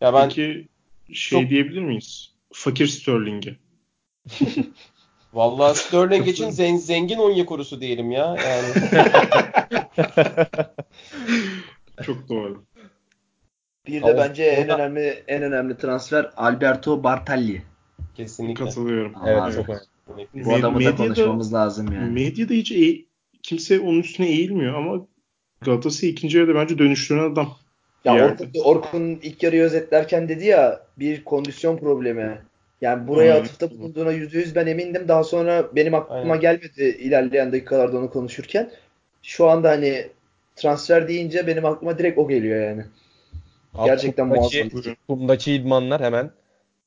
Ya 0.00 0.14
ben 0.14 0.28
Peki 0.28 0.68
şey 1.12 1.40
Çok- 1.40 1.50
diyebilir 1.50 1.82
miyiz? 1.82 2.32
Fakir 2.52 2.86
Sterling'e. 2.86 3.56
vallahi 5.32 5.78
Sterling 5.78 6.28
için 6.28 6.50
zen- 6.50 6.76
zengin 6.78 7.18
Onyekuru'su 7.18 7.80
diyelim 7.80 8.10
ya. 8.10 8.36
Yani 8.48 8.68
Çok 12.02 12.28
doğru. 12.28 12.64
Bir 13.86 14.02
de 14.02 14.16
bence 14.16 14.44
en 14.44 14.68
önemli 14.68 15.24
en 15.28 15.42
önemli 15.42 15.76
transfer 15.76 16.30
Alberto 16.36 17.04
Bartalli. 17.04 17.62
kesinlikle. 18.14 18.64
Katılıyorum. 18.64 19.14
Evet 19.26 19.42
Abi, 19.42 19.52
çok 19.52 19.68
önemli. 19.68 19.84
Bu 20.34 20.54
adamı 20.54 20.74
da 20.74 20.78
Medyada- 20.78 20.96
konuşmamız 20.96 21.54
lazım 21.54 21.92
yani. 21.92 22.10
Medyada 22.12 22.54
hiç 22.54 22.72
eğ- 22.72 23.04
kimse 23.42 23.80
onun 23.80 24.00
üstüne 24.00 24.28
eğilmiyor 24.28 24.74
ama 24.74 25.06
Galatasaray 25.60 26.10
ikinci 26.10 26.38
yarıda 26.38 26.54
bence 26.54 26.78
dönüştüren 26.78 27.32
adam. 27.32 27.56
Ya 28.04 28.36
bir 28.54 28.60
Orkun, 28.64 29.18
ilk 29.22 29.42
yarıyı 29.42 29.62
özetlerken 29.62 30.28
dedi 30.28 30.46
ya 30.46 30.80
bir 30.98 31.24
kondisyon 31.24 31.76
problemi. 31.76 32.38
Yani 32.80 33.08
buraya 33.08 33.32
Aynen. 33.32 33.44
atıfta 33.44 33.70
bulunduğuna 33.70 34.12
%100 34.12 34.54
ben 34.54 34.66
emindim. 34.66 35.08
Daha 35.08 35.24
sonra 35.24 35.68
benim 35.76 35.94
aklıma 35.94 36.20
Aynen. 36.20 36.40
gelmedi 36.40 36.82
ilerleyen 37.00 37.52
dakikalarda 37.52 37.98
onu 37.98 38.10
konuşurken. 38.10 38.70
Şu 39.22 39.46
anda 39.48 39.70
hani 39.70 40.06
transfer 40.56 41.08
deyince 41.08 41.46
benim 41.46 41.64
aklıma 41.64 41.98
direkt 41.98 42.18
o 42.18 42.28
geliyor 42.28 42.62
yani. 42.70 42.84
Abi 43.74 43.86
Gerçekten 43.86 44.28
kumdaki, 44.30 44.68
muazzam. 44.72 44.94
kumdaki 45.08 45.52
idmanlar 45.52 46.02
hemen 46.02 46.30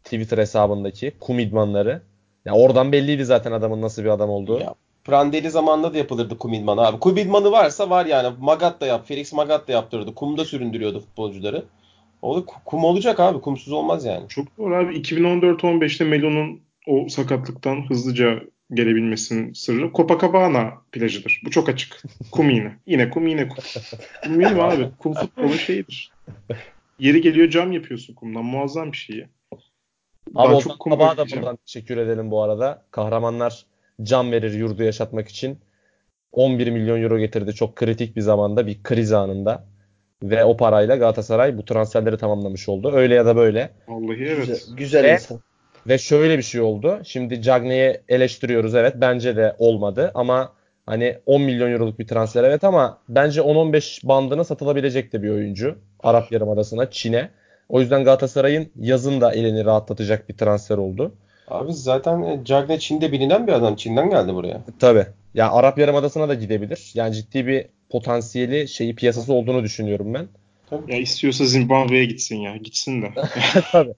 Twitter 0.03 0.37
hesabındaki 0.37 1.11
kum 1.19 1.39
idmanları. 1.39 2.01
Ya 2.45 2.53
oradan 2.53 2.91
belliydi 2.91 3.25
zaten 3.25 3.51
adamın 3.51 3.81
nasıl 3.81 4.03
bir 4.03 4.09
adam 4.09 4.29
olduğu. 4.29 4.59
Ya, 4.59 4.75
Prandelli 5.03 5.49
zamanında 5.49 5.93
da 5.93 5.97
yapılırdı 5.97 6.37
kum 6.37 6.53
idmanı 6.53 6.81
abi. 6.81 6.99
Kum 6.99 7.17
idmanı 7.17 7.51
varsa 7.51 7.89
var 7.89 8.05
yani. 8.05 8.35
Magat 8.39 8.81
da 8.81 8.85
yap. 8.85 9.07
Felix 9.07 9.33
Magat 9.33 9.67
da 9.67 9.71
yaptırdı. 9.71 10.15
Kumda 10.15 10.45
süründürüyordu 10.45 10.99
futbolcuları. 10.99 11.65
O 12.21 12.37
da 12.37 12.45
kum 12.65 12.83
olacak 12.83 13.19
abi. 13.19 13.41
Kumsuz 13.41 13.73
olmaz 13.73 14.05
yani. 14.05 14.27
Çok 14.29 14.57
doğru 14.57 14.75
abi. 14.75 14.93
2014-15'te 14.93 16.03
Melo'nun 16.03 16.61
o 16.87 17.09
sakatlıktan 17.09 17.89
hızlıca 17.89 18.39
gelebilmesinin 18.73 19.53
sırrı 19.53 19.91
Copacabana 19.93 20.73
plajıdır. 20.91 21.41
Bu 21.45 21.51
çok 21.51 21.69
açık. 21.69 22.03
Kum 22.31 22.49
yine. 22.49 22.75
Yine 22.87 23.09
kum 23.09 23.27
yine 23.27 23.47
kum. 23.47 23.63
Kum 24.23 24.59
abi? 24.59 24.87
Kum 24.99 25.13
futbolu 25.13 25.53
şeyidir. 25.53 26.11
Yeri 26.99 27.21
geliyor 27.21 27.49
cam 27.49 27.71
yapıyorsun 27.71 28.13
kumdan. 28.13 28.45
Muazzam 28.45 28.91
bir 28.91 28.97
şey 28.97 29.17
ya. 29.17 29.27
Abi 30.35 30.55
Ozan 30.55 30.77
Kabak'a 30.83 31.17
da 31.17 31.25
buradan 31.35 31.55
teşekkür 31.55 31.97
edelim 31.97 32.31
bu 32.31 32.43
arada. 32.43 32.83
Kahramanlar 32.91 33.65
can 34.03 34.31
verir 34.31 34.53
yurdu 34.53 34.83
yaşatmak 34.83 35.27
için 35.27 35.59
11 36.31 36.71
milyon 36.71 37.01
euro 37.03 37.19
getirdi 37.19 37.53
çok 37.53 37.75
kritik 37.75 38.15
bir 38.15 38.21
zamanda 38.21 38.67
bir 38.67 38.83
kriz 38.83 39.13
anında. 39.13 39.63
Ve 40.23 40.43
o 40.43 40.57
parayla 40.57 40.95
Galatasaray 40.95 41.57
bu 41.57 41.65
transferleri 41.65 42.17
tamamlamış 42.17 42.69
oldu. 42.69 42.91
Öyle 42.93 43.15
ya 43.15 43.25
da 43.25 43.35
böyle. 43.35 43.69
Vallahi 43.87 44.23
evet. 44.23 44.47
Güzel, 44.47 44.75
güzel 44.77 45.03
Ve- 45.03 45.13
insan. 45.13 45.39
Ve 45.87 45.97
şöyle 45.97 46.37
bir 46.37 46.43
şey 46.43 46.61
oldu. 46.61 47.01
Şimdi 47.03 47.41
Cagney'i 47.41 48.01
eleştiriyoruz 48.09 48.75
evet. 48.75 48.95
Bence 48.97 49.35
de 49.35 49.55
olmadı 49.59 50.11
ama 50.13 50.53
hani 50.85 51.17
10 51.25 51.41
milyon 51.41 51.71
euroluk 51.71 51.99
bir 51.99 52.07
transfer 52.07 52.43
evet 52.43 52.63
ama 52.63 52.97
bence 53.09 53.41
10-15 53.41 54.07
bandına 54.07 54.43
satılabilecek 54.43 55.13
de 55.13 55.23
bir 55.23 55.29
oyuncu. 55.29 55.77
Arap 55.99 56.31
Yarımadası'na, 56.31 56.91
Çin'e. 56.91 57.29
O 57.71 57.79
yüzden 57.79 58.03
Galatasaray'ın 58.03 58.71
yazın 58.79 59.21
da 59.21 59.33
elini 59.33 59.65
rahatlatacak 59.65 60.29
bir 60.29 60.37
transfer 60.37 60.77
oldu. 60.77 61.15
Abi 61.47 61.73
zaten 61.73 62.21
e, 62.21 62.39
Cagne 62.45 62.79
Çin'de 62.79 63.11
bilinen 63.11 63.47
bir 63.47 63.53
adam. 63.53 63.75
Çin'den 63.75 64.09
geldi 64.09 64.33
buraya. 64.33 64.61
Tabii. 64.79 65.05
Ya 65.33 65.51
Arap 65.51 65.77
Yarımadası'na 65.77 66.29
da 66.29 66.33
gidebilir. 66.33 66.91
Yani 66.93 67.13
ciddi 67.13 67.47
bir 67.47 67.65
potansiyeli, 67.89 68.67
şeyi 68.67 68.95
piyasası 68.95 69.33
olduğunu 69.33 69.63
düşünüyorum 69.63 70.13
ben. 70.13 70.27
Ya 70.87 70.97
istiyorsa 70.97 71.45
Zimbabwe'ye 71.45 72.05
gitsin 72.05 72.35
ya. 72.35 72.57
Gitsin 72.57 73.01
de. 73.01 73.11
Tabii. 73.71 73.93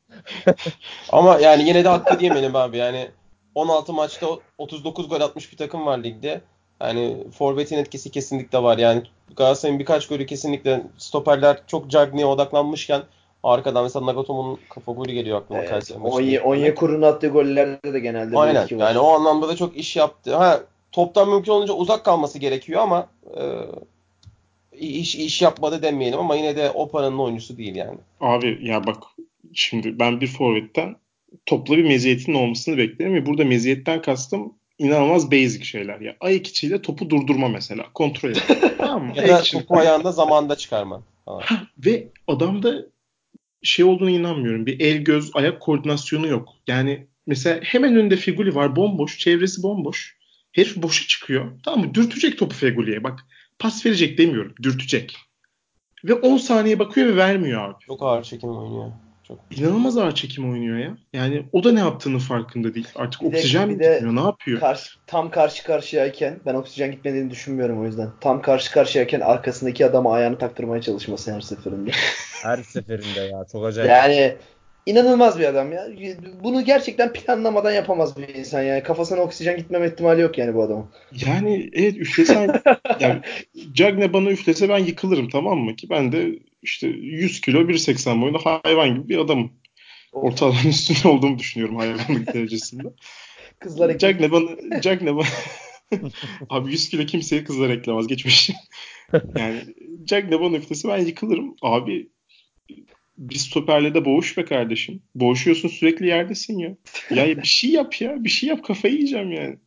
Ama 1.12 1.40
yani 1.40 1.68
yine 1.68 1.84
de 1.84 1.90
hakkı 1.90 2.20
diyemedim 2.20 2.56
abi. 2.56 2.78
Yani 2.78 3.08
16 3.56 3.94
maçta 3.94 4.28
39 4.58 5.10
gol 5.10 5.22
atmış 5.22 5.52
bir 5.52 5.58
takım 5.58 5.86
var 5.86 6.04
ligde. 6.04 6.42
Yani 6.82 7.18
forvetin 7.38 7.78
etkisi 7.78 8.12
kesinlikle 8.12 8.64
var. 8.64 8.78
Yani 8.78 9.04
Galatasaray'ın 9.38 9.80
birkaç 9.80 10.08
golü 10.08 10.26
kesinlikle 10.26 10.84
stoperler 10.98 11.58
çok 11.68 11.90
Cagney'e 11.90 12.26
odaklanmışken 12.26 13.02
arkadan 13.44 13.84
mesela 13.84 14.06
Nagatomo'nun 14.06 14.60
kafa 14.70 14.92
golü 14.92 15.12
geliyor 15.14 15.38
aklıma 15.42 15.60
Evet, 15.62 15.70
Kayseri 15.72 15.98
maçında. 15.98 16.16
Onye, 16.18 16.42
Onyekuru'nun 16.42 17.02
attığı 17.02 17.28
gollerde 17.28 17.94
de 17.94 18.00
genelde 18.00 18.38
Aynen. 18.38 18.64
var. 18.64 18.70
Yani 18.70 19.00
o 19.00 19.08
anlamda 19.08 19.48
da 19.48 19.56
çok 19.56 19.78
iş 19.78 19.96
yaptı. 19.96 20.36
Ha 20.36 20.62
toptan 20.92 21.30
mümkün 21.30 21.52
olunca 21.52 21.74
uzak 21.74 22.06
kalması 22.06 22.40
gerekiyor 22.40 22.82
ama 22.82 23.08
e, 23.38 23.42
iş 24.80 25.16
iş 25.16 25.42
yapmadı 25.42 25.82
demeyelim 25.82 26.20
ama 26.20 26.36
yine 26.36 26.56
de 26.56 26.72
o 26.72 26.90
paranın 26.90 27.18
oyuncusu 27.18 27.58
değil 27.58 27.76
yani. 27.76 27.98
Abi 28.22 28.60
ya 28.62 28.88
bak 28.88 29.04
şimdi 29.54 30.00
ben 30.00 30.22
bir 30.22 30.28
forvetten 30.28 30.96
topla 31.46 31.78
bir 31.78 31.84
meziyetinin 31.84 32.38
olmasını 32.38 32.78
beklerim 32.78 33.14
ve 33.16 33.26
burada 33.26 33.44
meziyetten 33.46 34.02
kastım 34.02 34.54
inanılmaz 34.80 35.32
basic 35.32 35.64
şeyler 35.66 36.00
ya. 36.00 36.16
Ayak 36.20 36.48
içiyle 36.48 36.82
topu 36.82 37.10
durdurma 37.10 37.48
mesela. 37.48 37.84
Kontrol 37.94 38.30
et. 38.30 38.44
tamam 38.78 39.06
mı? 39.06 39.14
Ya 39.16 39.24
Ayak 39.24 39.40
da 39.40 39.44
topu 39.44 39.78
ayağında 39.78 40.12
zamanda 40.12 40.56
çıkarma. 40.56 41.02
falan. 41.26 41.42
Ve 41.86 42.08
adamda 42.28 42.86
şey 43.64 43.86
olduğunu 43.86 44.10
inanmıyorum. 44.10 44.66
Bir 44.66 44.80
el 44.80 44.98
göz 44.98 45.32
ayak 45.34 45.62
koordinasyonu 45.62 46.28
yok. 46.28 46.50
Yani 46.68 47.08
mesela 47.28 47.60
hemen 47.64 47.96
önünde 47.96 48.16
Figuli 48.16 48.56
var 48.56 48.76
bomboş. 48.76 49.20
Çevresi 49.20 49.64
bomboş. 49.64 50.18
Herif 50.52 50.76
boşa 50.76 51.08
çıkıyor. 51.08 51.52
Tamam 51.64 51.86
mı? 51.86 51.94
Dürtecek 51.94 52.38
topu 52.38 52.56
Figuli'ye. 52.56 53.04
Bak 53.04 53.20
pas 53.60 53.86
verecek 53.86 54.18
demiyorum. 54.18 54.56
Dürtecek. 54.64 55.18
Ve 56.04 56.14
10 56.14 56.38
saniye 56.38 56.80
bakıyor 56.80 57.08
ve 57.08 57.16
vermiyor 57.16 57.70
abi. 57.70 57.76
Çok 57.86 58.04
ağır 58.04 58.24
çekim 58.24 58.50
oynuyor. 58.50 58.92
Çok. 59.28 59.40
İnanılmaz 59.58 59.98
ağır 59.98 60.16
çekim 60.16 60.52
oynuyor 60.52 60.78
ya. 60.78 60.98
Yani 61.14 61.46
o 61.52 61.64
da 61.64 61.72
ne 61.72 61.80
yaptığını 61.80 62.20
farkında 62.20 62.74
değil. 62.74 62.88
Artık 62.96 63.22
Bir 63.22 63.26
de- 63.26 63.30
oksijen 63.38 63.68
mi 63.68 63.74
gitmiyor? 63.74 64.16
Ne 64.16 64.22
yapıyor? 64.22 64.60
Karşı, 64.60 64.90
tam 65.08 65.32
karşı 65.32 65.64
karşıyayken 65.64 66.40
ben 66.46 66.54
oksijen 66.54 66.92
gitmediğini 66.92 67.32
düşünmüyorum 67.32 67.82
o 67.82 67.86
yüzden. 67.86 68.10
Tam 68.22 68.42
karşı 68.42 68.72
karşıyayken 68.72 69.20
arkasındaki 69.20 69.86
adama 69.86 70.14
ayağını 70.14 70.38
taktırmaya 70.38 70.82
çalışması 70.82 71.34
her 71.34 71.42
seferinde. 71.42 71.92
Her 72.44 72.58
seferinde 72.64 73.20
ya. 73.20 73.46
Çok 73.52 73.66
acayip. 73.66 73.90
Yani 73.92 74.36
İnanılmaz 74.86 75.40
bir 75.40 75.46
adam 75.46 75.72
ya. 75.72 75.88
Bunu 76.44 76.66
gerçekten 76.66 77.14
planlamadan 77.14 77.72
yapamaz 77.72 78.18
bir 78.18 78.36
insan 78.36 78.62
yani. 78.62 78.84
Kafasına 78.84 79.22
oksijen 79.22 79.58
gitmeme 79.58 79.88
ihtimali 79.88 80.22
yok 80.22 80.38
yani 80.38 80.54
bu 80.56 80.64
adamın. 80.64 80.86
Yani 81.26 81.70
evet 81.74 81.98
üflesen 81.98 82.62
yani 83.00 83.22
Cagne 83.74 84.14
bana 84.14 84.30
üflese 84.30 84.70
ben 84.70 84.78
yıkılırım 84.78 85.30
tamam 85.30 85.60
mı 85.60 85.76
ki 85.76 85.90
ben 85.90 86.12
de 86.12 86.40
işte 86.62 86.88
100 86.88 87.42
kilo 87.42 87.60
1.80 87.60 88.22
boyunda 88.22 88.40
hayvan 88.64 88.96
gibi 88.96 89.10
bir 89.10 89.18
adamım. 89.18 89.52
Ortalamanın 90.14 90.70
üstünde 90.70 91.08
olduğumu 91.08 91.40
düşünüyorum 91.40 91.76
hayvanlık 91.76 92.34
derecesinde. 92.34 92.84
Kızlar 93.60 93.98
Cagne 93.98 94.32
bana 94.32 94.82
Cagne 94.82 95.16
bana 95.16 95.28
Abi 96.50 96.72
100 96.72 96.90
kilo 96.90 97.06
kimseye 97.06 97.44
kızlar 97.44 97.70
eklemez 97.70 98.08
geçmiş. 98.08 98.50
yani 99.36 99.62
Cagne 100.04 100.40
bana 100.40 100.58
üflese 100.58 100.88
ben 100.88 100.98
yıkılırım. 100.98 101.56
Abi 101.62 102.10
bir 103.18 103.36
stoperle 103.36 103.94
de 103.94 104.06
boğuş 104.06 104.38
be 104.38 104.46
kardeşim. 104.46 105.02
Boğuşuyorsun 105.16 105.70
sürekli 105.70 106.08
yerdesin 106.08 106.60
ya. 106.60 106.76
Ya 107.16 107.38
bir 107.38 107.48
şey 107.48 107.70
yap 107.70 108.02
ya. 108.02 108.24
Bir 108.24 108.30
şey 108.30 108.50
yap 108.50 108.64
kafayı 108.64 108.94
yiyeceğim 108.94 109.32
yani. 109.32 109.58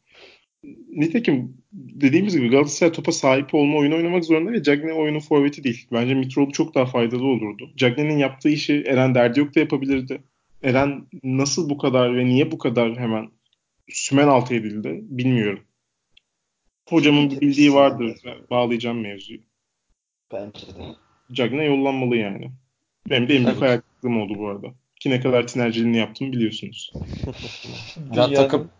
Nitekim 0.88 1.56
dediğimiz 1.72 2.36
gibi 2.36 2.48
Galatasaray 2.48 2.92
topa 2.92 3.12
sahip 3.12 3.54
olma 3.54 3.78
oyunu 3.78 3.96
oynamak 3.96 4.24
zorunda 4.24 4.52
ve 4.52 4.62
Cagney 4.62 4.92
oyunun 4.92 5.20
forveti 5.20 5.64
değil. 5.64 5.86
Bence 5.92 6.14
Mitroğlu 6.14 6.52
çok 6.52 6.74
daha 6.74 6.86
faydalı 6.86 7.26
olurdu. 7.26 7.70
Cagney'nin 7.76 8.18
yaptığı 8.18 8.48
işi 8.48 8.84
Eren 8.86 9.14
derdi 9.14 9.40
yok 9.40 9.54
da 9.54 9.60
yapabilirdi. 9.60 10.22
Eren 10.62 11.06
nasıl 11.22 11.70
bu 11.70 11.78
kadar 11.78 12.16
ve 12.16 12.26
niye 12.26 12.52
bu 12.52 12.58
kadar 12.58 12.98
hemen 12.98 13.28
sümen 13.88 14.28
altı 14.28 14.54
edildi 14.54 15.00
bilmiyorum. 15.02 15.64
Hocamın 16.88 17.30
bir 17.30 17.40
bildiği 17.40 17.74
vardır. 17.74 18.20
Bağlayacağım 18.50 19.00
mevzuyu. 19.00 19.40
Bence 20.32 20.66
de. 20.66 20.94
Cagney 21.32 21.66
yollanmalı 21.66 22.16
yani. 22.16 22.50
Benim 23.10 23.28
de 23.28 23.36
en 23.36 23.46
büyük 23.46 23.60
hayal 23.62 23.80
kırıklığım 23.80 24.22
oldu 24.22 24.38
bu 24.38 24.48
arada. 24.48 24.66
Ki 25.00 25.10
ne 25.10 25.20
kadar 25.20 25.46
tinerciliğini 25.46 25.96
yaptım 25.96 26.32
biliyorsunuz. 26.32 26.92
ya 28.14 28.34
takım 28.34 28.70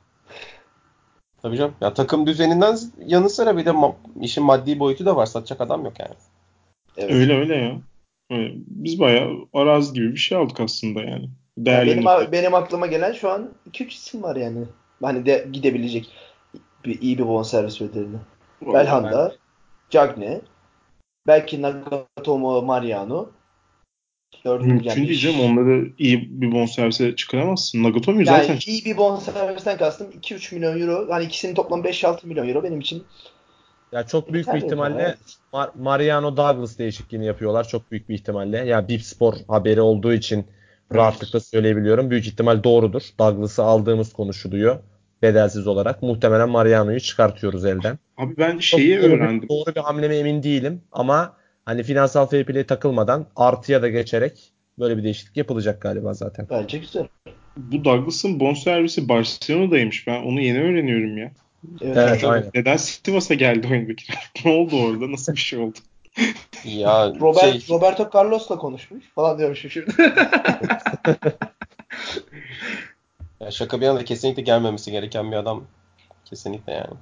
Tabii 1.42 1.56
canım. 1.56 1.74
Ya 1.80 1.94
takım 1.94 2.26
düzeninden 2.26 2.76
yanı 3.06 3.30
sıra 3.30 3.56
bir 3.56 3.64
de 3.64 3.70
ma- 3.70 3.94
işin 4.20 4.44
maddi 4.44 4.78
boyutu 4.78 5.06
da 5.06 5.16
var. 5.16 5.26
Satacak 5.26 5.60
adam 5.60 5.84
yok 5.84 6.00
yani. 6.00 6.14
Evet. 6.96 7.10
Öyle 7.10 7.36
öyle 7.36 7.56
ya. 7.56 7.80
Öyle. 8.30 8.52
Biz 8.56 9.00
bayağı 9.00 9.30
arazi 9.52 9.92
gibi 9.92 10.12
bir 10.12 10.16
şey 10.16 10.38
aldık 10.38 10.60
aslında 10.60 11.00
yani. 11.00 11.30
Değerli 11.58 11.90
ya 11.90 11.96
benim, 11.96 12.32
benim 12.32 12.54
aklıma 12.54 12.86
gelen 12.86 13.12
şu 13.12 13.30
an 13.30 13.50
2-3 13.66 13.94
isim 13.94 14.22
var 14.22 14.36
yani. 14.36 14.64
Hani 15.02 15.26
de 15.26 15.48
gidebilecek 15.52 16.12
bir, 16.84 17.00
iyi 17.00 17.18
bir 17.18 17.26
bonservis 17.26 17.80
bedelini. 17.80 18.16
Belhanda. 18.62 19.34
Cagne, 19.90 20.40
belki 21.26 21.62
Nagatomo 21.62 22.62
Mariano. 22.62 23.28
Mümkün 24.44 25.06
değil 25.06 25.20
canım. 25.20 25.40
Onları 25.40 25.92
iyi 25.98 26.40
bir 26.40 26.52
bonservise 26.52 27.16
çıkaramazsın. 27.16 27.82
Nagatomi 27.82 28.26
yani 28.26 28.46
zaten. 28.46 28.58
iyi 28.66 28.84
bir 28.84 28.96
bonservisten 28.96 29.76
kastım 29.76 30.10
2-3 30.10 30.54
milyon 30.54 30.80
euro. 30.80 31.06
Hani 31.10 31.24
ikisinin 31.24 31.54
toplam 31.54 31.84
5-6 31.84 32.26
milyon 32.26 32.48
euro 32.48 32.62
benim 32.62 32.80
için. 32.80 33.04
Ya 33.92 34.06
çok 34.06 34.32
büyük 34.32 34.48
bir 34.48 34.58
ihtimalle 34.58 35.14
Mar- 35.52 35.70
Mariano 35.78 36.36
Douglas 36.36 36.78
değişikliğini 36.78 37.26
yapıyorlar. 37.26 37.68
Çok 37.68 37.90
büyük 37.90 38.08
bir 38.08 38.14
ihtimalle. 38.14 38.56
Ya 38.56 38.64
yani 38.64 38.88
Bip 38.88 39.02
Spor 39.02 39.34
haberi 39.48 39.80
olduğu 39.80 40.12
için 40.12 40.46
rahatlıkla 40.94 41.40
söyleyebiliyorum. 41.40 42.10
Büyük 42.10 42.26
ihtimal 42.26 42.64
doğrudur. 42.64 43.02
Douglas'ı 43.18 43.62
aldığımız 43.62 44.12
konuşuluyor. 44.12 44.78
Bedelsiz 45.22 45.66
olarak. 45.66 46.02
Muhtemelen 46.02 46.48
Mariano'yu 46.48 47.00
çıkartıyoruz 47.00 47.64
elden. 47.64 47.98
Abi 48.16 48.36
ben 48.38 48.58
şeyi 48.58 49.02
doğru 49.02 49.06
öğrendim. 49.06 49.48
Doğru 49.48 49.74
bir 49.74 49.80
hamleme 49.80 50.16
emin 50.16 50.42
değilim 50.42 50.82
ama 50.92 51.36
hani 51.66 51.82
finansal 51.82 52.26
fair 52.26 52.44
play 52.44 52.66
takılmadan 52.66 53.26
artıya 53.36 53.82
da 53.82 53.88
geçerek 53.88 54.52
böyle 54.78 54.96
bir 54.96 55.04
değişiklik 55.04 55.36
yapılacak 55.36 55.82
galiba 55.82 56.14
zaten. 56.14 56.46
Bence 56.50 56.78
güzel. 56.78 57.08
Bu 57.56 57.84
Douglas'ın 57.84 58.40
bonservisi 58.40 59.08
Barcelona'daymış. 59.08 60.06
Ben 60.06 60.22
onu 60.22 60.40
yeni 60.40 60.60
öğreniyorum 60.62 61.18
ya. 61.18 61.30
Evet, 61.80 61.96
evet 61.96 62.24
aynen. 62.24 62.50
Neden 62.54 62.76
Sivas'a 62.76 63.34
geldi 63.34 63.68
oyundaki? 63.70 64.12
ne 64.44 64.50
oldu 64.52 64.76
orada? 64.82 65.12
Nasıl 65.12 65.32
bir 65.32 65.38
şey 65.38 65.58
oldu? 65.58 65.78
ya 66.64 67.12
Robert, 67.20 67.62
şey... 67.62 67.76
Roberto 67.76 68.10
Carlos'la 68.14 68.58
konuşmuş 68.58 69.04
falan 69.14 69.38
diyormuşum 69.38 69.70
şimdi. 69.70 69.90
ya 73.40 73.50
şaka 73.50 73.80
bir 73.80 73.86
yana 73.86 74.04
kesinlikle 74.04 74.42
gelmemesi 74.42 74.90
gereken 74.90 75.32
bir 75.32 75.36
adam. 75.36 75.64
Kesinlikle 76.24 76.72
yani. 76.72 76.94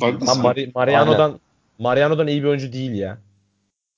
Douglas 0.00 0.38
Mari- 0.38 0.70
Mariano'dan 0.74 1.30
Aynen. 1.30 1.40
Mariano'dan 1.82 2.26
iyi 2.26 2.42
bir 2.42 2.48
oyuncu 2.48 2.72
değil 2.72 2.92
ya. 2.92 3.18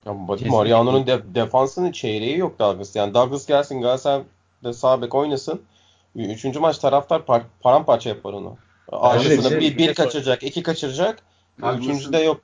Ya 0.06 0.12
Mariano'nun 0.46 1.06
de, 1.06 1.34
defansının 1.34 1.92
çeyreği 1.92 2.38
yok 2.38 2.58
Douglas. 2.58 2.96
Yani 2.96 3.14
Douglas 3.14 3.46
gelsin 3.46 3.80
Galatasaray'da 3.80 4.72
sağ 4.72 5.02
bek 5.02 5.14
oynasın. 5.14 5.62
Üçüncü 6.16 6.60
maç 6.60 6.78
taraftar 6.78 7.24
par 7.24 7.42
paramparça 7.60 8.08
yapar 8.08 8.32
onu. 8.32 8.56
Arkasına 8.88 9.50
bir, 9.50 9.60
bir, 9.60 9.78
bir 9.78 9.94
kaçıracak, 9.94 10.42
iki 10.42 10.62
kaçıracak. 10.62 11.22
Üçüncü 11.78 12.12
de 12.12 12.18
yok. 12.18 12.40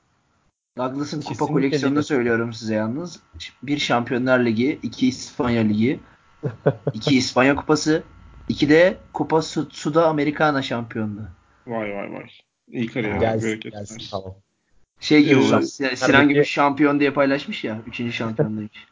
Douglas'ın 0.77 1.21
kupa 1.21 1.45
koleksiyonunu 1.45 2.03
söylüyorum 2.03 2.53
size 2.53 2.75
yalnız. 2.75 3.19
Bir 3.63 3.77
Şampiyonlar 3.77 4.45
Ligi, 4.45 4.79
iki 4.83 5.07
İspanya 5.07 5.61
Ligi, 5.61 5.99
iki 6.93 7.17
İspanya 7.17 7.55
Kupası, 7.55 8.03
iki 8.49 8.69
de 8.69 8.97
Kupa 9.13 9.41
Suda 9.41 10.07
Americana 10.07 10.61
şampiyonluğu. 10.61 11.27
Vay 11.67 11.95
vay 11.95 12.13
vay. 12.13 12.29
İyi 12.67 12.87
kariyer. 12.87 13.19
Gelsin, 13.19 13.59
gelsin, 13.59 14.01
tamam. 14.11 14.35
Şey 15.01 15.23
gibi 15.23 15.43
Sinan, 15.43 15.95
Sinan 15.95 16.29
gibi 16.29 16.45
şampiyon 16.45 16.99
diye 16.99 17.11
paylaşmış 17.11 17.63
ya. 17.63 17.81
Üçüncü 17.87 18.13
şampiyonluymuş. 18.13 18.87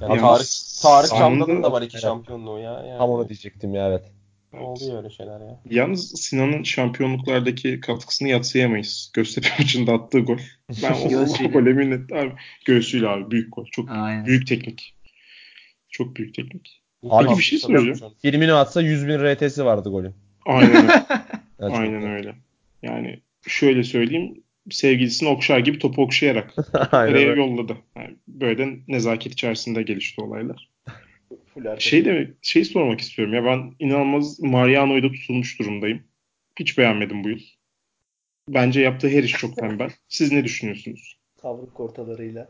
Yani 0.00 0.20
Tarık, 0.20 0.46
Tarık 0.82 1.10
Çamlı'nın 1.10 1.62
da 1.62 1.72
var 1.72 1.82
iki 1.82 1.98
şampiyonluğu 1.98 2.58
ya. 2.58 2.72
Yani. 2.72 2.98
Tam 2.98 3.10
onu 3.10 3.28
diyecektim 3.28 3.74
ya 3.74 3.88
evet. 3.88 4.12
evet. 4.52 4.62
Oluyor 4.62 4.98
öyle 4.98 5.10
şeyler 5.10 5.40
ya. 5.40 5.60
Yalnız 5.70 6.20
Sinan'ın 6.20 6.62
şampiyonluklardaki 6.62 7.80
katkısını 7.80 8.28
yatsıyamayız. 8.28 9.10
Göztepe 9.14 9.48
maçında 9.58 9.92
attığı 9.92 10.20
gol. 10.20 10.38
Ben 10.82 10.92
o 10.92 11.50
gole 11.50 11.72
minnet 11.72 12.12
abi. 12.12 12.32
Göğsüyle 12.64 13.08
abi 13.08 13.30
büyük 13.30 13.54
gol. 13.54 13.66
Çok 13.66 13.90
Aynen. 13.90 14.26
büyük 14.26 14.46
teknik. 14.46 14.94
Çok 15.88 16.16
büyük 16.16 16.34
teknik. 16.34 16.82
Abi 17.10 17.26
Peki 17.26 17.38
bir 17.38 17.44
şey 17.44 17.58
soracağım. 17.58 18.14
Firmino 18.22 18.54
atsa 18.54 18.82
100 18.82 19.06
bin 19.08 19.18
RT'si 19.18 19.64
vardı 19.64 19.88
golün. 19.88 20.14
Aynen 20.46 20.76
öyle. 21.58 21.76
Aynen 21.76 22.02
öyle. 22.02 22.34
Yani 22.82 23.20
şöyle 23.46 23.84
söyleyeyim 23.84 24.44
sevgilisini 24.70 25.28
okşar 25.28 25.58
gibi 25.58 25.78
topu 25.78 26.02
okşayarak 26.02 26.54
araya 26.92 27.34
yolladı. 27.34 27.76
Yani 27.96 28.16
böyle 28.28 28.58
de 28.58 28.78
nezaket 28.88 29.32
içerisinde 29.32 29.82
gelişti 29.82 30.20
olaylar. 30.20 30.70
şey 31.78 32.04
demek, 32.04 32.30
şey 32.42 32.64
sormak 32.64 33.00
istiyorum 33.00 33.34
ya 33.34 33.44
ben 33.44 33.74
inanılmaz 33.78 34.40
Mariano'yu 34.40 35.02
da 35.02 35.12
tutulmuş 35.12 35.58
durumdayım. 35.58 36.02
Hiç 36.58 36.78
beğenmedim 36.78 37.24
bu 37.24 37.28
yıl. 37.28 37.40
Bence 38.48 38.80
yaptığı 38.80 39.08
her 39.08 39.22
iş 39.22 39.32
çok 39.32 39.56
tembel. 39.56 39.90
Siz 40.08 40.32
ne 40.32 40.44
düşünüyorsunuz? 40.44 41.18
Tavrık 41.36 41.80
ortalarıyla. 41.80 42.48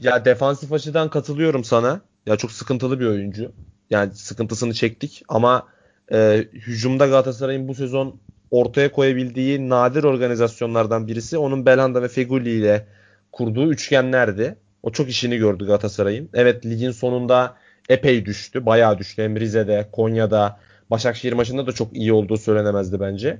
Ya 0.00 0.24
defansif 0.24 0.72
açıdan 0.72 1.10
katılıyorum 1.10 1.64
sana. 1.64 2.00
Ya 2.26 2.36
çok 2.36 2.52
sıkıntılı 2.52 3.00
bir 3.00 3.06
oyuncu. 3.06 3.52
Yani 3.90 4.14
sıkıntısını 4.14 4.74
çektik 4.74 5.22
ama 5.28 5.68
e, 6.12 6.44
hücumda 6.52 7.06
Galatasaray'ın 7.06 7.68
bu 7.68 7.74
sezon 7.74 8.20
ortaya 8.50 8.92
koyabildiği 8.92 9.68
nadir 9.68 10.04
organizasyonlardan 10.04 11.06
birisi 11.06 11.38
onun 11.38 11.66
Belhanda 11.66 12.02
ve 12.02 12.08
Feguli 12.08 12.50
ile 12.50 12.86
kurduğu 13.32 13.72
üçgenlerdi. 13.72 14.56
O 14.82 14.92
çok 14.92 15.08
işini 15.08 15.36
gördü 15.36 15.66
Galatasaray'ın. 15.66 16.28
Evet 16.34 16.66
ligin 16.66 16.90
sonunda 16.90 17.56
epey 17.88 18.26
düştü. 18.26 18.66
Bayağı 18.66 18.98
düştü. 18.98 19.22
Hem 19.22 19.40
Rize'de, 19.40 19.88
Konya'da, 19.92 20.58
Başakşehir 20.90 21.32
maçında 21.32 21.66
da 21.66 21.72
çok 21.72 21.96
iyi 21.96 22.12
olduğu 22.12 22.36
söylenemezdi 22.36 23.00
bence. 23.00 23.38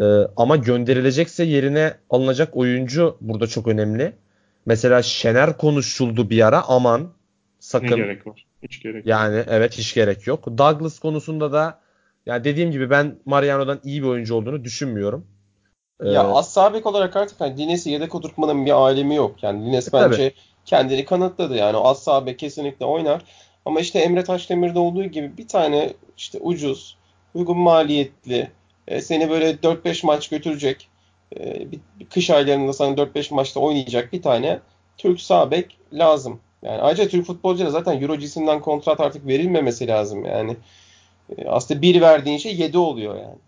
Ee, 0.00 0.04
ama 0.36 0.56
gönderilecekse 0.56 1.44
yerine 1.44 1.94
alınacak 2.10 2.56
oyuncu 2.56 3.16
burada 3.20 3.46
çok 3.46 3.68
önemli. 3.68 4.12
Mesela 4.66 5.02
Şener 5.02 5.56
konuşuldu 5.56 6.30
bir 6.30 6.46
ara 6.46 6.62
aman 6.68 7.08
sakın. 7.58 7.90
Ne 7.90 7.96
gerek 7.96 8.26
var? 8.26 8.46
Hiç 8.62 8.82
gerek 8.82 8.96
yok. 8.96 9.06
Yani 9.06 9.44
evet 9.48 9.78
hiç 9.78 9.94
gerek 9.94 10.26
yok. 10.26 10.46
Douglas 10.58 10.98
konusunda 10.98 11.52
da 11.52 11.80
yani 12.28 12.44
dediğim 12.44 12.70
gibi 12.70 12.90
ben 12.90 13.18
Mariano'dan 13.24 13.80
iyi 13.84 14.02
bir 14.02 14.08
oyuncu 14.08 14.34
olduğunu 14.34 14.64
düşünmüyorum. 14.64 15.26
Ee, 16.02 16.08
ya 16.08 16.22
az 16.22 16.52
sabek 16.52 16.86
olarak 16.86 17.16
artık 17.16 17.40
hani 17.40 17.56
Dines'i 17.56 17.90
yedek 17.90 18.14
oturtmanın 18.14 18.66
bir 18.66 18.70
alemi 18.70 19.14
yok. 19.14 19.42
Yani 19.42 19.66
Dines 19.66 19.88
e, 19.88 19.92
bence 19.92 20.16
tabii. 20.16 20.32
kendini 20.64 21.04
kanıtladı. 21.04 21.56
Yani 21.56 21.76
az 21.76 22.02
sabek 22.02 22.38
kesinlikle 22.38 22.86
oynar. 22.86 23.22
Ama 23.64 23.80
işte 23.80 23.98
Emre 23.98 24.24
Taşdemir'de 24.24 24.78
olduğu 24.78 25.04
gibi 25.04 25.36
bir 25.38 25.48
tane 25.48 25.92
işte 26.16 26.38
ucuz, 26.38 26.96
uygun 27.34 27.58
maliyetli, 27.58 28.50
e, 28.88 29.00
seni 29.00 29.30
böyle 29.30 29.50
4-5 29.50 30.06
maç 30.06 30.28
götürecek, 30.28 30.88
e, 31.36 31.72
bir, 31.72 31.80
bir 32.00 32.06
kış 32.06 32.30
aylarında 32.30 32.72
sana 32.72 32.96
4-5 32.96 33.34
maçta 33.34 33.60
oynayacak 33.60 34.12
bir 34.12 34.22
tane 34.22 34.60
Türk 34.98 35.20
sağ 35.20 35.50
bek 35.50 35.76
lazım. 35.92 36.40
Yani 36.62 36.80
ayrıca 36.80 37.08
Türk 37.08 37.26
futbolculara 37.26 37.70
zaten 37.70 38.02
Euro 38.02 38.60
kontrat 38.60 39.00
artık 39.00 39.26
verilmemesi 39.26 39.88
lazım 39.88 40.24
yani. 40.24 40.56
E, 41.36 41.48
aslında 41.48 41.82
bir 41.82 42.00
verdiğin 42.00 42.38
şey 42.38 42.56
7 42.56 42.78
oluyor 42.78 43.16
yani. 43.16 43.38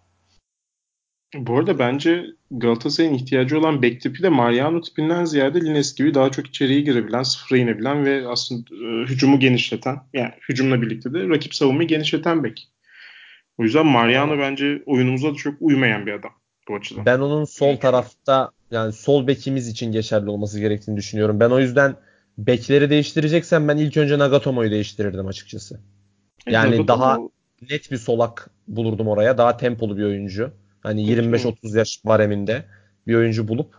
Bu 1.35 1.59
arada 1.59 1.79
bence 1.79 2.27
Galatasaray'ın 2.51 3.15
ihtiyacı 3.15 3.59
olan 3.59 3.83
bek 3.83 4.01
tipi 4.01 4.23
de 4.23 4.29
Mariano 4.29 4.81
tipinden 4.81 5.25
ziyade 5.25 5.61
Lines 5.61 5.95
gibi 5.95 6.15
daha 6.15 6.31
çok 6.31 6.47
içeriye 6.47 6.81
girebilen, 6.81 7.23
sıfıra 7.23 7.59
inebilen 7.59 8.05
ve 8.05 8.29
aslında 8.29 8.75
e, 8.75 9.05
hücumu 9.05 9.41
genişleten, 9.41 9.99
yani 10.13 10.33
hücumla 10.49 10.83
birlikte 10.83 11.15
de 11.15 11.29
rakip 11.29 11.55
savunmayı 11.55 11.89
genişleten 11.89 12.45
bek. 12.45 12.69
O 13.59 13.63
yüzden 13.63 13.87
Mariano 13.87 14.39
bence 14.39 14.83
oyunumuza 14.87 15.31
da 15.31 15.35
çok 15.35 15.55
uymayan 15.61 16.07
bir 16.07 16.13
adam 16.13 16.31
bu 16.69 16.75
açıdan. 16.75 17.07
Ben 17.07 17.19
onun 17.19 17.45
sol 17.45 17.77
tarafta 17.77 18.51
yani 18.71 18.93
sol 18.93 19.27
bekimiz 19.27 19.69
için 19.69 19.93
geçerli 19.93 20.31
olması 20.31 20.61
gerektiğini 20.61 20.97
düşünüyorum. 20.97 21.41
Ben 21.41 21.51
o 21.51 21.61
yüzden 21.61 21.97
bekleri 22.39 22.91
değiştireceksen 22.91 23.69
ben 23.69 23.77
ilk 23.77 23.97
önce 23.97 24.19
Nagatomo'yu 24.19 24.71
değiştirirdim 24.71 25.27
açıkçası. 25.27 25.81
Yani 26.47 26.77
Nagatomo- 26.77 26.89
daha 26.89 27.19
net 27.71 27.91
bir 27.91 27.97
solak 27.97 28.51
bulurdum 28.69 29.09
oraya. 29.09 29.39
Daha 29.39 29.57
tempolu 29.57 29.97
bir 29.97 30.05
oyuncu. 30.05 30.51
Hani 30.83 31.07
Peki, 31.07 31.21
25-30 31.21 31.79
yaş 31.79 32.01
bareminde 32.05 32.65
bir 33.07 33.15
oyuncu 33.15 33.49
bulup 33.49 33.75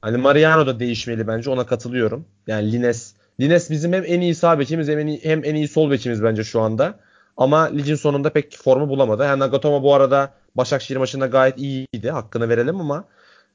hani 0.00 0.16
Mariano 0.16 0.66
da 0.66 0.80
değişmeli 0.80 1.26
bence 1.26 1.50
ona 1.50 1.66
katılıyorum. 1.66 2.26
Yani 2.46 2.72
Lines 2.72 3.14
Lines 3.40 3.70
bizim 3.70 3.92
hem 3.92 4.04
en 4.06 4.20
iyi 4.20 4.34
sağ 4.34 4.58
bekimiz 4.58 4.88
hem 4.88 4.98
en 4.98 5.06
iyi, 5.06 5.20
hem 5.24 5.44
en 5.44 5.54
iyi 5.54 5.68
sol 5.68 5.90
bekimiz 5.90 6.22
bence 6.22 6.44
şu 6.44 6.60
anda. 6.60 6.94
Ama 7.36 7.62
ligin 7.62 7.94
sonunda 7.94 8.30
pek 8.30 8.56
formu 8.56 8.88
bulamadı. 8.88 9.22
Yani 9.22 9.38
Nagatomo 9.38 9.82
bu 9.82 9.94
arada 9.94 10.34
Başakşehir 10.54 10.98
maçında 10.98 11.26
gayet 11.26 11.58
iyiydi. 11.58 12.10
Hakkını 12.10 12.48
verelim 12.48 12.80
ama 12.80 13.04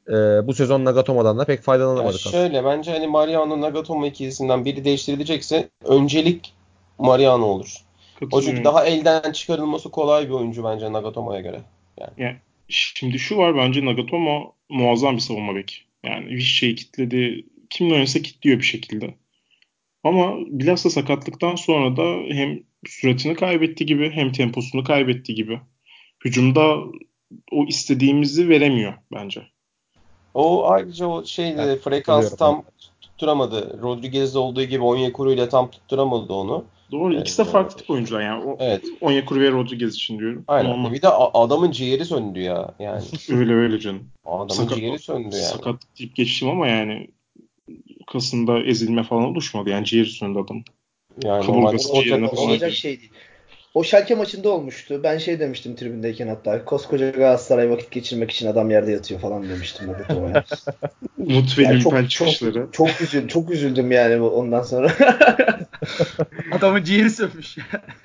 e, 0.08 0.14
bu 0.48 0.54
sezon 0.54 0.86
Nagatomo'dan 0.86 1.40
da 1.40 1.46
pek 1.46 1.62
faydalanamadık. 1.62 2.16
aslında. 2.16 2.32
şöyle 2.32 2.66
bence 2.66 2.92
hani 2.92 3.08
Mariano 3.08 3.62
Nagatomo 3.62 4.06
ikilisinden 4.06 4.66
biri 4.66 4.86
değiştirilecekse 4.86 5.70
öncelik 5.86 6.54
Mariano 6.98 7.46
olur. 7.46 7.87
O 8.32 8.42
çünkü 8.42 8.64
daha 8.64 8.86
elden 8.86 9.32
çıkarılması 9.32 9.92
kolay 9.92 10.26
bir 10.26 10.34
oyuncu 10.34 10.64
bence 10.64 10.94
Nagatomo'ya 10.94 11.42
göre. 11.42 11.62
Yani 12.18 12.36
şimdi 12.70 13.20
şu 13.20 13.38
var 13.38 13.56
bence 13.58 13.86
Nagatomo 13.86 14.54
muazzam 14.70 15.16
bir 15.16 15.22
savunma 15.22 15.56
beki. 15.56 15.76
Yani 16.04 16.28
Vişçe'yi 16.28 16.76
kitledi. 16.76 17.46
Kimle 17.70 17.94
oynasa 17.94 18.22
kitliyor 18.22 18.58
bir 18.58 18.64
şekilde. 18.64 19.14
Ama 20.04 20.36
bilhassa 20.48 20.90
sakatlıktan 20.90 21.56
sonra 21.56 21.98
da 21.98 22.34
hem 22.36 22.64
süratini 22.86 23.36
kaybetti 23.36 23.86
gibi 23.86 24.12
hem 24.12 24.32
temposunu 24.32 24.84
kaybetti 24.84 25.36
gibi. 25.36 25.62
Hücumda 26.26 26.78
o 27.52 27.66
istediğimizi 27.68 28.50
veremiyor 28.50 28.94
bence. 29.14 29.42
O 30.34 30.70
ayrıca 30.70 31.06
o 31.06 31.26
şeyde 31.26 31.62
Evet, 31.62 31.82
frekansı 31.82 32.30
katılıyorum. 32.30 32.64
tam 32.64 32.74
tutturamadı. 33.02 33.80
Rodriguez'de 33.82 34.40
olduğu 34.40 34.64
gibi 34.64 34.84
Onyekuru 34.84 35.34
ile 35.34 35.50
tam 35.50 35.72
tutturamadı 35.72 36.34
onu. 36.34 36.66
Doğru. 36.92 37.14
Evet, 37.14 37.22
ikisi 37.22 37.38
de 37.38 37.44
farklı 37.44 37.78
tip 37.78 37.90
oyuncular 37.90 38.22
yani. 38.22 38.44
O, 38.44 38.58
Evet. 38.60 38.86
Onyekuru 39.02 39.40
ve 39.40 39.52
Rodriguez 39.52 39.96
için 39.96 40.20
diyorum. 40.20 40.44
Aynen. 40.48 40.72
Normal. 40.72 40.94
Bir 40.94 41.02
de 41.02 41.08
adamın 41.10 41.72
ciğeri 41.72 42.06
söndü 42.06 42.40
ya. 42.40 42.76
Yani 42.80 43.04
Öyle 43.30 43.54
öyle 43.54 43.80
canım. 43.80 44.10
adamın 44.26 44.48
Sakat- 44.48 44.76
ciğeri 44.78 45.00
söndü 45.00 45.24
yani. 45.36 45.44
Sakatlık 45.46 46.00
deyip 46.00 46.16
geçtim 46.16 46.50
ama 46.50 46.68
yani 46.68 47.08
kasında 48.08 48.60
ezilme 48.60 49.04
falan 49.04 49.24
oluşmadı. 49.24 49.70
Yani 49.70 49.86
ciğeri 49.86 50.10
söndü 50.10 50.40
adam. 50.40 50.64
Yani 51.24 51.46
Kaburgası 51.46 51.94
ciğerine 52.04 52.28
falan 52.28 52.50
olacak 52.50 52.72
şey 52.72 53.00
değil. 53.00 53.12
O 53.78 53.84
Schalke 53.84 54.16
maçında 54.16 54.50
olmuştu. 54.50 55.04
Ben 55.04 55.18
şey 55.18 55.40
demiştim 55.40 55.76
tribündeyken 55.76 56.28
hatta. 56.28 56.66
Koskoca 56.66 57.10
Galatasaray 57.10 57.70
vakit 57.70 57.92
geçirmek 57.92 58.32
için 58.32 58.48
adam 58.48 58.72
yerde 58.72 58.92
yatıyor 58.92 59.20
falan 59.20 59.50
demiştim 59.50 59.90
ve 61.58 61.64
Yani 61.64 61.80
çok, 61.82 62.10
çıkışları. 62.10 62.54
çok, 62.54 62.74
çok, 62.74 63.02
üzül, 63.02 63.28
çok 63.28 63.52
üzüldüm 63.52 63.92
yani 63.92 64.22
ondan 64.22 64.62
sonra. 64.62 64.94
Adamın 66.52 66.84
ciğeri 66.84 67.10
sönmüş. 67.10 67.58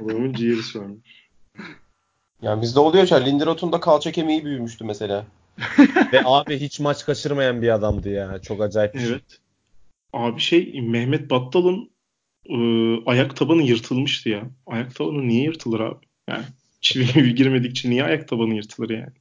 Adamın 0.04 0.32
ciğeri 0.32 0.62
sönmüş. 0.62 1.28
Yani 2.42 2.62
bizde 2.62 2.80
oluyor 2.80 3.08
ya 3.10 3.16
Lindelöf'ün 3.16 3.72
da 3.72 3.80
kalça 3.80 4.12
kemiği 4.12 4.44
büyümüştü 4.44 4.84
mesela. 4.84 5.24
Ve 6.12 6.22
abi 6.24 6.60
hiç 6.60 6.80
maç 6.80 7.06
kaçırmayan 7.06 7.62
bir 7.62 7.68
adamdı 7.68 8.08
ya. 8.08 8.38
Çok 8.42 8.62
acayip 8.62 8.98
şey. 8.98 9.08
Evet. 9.08 9.22
Abi 10.12 10.40
şey 10.40 10.80
Mehmet 10.80 11.30
Battal'ın 11.30 11.91
e, 12.48 12.56
ayak 13.06 13.36
tabanı 13.36 13.62
yırtılmıştı 13.62 14.28
ya. 14.28 14.50
Ayak 14.66 14.94
tabanı 14.94 15.28
niye 15.28 15.42
yırtılır 15.42 15.80
abi? 15.80 16.04
Yani 16.28 16.44
çivili 16.80 17.14
bir 17.24 17.36
girmedikçe 17.36 17.90
niye 17.90 18.04
ayak 18.04 18.28
tabanı 18.28 18.54
yırtılır 18.54 18.90
yani? 18.90 19.12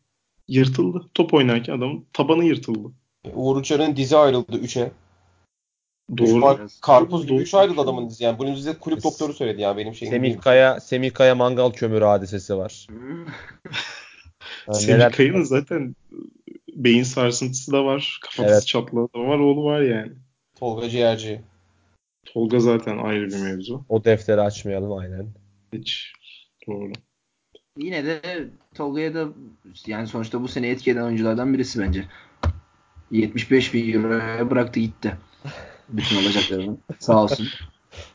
Yırtıldı. 0.48 1.10
Top 1.14 1.34
oynarken 1.34 1.78
adamın 1.78 2.06
tabanı 2.14 2.46
yırtıldı. 2.46 2.94
Uğur 3.34 3.56
Uçar'ın 3.56 3.96
dizi 3.96 4.18
ayrıldı 4.18 4.58
3'e. 4.58 4.92
Doğru. 6.18 6.68
Karpuz 6.82 7.22
gibi 7.22 7.34
Doğru. 7.34 7.42
3 7.42 7.54
ayrıldı 7.54 7.82
adamın 7.82 8.10
dizi. 8.10 8.24
Yani 8.24 8.40
bunu 8.40 8.56
bize 8.56 8.74
kulüp 8.74 9.04
doktoru 9.04 9.34
söyledi 9.34 9.62
ya 9.62 9.78
benim 9.78 9.96
şeyim. 9.96 10.14
Semih 10.14 10.40
Kaya, 10.40 10.80
Semih 10.80 11.14
Kaya 11.14 11.36
mangal 11.36 11.72
kömürü 11.72 12.06
hadisesi 12.06 12.58
var. 12.58 12.88
Yani 14.68 14.78
Semih 14.78 14.94
neler- 14.98 15.12
Kaya'nın 15.12 15.44
zaten 15.44 15.96
beyin 16.76 17.04
sarsıntısı 17.04 17.72
da 17.72 17.86
var. 17.86 18.20
Kafatası 18.22 18.54
Evet. 18.54 18.68
çatlağı 18.68 19.08
da 19.16 19.20
var. 19.20 19.40
Oğlu 19.40 19.64
var 19.64 19.82
yani. 19.82 20.12
Tolga 20.56 20.90
Ciğerci. 20.90 21.42
Tolga 22.26 22.60
zaten 22.60 22.98
ayrı 22.98 23.28
bir 23.28 23.44
mevzu. 23.44 23.86
O 23.90 24.04
defteri 24.04 24.42
açmayalım 24.42 24.94
aynen. 24.94 25.28
Hiç. 25.74 26.14
Doğru. 26.68 26.92
Yine 27.78 28.06
de 28.06 28.22
Tolga'ya 28.76 29.14
da 29.14 29.28
yani 29.88 30.08
sonuçta 30.08 30.42
bu 30.42 30.48
sene 30.48 30.70
etki 30.70 30.92
eden 30.92 31.04
oyunculardan 31.04 31.54
birisi 31.54 31.80
bence. 31.80 32.06
75 33.12 33.74
bin 33.74 33.94
euroya 33.94 34.50
bıraktı 34.50 34.80
gitti. 34.80 35.18
Bütün 35.90 36.16
alacaklarını. 36.16 36.78
Sağ 37.00 37.24
olsun. 37.24 37.48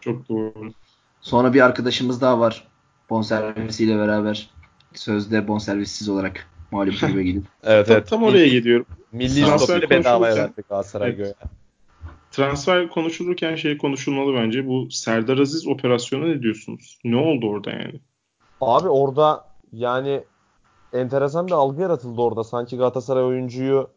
Çok 0.01 0.29
doğru. 0.29 0.73
Sonra 1.21 1.55
bir 1.55 1.61
arkadaşımız 1.61 2.21
daha 2.21 2.41
var. 2.41 2.69
Bonservisiyle 3.11 3.99
beraber 3.99 4.51
sözde 4.95 5.49
bonservissiz 5.49 6.09
olarak 6.09 6.47
malum 6.71 6.95
kulübe 7.01 7.23
gidip. 7.23 7.45
Evet 7.63 7.87
Tam, 7.87 7.97
evet. 7.97 8.09
tam 8.09 8.23
oraya 8.23 8.49
gidiyorum. 8.49 8.87
Milli 9.13 9.45
Transfer 9.45 9.91
bedavaya 9.91 10.37
verdik 10.37 10.69
Galatasaray 10.69 11.09
Evet. 11.09 11.19
göğe. 11.19 11.35
Transfer 12.37 12.89
konuşulurken 12.89 13.55
şey 13.55 13.79
konuşulmalı 13.79 14.35
bence. 14.35 14.67
Bu 14.67 14.91
Serdar 14.91 15.39
Aziz 15.39 15.67
operasyonu 15.67 16.29
ne 16.29 16.43
diyorsunuz? 16.43 16.99
Ne 17.05 17.17
oldu 17.17 17.49
orada 17.49 17.71
yani? 17.71 18.01
Abi 18.61 18.89
orada 18.89 19.45
yani 19.73 20.25
enteresan 20.93 21.47
bir 21.47 21.53
algı 21.53 21.83
yaratıldı 21.83 22.21
orada. 22.21 22.45
Sanki 22.45 22.77
Galatasaray 22.77 23.25
oyuncuyu 23.25 23.91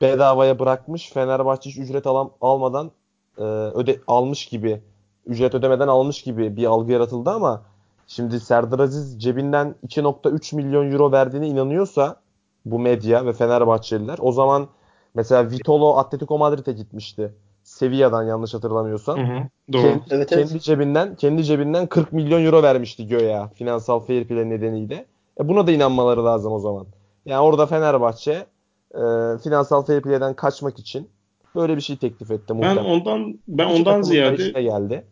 bedavaya 0.00 0.58
bırakmış. 0.58 1.12
Fenerbahçe 1.12 1.70
hiç 1.70 1.78
ücret 1.78 2.06
alam, 2.06 2.30
almadan 2.40 2.90
e, 3.38 3.42
öde 3.42 4.00
almış 4.06 4.46
gibi 4.46 4.80
ücret 5.26 5.54
ödemeden 5.54 5.88
almış 5.88 6.22
gibi 6.22 6.56
bir 6.56 6.64
algı 6.64 6.92
yaratıldı 6.92 7.30
ama 7.30 7.62
şimdi 8.06 8.40
Serdar 8.40 8.78
Aziz 8.78 9.22
cebinden 9.22 9.74
2.3 9.86 10.56
milyon 10.56 10.92
euro 10.92 11.12
verdiğine 11.12 11.48
inanıyorsa 11.48 12.20
bu 12.64 12.78
medya 12.78 13.26
ve 13.26 13.32
Fenerbahçeliler 13.32 14.18
o 14.20 14.32
zaman 14.32 14.68
mesela 15.14 15.50
Vitolo 15.50 15.96
Atletico 15.96 16.38
Madrid'e 16.38 16.72
gitmişti. 16.72 17.34
Sevilla'dan 17.78 18.22
yanlış 18.22 18.54
hatırlamıyorsam. 18.54 19.18
Hı 19.18 19.22
hı. 19.38 19.42
Doğru. 19.72 19.82
Kendi, 19.82 20.02
Evet, 20.10 20.32
evet. 20.32 20.48
kendi 20.48 20.60
cebinden 20.62 21.14
kendi 21.16 21.44
cebinden 21.44 21.86
40 21.86 22.12
milyon 22.12 22.44
euro 22.44 22.62
vermişti 22.62 23.06
göya 23.08 23.48
finansal 23.48 24.00
fair 24.00 24.24
play 24.24 24.50
nedeniyle. 24.50 25.06
E 25.40 25.48
buna 25.48 25.66
da 25.66 25.72
inanmaları 25.72 26.24
lazım 26.24 26.52
o 26.52 26.58
zaman. 26.58 26.86
Yani 27.26 27.40
orada 27.40 27.66
Fenerbahçe 27.66 28.46
e, 28.94 29.02
finansal 29.44 29.84
fair 29.84 30.00
play'den 30.02 30.34
kaçmak 30.34 30.78
için 30.78 31.08
böyle 31.56 31.76
bir 31.76 31.80
şey 31.80 31.96
teklif 31.96 32.30
etti 32.30 32.44
Ben 32.48 32.56
muhtemelen. 32.56 32.84
ondan 32.84 33.38
ben 33.48 33.64
ondan 33.66 33.84
takımın 33.84 34.02
da 34.02 34.06
ziyade 34.06 34.60
geldi. 34.60 35.04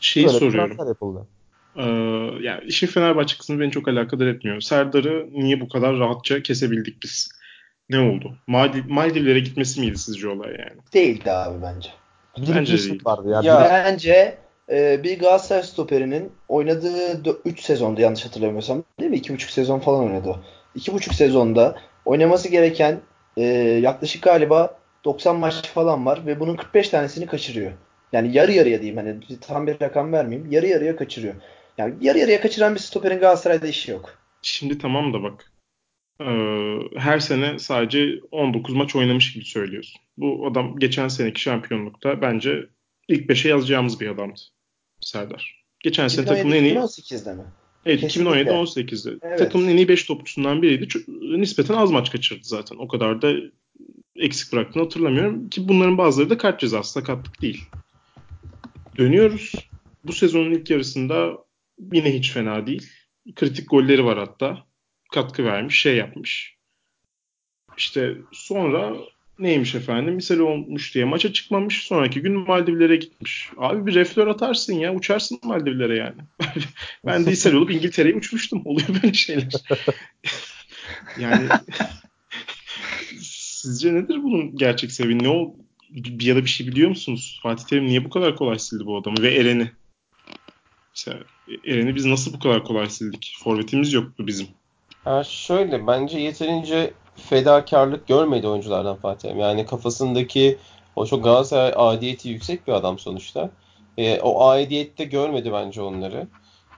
şeyi 0.00 0.26
Böyle 0.26 0.38
soruyorum. 0.38 0.88
yapıldı. 0.88 1.26
Ee, 1.76 1.82
yani 2.40 2.64
işin 2.66 2.86
Fenerbahçe 2.86 3.36
kısmı 3.38 3.60
beni 3.60 3.70
çok 3.70 3.88
alakadar 3.88 4.26
etmiyor. 4.26 4.60
Serdar'ı 4.60 5.28
niye 5.32 5.60
bu 5.60 5.68
kadar 5.68 5.98
rahatça 5.98 6.42
kesebildik 6.42 7.02
biz? 7.02 7.28
Ne 7.90 7.98
oldu? 8.00 8.36
Maldiv, 8.46 8.82
Maldivlere 8.88 9.40
gitmesi 9.40 9.80
miydi 9.80 9.98
sizce 9.98 10.28
olay 10.28 10.50
yani? 10.50 10.80
Değildi 10.94 11.32
abi 11.32 11.62
bence. 11.62 11.88
Bir 12.38 12.54
Bence 12.54 12.78
değil. 12.78 13.00
vardı 13.04 13.28
ya. 13.30 13.40
Ya- 13.44 13.64
Bir- 13.64 13.70
Bence 13.70 14.38
e, 14.70 15.02
bir 15.02 15.18
Galatasaray 15.18 15.62
stoperinin 15.62 16.32
oynadığı 16.48 17.40
3 17.44 17.60
sezonda 17.60 18.00
yanlış 18.00 18.24
hatırlamıyorsam 18.26 18.84
değil 19.00 19.10
mi? 19.10 19.16
2,5 19.16 19.50
sezon 19.50 19.78
falan 19.78 20.04
oynadı 20.04 20.28
o. 20.28 20.40
2,5 20.78 21.14
sezonda 21.14 21.78
oynaması 22.04 22.48
gereken 22.48 23.00
e, 23.36 23.42
yaklaşık 23.82 24.22
galiba 24.22 24.78
90 25.04 25.36
maç 25.36 25.68
falan 25.68 26.06
var 26.06 26.26
ve 26.26 26.40
bunun 26.40 26.56
45 26.56 26.88
tanesini 26.88 27.26
kaçırıyor. 27.26 27.72
Yani 28.12 28.36
yarı 28.36 28.52
yarıya 28.52 28.80
diyeyim 28.80 28.96
hani 28.96 29.20
tam 29.40 29.66
bir 29.66 29.80
rakam 29.80 30.12
vermeyeyim. 30.12 30.52
Yarı 30.52 30.66
yarıya 30.66 30.96
kaçırıyor. 30.96 31.34
Yani 31.78 31.94
yarı 32.00 32.18
yarıya 32.18 32.40
kaçıran 32.40 32.74
bir 32.74 32.80
stoperin 32.80 33.18
Galatasaray'da 33.20 33.66
işi 33.66 33.90
yok. 33.90 34.14
Şimdi 34.42 34.78
tamam 34.78 35.12
da 35.14 35.22
bak. 35.22 35.49
Ee, 36.20 36.78
her 36.96 37.18
sene 37.18 37.58
sadece 37.58 38.20
19 38.30 38.74
maç 38.74 38.96
oynamış 38.96 39.32
gibi 39.32 39.44
söylüyorsun. 39.44 40.00
Bu 40.16 40.46
adam 40.46 40.78
geçen 40.78 41.08
seneki 41.08 41.40
şampiyonlukta 41.40 42.22
bence 42.22 42.66
ilk 43.08 43.30
5'e 43.30 43.50
yazacağımız 43.50 44.00
bir 44.00 44.08
adamdı. 44.08 44.40
Serdar. 45.00 45.64
Geçen 45.80 46.08
sene 46.08 46.26
takımın 46.26 46.54
en 46.54 46.64
iyi 46.64 46.74
2018'de 46.74 47.34
mi? 47.34 47.42
Evet 47.86 48.00
Kesinlikle. 48.00 48.42
2017-18'de. 48.42 49.18
Evet. 49.22 49.38
Takımın 49.38 49.68
en 49.68 49.76
iyi 49.76 49.88
5 49.88 50.04
topçusundan 50.04 50.62
biriydi. 50.62 50.84
Ç- 50.84 51.40
nispeten 51.40 51.74
az 51.74 51.90
maç 51.90 52.10
kaçırdı 52.10 52.44
zaten. 52.44 52.76
O 52.76 52.88
kadar 52.88 53.22
da 53.22 53.32
eksik 54.16 54.52
bıraktığını 54.52 54.82
hatırlamıyorum. 54.82 55.48
Ki 55.48 55.68
bunların 55.68 55.98
bazıları 55.98 56.30
da 56.30 56.38
kart 56.38 56.60
cezası, 56.60 56.92
sakatlık 56.92 57.42
değil. 57.42 57.64
Dönüyoruz. 58.98 59.52
Bu 60.04 60.12
sezonun 60.12 60.50
ilk 60.50 60.70
yarısında 60.70 61.32
yine 61.92 62.14
hiç 62.14 62.32
fena 62.32 62.66
değil. 62.66 62.90
Kritik 63.36 63.70
golleri 63.70 64.04
var 64.04 64.18
hatta. 64.18 64.69
Katkı 65.10 65.44
vermiş, 65.44 65.80
şey 65.80 65.96
yapmış. 65.96 66.56
işte 67.76 68.16
sonra 68.32 68.96
neymiş 69.38 69.74
efendim 69.74 70.14
misal 70.14 70.38
olmuş 70.38 70.94
diye 70.94 71.04
maça 71.04 71.32
çıkmamış 71.32 71.82
sonraki 71.82 72.20
gün 72.20 72.32
Maldivlere 72.32 72.96
gitmiş. 72.96 73.50
Abi 73.56 73.86
bir 73.86 73.94
reflör 73.94 74.26
atarsın 74.26 74.74
ya 74.74 74.94
uçarsın 74.94 75.40
Maldivlere 75.44 75.96
yani. 75.96 76.20
ben 77.06 77.26
de 77.26 77.32
ishal 77.32 77.52
olup 77.52 77.70
İngiltere'ye 77.70 78.14
uçmuştum. 78.14 78.62
Oluyor 78.64 78.88
böyle 79.02 79.14
şeyler. 79.14 79.52
yani 81.18 81.48
sizce 83.20 83.94
nedir 83.94 84.22
bunun 84.22 84.56
gerçek 84.56 84.92
sebebi? 84.92 85.24
Ne 85.24 85.28
o 85.28 85.56
bir 85.90 86.26
ya 86.26 86.36
da 86.36 86.44
bir 86.44 86.50
şey 86.50 86.66
biliyor 86.66 86.88
musunuz? 86.88 87.40
Fatih 87.42 87.64
Terim 87.64 87.86
niye 87.86 88.04
bu 88.04 88.10
kadar 88.10 88.36
kolay 88.36 88.58
sildi 88.58 88.86
bu 88.86 88.98
adamı 88.98 89.22
ve 89.22 89.34
Eren'i? 89.34 89.72
Mesela 90.96 91.18
Eren'i 91.64 91.94
biz 91.94 92.04
nasıl 92.04 92.32
bu 92.32 92.38
kadar 92.38 92.64
kolay 92.64 92.90
sildik? 92.90 93.36
Forvetimiz 93.42 93.92
yoktu 93.92 94.26
bizim. 94.26 94.46
Ha 95.04 95.24
şöyle 95.24 95.86
bence 95.86 96.18
yeterince 96.18 96.94
fedakarlık 97.16 98.08
görmedi 98.08 98.48
oyunculardan 98.48 98.96
Fatih. 98.96 99.36
Yani 99.36 99.66
kafasındaki 99.66 100.58
o 100.96 101.06
çok 101.06 101.24
Galatasaray 101.24 101.72
aidiyeti 101.76 102.28
yüksek 102.28 102.68
bir 102.68 102.72
adam 102.72 102.98
sonuçta. 102.98 103.50
E, 103.98 104.20
o 104.20 104.48
aidiyette 104.48 105.04
görmedi 105.04 105.52
bence 105.52 105.82
onları. 105.82 106.26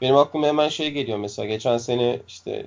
Benim 0.01 0.17
aklıma 0.17 0.47
hemen 0.47 0.69
şey 0.69 0.91
geliyor 0.91 1.19
mesela 1.19 1.49
geçen 1.49 1.79
sene 1.79 2.21
işte 2.29 2.67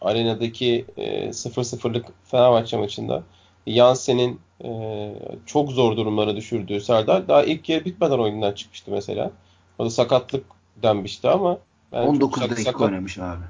arenadaki 0.00 0.84
e, 0.96 1.28
0-0'lık 1.28 2.06
Fenerbahçe 2.24 2.76
maçında 2.76 3.22
Yansen'in 3.66 4.40
e, 4.64 5.12
çok 5.46 5.72
zor 5.72 5.96
durumlara 5.96 6.36
düşürdüğü 6.36 6.80
Serdar 6.80 7.28
daha 7.28 7.44
ilk 7.44 7.68
yarı 7.68 7.84
bitmeden 7.84 8.18
oyundan 8.18 8.52
çıkmıştı 8.52 8.90
mesela. 8.90 9.30
O 9.78 9.84
da 9.84 9.90
sakatlık 9.90 10.44
denmişti 10.82 11.28
ama 11.28 11.58
yani 11.92 12.08
19 12.08 12.42
dakika 12.42 12.62
sakat, 12.62 12.80
oynamış 12.80 13.18
abi. 13.18 13.44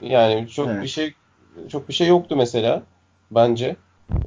Yani 0.00 0.48
çok 0.48 0.68
evet. 0.68 0.82
bir 0.82 0.88
şey 0.88 1.14
çok 1.68 1.88
bir 1.88 1.94
şey 1.94 2.08
yoktu 2.08 2.36
mesela 2.36 2.82
bence. 3.30 3.76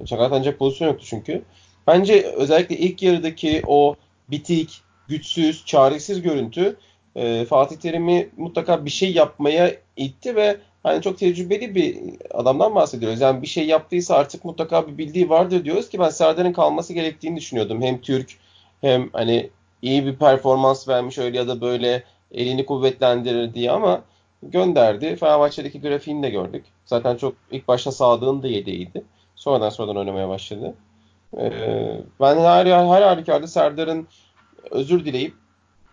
Sakatlanacak 0.06 0.60
pozisyon 0.60 0.88
yoktu 0.88 1.06
çünkü. 1.08 1.44
Bence 1.88 2.22
özellikle 2.22 2.78
ilk 2.78 3.04
yarıdaki 3.04 3.64
o 3.68 3.96
bitik, 4.30 4.82
güçsüz, 5.08 5.66
çaresiz 5.66 6.22
görüntü 6.22 6.78
e, 7.18 7.46
Fatih 7.46 7.78
Terim'i 7.78 8.30
mutlaka 8.38 8.86
bir 8.86 8.90
şey 8.90 9.14
yapmaya 9.14 9.72
itti 9.98 10.36
ve 10.36 10.58
hani 10.84 11.02
çok 11.02 11.18
tecrübeli 11.18 11.76
bir 11.76 11.98
adamdan 12.32 12.76
bahsediyoruz. 12.76 13.22
Yani 13.22 13.42
bir 13.42 13.48
şey 13.48 13.68
yaptıysa 13.68 14.16
artık 14.16 14.46
mutlaka 14.46 14.88
bir 14.88 14.98
bildiği 14.98 15.30
vardır 15.30 15.66
diyoruz 15.66 15.90
ki 15.90 16.00
ben 16.00 16.10
Serdar'ın 16.10 16.54
kalması 16.54 16.94
gerektiğini 16.94 17.38
düşünüyordum. 17.38 17.82
Hem 17.82 18.02
Türk 18.02 18.30
hem 18.82 19.10
hani 19.14 19.50
iyi 19.82 20.06
bir 20.06 20.16
performans 20.16 20.88
vermiş 20.88 21.18
öyle 21.18 21.38
ya 21.38 21.48
da 21.48 21.62
böyle 21.62 22.04
elini 22.32 22.66
kuvvetlendirir 22.66 23.54
diye 23.54 23.72
ama 23.72 24.04
gönderdi. 24.44 25.16
Fenerbahçe'deki 25.16 25.82
grafiğini 25.82 26.24
de 26.24 26.30
gördük. 26.30 26.66
Zaten 26.86 27.18
çok 27.18 27.36
ilk 27.52 27.68
başta 27.68 27.92
Sadık'ın 27.92 28.44
da 28.44 28.48
yedeğiydi. 28.48 29.04
Sonradan 29.36 29.70
sonradan 29.70 29.98
oynamaya 29.98 30.30
başladı. 30.30 30.76
Ee, 31.38 31.52
ben 32.20 32.38
her, 32.38 32.66
her 32.66 33.02
halükarda 33.02 33.48
Serdar'ın 33.48 34.08
özür 34.72 35.06
dileyip 35.06 35.34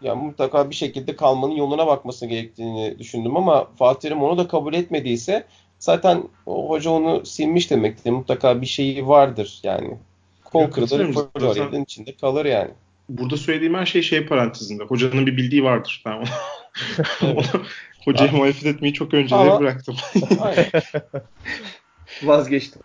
yani 0.00 0.22
mutlaka 0.22 0.70
bir 0.70 0.74
şekilde 0.74 1.16
kalmanın 1.16 1.54
yoluna 1.54 1.86
bakması 1.86 2.26
gerektiğini 2.26 2.98
düşündüm 2.98 3.36
ama 3.36 3.68
Fatih 3.78 4.00
Terim 4.00 4.22
onu 4.22 4.38
da 4.38 4.48
kabul 4.48 4.74
etmediyse 4.74 5.46
zaten 5.78 6.22
o 6.46 6.68
hoca 6.68 6.90
onu 6.90 7.26
silmiş 7.26 7.70
demektir. 7.70 8.10
Mutlaka 8.10 8.60
bir 8.60 8.66
şeyi 8.66 9.08
vardır 9.08 9.60
yani. 9.62 9.98
Kol 10.44 10.70
kırılır, 10.70 11.82
içinde 11.82 12.16
kalır 12.16 12.44
yani. 12.44 12.70
Burada 13.08 13.36
söylediğim 13.36 13.74
her 13.74 13.86
şey 13.86 14.02
şey 14.02 14.26
parantezinde. 14.26 14.84
Hocanın 14.84 15.26
bir 15.26 15.36
bildiği 15.36 15.64
vardır. 15.64 16.02
Ben 16.06 16.12
onu, 16.12 16.24
hocayı 18.04 18.32
muhalefet 18.32 18.66
etmeyi 18.66 18.94
çok 18.94 19.14
önceleri 19.14 19.50
ama, 19.50 19.60
bıraktım. 19.60 19.96
Vazgeçtim. 22.22 22.82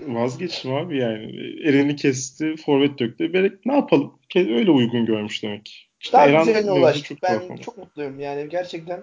Vazgeçtim 0.00 0.74
abi 0.74 0.98
yani. 0.98 1.32
Eren'i 1.64 1.96
kesti, 1.96 2.56
forvet 2.56 2.98
döktü. 2.98 3.32
Berek 3.32 3.66
ne 3.66 3.74
yapalım? 3.76 4.18
Öyle 4.36 4.70
uygun 4.70 5.06
görmüş 5.06 5.42
demek. 5.42 5.88
Daha 6.12 6.26
Eren 6.26 6.44
güzeline 6.44 6.72
ulaştık. 6.72 7.06
Çok 7.06 7.22
ben 7.22 7.40
tuhaf. 7.40 7.62
çok 7.62 7.78
mutluyum. 7.78 8.20
Yani 8.20 8.48
gerçekten 8.48 9.02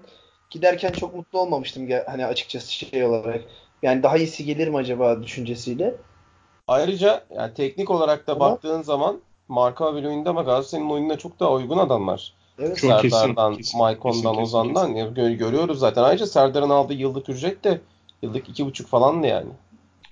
giderken 0.50 0.92
çok 0.92 1.16
mutlu 1.16 1.40
olmamıştım 1.40 1.90
hani 2.08 2.26
açıkçası 2.26 2.74
şey 2.74 3.04
olarak. 3.04 3.42
Yani 3.84 4.04
daha 4.04 4.18
iyisi 4.18 4.46
gelir 4.46 4.68
mi 4.68 4.78
acaba 4.78 5.24
düşüncesiyle. 5.24 5.96
Ayrıca 6.68 7.24
yani 7.36 7.54
teknik 7.54 7.90
olarak 7.90 8.28
da 8.28 8.34
ama, 8.34 8.52
baktığın 8.52 8.82
zaman 8.82 9.22
Marka 9.48 9.86
abi 9.86 10.08
oyunda 10.08 10.30
ama 10.30 10.42
Galatasaray'ın 10.42 10.90
oyununa 10.90 11.18
çok 11.18 11.40
daha 11.40 11.54
uygun 11.54 11.78
adamlar. 11.78 12.34
Evet. 12.60 12.78
Çok 12.78 12.90
Serdar'dan, 12.90 13.56
kesin, 13.56 13.80
Maykon'dan, 13.80 14.38
Ozan'dan 14.38 14.94
kesin. 14.96 15.16
Yani 15.16 15.38
görüyoruz 15.38 15.80
zaten. 15.80 16.04
Ayrıca 16.04 16.26
Serdar'ın 16.26 16.70
aldığı 16.70 16.94
yıllık 16.94 17.30
ücret 17.30 17.64
de 17.64 17.82
yıllık 18.22 18.50
iki 18.50 18.66
buçuk 18.66 18.88
falandı 18.88 19.28
yani. 19.28 19.50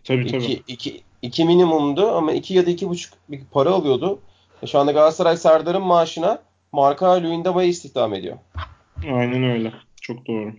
Tabii 0.03 0.27
tabii. 0.27 0.43
İki, 0.43 0.63
iki, 0.67 1.01
iki 1.21 1.45
minimumdu 1.45 2.07
ama 2.07 2.31
iki 2.31 2.53
ya 2.53 2.65
da 2.65 2.69
iki 2.69 2.89
buçuk 2.89 3.13
bir 3.29 3.41
para 3.51 3.69
alıyordu. 3.69 4.19
E 4.61 4.67
şu 4.67 4.79
anda 4.79 4.91
Galatasaray 4.91 5.37
Serdar'ın 5.37 5.81
maaşına 5.81 6.41
Marka 6.71 7.23
Luyendama'yı 7.23 7.69
istihdam 7.69 8.13
ediyor. 8.13 8.37
Aynen 9.03 9.43
öyle. 9.43 9.73
Çok 10.01 10.27
doğru. 10.27 10.53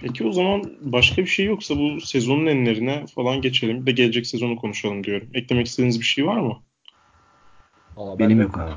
Peki 0.00 0.26
o 0.26 0.32
zaman 0.32 0.72
başka 0.80 1.22
bir 1.22 1.26
şey 1.26 1.46
yoksa 1.46 1.74
bu 1.78 2.00
sezonun 2.00 2.46
enlerine 2.46 3.04
falan 3.14 3.40
geçelim. 3.40 3.80
Bir 3.80 3.86
de 3.86 3.92
gelecek 3.92 4.26
sezonu 4.26 4.56
konuşalım 4.56 5.04
diyorum. 5.04 5.28
Eklemek 5.34 5.66
istediğiniz 5.66 6.00
bir 6.00 6.04
şey 6.04 6.26
var 6.26 6.36
mı? 6.36 6.56
Vallahi 7.96 8.18
Benim 8.18 8.40
yok 8.40 8.58
abi. 8.58 8.72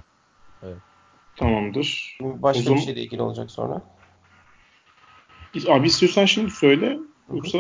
Tamamdır. 1.38 2.18
Başka 2.22 2.64
zaman... 2.64 2.80
bir 2.80 2.86
şeyle 2.86 3.02
ilgili 3.02 3.22
olacak 3.22 3.52
sonra. 3.52 3.82
Abi 5.68 5.88
istiyorsan 5.88 6.26
şimdi 6.26 6.52
söyle. 6.52 6.98
Yoksa 7.34 7.60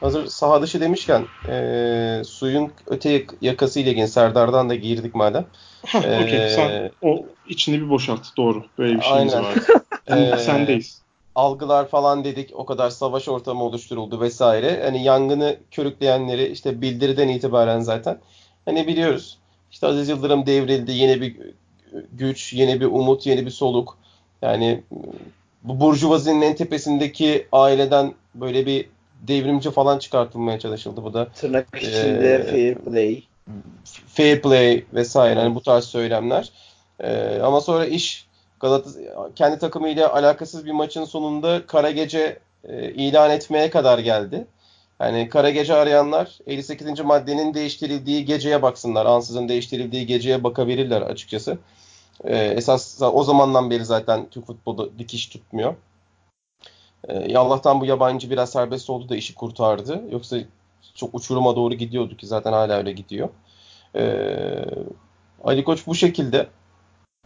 Hazır 0.00 0.26
saha 0.26 0.62
dışı 0.62 0.80
demişken 0.80 1.24
e, 1.48 2.22
suyun 2.24 2.72
öte 2.86 3.26
yakası 3.40 3.80
ile 3.80 3.90
ilgili 3.90 4.08
Serdar'dan 4.08 4.68
da 4.68 4.74
girdik 4.74 5.14
madem. 5.14 5.46
Ha, 5.86 5.98
ee, 6.04 6.24
Okey 6.24 6.48
sen 6.48 6.90
o 7.02 7.26
içini 7.48 7.80
bir 7.80 7.88
boşalt 7.88 8.36
doğru. 8.36 8.64
Böyle 8.78 8.96
bir 8.96 9.02
şeyimiz 9.02 9.34
aynen. 9.34 9.48
var. 9.48 9.56
ee, 10.34 10.38
Sendeyiz. 10.38 11.02
Algılar 11.34 11.88
falan 11.88 12.24
dedik 12.24 12.50
o 12.54 12.66
kadar 12.66 12.90
savaş 12.90 13.28
ortamı 13.28 13.64
oluşturuldu 13.64 14.20
vesaire. 14.20 14.82
Hani 14.84 15.04
yangını 15.04 15.56
körükleyenleri 15.70 16.46
işte 16.46 16.80
bildiriden 16.80 17.28
itibaren 17.28 17.80
zaten 17.80 18.18
hani 18.64 18.86
biliyoruz. 18.86 19.38
İşte 19.70 19.86
Aziz 19.86 20.08
Yıldırım 20.08 20.46
devrildi 20.46 20.92
yeni 20.92 21.20
bir 21.20 21.36
güç, 22.12 22.52
yeni 22.52 22.80
bir 22.80 22.86
umut, 22.86 23.26
yeni 23.26 23.46
bir 23.46 23.50
soluk. 23.50 23.98
Yani 24.42 24.82
bu 25.62 25.80
Burjuvazinin 25.80 26.42
en 26.42 26.56
tepesindeki 26.56 27.46
aileden 27.52 28.14
böyle 28.34 28.66
bir 28.66 28.88
devrimci 29.22 29.70
falan 29.70 29.98
çıkartılmaya 29.98 30.58
çalışıldı 30.58 31.04
bu 31.04 31.14
da. 31.14 31.28
Tırnak 31.28 31.66
içinde 31.76 32.34
e, 32.34 32.50
fair 32.50 32.74
play. 32.74 33.22
Fair 34.06 34.42
play 34.42 34.84
vesaire 34.94 35.40
hani 35.40 35.54
bu 35.54 35.62
tarz 35.62 35.84
söylemler. 35.84 36.52
E, 37.00 37.38
ama 37.42 37.60
sonra 37.60 37.86
iş 37.86 38.28
Galatasaray 38.60 39.06
kendi 39.36 39.58
takımıyla 39.58 40.14
alakasız 40.14 40.66
bir 40.66 40.72
maçın 40.72 41.04
sonunda 41.04 41.66
kara 41.66 41.90
gece 41.90 42.38
e, 42.68 42.90
ilan 42.90 43.30
etmeye 43.30 43.70
kadar 43.70 43.98
geldi. 43.98 44.46
Yani 45.00 45.28
kara 45.28 45.50
gece 45.50 45.74
arayanlar 45.74 46.38
58. 46.46 47.00
maddenin 47.00 47.54
değiştirildiği 47.54 48.24
geceye 48.24 48.62
baksınlar. 48.62 49.06
Ansızın 49.06 49.48
değiştirildiği 49.48 50.06
geceye 50.06 50.44
bakabilirler 50.44 51.02
açıkçası. 51.02 51.58
Ee, 52.24 52.36
esas 52.36 53.02
o 53.02 53.24
zamandan 53.24 53.70
beri 53.70 53.84
zaten 53.84 54.30
Türk 54.30 54.46
futbolu 54.46 54.92
dikiş 54.98 55.26
tutmuyor. 55.26 55.74
E, 57.08 57.36
Allah'tan 57.36 57.80
bu 57.80 57.86
yabancı 57.86 58.30
biraz 58.30 58.50
serbest 58.50 58.90
oldu 58.90 59.08
da 59.08 59.16
işi 59.16 59.34
kurtardı. 59.34 60.02
Yoksa 60.10 60.36
çok 60.94 61.14
uçuruma 61.14 61.56
doğru 61.56 61.74
gidiyordu 61.74 62.16
ki 62.16 62.26
zaten 62.26 62.52
hala 62.52 62.76
öyle 62.76 62.92
gidiyor. 62.92 63.28
E, 63.96 64.04
Ali 65.44 65.64
Koç 65.64 65.86
bu 65.86 65.94
şekilde 65.94 66.46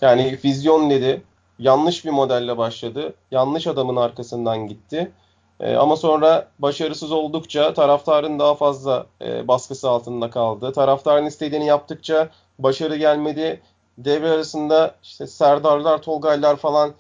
yani 0.01 0.39
vizyon 0.45 0.91
dedi. 0.91 1.23
Yanlış 1.59 2.05
bir 2.05 2.11
modelle 2.11 2.59
başladı. 2.59 3.15
Yanlış 3.31 3.67
adamın 3.67 3.97
arkasından 3.97 4.69
gitti. 4.69 5.13
E, 5.61 5.75
ama 5.77 5.97
sonra 5.97 6.49
başarısız 6.59 7.13
oldukça 7.13 7.75
taraftarın 7.75 8.39
daha 8.39 8.55
fazla 8.55 9.07
e, 9.23 9.49
baskısı 9.49 9.91
altında 9.91 10.31
kaldı. 10.31 10.73
Taraftarın 10.73 11.27
istediğini 11.27 11.67
yaptıkça 11.67 12.29
başarı 12.59 12.97
gelmedi. 12.97 13.61
Devre 14.05 14.31
arasında 14.31 14.95
işte 15.03 15.27
Serdarlar, 15.27 16.03
Tolgaylar 16.03 16.57
falan 16.57 16.95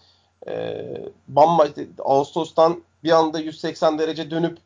e, 0.48 0.84
bambaşka 1.28 1.82
Ağustos'tan 1.98 2.82
bir 3.04 3.10
anda 3.10 3.40
180 3.40 3.98
derece 3.98 4.30
dönüp 4.30 4.58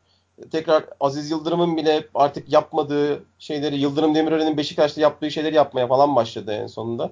tekrar 0.51 0.83
Aziz 0.99 1.31
Yıldırım'ın 1.31 1.77
bile 1.77 2.07
artık 2.15 2.53
yapmadığı 2.53 3.23
şeyleri 3.39 3.79
Yıldırım 3.79 4.15
Demirören'in 4.15 4.57
Beşiktaş'ta 4.57 5.01
yaptığı 5.01 5.31
şeyleri 5.31 5.55
yapmaya 5.55 5.87
falan 5.87 6.15
başladı 6.15 6.53
en 6.53 6.67
sonunda. 6.67 7.11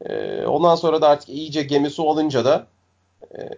E, 0.00 0.42
ondan 0.46 0.74
sonra 0.74 1.02
da 1.02 1.08
artık 1.08 1.28
iyice 1.28 1.62
gemisi 1.62 2.02
olunca 2.02 2.44
da 2.44 2.66
e, 3.38 3.50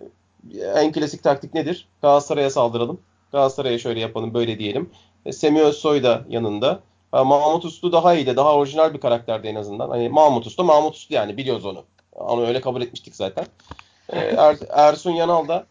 en 0.61 0.93
klasik 0.93 1.23
taktik 1.23 1.55
nedir? 1.55 1.89
Galatasaray'a 2.03 2.51
saldıralım. 2.51 3.01
Galatasaray'a 3.33 3.79
şöyle 3.79 4.01
yapalım, 4.01 4.35
böyle 4.35 4.59
diyelim. 4.59 4.91
E, 5.27 5.33
Semih 5.33 5.61
Özsoy 5.61 6.03
da 6.03 6.25
yanında. 6.29 6.81
Ha, 7.17 7.25
Mahmut 7.25 7.65
Uslu 7.65 7.93
daha 7.93 8.15
iyiydi. 8.15 8.37
Daha 8.37 8.55
orijinal 8.55 8.95
bir 8.95 9.01
karakterdi 9.01 9.47
en 9.47 9.55
azından. 9.55 9.91
Hani 9.91 10.09
Mahmut 10.09 10.47
Uslu, 10.47 10.65
Mahmut 10.65 10.95
Uslu 10.95 11.15
yani 11.15 11.37
biliyoruz 11.37 11.65
onu. 11.67 11.85
Onu 12.13 12.47
öyle 12.47 12.61
kabul 12.61 12.83
etmiştik 12.83 13.17
zaten. 13.17 13.47
Ee, 14.13 14.19
er, 14.39 14.57
Ersun 14.71 15.11
Yanal 15.11 15.49
da 15.49 15.67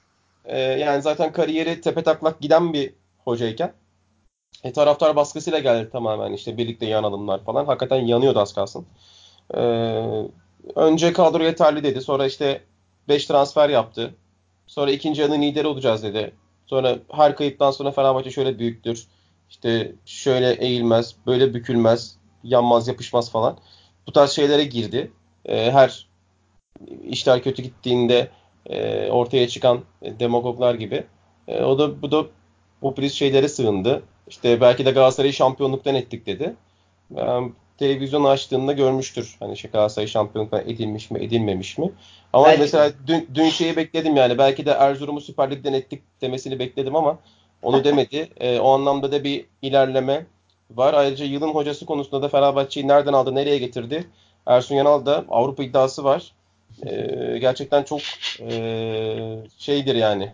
e, 0.45 0.59
yani 0.59 1.01
zaten 1.01 1.31
kariyeri 1.31 1.81
tepe 1.81 2.03
taklak 2.03 2.41
giden 2.41 2.73
bir 2.73 2.93
hocayken 3.25 3.73
E, 4.63 4.73
taraftar 4.73 5.15
baskısıyla 5.15 5.59
geldi 5.59 5.89
tamamen 5.91 6.33
işte 6.33 6.57
birlikte 6.57 6.85
yanalımlar 6.85 7.43
falan. 7.43 7.65
Hakikaten 7.65 8.05
yanıyordu 8.05 8.39
az 8.39 8.53
kalsın. 8.53 8.85
E, 9.55 9.59
önce 10.75 11.13
kadro 11.13 11.43
yeterli 11.43 11.83
dedi. 11.83 12.01
Sonra 12.01 12.25
işte 12.25 12.63
5 13.07 13.25
transfer 13.25 13.69
yaptı. 13.69 14.15
Sonra 14.67 14.91
ikinci 14.91 15.21
yarının 15.21 15.41
lideri 15.41 15.67
olacağız 15.67 16.03
dedi. 16.03 16.33
Sonra 16.67 16.95
her 17.11 17.35
kayıptan 17.35 17.71
sonra 17.71 17.91
Fenerbahçe 17.91 18.31
şöyle 18.31 18.59
büyüktür. 18.59 19.07
İşte 19.49 19.95
şöyle 20.05 20.53
eğilmez, 20.53 21.15
böyle 21.27 21.53
bükülmez, 21.53 22.17
yanmaz, 22.43 22.87
yapışmaz 22.87 23.31
falan. 23.31 23.57
Bu 24.07 24.11
tarz 24.11 24.31
şeylere 24.31 24.63
girdi. 24.63 25.11
E, 25.45 25.71
her 25.71 26.07
işler 27.03 27.43
kötü 27.43 27.61
gittiğinde 27.61 28.29
e, 28.65 29.09
ortaya 29.09 29.47
çıkan 29.47 29.81
demagoglar 30.01 30.75
gibi. 30.75 31.03
E, 31.47 31.63
o 31.63 31.79
da 31.79 32.01
bu 32.01 32.11
da 32.11 32.25
popülist 32.81 33.15
şeylere 33.15 33.47
sığındı. 33.47 34.03
İşte 34.27 34.61
belki 34.61 34.85
de 34.85 34.91
Galatasaray'ı 34.91 35.33
şampiyonluktan 35.33 35.95
ettik 35.95 36.25
dedi. 36.25 36.55
Yani 37.15 37.51
televizyon 37.77 38.23
açtığında 38.23 38.73
görmüştür. 38.73 39.35
Hani 39.39 39.57
şey 39.57 39.71
Galatasaray 39.71 40.07
şampiyonluktan 40.07 40.61
edilmiş 40.69 41.11
mi 41.11 41.23
edilmemiş 41.23 41.77
mi. 41.77 41.91
Ama 42.33 42.45
belki 42.45 42.61
mesela 42.61 42.91
dün, 43.07 43.29
dün 43.33 43.49
şeyi 43.49 43.75
bekledim 43.75 44.15
yani. 44.15 44.37
Belki 44.37 44.65
de 44.65 44.71
Erzurum'u 44.71 45.21
Süper 45.21 45.51
Lig'den 45.51 45.73
ettik 45.73 46.03
demesini 46.21 46.59
bekledim 46.59 46.95
ama 46.95 47.19
onu 47.65 47.83
demedi. 47.83 48.29
E, 48.37 48.59
o 48.59 48.71
anlamda 48.71 49.11
da 49.11 49.23
bir 49.23 49.45
ilerleme 49.61 50.25
var. 50.71 50.93
Ayrıca 50.93 51.25
yılın 51.25 51.49
hocası 51.49 51.85
konusunda 51.85 52.21
da 52.21 52.29
Fenerbahçe'yi 52.29 52.87
nereden 52.87 53.13
aldı, 53.13 53.35
nereye 53.35 53.57
getirdi? 53.57 54.07
Ersun 54.45 54.75
Yanal 54.75 55.05
da 55.05 55.25
Avrupa 55.29 55.63
iddiası 55.63 56.03
var. 56.03 56.33
E, 56.85 57.37
gerçekten 57.39 57.83
çok 57.83 57.99
e, 58.39 59.37
şeydir 59.57 59.95
yani. 59.95 60.33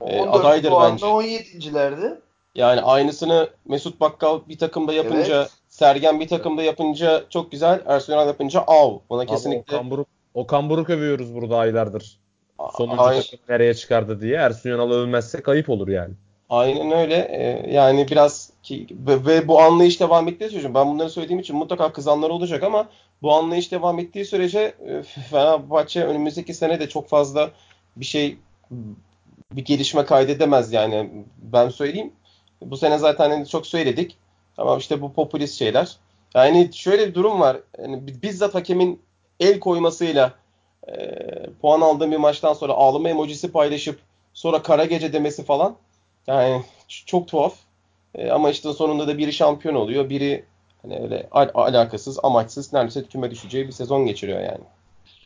E, 0.00 0.20
adaydır 0.20 0.72
bence. 0.82 1.06
17.lerdi. 1.06 2.20
Yani 2.54 2.80
aynısını 2.80 3.48
Mesut 3.64 4.00
Bakkal 4.00 4.40
bir 4.48 4.58
takımda 4.58 4.92
yapınca, 4.92 5.36
evet. 5.36 5.50
Sergen 5.68 6.20
bir 6.20 6.28
takımda 6.28 6.62
yapınca 6.62 7.24
çok 7.30 7.52
güzel, 7.52 7.80
Ersun 7.86 8.12
Yanal 8.12 8.26
yapınca 8.26 8.60
av. 8.66 8.98
Buna 9.10 9.20
Abi 9.20 9.28
kesinlikle... 9.28 9.76
Okan 9.76 9.90
Buruk, 9.90 10.08
Okan 10.34 10.70
Buruk 10.70 10.90
övüyoruz 10.90 11.34
burada 11.34 11.56
aylardır. 11.56 12.18
Sonuncu 12.76 13.02
Ay... 13.02 13.22
takım 13.22 13.38
nereye 13.48 13.74
çıkardı 13.74 14.20
diye. 14.20 14.36
Ersun 14.36 14.70
Yanal 14.70 14.90
övmezse 14.90 15.42
kayıp 15.42 15.70
olur 15.70 15.88
yani. 15.88 16.14
Aynen 16.50 16.90
öyle. 16.92 17.14
Ee, 17.14 17.72
yani 17.74 18.08
biraz 18.08 18.52
ki 18.62 18.86
ve, 18.90 19.26
ve 19.26 19.48
bu 19.48 19.60
anlayış 19.60 20.00
devam 20.00 20.28
ettiği 20.28 20.50
sürece 20.50 20.74
ben 20.74 20.86
bunları 20.88 21.10
söylediğim 21.10 21.40
için 21.40 21.56
mutlaka 21.56 21.92
kızanlar 21.92 22.30
olacak 22.30 22.62
ama 22.62 22.88
bu 23.22 23.34
anlayış 23.34 23.72
devam 23.72 23.98
ettiği 23.98 24.24
sürece 24.24 24.74
e, 24.86 25.02
Fenerbahçe 25.02 26.04
önümüzdeki 26.04 26.54
sene 26.54 26.80
de 26.80 26.88
çok 26.88 27.08
fazla 27.08 27.50
bir 27.96 28.04
şey 28.04 28.38
bir 29.52 29.64
gelişme 29.64 30.04
kaydedemez 30.04 30.72
yani 30.72 31.10
ben 31.38 31.68
söyleyeyim. 31.68 32.12
Bu 32.62 32.76
sene 32.76 32.98
zaten 32.98 33.30
hani 33.30 33.48
çok 33.48 33.66
söyledik. 33.66 34.16
Tamam 34.56 34.78
işte 34.78 35.02
bu 35.02 35.12
popülist 35.12 35.58
şeyler. 35.58 35.96
Yani 36.34 36.70
şöyle 36.74 37.08
bir 37.08 37.14
durum 37.14 37.40
var. 37.40 37.56
Yani 37.82 38.02
bizzat 38.22 38.54
hakemin 38.54 39.00
el 39.40 39.60
koymasıyla 39.60 40.32
e, 40.88 40.94
puan 41.62 41.80
aldığım 41.80 42.12
bir 42.12 42.16
maçtan 42.16 42.52
sonra 42.52 42.72
ağlama 42.72 43.08
emojisi 43.08 43.52
paylaşıp 43.52 44.00
sonra 44.34 44.62
kara 44.62 44.84
gece 44.84 45.12
demesi 45.12 45.44
falan. 45.44 45.76
Yani 46.26 46.62
çok 47.06 47.28
tuhaf. 47.28 47.54
E, 48.14 48.30
ama 48.30 48.50
işte 48.50 48.72
sonunda 48.72 49.08
da 49.08 49.18
biri 49.18 49.32
şampiyon 49.32 49.74
oluyor. 49.74 50.10
Biri 50.10 50.44
hani 50.82 51.00
öyle 51.02 51.28
al- 51.30 51.50
alakasız, 51.54 52.18
amaçsız 52.22 52.72
neredeyse 52.72 53.04
küme 53.04 53.30
düşeceği 53.30 53.66
bir 53.66 53.72
sezon 53.72 54.06
geçiriyor 54.06 54.40
yani. 54.40 54.64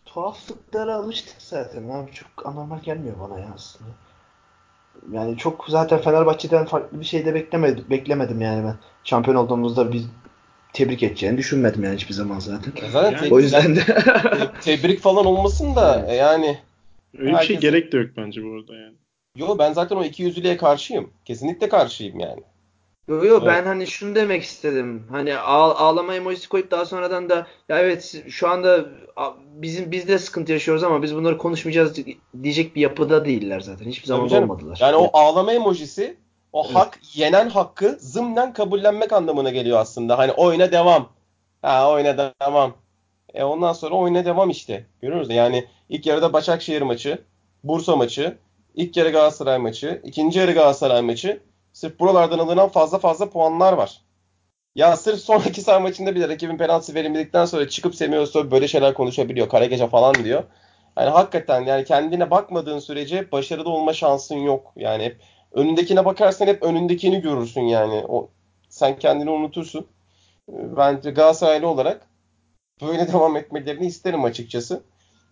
Tuhaflıklara 0.05 0.94
alıştık 0.94 1.43
zaten 1.43 1.89
abi. 1.89 2.12
Çok 2.12 2.47
anormal 2.47 2.81
gelmiyor 2.81 3.16
bana 3.20 3.40
ya 3.40 3.48
aslında. 3.55 3.90
Yani 5.12 5.36
çok 5.36 5.64
zaten 5.68 6.01
Fenerbahçe'den 6.01 6.66
farklı 6.66 7.01
bir 7.01 7.05
şey 7.05 7.24
de 7.24 7.35
beklemedim, 7.35 7.85
beklemedim 7.90 8.40
yani 8.40 8.64
ben. 8.64 8.74
Şampiyon 9.05 9.36
olduğumuzda 9.36 9.93
biz 9.93 10.06
tebrik 10.72 11.02
edeceğini 11.02 11.39
düşünmedim 11.39 11.85
yani 11.85 11.94
hiçbir 11.94 12.14
zaman 12.14 12.39
zaten. 12.39 12.72
Zaten 12.93 13.22
yani, 13.22 13.35
o 13.35 13.40
yüzden 13.40 13.77
de 13.77 13.82
tebrik 14.60 15.01
falan 15.01 15.27
olmasın 15.27 15.77
da 15.77 16.05
evet. 16.06 16.18
yani 16.18 16.59
öyle 17.18 17.39
bir 17.39 17.44
şey 17.44 17.59
gerek 17.59 17.93
de 17.93 17.97
yok 17.97 18.10
bence 18.16 18.43
bu 18.44 18.55
arada 18.55 18.74
yani. 18.77 18.97
Yo 19.36 19.59
ben 19.59 19.73
zaten 19.73 19.97
o 19.97 20.05
iki 20.05 20.23
yüzlülüğe 20.23 20.57
karşıyım. 20.57 21.11
Kesinlikle 21.24 21.69
karşıyım 21.69 22.20
yani. 22.20 22.43
Yo 23.09 23.24
yo 23.24 23.39
evet. 23.39 23.47
ben 23.47 23.65
hani 23.65 23.86
şunu 23.86 24.15
demek 24.15 24.43
istedim. 24.43 25.07
Hani 25.11 25.36
ağ, 25.39 25.74
ağlama 25.74 26.15
emojisi 26.15 26.48
koyup 26.48 26.70
daha 26.70 26.85
sonradan 26.85 27.28
da 27.28 27.47
ya 27.69 27.78
evet 27.78 28.23
şu 28.28 28.48
anda 28.48 28.85
bizim 29.55 29.90
biz 29.90 30.09
de 30.09 30.19
sıkıntı 30.19 30.52
yaşıyoruz 30.52 30.85
ama 30.85 31.02
biz 31.02 31.15
bunları 31.15 31.39
konuşmayacağız 31.39 31.97
diyecek 32.43 32.77
bir 32.77 32.81
yapıda 32.81 33.24
değiller 33.24 33.61
zaten. 33.61 33.86
Hiçbir 33.86 34.07
zaman 34.07 34.31
olmadılar. 34.31 34.78
Yani 34.81 34.97
o 34.97 35.11
ağlama 35.12 35.52
emojisi 35.52 36.16
o 36.52 36.65
evet. 36.65 36.77
hak 36.77 36.98
yenen 37.15 37.48
hakkı 37.48 37.98
zımnen 38.01 38.52
kabullenmek 38.52 39.12
anlamına 39.12 39.51
geliyor 39.51 39.78
aslında. 39.78 40.19
Hani 40.19 40.32
oyuna 40.32 40.73
devam. 40.73 41.09
Ha 41.62 41.93
oyuna 41.93 42.32
devam. 42.40 42.74
E 43.35 43.44
ondan 43.44 43.73
sonra 43.73 43.94
oyuna 43.94 44.24
devam 44.24 44.51
işte. 44.51 44.86
Görüyoruz 45.02 45.31
yani 45.31 45.66
ilk 45.89 46.07
yarıda 46.07 46.32
Başakşehir 46.32 46.82
maçı, 46.82 47.19
Bursa 47.65 47.97
maçı, 47.97 48.39
ilk 48.74 48.97
yarı 48.97 49.10
Galatasaray 49.10 49.59
maçı, 49.59 50.01
ikinci 50.05 50.38
yarı 50.38 50.52
Galatasaray 50.52 51.02
maçı. 51.02 51.40
Sırf 51.72 52.01
buralardan 52.01 52.38
alınan 52.38 52.68
fazla 52.68 52.98
fazla 52.98 53.30
puanlar 53.30 53.72
var. 53.72 54.01
Ya 54.74 54.97
sırf 54.97 55.20
sonraki 55.20 55.62
saha 55.62 55.80
maçında 55.80 56.14
bile 56.14 56.28
rakibin 56.28 56.56
penaltı 56.59 56.94
verilmedikten 56.94 57.44
sonra 57.44 57.68
çıkıp 57.68 57.94
Semih 57.94 58.51
böyle 58.51 58.68
şeyler 58.68 58.94
konuşabiliyor. 58.94 59.48
Kara 59.48 59.64
gece 59.66 59.88
falan 59.88 60.14
diyor. 60.14 60.44
Yani 60.98 61.10
hakikaten 61.10 61.64
yani 61.64 61.84
kendine 61.84 62.30
bakmadığın 62.30 62.78
sürece 62.78 63.32
başarılı 63.32 63.68
olma 63.70 63.92
şansın 63.92 64.36
yok. 64.36 64.72
Yani 64.76 65.05
hep 65.05 65.16
önündekine 65.52 66.05
bakarsan 66.05 66.47
hep 66.47 66.62
önündekini 66.62 67.20
görürsün 67.20 67.62
yani. 67.62 68.05
O 68.09 68.30
sen 68.68 68.98
kendini 68.98 69.30
unutursun. 69.30 69.86
Bence 70.48 71.10
Galatasaraylı 71.10 71.68
olarak 71.68 72.06
böyle 72.82 73.09
devam 73.12 73.36
etmelerini 73.36 73.86
isterim 73.86 74.24
açıkçası. 74.24 74.82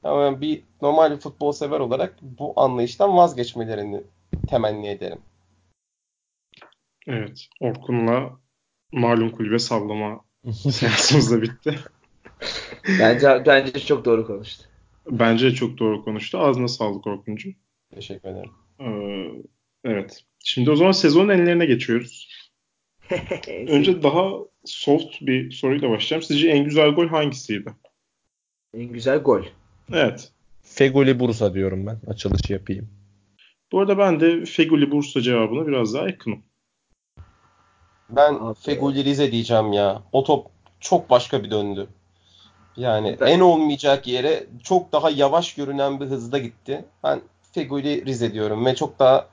Ama 0.04 0.40
bir 0.40 0.62
normal 0.82 1.12
bir 1.12 1.20
futbol 1.20 1.52
sever 1.52 1.80
olarak 1.80 2.16
bu 2.22 2.52
anlayıştan 2.56 3.16
vazgeçmelerini 3.16 4.02
temenni 4.48 4.88
ederim. 4.88 5.18
Evet. 7.06 7.48
Orkun'la 7.60 8.40
malum 8.92 9.30
kulübe 9.30 9.58
sallama 9.58 10.24
seansımız 10.52 11.32
da 11.32 11.42
bitti. 11.42 11.78
bence, 13.00 13.42
bence 13.46 13.80
çok 13.80 14.04
doğru 14.04 14.26
konuştu. 14.26 14.64
Bence 15.10 15.54
çok 15.54 15.78
doğru 15.78 16.04
konuştu. 16.04 16.38
Ağzına 16.38 16.68
sağlık 16.68 17.06
Orkun'cum. 17.06 17.54
Teşekkür 17.94 18.28
ederim. 18.28 18.50
Ee, 18.80 19.42
evet. 19.84 20.24
Şimdi 20.44 20.70
o 20.70 20.76
zaman 20.76 20.92
sezonun 20.92 21.28
enlerine 21.28 21.66
geçiyoruz. 21.66 22.28
Önce 23.48 24.02
daha 24.02 24.30
soft 24.64 25.20
bir 25.20 25.50
soruyla 25.50 25.90
başlayacağım. 25.90 26.22
Sizce 26.22 26.48
en 26.48 26.64
güzel 26.64 26.90
gol 26.90 27.08
hangisiydi? 27.08 27.70
En 28.74 28.84
güzel 28.84 29.18
gol. 29.18 29.42
Evet. 29.92 30.32
Fegoli 30.62 31.20
Bursa 31.20 31.54
diyorum 31.54 31.86
ben. 31.86 31.98
Açılışı 32.06 32.52
yapayım. 32.52 32.88
Bu 33.72 33.80
arada 33.80 33.98
ben 33.98 34.20
de 34.20 34.44
Fegoli 34.44 34.90
Bursa 34.90 35.20
cevabına 35.20 35.66
biraz 35.66 35.94
daha 35.94 36.06
yakınım. 36.06 36.42
Ben. 38.10 38.54
Fegoli 38.54 39.04
Rize 39.04 39.32
diyeceğim 39.32 39.72
ya. 39.72 40.02
O 40.12 40.24
top 40.24 40.46
çok 40.80 41.10
başka 41.10 41.44
bir 41.44 41.50
döndü. 41.50 41.86
Yani 42.76 43.16
ben... 43.20 43.26
en 43.26 43.40
olmayacak 43.40 44.06
yere 44.06 44.46
çok 44.64 44.92
daha 44.92 45.10
yavaş 45.10 45.54
görünen 45.54 46.00
bir 46.00 46.06
hızda 46.06 46.38
gitti. 46.38 46.84
Ben 47.04 47.20
Fegoli 47.52 48.06
Rize 48.06 48.32
diyorum 48.32 48.66
ve 48.66 48.74
çok 48.74 48.98
daha 48.98 49.28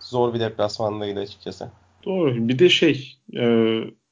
zor 0.00 0.34
bir 0.34 0.40
deplasmandaydı 0.40 1.20
açıkçası. 1.20 1.70
Doğru. 2.04 2.48
Bir 2.48 2.58
de 2.58 2.68
şey 2.68 3.16
e, 3.36 3.44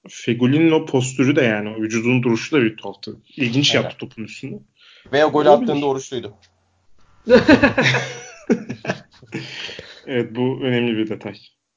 Fegoli'nin 0.09 0.71
o 0.71 0.87
postürü 0.87 1.37
de 1.37 1.43
yani 1.43 1.69
o 1.69 1.83
vücudun 1.83 2.23
duruşu 2.23 2.57
da 2.57 2.63
bir 2.63 2.77
tuhaftı. 2.77 3.17
İlginç 3.37 3.75
evet. 3.75 3.85
yaptı 3.85 3.99
topun 3.99 4.25
üstünde. 4.25 4.59
Ve 5.13 5.25
o 5.25 5.33
gol 5.33 5.47
attığında 5.47 5.87
oruçluydu. 5.87 6.35
evet 10.07 10.37
bu 10.37 10.59
önemli 10.63 10.97
bir 10.97 11.11
detay. 11.11 11.35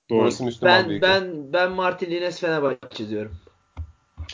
Doğru. 0.10 0.30
ben 0.64 1.02
ben 1.02 1.54
ben 1.54 1.72
Martinez 1.72 2.40
Fenerbahçe 2.40 3.10
diyorum. 3.10 3.36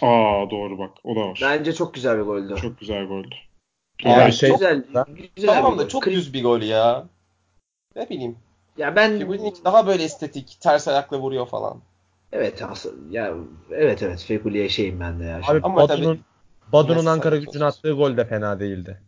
Aa 0.01 0.49
doğru 0.51 0.79
bak 0.79 0.91
o 1.03 1.15
da 1.15 1.19
var. 1.19 1.39
Bence 1.41 1.73
çok 1.73 1.93
güzel 1.93 2.17
bir 2.17 2.23
goldü. 2.23 2.55
Çok 2.61 2.79
güzel 2.79 3.05
goldü. 3.05 3.35
Yani 4.03 4.33
şey, 4.33 4.51
güzel, 4.51 4.83
güzel 5.35 5.55
tamam 5.55 5.79
da 5.79 5.87
çok 5.87 6.05
düz 6.05 6.33
bir 6.33 6.43
gol 6.43 6.61
ya. 6.61 7.05
Ne 7.95 8.09
bileyim. 8.09 8.37
Ya 8.77 8.95
ben 8.95 9.19
Feguli 9.19 9.53
daha 9.65 9.87
böyle 9.87 10.03
estetik, 10.03 10.57
ters 10.61 10.87
ayakla 10.87 11.19
vuruyor 11.19 11.47
falan. 11.47 11.81
Evet 12.31 12.63
aslında 12.69 13.17
ya 13.17 13.33
evet 13.71 14.03
evet 14.03 14.23
Fegüli'ye 14.23 14.69
şeyim 14.69 14.99
ben 14.99 15.19
de 15.19 15.23
ya. 15.23 15.41
Abi 15.47 15.59
Ama 15.63 15.87
Badu'nun 16.73 17.05
Ankara 17.05 17.37
gücünü 17.37 17.65
attığı 17.65 17.91
gol 17.91 18.17
de 18.17 18.25
fena 18.25 18.59
değildi. 18.59 19.01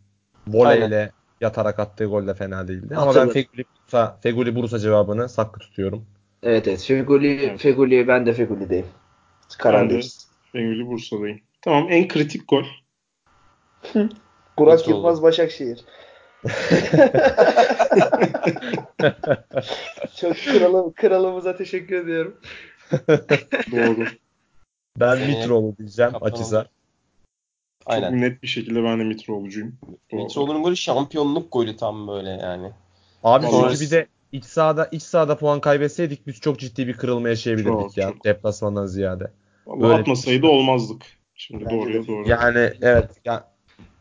Voleyle 0.46 1.12
yatarak 1.40 1.78
attığı 1.78 2.04
gol 2.04 2.26
de 2.26 2.34
fena 2.34 2.68
değildi. 2.68 2.94
Ama 2.96 3.14
ben 3.14 3.28
Feguli 3.28 3.64
Bursa, 3.84 4.18
Feguli 4.22 4.54
Bursa 4.54 4.78
cevabını 4.78 5.28
saklı 5.28 5.60
tutuyorum. 5.60 6.06
Evet 6.42 6.68
evet. 6.68 6.82
Feguli, 6.82 7.40
evet. 7.44 7.60
Feguli 7.60 8.08
ben 8.08 8.26
de 8.26 8.32
Feguli'deyim. 8.32 8.86
Kararlıyız. 9.58 10.28
Feguli 10.52 10.86
Bursa'dayım. 10.86 11.40
Tamam 11.62 11.86
en 11.90 12.08
kritik 12.08 12.48
gol. 12.48 12.64
Burak 14.58 14.88
Yılmaz 14.88 15.22
Başakşehir. 15.22 15.84
Çok 20.16 20.36
kralım, 20.36 20.92
kralımıza 20.92 21.56
teşekkür 21.56 21.96
ediyorum. 21.96 22.36
Doğru. 23.72 24.06
Ben 25.00 25.16
Seneye 25.16 25.38
Mitroğlu 25.38 25.76
diyeceğim 25.78 26.12
kaptan 26.12 26.28
Akizar. 26.28 26.66
Aynen. 27.86 28.10
Çok 28.10 28.20
net 28.20 28.42
bir 28.42 28.48
şekilde 28.48 28.84
ben 28.84 29.00
de 29.00 29.04
Mitroğlu'cuyum. 29.04 29.78
Mitroğlu'nun 30.12 30.62
golü 30.62 30.76
şampiyonluk 30.76 31.52
golü 31.52 31.76
tam 31.76 32.08
böyle 32.08 32.30
yani. 32.30 32.70
Abi 33.22 33.46
Vallahi- 33.46 33.70
çünkü 33.70 33.84
bir 33.86 33.90
de 33.90 34.06
iç 34.32 34.44
sahada 34.44 34.88
iç 34.92 35.02
sahada 35.02 35.36
puan 35.36 35.60
kaybetseydik 35.60 36.26
biz 36.26 36.40
çok 36.40 36.58
ciddi 36.58 36.88
bir 36.88 36.92
kırılma 36.94 37.28
yaşayabilirdik 37.28 37.80
Çok, 37.80 37.96
ya 37.96 38.08
çok. 38.08 38.24
deplasmandan 38.24 38.86
ziyade. 38.86 39.30
Vallahi 39.66 39.84
Öyle 39.84 40.00
atmasaydı 40.00 40.46
olmazdık. 40.46 41.06
Şimdi 41.34 41.64
Bence 41.64 41.76
doğruya 41.76 42.02
de. 42.02 42.08
doğru. 42.08 42.28
Yani 42.28 42.70
evet 42.82 43.10
ya 43.24 43.52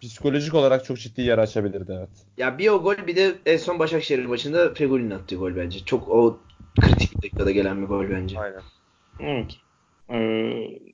psikolojik 0.01 0.53
olarak 0.53 0.85
çok 0.85 0.97
ciddi 0.99 1.21
yer 1.21 1.37
açabilirdi 1.37 1.95
evet. 1.97 2.09
Ya 2.37 2.57
bir 2.57 2.67
o 2.67 2.83
gol 2.83 2.95
bir 3.07 3.15
de 3.15 3.35
en 3.45 3.57
son 3.57 3.79
Başakşehir 3.79 4.25
maçında 4.25 4.73
Fegoli'nin 4.73 5.11
attığı 5.11 5.35
gol 5.35 5.55
bence. 5.55 5.85
Çok 5.85 6.07
o 6.09 6.39
kritik 6.81 7.11
bir 7.11 7.21
dakikada 7.27 7.51
gelen 7.51 7.81
bir 7.81 7.87
gol 7.87 8.09
bence. 8.09 8.39
Aynen. 8.39 8.61
Evet. 9.19 9.51
Ee, 10.09 10.15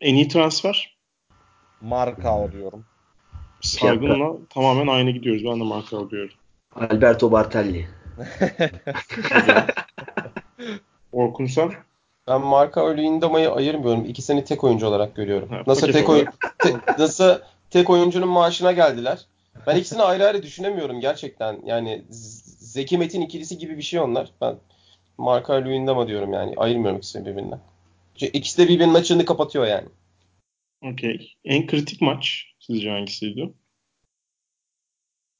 en 0.01 0.15
iyi 0.15 0.27
transfer 0.27 0.96
Marka 1.81 2.51
diyorum. 2.51 2.85
saygınla 3.61 4.37
tamamen 4.49 4.87
aynı 4.87 5.11
gidiyoruz. 5.11 5.43
Ben 5.45 5.59
de 5.59 5.63
marka 5.63 5.97
alıyorum. 5.97 6.35
Alberto 6.75 7.31
Bartelli. 7.31 7.87
Orkun 11.11 11.45
sen? 11.45 11.71
Ben 12.27 12.41
Marka 12.41 12.97
Luyendama'yı 12.97 13.51
ayırmıyorum. 13.51 14.05
İkisini 14.05 14.43
tek 14.43 14.63
oyuncu 14.63 14.87
olarak 14.87 15.15
görüyorum. 15.15 15.49
Ha, 15.49 15.63
nasıl 15.67 15.91
tek 15.91 16.09
oyun 16.09 16.27
te- 16.59 16.75
nasıl 16.99 17.39
tek 17.69 17.89
oyuncunun 17.89 18.29
maaşına 18.29 18.71
geldiler. 18.71 19.25
Ben 19.67 19.75
ikisini 19.75 20.01
ayrı 20.01 20.25
ayrı 20.25 20.43
düşünemiyorum 20.43 20.99
gerçekten. 20.99 21.59
Yani 21.65 22.03
Zeki 22.59 22.97
Metin 22.97 23.21
ikilisi 23.21 23.57
gibi 23.57 23.77
bir 23.77 23.81
şey 23.81 23.99
onlar. 23.99 24.31
Ben 24.41 24.55
Marka 25.17 25.53
Luyendama 25.65 26.07
diyorum 26.07 26.33
yani. 26.33 26.53
Ayırmıyorum 26.57 26.97
ikisini 26.97 27.25
birbirinden. 27.25 27.59
Çünkü 28.15 28.37
ikisi 28.37 28.57
de 28.57 28.67
birbirinin 28.69 28.93
açığını 28.93 29.25
kapatıyor 29.25 29.65
yani. 29.67 29.87
Okey. 30.81 31.33
En 31.45 31.67
kritik 31.67 32.01
maç 32.01 32.45
sizce 32.59 32.89
hangisiydi? 32.89 33.53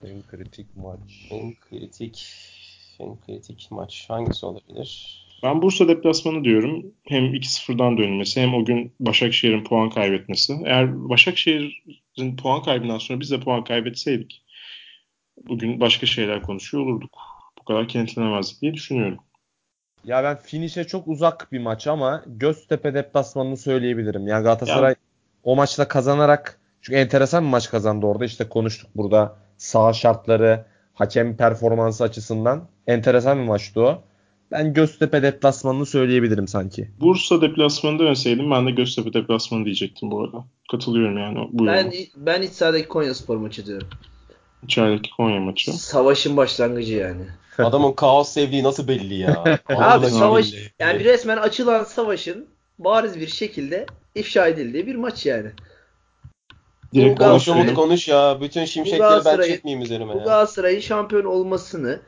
En 0.04 0.22
kritik 0.32 0.76
maç. 0.76 1.28
En 1.32 1.56
kritik 1.56 2.26
en 3.00 3.18
kritik 3.22 3.68
maç 3.72 4.06
hangisi 4.10 4.46
olabilir? 4.46 5.24
Ben 5.44 5.62
Bursa 5.62 5.88
deplasmanı 5.88 6.44
diyorum. 6.44 6.94
Hem 7.04 7.26
2-0'dan 7.26 7.98
dönülmesi 7.98 8.42
hem 8.42 8.54
o 8.54 8.66
gün 8.66 8.94
Başakşehir'in 9.00 9.64
puan 9.64 9.90
kaybetmesi. 9.90 10.54
Eğer 10.66 11.10
Başakşehir'in 11.10 12.38
puan 12.38 12.64
kaybından 12.64 12.98
sonra 12.98 13.20
biz 13.20 13.32
de 13.32 13.40
puan 13.40 13.64
kaybetseydik 13.64 14.44
bugün 15.38 15.80
başka 15.80 16.06
şeyler 16.06 16.42
konuşuyor 16.42 16.84
olurduk. 16.84 17.18
Bu 17.60 17.64
kadar 17.64 17.88
kenetlenemezdik 17.88 18.62
diye 18.62 18.74
düşünüyorum. 18.74 19.18
Ya 20.04 20.24
ben 20.24 20.40
finish'e 20.40 20.84
çok 20.84 21.08
uzak 21.08 21.52
bir 21.52 21.60
maç 21.60 21.88
ama 21.88 22.24
Göztepe 22.28 22.94
deplasmanını 22.94 23.58
söyleyebilirim. 23.58 24.28
Yani 24.28 24.44
Galatasaray 24.44 24.96
o 25.48 25.56
maçta 25.56 25.88
kazanarak 25.88 26.60
çünkü 26.82 27.00
enteresan 27.00 27.44
bir 27.44 27.50
maç 27.50 27.70
kazandı 27.70 28.06
orada. 28.06 28.26
İşte 28.26 28.50
konuştuk 28.50 28.90
burada 28.96 29.36
saha 29.58 29.94
şartları, 29.94 30.66
hakem 30.94 31.38
performansı 31.38 32.04
açısından 32.04 32.68
enteresan 32.88 33.40
bir 33.40 33.44
maçtı 33.44 33.82
o. 33.82 34.02
Ben 34.52 34.74
Göztepe 34.74 35.22
deplasmanını 35.24 35.86
söyleyebilirim 35.86 36.48
sanki. 36.48 36.92
Bursa 37.00 37.42
deplasmanı 37.42 38.00
demeseydim 38.00 38.52
ben 38.52 38.68
de 38.68 38.72
Göztepe 38.72 39.14
deplasmanı 39.14 39.66
diyecektim 39.66 40.12
bu 40.12 40.22
arada. 40.22 40.46
Katılıyorum 40.72 41.18
yani 41.18 41.50
bu 41.52 41.68
Ben 41.68 41.76
yoruma. 41.76 41.94
ben 42.16 42.42
iç 42.42 42.52
sahadaki 42.52 42.88
Konya 42.88 43.14
Spor 43.14 43.38
maçı 43.38 43.66
diyorum. 43.66 43.88
İçerideki 44.64 45.10
Konya 45.18 45.40
maçı. 45.40 45.74
Savaşın 45.74 46.38
başlangıcı 46.38 46.94
yani. 46.94 47.24
Adamın 47.58 47.92
kaos 47.94 48.30
sevdiği 48.30 48.64
nasıl 48.64 48.88
belli 48.88 49.14
ya? 49.16 49.60
Abi 49.70 50.06
savaş 50.06 50.54
yani 50.80 51.04
resmen 51.04 51.38
açılan 51.38 51.84
savaşın 51.84 52.48
bariz 52.80 53.20
bir 53.20 53.28
şekilde 53.28 53.86
ifşa 54.18 54.48
edildiği 54.48 54.88
bir 54.88 54.96
maç 54.96 55.26
yani. 55.26 55.52
Direkt 56.94 57.20
Konuş 57.20 57.48
Umut 57.48 57.74
konuş 57.74 58.08
ya. 58.08 58.38
Bütün 58.42 58.66
şimşekleri 58.66 59.26
ben 59.26 59.42
çekmeyeyim 59.42 59.86
üzerime 59.86 60.14
Bu 60.14 60.18
ya. 60.18 60.24
Galatasaray'ın 60.24 60.80
şampiyon 60.80 61.26
olmasını 61.26 62.00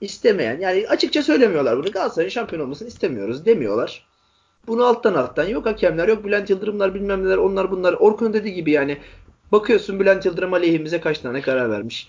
istemeyen 0.00 0.60
yani 0.60 0.88
açıkça 0.88 1.22
söylemiyorlar 1.22 1.78
bunu. 1.78 1.90
Galatasaray'ın 1.90 2.30
şampiyon 2.30 2.62
olmasını 2.62 2.88
istemiyoruz 2.88 3.46
demiyorlar. 3.46 4.06
Bunu 4.66 4.84
alttan 4.84 5.14
alttan 5.14 5.48
yok 5.48 5.66
hakemler 5.66 6.08
yok 6.08 6.24
Bülent 6.24 6.50
Yıldırımlar 6.50 6.94
bilmem 6.94 7.24
neler 7.24 7.36
onlar 7.36 7.70
bunlar. 7.70 7.92
Orkun 7.92 8.32
dediği 8.32 8.54
gibi 8.54 8.70
yani 8.70 8.98
bakıyorsun 9.52 10.00
Bülent 10.00 10.26
Yıldırım 10.26 10.54
aleyhimize 10.54 11.00
kaç 11.00 11.18
tane 11.18 11.40
karar 11.40 11.70
vermiş. 11.70 12.08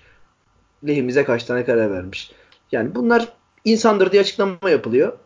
Lehimize 0.88 1.24
kaç 1.24 1.44
tane 1.44 1.66
karar 1.66 1.92
vermiş. 1.92 2.32
Yani 2.72 2.96
bunlar 2.96 3.28
insandır 3.66 4.12
diye 4.12 4.22
açıklama 4.22 4.70
yapılıyor. 4.70 5.18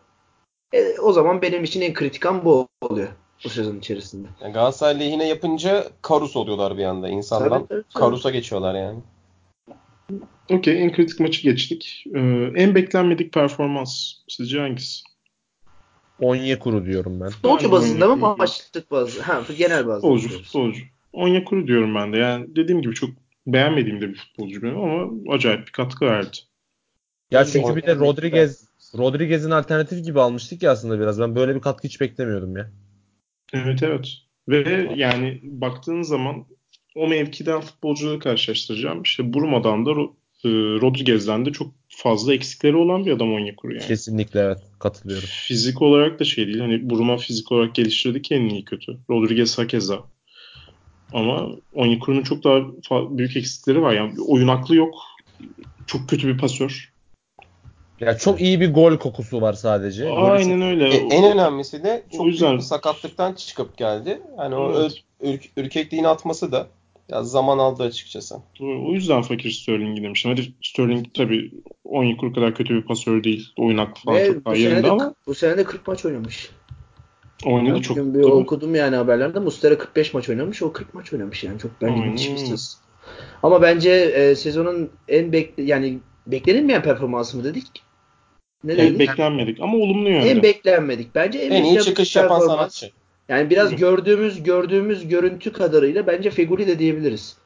E, 0.72 0.98
o 0.98 1.12
zaman 1.12 1.42
benim 1.42 1.64
için 1.64 1.80
en 1.80 1.94
kritik 1.94 2.26
an 2.26 2.44
bu 2.44 2.68
oluyor 2.80 3.08
bu 3.44 3.48
sezon 3.48 3.78
içerisinde. 3.78 4.28
Yani 4.42 4.52
Galatasaray 4.52 5.00
lehine 5.00 5.28
yapınca 5.28 5.86
karus 6.02 6.36
oluyorlar 6.36 6.78
bir 6.78 6.84
anda 6.84 7.08
insandan. 7.08 7.48
Tabii, 7.48 7.68
tabii, 7.68 7.82
tabii. 7.82 8.00
Karusa 8.00 8.30
geçiyorlar 8.30 8.74
yani. 8.74 8.98
Okey 10.50 10.82
en 10.82 10.92
kritik 10.92 11.20
maçı 11.20 11.42
geçtik. 11.42 12.04
Ee, 12.14 12.20
en 12.56 12.74
beklenmedik 12.74 13.32
performans 13.32 14.12
sizce 14.28 14.60
hangisi? 14.60 15.02
Onyekuru 16.20 16.86
diyorum 16.86 17.20
ben. 17.20 17.28
Futbolcu 17.28 17.70
bazında 17.70 18.16
mı 18.16 18.34
maçlık 18.38 18.90
bazı? 18.90 19.22
Ha, 19.22 19.42
genel 19.58 19.86
bazında. 19.86 20.00
Futbolcu, 20.00 20.42
futbolcu. 20.42 20.82
Onyekuru 21.12 21.66
diyorum 21.66 21.94
ben 21.94 22.12
de. 22.12 22.16
Yani 22.16 22.56
dediğim 22.56 22.82
gibi 22.82 22.94
çok 22.94 23.10
beğenmediğim 23.46 24.00
de 24.00 24.08
bir 24.08 24.14
futbolcu 24.14 24.62
benim 24.62 24.78
ama 24.78 25.10
acayip 25.34 25.66
bir 25.66 25.72
katkı 25.72 26.04
verdi. 26.06 26.36
Ya 27.30 27.44
çünkü 27.44 27.76
bir 27.76 27.82
de 27.82 27.96
Rodriguez 27.96 28.68
Rodriguez'in 28.98 29.50
alternatif 29.50 30.04
gibi 30.04 30.20
almıştık 30.20 30.62
ya 30.62 30.70
aslında 30.70 31.00
biraz. 31.00 31.20
Ben 31.20 31.36
böyle 31.36 31.54
bir 31.54 31.60
katkı 31.60 31.88
hiç 31.88 32.00
beklemiyordum 32.00 32.56
ya. 32.56 32.70
Evet 33.52 33.82
evet. 33.82 34.08
Ve 34.48 34.88
yani 34.96 35.40
baktığın 35.42 36.02
zaman 36.02 36.46
o 36.94 37.08
mevkiden 37.08 37.60
futbolcuları 37.60 38.18
karşılaştıracağım. 38.18 39.02
İşte 39.02 39.32
Burma'dan 39.32 39.86
da 39.86 39.90
e, 40.44 40.48
Rodriguez'den 40.80 41.46
de 41.46 41.52
çok 41.52 41.74
fazla 41.88 42.34
eksikleri 42.34 42.76
olan 42.76 43.06
bir 43.06 43.12
adam 43.12 43.32
Onyekuru 43.32 43.74
yani. 43.74 43.86
Kesinlikle 43.86 44.40
evet 44.40 44.58
katılıyorum. 44.78 45.28
Fizik 45.28 45.82
olarak 45.82 46.20
da 46.20 46.24
şey 46.24 46.46
değil. 46.46 46.58
Hani 46.58 46.90
Buruma 46.90 47.16
fizik 47.16 47.52
olarak 47.52 47.74
geliştirdi 47.74 48.22
kendini 48.22 48.52
iyi 48.52 48.64
kötü. 48.64 48.98
Rodriguez 49.10 49.58
hakeza. 49.58 50.04
Ama 51.12 51.48
Onyekuru'nun 51.72 52.22
çok 52.22 52.44
daha 52.44 52.60
büyük 53.18 53.36
eksikleri 53.36 53.82
var. 53.82 53.94
Yani 53.94 54.20
oyun 54.20 54.48
aklı 54.48 54.76
yok. 54.76 54.94
Çok 55.86 56.08
kötü 56.08 56.28
bir 56.28 56.38
pasör. 56.38 56.89
Ya 58.00 58.18
çok 58.18 58.40
iyi 58.40 58.60
bir 58.60 58.74
gol 58.74 58.96
kokusu 58.96 59.40
var 59.40 59.52
sadece. 59.52 60.10
Aynen 60.10 60.62
öyle. 60.62 60.88
E, 60.88 60.96
en 60.96 61.32
önemlisi 61.32 61.84
de 61.84 62.02
O 62.12 62.16
çok 62.16 62.26
yüzden- 62.26 62.48
büyük 62.48 62.60
bir 62.60 62.66
sakatlıktan 62.66 63.32
çıkıp 63.32 63.76
geldi. 63.76 64.20
Yani 64.38 64.54
o 64.54 64.72
Evet. 64.80 64.92
ür- 65.22 65.28
ürk- 65.28 65.50
ürkekliğini 65.56 66.08
atması 66.08 66.52
da 66.52 66.66
biraz 67.08 67.30
zaman 67.30 67.58
aldı 67.58 67.82
açıkçası. 67.82 68.36
O 68.60 68.92
yüzden 68.92 69.22
fakir 69.22 69.50
Sterling'i 69.50 70.02
demiştim. 70.02 70.30
Hadi 70.30 70.42
Sterling 70.62 71.06
tabii 71.14 71.50
Onyekuru 71.84 72.32
kadar 72.32 72.54
kötü 72.54 72.74
bir 72.74 72.82
pasör 72.82 73.24
değil. 73.24 73.48
Oyun 73.58 73.78
aklı 73.78 74.02
falan 74.04 74.16
Ve 74.18 74.26
çok 74.26 74.36
bu 74.36 74.44
daha 74.44 74.54
sene, 74.54 74.64
yerinde 74.64 74.82
de, 74.82 74.90
ama 74.90 75.14
bu 75.26 75.34
sene 75.34 75.56
de 75.56 75.64
40 75.64 75.86
maç 75.86 76.04
oynamış. 76.04 76.50
oynadı 77.46 77.74
Ben 77.74 77.80
çok. 77.80 77.96
bugün 77.96 78.14
bir 78.14 78.22
okudum 78.24 78.74
yani 78.74 78.96
haberlerde. 78.96 79.38
Mustera 79.40 79.78
45 79.78 80.14
maç 80.14 80.28
oynamış. 80.28 80.62
O 80.62 80.72
40 80.72 80.94
maç 80.94 81.12
oynamış 81.12 81.44
yani. 81.44 81.58
Çok 81.58 81.70
bence 81.82 81.94
Aynen 81.94 82.08
müthiş 82.08 82.30
bir. 82.52 82.58
Ama 83.42 83.62
bence 83.62 83.90
e, 83.90 84.34
sezonun 84.34 84.90
en 85.08 85.32
bekle 85.32 85.62
yani 85.62 85.98
beklenilmeyen 86.26 86.82
performansı 86.82 87.36
mı 87.36 87.44
dedik? 87.44 87.66
Ne 88.64 88.72
Evet, 88.72 88.82
dedik? 88.82 88.98
beklenmedik 88.98 89.60
ama 89.60 89.76
olumlu 89.76 90.08
yönde. 90.10 90.30
en 90.30 90.42
beklenmedik. 90.42 91.14
Bence 91.14 91.38
en, 91.38 91.50
En 91.50 91.64
iyi 91.64 91.80
çıkış 91.80 92.16
yapan 92.16 92.40
sanatçı. 92.40 92.90
Yani 93.28 93.50
biraz 93.50 93.72
Hı. 93.72 93.76
gördüğümüz 93.76 94.42
gördüğümüz 94.42 95.08
görüntü 95.08 95.52
kadarıyla 95.52 96.06
bence 96.06 96.30
Feguli 96.30 96.66
de 96.66 96.78
diyebiliriz. 96.78 97.36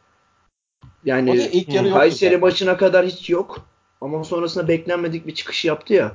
Yani 1.04 1.48
ilk 1.52 1.74
yarı 1.74 1.90
Kayseri 1.92 2.36
maçına 2.36 2.76
kadar 2.76 3.06
hiç 3.06 3.30
yok. 3.30 3.66
Ama 4.00 4.24
sonrasında 4.24 4.68
beklenmedik 4.68 5.26
bir 5.26 5.34
çıkış 5.34 5.64
yaptı 5.64 5.94
ya. 5.94 6.12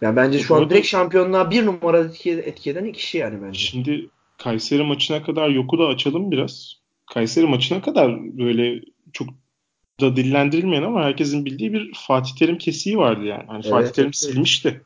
Yani 0.00 0.16
bence 0.16 0.38
şu 0.38 0.54
an 0.54 0.70
direkt 0.70 0.86
şampiyonluğa 0.86 1.50
bir 1.50 1.66
numara 1.66 1.98
etki, 1.98 2.30
etki 2.30 2.70
eden 2.70 2.92
kişi 2.92 3.18
yani 3.18 3.42
bence. 3.42 3.60
Şimdi 3.60 4.08
Kayseri 4.38 4.82
maçına 4.82 5.22
kadar 5.22 5.48
yoku 5.48 5.78
da 5.78 5.86
açalım 5.86 6.30
biraz. 6.30 6.74
Kayseri 7.14 7.46
maçına 7.46 7.82
kadar 7.82 8.16
böyle 8.38 8.80
çok 9.12 9.28
da 10.00 10.16
dillendirilmeyen 10.16 10.82
ama 10.82 11.04
herkesin 11.04 11.44
bildiği 11.44 11.72
bir 11.72 11.92
Fatih 12.06 12.34
Terim 12.34 12.58
kesiği 12.58 12.98
vardı 12.98 13.24
yani. 13.24 13.44
Hani 13.46 13.62
Evet, 13.64 13.70
Fatih 13.70 13.92
Terim 13.92 14.06
evet. 14.06 14.16
silmişti. 14.16 14.80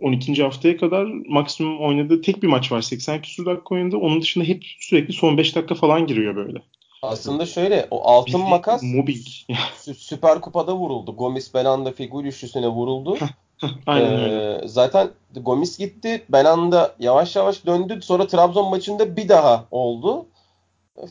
12. 0.00 0.42
haftaya 0.42 0.76
kadar 0.76 1.06
maksimum 1.28 1.80
oynadığı 1.80 2.20
tek 2.20 2.42
bir 2.42 2.48
maç 2.48 2.72
var. 2.72 2.82
80 2.82 3.22
küsur 3.22 3.46
dakika 3.46 3.74
oynadı. 3.74 3.96
Onun 3.96 4.20
dışında 4.20 4.44
hep 4.44 4.64
sürekli 4.80 5.12
son 5.12 5.38
5 5.38 5.56
dakika 5.56 5.74
falan 5.74 6.06
giriyor 6.06 6.36
böyle. 6.36 6.58
Aslında 7.02 7.46
şöyle 7.46 7.88
o 7.90 8.08
altın 8.08 8.32
Bildiğin 8.32 8.50
makas 8.50 8.82
Mobbing. 8.82 9.26
Sü- 9.78 9.94
Süper 9.94 10.40
Kupa'da 10.40 10.76
vuruldu. 10.76 11.16
Gomis 11.16 11.54
Belanda 11.54 11.92
Figül 11.92 12.24
üçlüsüne 12.24 12.68
vuruldu. 12.68 13.16
Aynen 13.86 14.14
öyle. 14.14 14.34
Ee, 14.34 14.68
zaten 14.68 15.10
Gomis 15.36 15.78
gitti. 15.78 16.22
Belanda 16.28 16.94
yavaş 16.98 17.36
yavaş 17.36 17.66
döndü. 17.66 17.98
Sonra 18.02 18.26
Trabzon 18.26 18.70
maçında 18.70 19.16
bir 19.16 19.28
daha 19.28 19.64
oldu. 19.70 20.26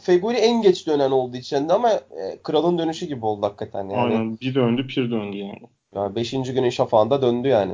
Feguli 0.01 0.37
en 0.37 0.61
geç 0.61 0.87
dönen 0.87 1.11
oldu 1.11 1.37
içinde 1.37 1.73
ama 1.73 1.89
e, 1.91 2.39
kralın 2.43 2.77
dönüşü 2.77 3.05
gibi 3.05 3.25
oldu 3.25 3.45
hakikaten 3.45 3.89
yani. 3.89 4.13
Aynen. 4.13 4.39
Bir 4.39 4.55
döndü, 4.55 4.87
bir 4.87 5.11
döndü 5.11 5.37
yani. 5.37 5.61
Ya 5.95 6.15
beşinci 6.15 6.53
günün 6.53 6.69
şafağında 6.69 7.21
döndü 7.21 7.47
yani. 7.47 7.73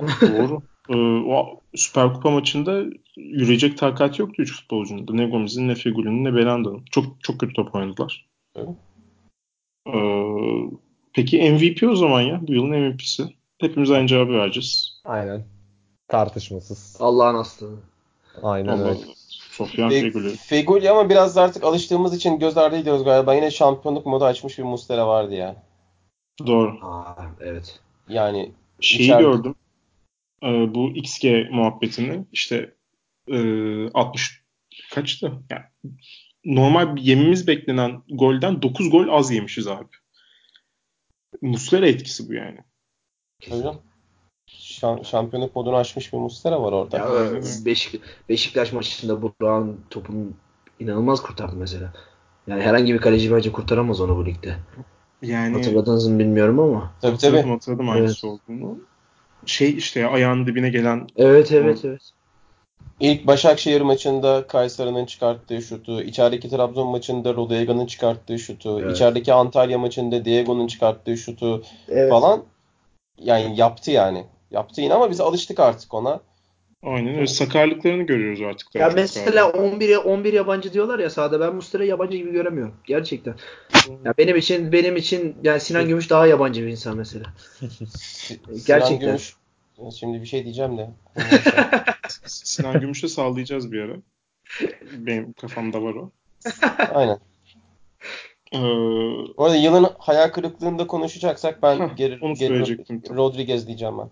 Doğru. 0.00 0.62
e, 0.88 0.96
o 1.30 1.60
Süper 1.74 2.12
Kupa 2.14 2.30
maçında 2.30 2.82
yürüyecek 3.16 3.78
takat 3.78 4.18
yoktu 4.18 4.42
3 4.42 4.56
futbolcunun. 4.56 5.08
da. 5.08 5.14
Ne 5.14 5.26
Gomez'in 5.26 5.68
ne 5.68 5.74
Fegüli'nin 5.74 6.24
ne 6.24 6.34
Belanda'nın. 6.34 6.84
Çok 6.90 7.04
çok 7.22 7.40
kötü 7.40 7.52
top 7.52 7.74
oynadılar. 7.74 8.28
Evet. 8.56 8.68
E, 9.86 9.98
peki 11.12 11.52
MVP 11.52 11.82
o 11.90 11.96
zaman 11.96 12.20
ya. 12.20 12.40
Bu 12.48 12.52
yılın 12.52 12.70
MVP'si. 12.70 13.24
Hepimiz 13.58 13.90
aynı 13.90 14.06
cevabı 14.06 14.32
vereceğiz. 14.32 15.00
Aynen. 15.04 15.44
Tartışmasız. 16.08 16.96
Allah'ın 17.00 17.34
aslı. 17.34 17.70
Aynen 18.42 18.68
Allah 18.68 18.88
öyle. 18.88 19.00
Sofyan 19.50 19.90
Fe- 19.90 20.00
Fegüli. 20.00 20.36
Feguli 20.36 20.90
ama 20.90 21.10
biraz 21.10 21.36
da 21.36 21.42
artık 21.42 21.64
alıştığımız 21.64 22.14
için 22.16 22.38
göz 22.38 22.56
ardı 22.56 22.76
ediyoruz 22.76 23.04
galiba. 23.04 23.34
Yine 23.34 23.50
şampiyonluk 23.50 24.06
modu 24.06 24.24
açmış 24.24 24.58
bir 24.58 24.62
Mustera 24.62 25.06
vardı 25.08 25.34
ya. 25.34 25.62
Doğru. 26.46 26.78
Aa, 26.82 27.14
evet. 27.40 27.80
Yani 28.08 28.52
Şeyi 28.80 29.02
İçeride. 29.04 29.22
gördüm. 29.22 29.54
E, 30.42 30.74
bu 30.74 30.90
XG 30.90 31.24
muhabbetini 31.50 32.24
işte 32.32 32.74
e, 33.28 33.38
60 33.90 34.42
kaçtı? 34.90 35.32
Yani 35.50 35.64
normal 36.44 36.96
bir 36.96 37.02
yememiz 37.02 37.46
beklenen 37.46 38.02
golden 38.08 38.62
9 38.62 38.90
gol 38.90 39.08
az 39.08 39.30
yemişiz 39.30 39.66
abi. 39.66 39.88
Muslera 41.42 41.86
etkisi 41.88 42.28
bu 42.28 42.34
yani. 42.34 42.58
hocam 43.50 43.76
şam- 44.58 45.04
şampiyonluk 45.04 45.56
modunu 45.56 45.76
açmış 45.76 46.12
bir 46.12 46.18
Mustera 46.18 46.62
var 46.62 46.72
orada. 46.72 46.98
Ya, 46.98 47.42
Beşik, 47.66 48.00
Beşiktaş 48.28 48.72
maçında 48.72 49.22
Burak'ın 49.22 49.80
topunu 49.90 50.26
inanılmaz 50.80 51.22
kurtardı 51.22 51.56
mesela. 51.56 51.92
Yani 52.46 52.62
herhangi 52.62 52.94
bir 52.94 52.98
kaleci 52.98 53.32
bence 53.32 53.52
kurtaramaz 53.52 54.00
onu 54.00 54.16
bu 54.16 54.26
ligde. 54.26 54.56
Yani 55.22 55.56
Hatırladınız 55.56 56.08
mı 56.08 56.18
bilmiyorum 56.18 56.60
ama. 56.60 56.92
Tabii 57.00 57.12
hatırladım, 57.12 57.42
tabii. 57.42 57.52
hatırladım 57.52 57.88
hangisi 57.88 58.26
olduğunu. 58.26 58.78
Şey 59.46 59.76
işte 59.76 60.00
ya, 60.00 60.10
ayağının 60.10 60.46
dibine 60.46 60.70
gelen 60.70 61.08
Evet 61.16 61.52
evet 61.52 61.84
evet. 61.84 62.00
İlk 63.00 63.26
Başakşehir 63.26 63.80
maçında 63.80 64.46
Kayseri'nin 64.46 65.06
çıkarttığı 65.06 65.62
şutu, 65.62 66.02
içerideki 66.02 66.50
Trabzon 66.50 66.88
maçında 66.88 67.34
Rodega'nın 67.34 67.86
çıkarttığı 67.86 68.38
şutu, 68.38 68.80
Evet. 68.80 68.96
içerideki 68.96 69.32
Antalya 69.32 69.78
maçında 69.78 70.24
Diego'nun 70.24 70.66
çıkarttığı 70.66 71.16
şutu 71.16 71.62
evet. 71.88 72.10
falan 72.10 72.42
yani 73.18 73.60
yaptı 73.60 73.90
yani. 73.90 74.24
Yaptı 74.50 74.80
yine 74.80 74.94
ama 74.94 75.10
biz 75.10 75.20
alıştık 75.20 75.60
artık 75.60 75.94
ona. 75.94 76.20
aynen 76.82 77.14
öyle 77.14 77.26
sakarlıklarını 77.26 78.02
görüyoruz 78.02 78.42
artık. 78.42 78.74
Ya 78.74 78.92
mesela 78.94 79.50
galiba. 79.50 79.66
11 79.66 79.96
11 79.96 80.32
yabancı 80.32 80.72
diyorlar 80.72 80.98
ya 80.98 81.10
sahada 81.10 81.40
ben 81.40 81.54
Mustera'yı 81.54 81.90
yabancı 81.90 82.16
gibi 82.16 82.32
göremiyorum. 82.32 82.74
Gerçekten. 82.84 83.34
Ya 84.04 84.14
benim 84.18 84.36
için 84.36 84.72
benim 84.72 84.96
için 84.96 85.36
yani 85.42 85.60
Sinan 85.60 85.88
Gümüş 85.88 86.10
daha 86.10 86.26
yabancı 86.26 86.62
bir 86.62 86.70
insan 86.70 86.96
mesela. 86.96 87.24
Gerçekten. 88.66 88.86
Sinan 88.86 88.98
Gümüş, 88.98 89.34
şimdi 89.94 90.20
bir 90.20 90.26
şey 90.26 90.44
diyeceğim 90.44 90.78
de. 90.78 90.90
Sinan 92.26 92.80
Gümüş'e 92.80 93.08
sağlayacağız 93.08 93.72
bir 93.72 93.80
ara. 93.80 93.96
Benim 94.92 95.32
kafamda 95.32 95.82
var 95.82 95.94
o. 95.94 96.10
Aynen. 96.94 97.18
Ee, 98.52 98.58
Bu 99.38 99.44
arada 99.44 99.56
yılın 99.56 99.86
hayal 99.98 100.28
kırıklığında 100.28 100.86
konuşacaksak 100.86 101.62
ben 101.62 101.78
Hah, 101.78 101.96
geri, 101.96 102.18
onu 102.22 102.34
geri. 102.34 102.78
Rodriguez 103.16 103.66
diyeceğim 103.66 103.98
ben. 103.98 104.08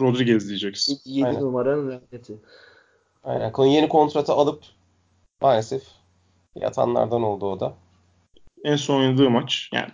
Rodriguez 0.00 0.48
diyeceksin. 0.48 0.98
7 1.04 1.26
Aynen. 1.26 1.40
numaranın 1.42 1.88
laneti. 1.90 2.38
Aynen. 3.24 3.52
Kon- 3.52 3.66
Yeni 3.66 3.88
kontratı 3.88 4.32
alıp 4.32 4.62
maalesef 5.42 5.82
yatanlardan 6.54 7.22
oldu 7.22 7.46
o 7.46 7.60
da. 7.60 7.74
En 8.64 8.76
son 8.76 9.00
oynadığı 9.00 9.30
maç 9.30 9.68
yani 9.72 9.90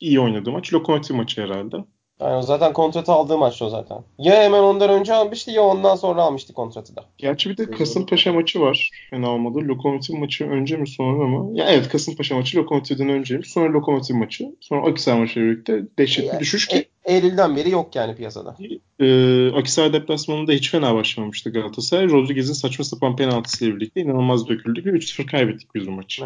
iyi 0.00 0.20
oynadığı 0.20 0.52
maç 0.52 0.72
Lokomotiv 0.72 1.14
maçı 1.14 1.42
herhalde. 1.42 1.76
Yani 2.20 2.42
zaten 2.42 2.72
kontratı 2.72 3.12
aldığı 3.12 3.38
maç 3.38 3.62
o 3.62 3.68
zaten. 3.68 3.98
Ya 4.18 4.42
hemen 4.42 4.62
ondan 4.62 4.90
önce 4.90 5.14
almıştı 5.14 5.50
ya 5.50 5.62
ondan 5.62 5.96
sonra 5.96 6.22
almıştı 6.22 6.52
kontratı 6.52 6.96
da. 6.96 7.04
Gerçi 7.18 7.50
bir 7.50 7.56
de 7.56 7.70
Kasımpaşa 7.70 8.32
maçı 8.32 8.60
var. 8.60 8.90
Fena 9.10 9.30
olmadı. 9.30 9.58
Lokomotiv 9.58 10.16
maçı 10.18 10.44
önce 10.50 10.76
mi 10.76 10.88
sonra 10.88 11.26
mı? 11.26 11.58
Ya 11.58 11.68
evet 11.70 11.88
Kasımpaşa 11.88 12.34
maçı 12.34 12.58
Lokomotiv'den 12.58 13.08
önceymiş. 13.08 13.50
Sonra 13.50 13.72
Lokomotiv 13.72 14.14
maçı. 14.16 14.44
Sonra 14.60 14.86
Akisar 14.86 15.18
maçıyla 15.18 15.48
birlikte 15.48 15.82
dehşetli 15.98 16.26
Yani 16.26 16.40
düşüş 16.40 16.66
ki 16.66 16.76
E- 16.76 17.14
Eylül'den 17.14 17.56
beri 17.56 17.70
yok 17.70 17.96
yani 17.96 18.14
piyasada. 18.14 18.56
e, 19.00 19.50
Akisar 19.52 19.92
deplasmanında 19.92 20.52
hiç 20.52 20.70
fena 20.70 20.94
başlamamıştı 20.94 21.52
Galatasaray. 21.52 22.08
Rodriguez'in 22.08 22.52
saçma 22.52 22.84
sapan 22.84 23.16
penaltısıyla 23.16 23.76
birlikte 23.76 24.00
inanılmaz 24.00 24.48
döküldük 24.48 24.86
ve 24.86 24.90
3-0 24.90 25.26
kaybettik 25.26 25.74
biz 25.74 25.86
bu 25.86 25.90
maçı. 25.90 26.24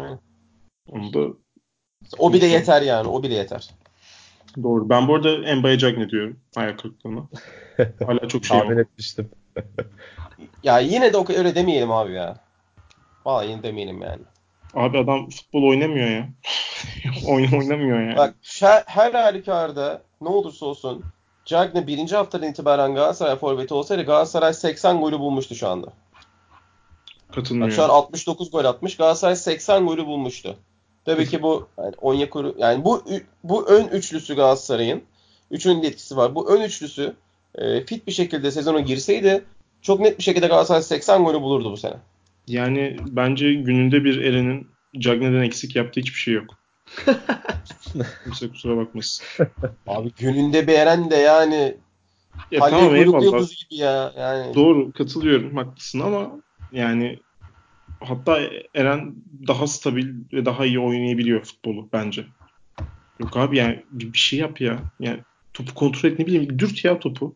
Onu 0.91 1.13
da 1.13 1.27
O 2.17 2.33
bile 2.33 2.45
yeter 2.45 2.81
yani. 2.81 3.07
O 3.07 3.23
bile 3.23 3.33
yeter. 3.33 3.69
Doğru. 4.63 4.89
Ben 4.89 5.07
bu 5.07 5.15
arada 5.15 5.29
Embaya 5.29 5.77
Cagney 5.77 6.09
diyorum. 6.09 6.39
Ayak 6.55 6.79
kırıklığına. 6.79 7.27
Hala 8.05 8.27
çok 8.27 8.45
şey 8.45 8.59
Tahmin 8.59 8.77
etmiştim. 8.77 9.29
Ya 10.63 10.79
yine 10.79 11.13
de 11.13 11.17
o 11.17 11.25
öyle 11.29 11.55
demeyelim 11.55 11.91
abi 11.91 12.13
ya. 12.13 12.37
Vallahi 13.25 13.49
yine 13.49 13.63
demeyelim 13.63 14.01
yani. 14.01 14.21
Abi 14.73 14.97
adam 14.97 15.29
futbol 15.29 15.63
oynamıyor 15.63 16.07
ya. 16.07 16.29
Oyun 17.27 17.51
oynamıyor 17.51 18.01
yani. 18.01 18.17
Bak 18.17 18.35
her, 18.59 18.83
her 18.85 19.13
halükarda 19.13 20.01
ne 20.21 20.29
olursa 20.29 20.65
olsun 20.65 21.03
Cagney 21.45 21.87
birinci 21.87 22.15
haftadan 22.15 22.49
itibaren 22.49 22.95
Galatasaray 22.95 23.35
forveti 23.35 23.73
olsaydı 23.73 24.03
Galatasaray 24.03 24.53
80 24.53 25.01
golü 25.01 25.19
bulmuştu 25.19 25.55
şu 25.55 25.67
anda. 25.67 25.93
Katılmıyor. 27.35 27.67
Bak 27.67 27.75
şu 27.75 27.83
an 27.83 27.89
69 27.89 28.51
gol 28.51 28.65
atmış. 28.65 28.97
Galatasaray 28.97 29.35
80 29.35 29.85
golü 29.85 30.05
bulmuştu. 30.05 30.57
Tabii 31.05 31.25
ki 31.25 31.41
bu 31.41 31.67
yani 31.77 31.93
Onyekuru 32.01 32.55
yani 32.57 32.85
bu 32.85 33.03
bu 33.43 33.67
ön 33.67 33.87
üçlüsü 33.87 34.35
Galatasaray'ın 34.35 35.01
üçünün 35.51 35.83
etkisi 35.83 36.17
var. 36.17 36.35
Bu 36.35 36.49
ön 36.49 36.61
üçlüsü 36.61 37.13
e, 37.55 37.85
fit 37.85 38.07
bir 38.07 38.11
şekilde 38.11 38.51
sezona 38.51 38.79
girseydi 38.79 39.45
çok 39.81 39.99
net 39.99 40.17
bir 40.17 40.23
şekilde 40.23 40.47
Galatasaray 40.47 40.83
80 40.83 41.23
golü 41.23 41.41
bulurdu 41.41 41.71
bu 41.71 41.77
sene. 41.77 41.95
Yani 42.47 42.97
bence 43.09 43.53
gününde 43.53 44.03
bir 44.03 44.21
Eren'in 44.21 44.67
Cagney'den 44.99 45.43
eksik 45.43 45.75
yaptığı 45.75 45.99
hiçbir 45.99 46.19
şey 46.19 46.33
yok. 46.33 46.57
Kimse 48.23 48.49
kusura 48.49 48.77
bakmasın. 48.77 49.25
Abi 49.87 50.11
gününde 50.17 50.67
bir 50.67 50.73
Eren 50.73 51.11
de 51.11 51.15
yani 51.15 51.77
Ya 52.51 52.61
Halil 52.61 53.11
tamam 53.11 53.21
gibi 53.31 53.75
ya. 53.75 54.13
Yani 54.17 54.55
Doğru 54.55 54.91
katılıyorum 54.91 55.57
haklısın 55.57 55.99
ama 55.99 56.31
yani 56.71 57.19
hatta 58.05 58.39
Eren 58.75 59.15
daha 59.47 59.67
stabil 59.67 60.13
ve 60.33 60.45
daha 60.45 60.65
iyi 60.65 60.79
oynayabiliyor 60.79 61.43
futbolu 61.43 61.89
bence. 61.93 62.25
Yok 63.19 63.37
abi 63.37 63.57
yani 63.57 63.83
bir 63.91 64.13
bir 64.13 64.17
şey 64.17 64.39
yap 64.39 64.61
ya. 64.61 64.79
Yani 64.99 65.19
topu 65.53 65.73
kontrol 65.73 66.09
et 66.09 66.19
ne 66.19 66.25
bileyim 66.25 66.59
dürt 66.59 66.85
ya 66.85 66.99
topu. 66.99 67.35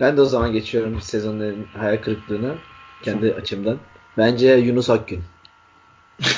Ben 0.00 0.16
de 0.16 0.20
o 0.20 0.24
zaman 0.24 0.52
geçiyorum 0.52 1.00
sezonun 1.00 1.66
hayal 1.76 1.96
kırıklığına 1.96 2.54
kendi 3.02 3.34
açımdan. 3.34 3.78
Bence 4.18 4.48
Yunus 4.48 4.90
Akgün. 4.90 5.22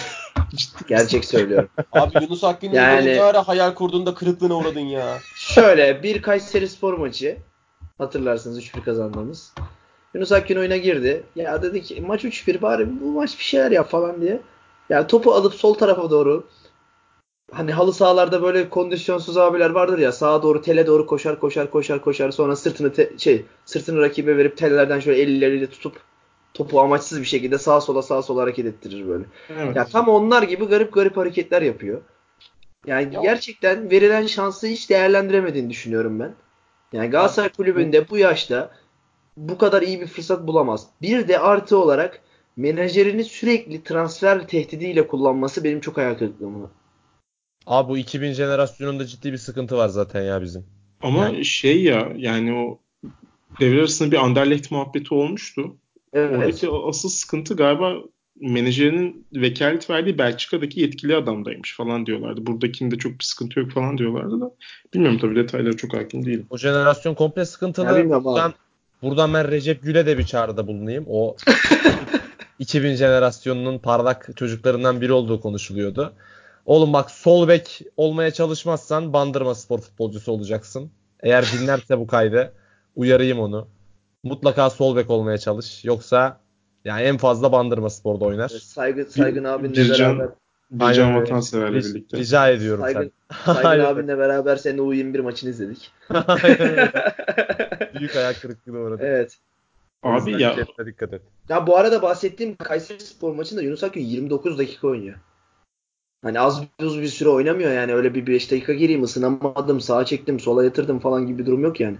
Ciddi 0.54 0.86
Gerçek 0.88 1.24
söylüyorum. 1.24 1.68
abi 1.92 2.24
Yunus 2.24 2.44
Akgün'ün 2.44 2.74
Yani- 2.74 3.22
ara 3.22 3.48
hayal 3.48 3.74
kurduğunda 3.74 4.14
kırıklığına 4.14 4.54
uğradın 4.54 4.80
ya. 4.80 5.18
Şöyle 5.34 6.02
bir 6.02 6.22
Kayseri 6.22 6.68
Spor 6.68 6.98
maçı 6.98 7.38
hatırlarsınız 7.98 8.58
3-1 8.58 8.84
kazandığımız. 8.84 9.54
Yunus 10.14 10.32
Akgün 10.32 10.56
oyuna 10.56 10.76
girdi. 10.76 11.22
Ya 11.36 11.62
dedi 11.62 11.82
ki 11.82 12.00
maç 12.00 12.24
3-1 12.24 12.62
bari 12.62 13.00
bu 13.00 13.12
maç 13.12 13.38
bir 13.38 13.44
şeyler 13.44 13.70
yap 13.70 13.90
falan 13.90 14.20
diye. 14.20 14.40
Ya 14.88 15.06
topu 15.06 15.32
alıp 15.32 15.54
sol 15.54 15.74
tarafa 15.74 16.10
doğru 16.10 16.44
hani 17.52 17.72
halı 17.72 17.92
sahalarda 17.92 18.42
böyle 18.42 18.68
kondisyonsuz 18.68 19.36
abiler 19.36 19.70
vardır 19.70 19.98
ya 19.98 20.12
sağa 20.12 20.42
doğru 20.42 20.62
tele 20.62 20.86
doğru 20.86 21.06
koşar 21.06 21.40
koşar 21.40 21.70
koşar 21.70 22.00
koşar 22.00 22.30
sonra 22.30 22.56
sırtını 22.56 22.92
te- 22.92 23.18
şey 23.18 23.44
sırtını 23.64 24.00
rakibe 24.00 24.36
verip 24.36 24.56
tellerden 24.56 25.00
şöyle 25.00 25.22
elleriyle 25.22 25.66
tutup 25.66 26.00
topu 26.54 26.80
amaçsız 26.80 27.20
bir 27.20 27.24
şekilde 27.26 27.58
sağa 27.58 27.80
sola 27.80 28.02
sağa 28.02 28.22
sola 28.22 28.42
hareket 28.42 28.66
ettirir 28.66 29.08
böyle. 29.08 29.24
Evet. 29.58 29.76
Ya 29.76 29.84
tam 29.84 30.08
onlar 30.08 30.42
gibi 30.42 30.64
garip 30.64 30.92
garip 30.92 31.16
hareketler 31.16 31.62
yapıyor. 31.62 32.00
Yani 32.86 33.14
Ya- 33.14 33.20
gerçekten 33.22 33.90
verilen 33.90 34.26
şansı 34.26 34.66
hiç 34.66 34.90
değerlendiremediğini 34.90 35.70
düşünüyorum 35.70 36.20
ben. 36.20 36.34
Yani 36.92 37.10
Galatasaray 37.10 37.48
kulübünde 37.48 38.10
bu 38.10 38.18
yaşta 38.18 38.70
bu 39.48 39.58
kadar 39.58 39.82
iyi 39.82 40.00
bir 40.00 40.06
fırsat 40.06 40.46
bulamaz. 40.46 40.86
Bir 41.02 41.28
de 41.28 41.38
artı 41.38 41.78
olarak 41.78 42.20
menajerini 42.56 43.24
sürekli 43.24 43.84
transfer 43.84 44.48
tehdidiyle 44.48 45.06
kullanması 45.06 45.64
benim 45.64 45.80
çok 45.80 45.96
hayal 45.96 46.14
kırıklığımı. 46.14 46.70
Abi 47.66 47.88
bu 47.88 47.98
2000 47.98 48.32
jenerasyonunda 48.32 49.06
ciddi 49.06 49.32
bir 49.32 49.38
sıkıntı 49.38 49.76
var 49.76 49.88
zaten 49.88 50.22
ya 50.22 50.42
bizim. 50.42 50.66
Ama 51.02 51.44
şey 51.44 51.82
ya 51.82 52.12
yani 52.16 52.52
o 52.52 52.78
devre 53.60 53.78
arasında 53.78 54.10
bir 54.10 54.16
Anderlecht 54.16 54.70
muhabbeti 54.70 55.14
olmuştu. 55.14 55.76
Evet. 56.12 56.38
Oradaki 56.38 56.68
asıl 56.88 57.08
sıkıntı 57.08 57.56
galiba 57.56 57.94
menajerinin 58.40 59.26
vekalet 59.34 59.90
verdiği 59.90 60.18
Belçika'daki 60.18 60.80
yetkili 60.80 61.16
adamdaymış 61.16 61.76
falan 61.76 62.06
diyorlardı. 62.06 62.46
Buradakinde 62.46 62.98
çok 62.98 63.12
bir 63.12 63.24
sıkıntı 63.24 63.60
yok 63.60 63.70
falan 63.70 63.98
diyorlardı 63.98 64.40
da. 64.40 64.50
Bilmiyorum 64.94 65.18
tabii 65.20 65.36
detaylara 65.36 65.76
çok 65.76 65.94
hakim 65.94 66.26
değilim. 66.26 66.46
O 66.50 66.58
jenerasyon 66.58 67.14
komple 67.14 67.44
sıkıntılı. 67.44 67.86
Ya 67.86 68.16
abi. 68.16 68.54
Buradan, 69.02 69.34
ben 69.34 69.50
Recep 69.50 69.82
Gül'e 69.82 70.06
de 70.06 70.18
bir 70.18 70.24
çağrıda 70.26 70.66
bulunayım. 70.66 71.04
O 71.08 71.36
2000 72.58 72.94
jenerasyonunun 72.94 73.78
parlak 73.78 74.36
çocuklarından 74.36 75.00
biri 75.00 75.12
olduğu 75.12 75.40
konuşuluyordu. 75.40 76.12
Oğlum 76.66 76.92
bak 76.92 77.10
sol 77.10 77.48
bek 77.48 77.80
olmaya 77.96 78.30
çalışmazsan 78.30 79.12
Bandırma 79.12 79.54
spor 79.54 79.78
futbolcusu 79.80 80.32
olacaksın. 80.32 80.90
Eğer 81.22 81.44
dinlerse 81.52 81.98
bu 81.98 82.06
kaydı 82.06 82.52
uyarayım 82.96 83.40
onu. 83.40 83.68
Mutlaka 84.22 84.70
sol 84.70 84.96
bek 84.96 85.10
olmaya 85.10 85.38
çalış. 85.38 85.84
Yoksa 85.84 86.40
yani 86.84 87.02
en 87.02 87.16
fazla 87.16 87.52
Bandırma 87.52 87.90
Spor'da 87.90 88.24
oynar. 88.24 88.48
Saygı, 88.48 89.04
Saygın 89.04 89.44
abinle 89.44 89.72
Bircan- 89.74 90.18
beraber 90.18 90.28
Bircan. 90.70 91.16
Vatansever'le 91.16 91.72
Ric- 91.72 91.94
birlikte. 91.94 92.16
Rica 92.16 92.48
ediyorum 92.48 92.80
Saygın, 92.80 93.12
sen. 93.44 93.54
Saygın 93.62 93.84
abinle 93.84 94.18
beraber 94.18 94.56
senin 94.56 94.78
U21 94.78 95.22
maçını 95.22 95.50
izledik. 95.50 95.92
Büyük 97.98 98.16
ayak 98.16 98.40
kırıklığına 98.42 98.78
uğradık. 98.78 99.04
Evet. 99.04 99.38
Abi 100.02 100.42
ya 100.42 100.56
dikkat 100.86 101.12
et. 101.12 101.22
Ya 101.48 101.66
bu 101.66 101.76
arada 101.76 102.02
bahsettiğim 102.02 102.56
Kayseri 102.56 103.00
Spor 103.00 103.34
maçında 103.34 103.62
Yunus 103.62 103.84
Akgün 103.84 104.04
29 104.04 104.58
dakika 104.58 104.88
oynuyor. 104.88 105.16
Hani 106.22 106.40
az 106.40 106.62
buz 106.80 107.00
bir 107.02 107.08
süre 107.08 107.28
oynamıyor 107.28 107.72
yani 107.72 107.94
öyle 107.94 108.14
bir 108.14 108.26
5 108.26 108.50
dakika 108.50 108.72
gireyim 108.72 109.02
ısınamadım 109.02 109.80
sağa 109.80 110.04
çektim 110.04 110.40
sola 110.40 110.64
yatırdım 110.64 110.98
falan 110.98 111.26
gibi 111.26 111.38
bir 111.38 111.46
durum 111.46 111.62
yok 111.62 111.80
yani. 111.80 111.96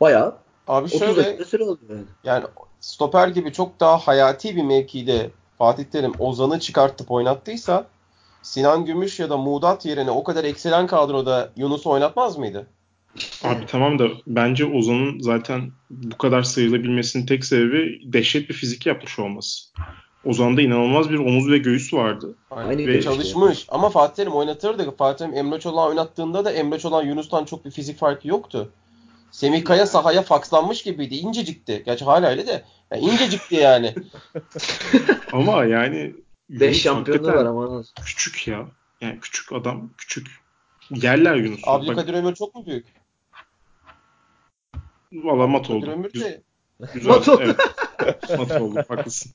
Bayağı 0.00 0.36
Abi 0.68 0.84
30 0.84 0.98
şöyle 0.98 1.16
dakika 1.16 1.44
süre 1.44 1.62
oluyor 1.62 1.78
yani. 1.90 2.04
yani 2.24 2.44
stoper 2.80 3.28
gibi 3.28 3.52
çok 3.52 3.80
daha 3.80 3.98
hayati 3.98 4.56
bir 4.56 4.62
mevkide 4.62 5.30
Fatih 5.58 5.84
Terim 5.84 6.12
Ozan'ı 6.18 6.60
çıkartıp 6.60 7.10
oynattıysa 7.10 7.86
Sinan 8.42 8.84
Gümüş 8.84 9.20
ya 9.20 9.30
da 9.30 9.36
Muğdat 9.36 9.86
yerine 9.86 10.10
o 10.10 10.24
kadar 10.24 10.44
ekselen 10.44 10.86
kadroda 10.86 11.52
Yunus'u 11.56 11.90
oynatmaz 11.90 12.38
mıydı? 12.38 12.66
Abi 13.44 13.66
tamam 13.66 13.98
da 13.98 14.08
bence 14.26 14.64
Ozan'ın 14.64 15.20
zaten 15.20 15.72
bu 15.90 16.18
kadar 16.18 16.42
sayılabilmesinin 16.42 17.26
tek 17.26 17.44
sebebi 17.44 18.00
dehşet 18.12 18.48
bir 18.48 18.54
fizik 18.54 18.86
yapmış 18.86 19.18
olması. 19.18 19.70
Ozan'da 20.24 20.62
inanılmaz 20.62 21.10
bir 21.10 21.18
omuz 21.18 21.50
ve 21.50 21.58
göğüs 21.58 21.94
vardı. 21.94 22.36
Aynı 22.50 22.86
Ve- 22.86 23.02
Çalışmış 23.02 23.66
ama 23.68 23.88
Fatih 23.90 24.14
Terim 24.14 24.32
oynatırdı. 24.32 24.96
Fatih 24.96 25.18
Terim 25.26 25.38
Emre 25.38 25.60
Çolak'ı 25.60 25.88
oynattığında 25.88 26.44
da 26.44 26.52
Emre 26.52 26.78
Çolak'ın 26.78 27.08
Yunus'tan 27.08 27.44
çok 27.44 27.64
bir 27.64 27.70
fizik 27.70 27.98
farkı 27.98 28.28
yoktu. 28.28 28.72
Semih 29.30 29.64
Kaya 29.64 29.86
sahaya 29.86 30.22
fakslanmış 30.22 30.82
gibiydi. 30.82 31.14
İncecikti. 31.14 31.82
Gerçi 31.86 32.04
hala 32.04 32.28
öyle 32.28 32.46
de. 32.46 32.62
Yani 32.92 33.02
incecikti 33.04 33.54
yani. 33.54 33.94
Ama 35.32 35.64
yani 35.64 36.14
5 36.50 36.60
Yunus 36.62 36.82
şampiyonluğu 36.82 37.28
var 37.28 37.44
ama. 37.44 37.82
Küçük 38.04 38.48
ya. 38.48 38.68
Yani 39.00 39.20
küçük 39.20 39.52
adam 39.52 39.90
küçük. 39.98 40.26
Yerler 40.90 41.36
Yunus'u. 41.36 41.62
Bak, 41.66 41.68
Abdülkadir 41.82 42.14
Ömür 42.14 42.34
çok 42.34 42.54
mu 42.54 42.66
büyük? 42.66 42.86
valla 45.12 45.46
mat 45.46 45.70
oldu. 45.70 45.90
Ömür 45.90 46.12
Güzel, 46.12 46.28
de 46.30 46.42
güzel, 46.94 47.10
Mat 47.10 47.28
oldu. 47.28 47.42
Evet. 48.00 48.38
mat 48.38 48.60
oldu. 48.60 48.84
Haklısın. 48.88 49.32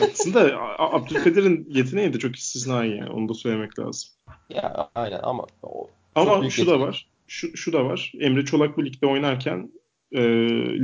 Haklısın 0.00 0.34
da 0.34 0.58
Abdülkadir'in 0.78 1.66
yeteneği 1.70 2.12
de 2.12 2.18
çok 2.18 2.36
istisnai 2.36 2.96
yani. 2.96 3.10
Onu 3.10 3.28
da 3.28 3.34
söylemek 3.34 3.78
lazım. 3.78 4.10
ya 4.50 4.90
aynen 4.94 5.20
ama 5.22 5.46
o, 5.62 5.90
Ama 6.14 6.50
şu 6.50 6.66
da 6.66 6.70
yetenek. 6.70 6.88
var. 6.88 7.08
Şu, 7.26 7.56
şu 7.56 7.72
da 7.72 7.84
var. 7.84 8.12
Emre 8.20 8.44
Çolak 8.44 8.76
bu 8.76 8.84
ligde 8.84 9.06
oynarken 9.06 9.72
e, 10.12 10.20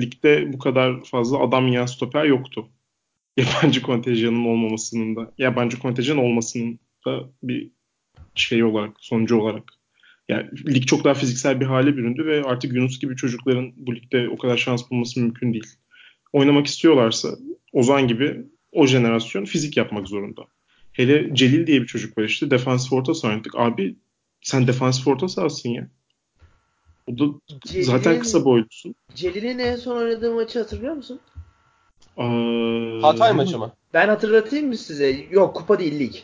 ligde 0.01 0.53
bu 0.53 0.59
kadar 0.59 1.05
fazla 1.05 1.39
adam 1.39 1.69
yiyen 1.69 1.87
stoper 1.87 2.25
yoktu. 2.25 2.69
Yabancı 3.37 3.83
kontenjanın 3.83 4.45
olmamasının 4.45 5.17
da 5.17 5.33
yabancı 5.39 5.79
kontenjan 5.79 6.19
olmasının 6.19 6.79
da 7.07 7.31
bir 7.43 7.71
şey 8.35 8.65
olarak 8.65 8.97
sonucu 9.01 9.37
olarak. 9.37 9.63
Yani 10.29 10.49
lig 10.67 10.87
çok 10.87 11.05
daha 11.05 11.15
fiziksel 11.15 11.61
bir 11.61 11.67
hale 11.67 11.97
büründü 11.97 12.27
ve 12.27 12.43
artık 12.43 12.73
Yunus 12.73 13.01
gibi 13.01 13.17
çocukların 13.17 13.73
bu 13.77 13.97
ligde 13.97 14.29
o 14.29 14.39
kadar 14.39 14.57
şans 14.57 14.91
bulması 14.91 15.21
mümkün 15.21 15.53
değil. 15.53 15.67
Oynamak 16.33 16.67
istiyorlarsa 16.67 17.29
Ozan 17.73 18.09
gibi 18.09 18.45
o 18.73 18.87
jenerasyon 18.87 19.45
fizik 19.45 19.77
yapmak 19.77 20.09
zorunda. 20.09 20.43
Hele 20.93 21.35
Celil 21.35 21.67
diye 21.67 21.83
bir 21.83 21.87
çocuk 21.87 22.19
var 22.19 22.25
işte 22.25 22.51
defansif 22.51 22.93
orta 22.93 23.29
oynadık. 23.29 23.53
Abi 23.57 23.97
sen 24.43 24.67
defansif 24.67 25.09
orta 25.09 25.29
sahasın 25.29 25.69
ya. 25.69 25.89
O 27.07 27.19
da 27.19 27.25
zaten 27.83 28.13
Celil'in- 28.13 28.21
kısa 28.21 28.45
boylusun. 28.45 28.95
Celil'in 29.15 29.59
en 29.59 29.77
son 29.77 29.97
oynadığı 29.97 30.35
maçı 30.35 30.59
hatırlıyor 30.59 30.95
musun? 30.95 31.21
Aa, 32.17 33.09
Hatay 33.09 33.33
maçı 33.33 33.59
mı? 33.59 33.73
Ben 33.95 34.09
hatırlatayım 34.09 34.67
mı 34.69 34.77
size? 34.77 35.17
Yok 35.31 35.57
kupa 35.57 35.79
değil 35.79 35.99
lig. 35.99 36.15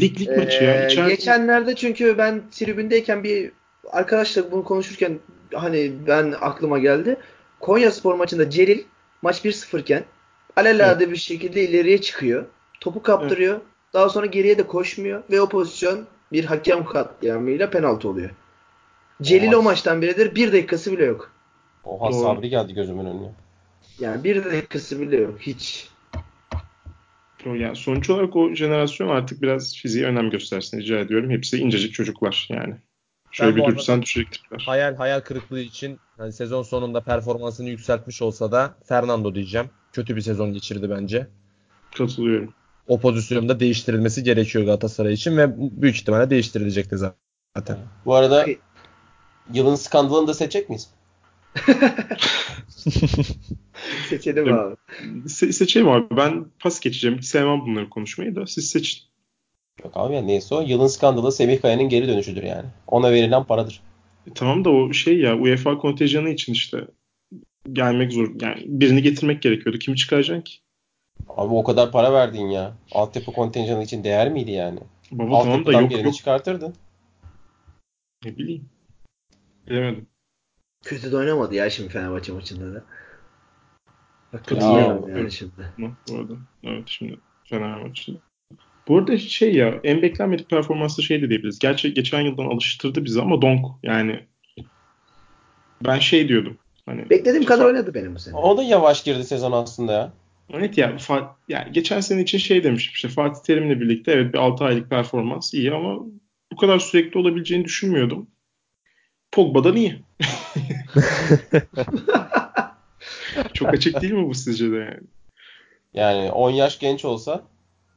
Lig 0.00 0.20
lig 0.20 0.38
maçı 0.38 0.64
ya. 0.64 0.74
Ee, 0.82 0.86
İçeride- 0.86 1.08
geçenlerde 1.08 1.74
çünkü 1.74 2.18
ben 2.18 2.42
tribündeyken 2.50 3.24
bir 3.24 3.52
arkadaşla 3.92 4.52
bunu 4.52 4.64
konuşurken 4.64 5.18
hani 5.54 5.92
ben 6.06 6.34
aklıma 6.40 6.78
geldi. 6.78 7.16
Konya 7.60 7.90
Spor 7.90 8.14
maçında 8.14 8.50
Celil 8.50 8.84
maç 9.22 9.44
1-0 9.44 9.78
iken 9.80 10.04
alelade 10.56 11.10
bir 11.10 11.16
şekilde 11.16 11.68
ileriye 11.68 12.00
çıkıyor. 12.00 12.44
Topu 12.80 13.02
kaptırıyor. 13.02 13.60
Daha 13.92 14.08
sonra 14.08 14.26
geriye 14.26 14.58
de 14.58 14.62
koşmuyor 14.66 15.22
ve 15.30 15.40
o 15.40 15.48
pozisyon 15.48 16.06
bir 16.32 16.44
hakem 16.44 16.84
katliamıyla 16.84 17.70
penaltı 17.70 18.08
oluyor. 18.08 18.30
Celil 19.22 19.48
Oha. 19.52 19.56
o 19.58 19.62
maçtan 19.62 20.02
beridir 20.02 20.34
bir 20.34 20.52
dakikası 20.52 20.92
bile 20.92 21.04
yok. 21.04 21.30
Oha 21.84 22.12
Doğru. 22.12 22.22
Sabri 22.22 22.48
geldi 22.48 22.74
gözümün 22.74 23.04
önüne. 23.06 23.30
Yani 24.00 24.24
bir 24.24 24.44
dakikası 24.44 25.00
bile 25.00 25.16
yok 25.16 25.38
hiç. 25.40 25.88
Yani 27.46 27.76
sonuç 27.76 28.10
olarak 28.10 28.36
o 28.36 28.54
jenerasyon 28.54 29.08
artık 29.08 29.42
biraz 29.42 29.74
fiziğe 29.76 30.06
önem 30.06 30.30
göstersin 30.30 30.78
rica 30.80 30.98
ediyorum. 30.98 31.30
Hepsi 31.30 31.58
incecik 31.58 31.94
çocuklar 31.94 32.46
yani. 32.50 32.74
Şöyle 33.30 33.56
Ben 33.56 33.56
bir 33.56 33.68
arada- 33.72 34.02
düşecek 34.02 34.32
tipler. 34.32 34.62
Hayal 34.66 34.96
hayal 34.96 35.20
kırıklığı 35.20 35.60
için 35.60 35.98
hani 36.16 36.32
sezon 36.32 36.62
sonunda 36.62 37.00
performansını 37.00 37.68
yükseltmiş 37.68 38.22
olsa 38.22 38.52
da 38.52 38.74
Fernando 38.84 39.34
diyeceğim. 39.34 39.70
Kötü 39.92 40.16
bir 40.16 40.20
sezon 40.20 40.52
geçirdi 40.52 40.90
bence. 40.90 41.26
Katılıyorum. 41.96 42.54
O 42.86 43.00
pozisyonda 43.00 43.60
değiştirilmesi 43.60 44.22
gerekiyor 44.22 44.64
Galatasaray 44.64 45.12
için 45.12 45.36
ve 45.36 45.54
büyük 45.82 45.96
ihtimalle 45.96 46.30
değiştirilecekti 46.30 46.96
zaten. 46.98 47.78
Bu 48.04 48.14
arada 48.14 48.46
yılın 49.52 49.74
skandalını 49.74 50.28
da 50.28 50.34
seçecek 50.34 50.68
miyiz? 50.68 50.88
Seçelim 54.08 54.48
Evet. 54.48 54.54
abi. 54.60 54.74
Se- 55.26 55.52
seçelim 55.52 55.88
abi. 55.88 56.16
Ben 56.16 56.46
pas 56.58 56.80
geçeceğim. 56.80 57.18
Hiç 57.18 57.24
sevmem 57.24 57.60
bunları 57.60 57.90
konuşmayı 57.90 58.36
da. 58.36 58.46
Siz 58.46 58.70
seçin. 58.70 59.00
Yok 59.84 59.92
abi 59.96 60.14
ya 60.14 60.22
neyse 60.22 60.54
o. 60.54 60.60
Yılın 60.60 60.86
skandalı 60.86 61.32
Semih 61.32 61.60
Kaya'nın 61.60 61.88
geri 61.88 62.08
dönüşüdür 62.08 62.42
yani. 62.42 62.68
Ona 62.86 63.10
verilen 63.12 63.44
paradır. 63.44 63.82
E, 64.26 64.30
tamam 64.34 64.64
da 64.64 64.70
o 64.70 64.92
şey 64.92 65.18
ya 65.20 65.36
UEFA 65.36 65.78
kontenjanı 65.78 66.28
için 66.30 66.52
işte 66.52 66.84
gelmek 67.72 68.12
zor. 68.12 68.30
Yani 68.40 68.62
birini 68.66 69.02
getirmek 69.02 69.42
gerekiyordu. 69.42 69.78
Kimi 69.78 69.96
çıkaracaksın 69.96 70.42
ki? 70.42 70.54
Abi 71.28 71.54
o 71.54 71.64
kadar 71.64 71.92
para 71.92 72.12
verdin 72.12 72.46
ya. 72.46 72.74
Altyapı 72.92 73.32
kontenjanı 73.32 73.82
için 73.82 74.04
değer 74.04 74.32
miydi 74.32 74.50
yani? 74.50 74.80
Baba 75.10 75.42
tamam 75.42 75.66
da 75.66 75.72
yok 75.72 75.90
birini 75.90 76.04
yok. 76.04 76.14
çıkartırdın. 76.14 76.74
Ne 78.24 78.36
bileyim. 78.36 78.68
Bilemedim. 79.68 80.06
Kötü 80.84 81.12
de 81.12 81.16
oynamadı 81.16 81.54
ya 81.54 81.70
şimdi 81.70 81.88
Fenerbahçe 81.88 82.32
maçında 82.32 82.74
da. 82.74 82.84
Bak 84.32 84.52
Ya, 84.52 84.58
yani 84.58 85.10
evet. 85.10 85.32
şimdi. 85.32 85.52
Bu 85.78 86.16
arada. 86.16 86.32
Evet 86.64 86.84
şimdi 86.86 87.18
Fener 87.44 87.82
maçı. 87.82 88.12
Bu 88.88 88.98
arada 88.98 89.18
şey 89.18 89.54
ya 89.54 89.80
en 89.84 90.02
beklenmedik 90.02 90.50
performansı 90.50 91.02
şey 91.02 91.22
de 91.22 91.28
diyebiliriz. 91.28 91.58
Gerçi 91.58 91.94
geçen 91.94 92.20
yıldan 92.20 92.44
alıştırdı 92.44 93.04
bizi 93.04 93.20
ama 93.20 93.42
Donk 93.42 93.66
yani 93.82 94.26
ben 95.84 95.98
şey 95.98 96.28
diyordum. 96.28 96.58
Hani 96.86 97.10
Beklediğim 97.10 97.44
kadar 97.44 97.64
oynadı 97.64 97.94
benim 97.94 98.14
bu 98.14 98.18
sene. 98.18 98.36
O 98.36 98.56
da 98.56 98.62
yavaş 98.62 99.04
girdi 99.04 99.24
sezon 99.24 99.52
aslında 99.52 99.92
ya. 99.92 100.12
Evet 100.52 100.78
ya, 100.78 100.90
Fa- 100.90 101.28
yani 101.48 101.72
geçen 101.72 102.00
sene 102.00 102.22
için 102.22 102.38
şey 102.38 102.64
demiştim 102.64 102.92
işte 102.94 103.08
Fatih 103.08 103.42
Terim'le 103.42 103.80
birlikte 103.80 104.12
evet 104.12 104.32
bir 104.32 104.38
6 104.38 104.64
aylık 104.64 104.90
performans 104.90 105.54
iyi 105.54 105.72
ama 105.72 105.98
bu 106.52 106.56
kadar 106.56 106.78
sürekli 106.78 107.18
olabileceğini 107.20 107.64
düşünmüyordum. 107.64 108.30
Pogba'dan 109.32 109.76
iyi. 109.76 110.02
Çok 113.54 113.68
açık 113.68 114.02
değil 114.02 114.12
mi 114.12 114.28
bu 114.28 114.34
sizce 114.34 114.72
de 114.72 114.76
yani? 114.76 115.00
Yani 115.94 116.30
10 116.30 116.50
yaş 116.50 116.78
genç 116.78 117.04
olsa 117.04 117.42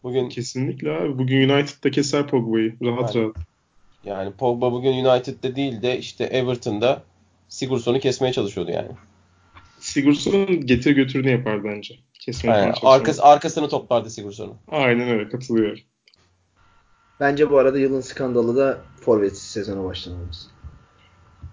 bugün 0.04 0.30
Kesinlikle 0.30 0.92
abi. 0.92 1.18
Bugün 1.18 1.50
United'da 1.50 1.92
keser 1.92 2.28
Pogba'yı. 2.28 2.76
Rahat 2.82 3.16
Aynen. 3.16 3.28
rahat. 3.28 3.36
yani 4.06 4.32
Pogba 4.32 4.72
bugün 4.72 5.06
United'de 5.06 5.56
değil 5.56 5.82
de 5.82 5.98
işte 5.98 6.24
Everton'da 6.24 7.04
Sigurdsson'u 7.48 8.00
kesmeye 8.00 8.34
çalışıyordu 8.34 8.72
yani. 8.72 8.92
Sigurdsson'un 9.80 10.66
getir 10.66 10.92
götürünü 10.92 11.32
yapar 11.32 11.64
bence. 11.64 11.96
Kesmeye 12.14 12.56
Aynen. 12.56 12.74
Arkası, 12.84 13.24
arkasını 13.24 13.70
toplardı 13.70 14.10
Sigurdsson'u. 14.10 14.56
Aynen 14.68 15.10
öyle 15.10 15.30
katılıyorum. 15.30 15.80
Bence 17.20 17.50
bu 17.50 17.58
arada 17.58 17.80
yılın 17.80 18.02
skandalı 18.02 18.58
da 18.58 18.82
forvetsiz 19.02 19.44
sezona 19.44 19.84
başlamamız. 19.84 20.53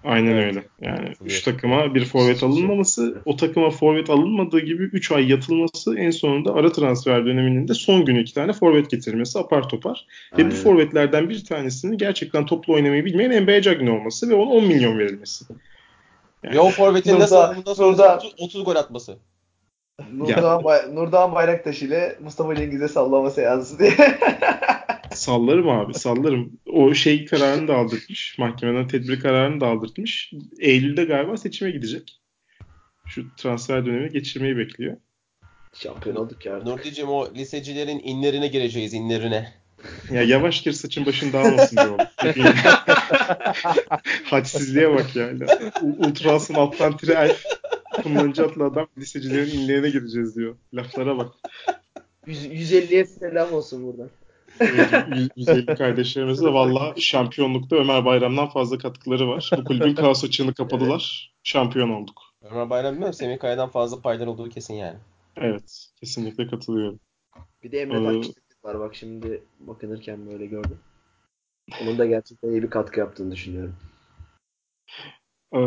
Aynen 0.05 0.37
öyle. 0.37 0.63
Yani 0.81 0.97
Katılıyorum. 0.97 1.27
3 1.27 1.43
takıma 1.43 1.95
bir 1.95 2.05
forvet 2.05 2.43
alınmaması, 2.43 3.23
o 3.25 3.37
takıma 3.37 3.71
forvet 3.71 4.11
alınmadığı 4.11 4.61
gibi 4.61 4.83
3 4.83 5.13
ay 5.13 5.31
yatılması 5.31 5.99
en 5.99 6.11
sonunda 6.11 6.55
ara 6.55 6.73
transfer 6.73 7.27
döneminin 7.27 7.69
de 7.69 7.75
son 7.75 8.05
günü 8.05 8.21
2 8.23 8.35
tane 8.35 8.53
forvet 8.53 8.91
getirmesi 8.91 9.39
apar 9.39 9.69
topar. 9.69 10.07
Ve 10.33 10.37
bu 10.37 10.41
Aynen. 10.43 10.51
forvetlerden 10.51 11.29
bir 11.29 11.45
tanesinin 11.45 11.99
gerçekten 11.99 12.47
toplu 12.47 12.75
oynamayı 12.75 13.05
bilmeyen 13.05 13.31
Embe 13.31 13.63
Cagney 13.63 13.91
olması 13.91 14.29
ve 14.29 14.35
ona 14.35 14.51
10 14.51 14.65
milyon 14.65 14.99
verilmesi. 14.99 15.45
Yani- 16.45 16.55
Ve 16.57 16.61
o 16.61 16.71
forvetin 16.71 17.21
sonra 17.21 17.55
burada- 17.67 18.17
30, 18.17 18.35
30 18.39 18.65
gol 18.65 18.77
atması. 18.77 19.17
Nurdoğan, 20.15 20.65
Bay- 20.65 20.95
Nurdoğan 20.95 21.35
Bayraktaş 21.35 21.83
ile 21.83 22.17
Mustafa 22.21 22.57
Cengiz'e 22.57 22.89
sallama 22.89 23.31
seansı 23.31 23.79
diye. 23.79 23.93
Sallarım 25.15 25.69
abi 25.69 25.95
sallarım. 25.95 26.53
O 26.67 26.95
şey 26.95 27.25
kararını 27.25 27.69
da 27.69 27.77
aldırtmış. 27.77 28.37
Mahkemeden 28.39 28.89
tedbir 28.89 29.21
kararını 29.21 29.61
da 29.61 29.67
aldırtmış. 29.67 30.33
Eylül'de 30.61 31.05
galiba 31.05 31.37
seçime 31.37 31.71
gidecek. 31.71 32.21
Şu 33.07 33.25
transfer 33.37 33.87
dönemi 33.87 34.11
geçirmeyi 34.11 34.57
bekliyor. 34.57 34.97
Şampiyon 35.75 36.17
olduk 36.17 36.47
ya. 36.47 36.59
Nurdi'cim 36.59 37.09
o 37.09 37.35
lisecilerin 37.35 37.99
inlerine 37.99 38.49
gireceğiz 38.49 38.95
inlerine. 38.95 39.53
Ya 40.11 40.23
yavaş 40.23 40.63
gir 40.63 40.73
saçın 40.73 41.07
başın 41.07 41.33
dağılmasın 41.33 41.77
diyor. 41.77 41.99
Hadsizliğe 44.25 44.95
bak 44.95 45.17
yani. 45.17 45.45
U- 45.83 46.07
Ultras'ın 46.07 46.55
alttan 46.55 46.97
tire 46.97 47.13
elf 47.13 47.45
kullanıcı 48.03 48.47
adlı 48.47 48.65
adam 48.65 48.87
lisecilerin 48.99 49.59
inlerine 49.59 49.91
gireceğiz 49.91 50.37
diyor. 50.37 50.57
Laflara 50.75 51.19
bak. 51.19 51.33
150'ye 52.27 53.05
selam 53.05 53.53
olsun 53.53 53.87
buradan. 53.87 54.11
Evet, 54.61 55.31
150 55.37 55.67
kardeşlerimiz 55.67 56.43
de 56.43 56.53
valla 56.53 56.95
şampiyonlukta 56.97 57.77
Ömer 57.77 58.05
Bayram'dan 58.05 58.49
fazla 58.49 58.79
katkıları 58.79 59.29
var. 59.29 59.51
Bu 59.59 59.65
kulübün 59.65 59.95
kaos 59.95 60.25
açığını 60.25 60.55
kapadılar. 60.55 61.35
Şampiyon 61.43 61.91
olduk. 61.91 62.23
Ömer 62.43 62.71
Bayram 62.71 62.93
bilmiyorum 62.93 63.15
Semih 63.15 63.39
Kaya'dan 63.39 63.69
fazla 63.69 64.01
paylar 64.01 64.27
olduğu 64.27 64.49
kesin 64.49 64.75
yani. 64.75 64.99
Evet. 65.37 65.87
Kesinlikle 66.01 66.47
katılıyorum. 66.47 67.01
Bir 67.63 67.73
de 67.73 67.81
Emre 67.81 68.19
Ee, 68.19 68.21
Takçı 68.21 68.33
var 68.65 68.81
bak 68.81 68.95
şimdi 68.95 69.43
bakınırken 69.61 70.27
böyle 70.27 70.47
gördüm. 70.47 70.79
Onun 71.83 71.99
da 71.99 72.07
gerçekten 72.07 72.51
iyi 72.51 72.63
bir 72.63 72.71
katkı 72.71 73.01
yaptığını 73.01 73.33
düşünüyorum. 73.33 73.77
Ee, 75.55 75.61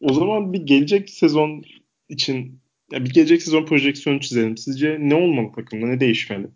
o 0.00 0.12
zaman 0.12 0.52
bir 0.52 0.66
gelecek 0.66 1.10
sezon 1.10 1.62
için 2.08 2.60
ya 2.92 3.04
bir 3.04 3.10
gelecek 3.12 3.42
sezon 3.42 3.64
projeksiyonu 3.66 4.20
çizelim. 4.20 4.56
Sizce 4.56 4.96
ne 5.00 5.14
olmalı 5.14 5.52
takımda? 5.56 5.86
Ne 5.86 6.00
değişmeli? 6.00 6.46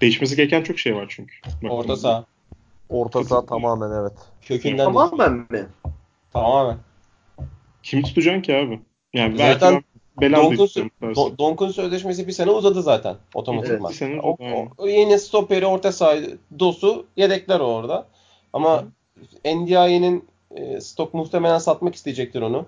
Değişmesi 0.00 0.36
gereken 0.36 0.62
çok 0.62 0.78
şey 0.78 0.96
var 0.96 1.06
çünkü. 1.08 1.34
Orta 1.44 1.76
Baktığımızda. 1.76 1.96
saha. 1.96 2.24
Orta 2.88 3.24
saha 3.24 3.46
tamamen 3.46 4.00
evet. 4.00 4.12
Kökünden. 4.42 4.84
Tamamen 4.84 5.32
mi? 5.32 5.66
Tamamen. 6.32 6.76
Kim 7.82 8.02
tutacaksın 8.02 8.42
ki 8.42 8.56
abi? 8.56 8.80
Yani 9.14 9.36
Zaten 9.36 9.82
Donk'un. 10.22 10.90
Don- 11.14 11.38
Donk'un 11.38 11.68
sözleşmesi 11.68 12.26
bir 12.26 12.32
sene 12.32 12.50
uzadı 12.50 12.82
zaten 12.82 13.16
otomatikman. 13.34 13.80
Evet, 13.80 13.90
bir 13.90 13.94
sene 13.94 14.20
o, 14.20 14.32
uzadı, 14.34 14.44
aynen. 14.44 14.68
o- 14.78 14.86
yeni 14.88 15.18
stoperi 15.18 15.66
orta 15.66 15.92
saha 15.92 16.16
dosu 16.58 17.06
yedekler 17.16 17.60
orada. 17.60 18.06
Ama 18.52 18.84
NDI'nin 19.44 20.24
e, 20.54 20.80
stok 20.80 21.14
muhtemelen 21.14 21.58
satmak 21.58 21.94
isteyecektir 21.94 22.42
onu. 22.42 22.66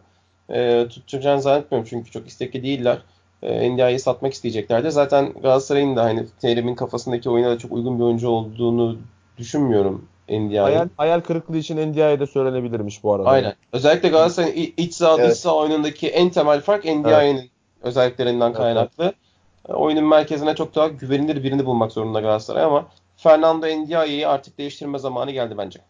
E, 0.51 0.87
tutacağını 0.89 1.43
zannetmiyorum 1.43 1.89
çünkü 1.91 2.11
çok 2.11 2.29
istekli 2.29 2.63
değiller. 2.63 2.99
E, 3.43 3.71
NDI'yi 3.71 3.99
satmak 3.99 4.33
isteyeceklerdir. 4.33 4.91
Zaten 4.91 5.33
Galatasaray'ın 5.33 5.97
da 5.97 6.05
hani 6.05 6.27
Terim'in 6.41 6.75
kafasındaki 6.75 7.31
oyuna 7.31 7.51
da 7.51 7.59
çok 7.59 7.73
uygun 7.73 7.99
bir 7.99 8.05
oyuncu 8.05 8.29
olduğunu 8.29 8.99
düşünmüyorum 9.39 10.09
NDI'nin. 10.29 10.57
Hayal, 10.57 10.89
hayal 10.97 11.21
kırıklığı 11.21 11.57
için 11.57 11.77
NDI'de 11.93 12.27
söylenebilirmiş 12.27 13.03
bu 13.05 13.15
arada. 13.15 13.29
Aynen. 13.29 13.55
Özellikle 13.73 14.09
Galatasaray'ın 14.09 14.73
iç 14.77 14.95
saha 14.95 15.17
Evet. 15.19 15.31
dış 15.31 15.39
saha 15.39 15.57
oyunundaki 15.57 16.09
en 16.09 16.31
temel 16.31 16.61
fark 16.61 16.85
NDI'nin 16.85 17.51
özelliklerinden 17.83 18.53
kaynaklı. 18.53 19.13
E, 19.69 19.73
Oyunun 19.73 20.05
merkezine 20.05 20.55
çok 20.55 20.75
daha 20.75 20.89
güvenilir 20.89 21.45
birini 21.45 21.67
bulmak 21.67 21.93
zorunda 21.93 22.21
Galatasaray 22.21 22.65
ama 22.65 22.87
Fernando 23.17 23.67
Ndiaye'yi 23.67 24.29
artık 24.29 24.59
değiştirme 24.59 24.99
zamanı 24.99 25.31
geldi 25.31 25.55
bence. 25.59 25.81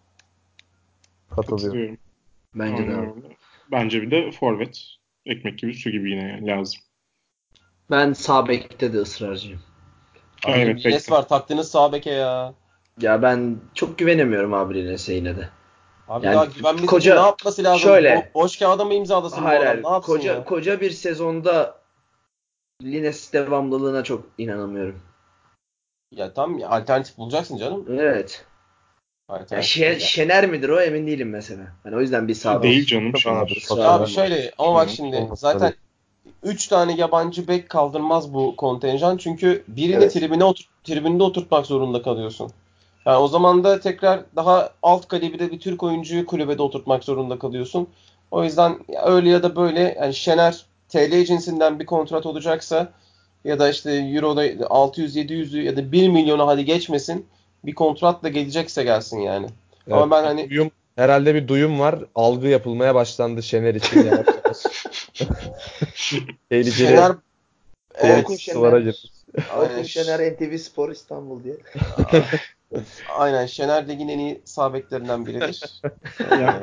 Katılıyorum. 1.42 1.98
Katılıyorum. 2.58 3.22
Bence 3.22 3.28
de. 3.28 3.36
Bence 3.72 4.02
bir 4.02 4.10
de 4.10 4.30
forvet. 4.32 4.80
Ekmek 5.26 5.58
gibi 5.58 5.74
su 5.74 5.90
gibi 5.90 6.10
yine 6.10 6.46
lazım. 6.46 6.80
Ben 7.90 8.12
sağ 8.12 8.48
bekte 8.48 8.92
de 8.92 8.98
ısrarcıyım. 8.98 9.60
Abi 10.44 10.52
Evet, 10.58 10.86
Lines 10.86 11.02
bekle. 11.08 11.14
var 11.16 11.28
taktığınız 11.28 11.70
sağ 11.70 11.92
beke 11.92 12.10
ya. 12.10 12.54
Ya 13.00 13.22
ben 13.22 13.56
çok 13.74 13.98
güvenemiyorum 13.98 14.54
abi 14.54 14.74
Lines'e 14.74 15.14
yine 15.14 15.36
de. 15.36 15.48
Abi 16.08 16.26
Yani 16.26 16.34
daha 16.34 16.44
güvenmesi 16.44 16.86
koca- 16.86 17.14
ne 17.14 17.20
yapması 17.20 17.64
lazım? 17.64 17.80
şöyle- 17.80 18.14
Bo- 18.14 18.34
boş 18.34 18.56
kağıda 18.58 18.84
mı 18.84 18.94
imzalasın 18.94 19.42
Hayır 19.42 19.60
bu 19.60 19.64
adam? 19.64 19.82
Ne 19.82 19.88
yapsın 19.88 20.12
Koca, 20.12 20.32
ya? 20.34 20.44
koca 20.44 20.80
bir 20.80 20.90
sezonda 20.90 21.78
Lines 22.82 23.32
devamlılığına 23.32 24.04
çok 24.04 24.26
inanamıyorum. 24.38 25.02
Ya 26.10 26.32
tam 26.34 26.62
alternatif 26.62 27.18
bulacaksın 27.18 27.56
canım. 27.56 27.86
Evet. 27.90 28.46
Ya 29.28 29.34
Alternatif 29.36 29.70
Şe- 29.70 29.80
bulacaksın. 29.80 30.06
Şener 30.06 30.46
midir 30.48 30.68
o 30.68 30.80
emin 30.80 31.06
değilim 31.06 31.30
mesela. 31.30 31.62
Hani 31.82 31.96
o 31.96 32.00
yüzden 32.00 32.28
bir 32.28 32.34
sağ 32.34 32.62
Değil 32.62 32.86
canım. 32.86 33.12
Çok 33.12 33.20
Şener. 33.20 33.54
abi, 33.78 34.06
şöyle 34.06 34.52
ama 34.58 34.74
bak 34.74 34.90
şimdi 34.90 35.28
zaten 35.36 35.74
3 36.42 36.66
tane 36.66 36.96
yabancı 36.96 37.48
bek 37.48 37.68
kaldırmaz 37.68 38.34
bu 38.34 38.56
kontenjan 38.56 39.16
çünkü 39.16 39.64
birini 39.68 39.96
Evet. 39.96 40.12
tribüne 40.12 40.44
otur 40.44 40.64
tribünde 40.84 41.22
oturtmak 41.22 41.66
zorunda 41.66 42.02
kalıyorsun. 42.02 42.50
Yani 43.06 43.16
o 43.16 43.28
zaman 43.28 43.64
da 43.64 43.80
tekrar 43.80 44.20
daha 44.36 44.70
alt 44.82 45.08
kalibre 45.08 45.52
bir 45.52 45.60
Türk 45.60 45.82
oyuncuyu 45.82 46.26
kulübede 46.26 46.62
oturtmak 46.62 47.04
zorunda 47.04 47.38
kalıyorsun. 47.38 47.88
O 48.30 48.44
yüzden 48.44 48.78
ya 48.88 49.04
öyle 49.04 49.28
ya 49.28 49.42
da 49.42 49.56
böyle 49.56 49.96
yani 50.00 50.14
Şener 50.14 50.64
TL 50.88 51.24
cinsinden 51.24 51.80
bir 51.80 51.86
kontrat 51.86 52.26
olacaksa 52.26 52.92
ya 53.44 53.58
da 53.58 53.70
işte 53.70 53.92
Euro'da 53.92 54.46
600-700'ü 54.46 55.62
ya 55.62 55.76
da 55.76 55.92
1 55.92 56.08
milyonu 56.08 56.46
hadi 56.46 56.64
geçmesin 56.64 57.26
bir 57.64 57.74
kontratla 57.74 58.28
gelecekse 58.28 58.84
gelsin 58.84 59.18
yani. 59.18 59.46
Ama 59.90 60.00
Evet, 60.00 60.10
ben 60.10 60.22
bir 60.22 60.26
hani 60.26 60.50
duyum, 60.50 60.70
herhalde 60.96 61.34
bir 61.34 61.48
duyum 61.48 61.80
var. 61.80 62.04
Algı 62.14 62.46
yapılmaya 62.46 62.94
başlandı 62.94 63.42
Şener 63.42 63.74
için 63.74 64.06
yavaş. 64.06 64.26
Tehlikeli 66.50 66.72
Şener 66.72 67.12
evet, 67.94 68.28
girmiş. 68.28 68.48
Aynen. 69.50 69.82
Şener 69.82 70.32
NTV 70.32 70.56
Spor 70.56 70.90
İstanbul 70.90 71.44
diye. 71.44 71.56
Aynen 73.18 73.46
Şener 73.46 73.88
Lig'in 73.88 74.08
en 74.08 74.18
iyi 74.18 74.40
sağ 74.44 74.74
beklerinden 74.74 75.26
biridir. 75.26 75.82
Ee, 76.30 76.60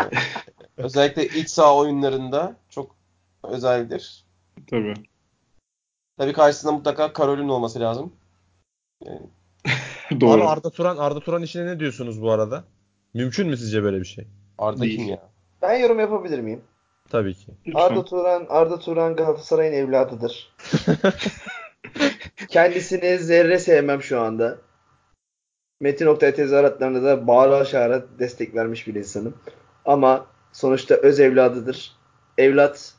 özellikle 0.77 1.27
iç 1.27 1.49
saha 1.49 1.75
oyunlarında 1.75 2.55
çok 2.69 2.95
özeldir. 3.43 4.25
Tabii. 4.69 4.93
Tabii 6.17 6.33
karşısında 6.33 6.71
mutlaka 6.71 7.13
Karol'ün 7.13 7.49
olması 7.49 7.79
lazım. 7.79 8.13
Doğru. 10.21 10.41
Abi 10.41 10.47
Arda 10.47 10.69
Turan, 10.69 10.97
Arda 10.97 11.19
Turan 11.19 11.41
işine 11.41 11.65
ne 11.65 11.79
diyorsunuz 11.79 12.21
bu 12.21 12.31
arada? 12.31 12.63
Mümkün 13.13 13.47
mü 13.47 13.57
sizce 13.57 13.83
böyle 13.83 13.99
bir 13.99 14.05
şey? 14.05 14.27
Arda 14.57 14.81
Değil. 14.81 14.97
kim 14.97 15.07
ya? 15.07 15.29
Ben 15.61 15.79
yorum 15.79 15.99
yapabilir 15.99 16.39
miyim? 16.39 16.61
Tabii 17.09 17.33
ki. 17.33 17.47
Lütfen. 17.67 17.81
Arda 17.81 18.05
Turan, 18.05 18.45
Arda 18.49 18.79
Turan 18.79 19.15
Galatasaray'ın 19.15 19.73
evladıdır. 19.73 20.55
Kendisini 22.49 23.17
zerre 23.17 23.59
sevmem 23.59 24.01
şu 24.01 24.19
anda. 24.19 24.57
Metin 25.79 26.05
Oktay 26.05 26.35
tezahüratlarında 26.35 27.03
da 27.03 27.27
bağıra 27.27 27.65
çağıra 27.65 28.05
destek 28.19 28.55
vermiş 28.55 28.87
bir 28.87 28.95
insanım. 28.95 29.37
Ama 29.85 30.25
sonuçta 30.51 30.95
öz 30.95 31.19
evladıdır. 31.19 31.91
Evlat 32.37 32.94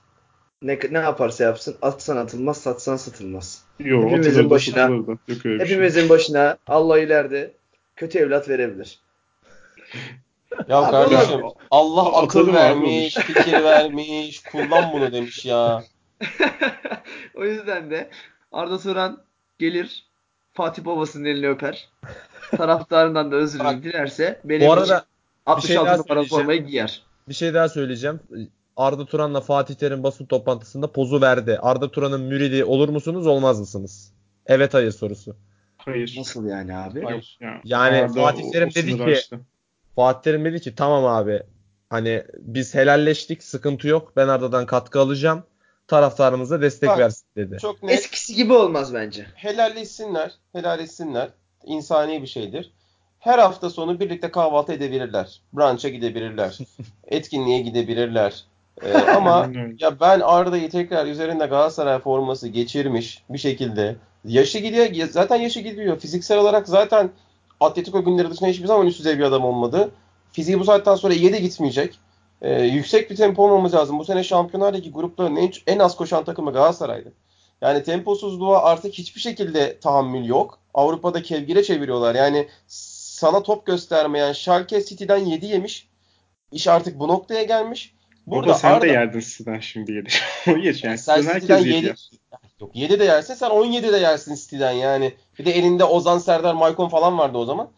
ne, 0.66 0.78
ne 0.90 0.98
yaparsa 0.98 1.44
yapsın 1.44 1.76
atsan 1.82 2.16
atılmaz 2.16 2.56
satsan 2.56 2.96
satılmaz. 2.96 3.64
Yo, 3.78 4.08
Hepimizin 4.08 4.50
başına- 4.50 4.74
satılır 4.74 5.06
da. 5.06 5.10
Yok 5.10 5.46
öyle 5.46 5.58
şey. 5.58 5.74
Hepimizin 5.74 6.08
başına 6.08 6.58
Allah 6.66 6.98
ileride 6.98 7.52
kötü 7.96 8.18
evlat 8.18 8.48
verebilir. 8.48 9.00
Ya 10.68 10.76
Abi 10.76 10.90
kardeşim 10.90 11.40
Allah 11.70 12.18
akıl 12.22 12.54
vermiş, 12.54 13.14
fikir 13.14 13.52
vermiş, 13.64 14.42
kullan 14.42 14.92
bunu 14.92 15.12
demiş 15.12 15.44
ya. 15.44 15.84
o 17.34 17.44
yüzden 17.44 17.90
de 17.90 18.10
Arda 18.52 18.78
Turan 18.78 19.22
gelir 19.58 20.06
Fatih 20.52 20.84
babasının 20.84 21.24
elini 21.24 21.48
öper. 21.48 21.88
Taraftarından 22.56 23.32
da 23.32 23.36
özür 23.36 23.58
dilerse 23.58 24.40
benim 24.44 24.68
Bu 24.68 24.72
arada 24.72 25.04
bir 25.46 25.52
66 25.52 26.14
şey 26.14 26.28
formayı 26.28 26.66
giyer. 26.66 27.02
Bir 27.28 27.34
şey 27.34 27.54
daha 27.54 27.68
söyleyeceğim. 27.68 28.20
Arda 28.76 29.06
Turan'la 29.06 29.40
Fatih 29.40 29.74
Terim 29.74 30.02
basın 30.02 30.26
toplantısında 30.26 30.92
pozu 30.92 31.20
verdi. 31.20 31.58
Arda 31.62 31.90
Turan'ın 31.90 32.20
müridi 32.20 32.64
olur 32.64 32.88
musunuz, 32.88 33.26
olmaz 33.26 33.60
mısınız? 33.60 34.12
Evet 34.46 34.74
hayır 34.74 34.90
sorusu. 34.92 35.36
Hayır. 35.76 36.14
Nasıl 36.18 36.46
yani 36.46 36.76
abi? 36.76 37.02
Hayır. 37.04 37.38
Ya, 37.40 37.60
Yani 37.64 37.96
Arda 37.96 38.12
Fatih 38.12 38.44
o- 38.44 38.50
Terim 38.50 38.68
o 38.68 38.74
dedi 38.74 38.90
sınırı 38.90 39.04
ki- 39.12 39.18
aştı. 39.18 39.40
Fatih 39.96 40.22
Terim 40.22 40.44
dedi 40.44 40.60
ki 40.60 40.74
tamam 40.74 41.04
abi 41.06 41.42
hani 41.90 42.22
biz 42.38 42.74
helalleştik 42.74 43.42
sıkıntı 43.42 43.88
yok. 43.88 44.12
Ben 44.16 44.28
Arda'dan 44.28 44.66
katkı 44.66 45.00
alacağım. 45.00 45.42
Taraftarımıza 45.88 46.60
destek 46.62 46.88
Bak, 46.88 46.98
versin 46.98 47.26
dedi. 47.36 47.58
Çok 47.60 47.82
net. 47.82 47.92
Eskisi 47.98 48.34
gibi 48.34 48.52
olmaz 48.52 48.94
bence. 48.94 49.26
helalleşsinler, 49.34 50.32
helalleşsinler. 50.52 51.28
İnsani 51.64 52.22
bir 52.22 52.26
şeydir. 52.26 52.72
Her 53.18 53.38
hafta 53.38 53.70
sonu 53.70 54.00
birlikte 54.00 54.30
kahvaltı 54.30 54.72
edebilirler. 54.72 55.40
Brunch'a 55.52 55.88
gidebilirler. 55.88 56.58
etkinliğe 57.04 57.60
gidebilirler. 57.60 58.44
Ee, 58.82 58.92
ama 58.94 59.50
ya 59.80 60.00
ben 60.00 60.20
Arda'yı 60.20 60.70
tekrar 60.70 61.06
üzerinde 61.06 61.46
Galatasaray 61.46 61.98
forması 61.98 62.48
geçirmiş 62.48 63.22
bir 63.30 63.38
şekilde. 63.38 63.96
Yaşı 64.24 64.58
gidiyor. 64.58 65.08
Zaten 65.10 65.36
yaşı 65.36 65.60
gidiyor. 65.60 65.98
Fiziksel 65.98 66.38
olarak 66.38 66.68
zaten 66.68 67.10
Atletico 67.60 68.04
günleri 68.04 68.30
dışında 68.30 68.48
hiçbir 68.48 68.66
zaman 68.66 68.86
üst 68.86 68.98
düzey 68.98 69.18
bir 69.18 69.24
adam 69.24 69.44
olmadı. 69.44 69.90
Fiziği 70.32 70.60
bu 70.60 70.64
saatten 70.64 70.94
sonra 70.94 71.14
iyiye 71.14 71.32
de 71.32 71.38
gitmeyecek. 71.38 71.98
Ee, 72.42 72.62
yüksek 72.62 73.10
bir 73.10 73.16
tempo 73.16 73.42
olmamız 73.44 73.74
lazım. 73.74 73.98
Bu 73.98 74.04
sene 74.04 74.24
Şampiyonlar 74.24 74.74
Ligi 74.74 74.92
gruplarının 74.92 75.36
en, 75.40 75.52
en 75.66 75.78
az 75.78 75.96
koşan 75.96 76.24
takımı 76.24 76.52
Galatasaray'dı. 76.52 77.12
Yani 77.60 77.82
temposuzluğa 77.82 78.62
artık 78.62 78.94
hiçbir 78.94 79.20
şekilde 79.20 79.80
tahammül 79.80 80.24
yok. 80.24 80.58
Avrupa'da 80.74 81.22
kevgire 81.22 81.62
çeviriyorlar. 81.62 82.14
Yani 82.14 82.48
sana 82.66 83.42
top 83.42 83.66
göstermeyen 83.66 84.32
Schalke 84.32 84.84
City'den 84.84 85.18
7 85.18 85.46
yemiş. 85.46 85.88
İş 86.52 86.68
artık 86.68 86.98
bu 86.98 87.08
noktaya 87.08 87.42
gelmiş. 87.42 87.95
Burada 88.26 88.46
Baba 88.46 88.54
sen 88.54 88.70
Arda, 88.70 88.84
de 88.84 88.88
yerdin 88.88 89.20
City'den 89.20 89.60
şimdi 89.60 89.92
7. 89.92 90.08
Geç 90.62 90.84
yani. 90.84 90.98
Sen 90.98 91.22
City'den 91.22 91.58
7, 91.58 91.94
Yok 92.60 92.76
7 92.76 93.00
de 93.00 93.04
yersin 93.04 93.34
sen 93.34 93.50
17 93.50 93.92
de 93.92 93.96
yersin 93.96 94.34
City'den 94.34 94.72
yani. 94.72 95.14
Bir 95.38 95.44
de 95.44 95.52
elinde 95.52 95.84
Ozan 95.84 96.18
Serdar 96.18 96.54
Maykon 96.54 96.88
falan 96.88 97.18
vardı 97.18 97.38
o 97.38 97.44
zaman. 97.44 97.68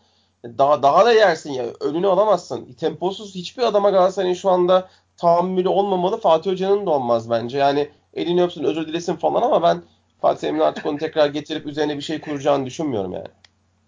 Daha 0.45 0.83
daha 0.83 1.07
da 1.07 1.13
yersin 1.13 1.53
ya. 1.53 1.65
Önünü 1.81 2.07
alamazsın. 2.07 2.73
Temposuz 2.73 3.35
hiçbir 3.35 3.63
adama 3.63 3.91
Galatasaray'ın 3.91 4.35
şu 4.35 4.51
anda 4.51 4.89
tahammülü 5.17 5.69
olmamalı. 5.69 6.21
Fatih 6.21 6.51
Hoca'nın 6.51 6.87
da 6.87 6.91
olmaz 6.91 7.31
bence. 7.31 7.59
Yani 7.59 7.89
elini 8.15 8.43
öpsün 8.43 8.65
özür 8.65 8.89
dilesin 8.89 9.17
falan 9.17 9.43
ama 9.43 9.63
ben 9.63 9.83
Fatih 10.21 10.41
Terim'in 10.41 10.61
artık 10.61 10.87
onu 10.87 10.99
tekrar 10.99 11.27
getirip 11.27 11.67
üzerine 11.67 11.97
bir 11.97 12.03
şey 12.03 12.21
kuracağını 12.21 12.67
düşünmüyorum 12.67 13.13
yani. 13.13 13.29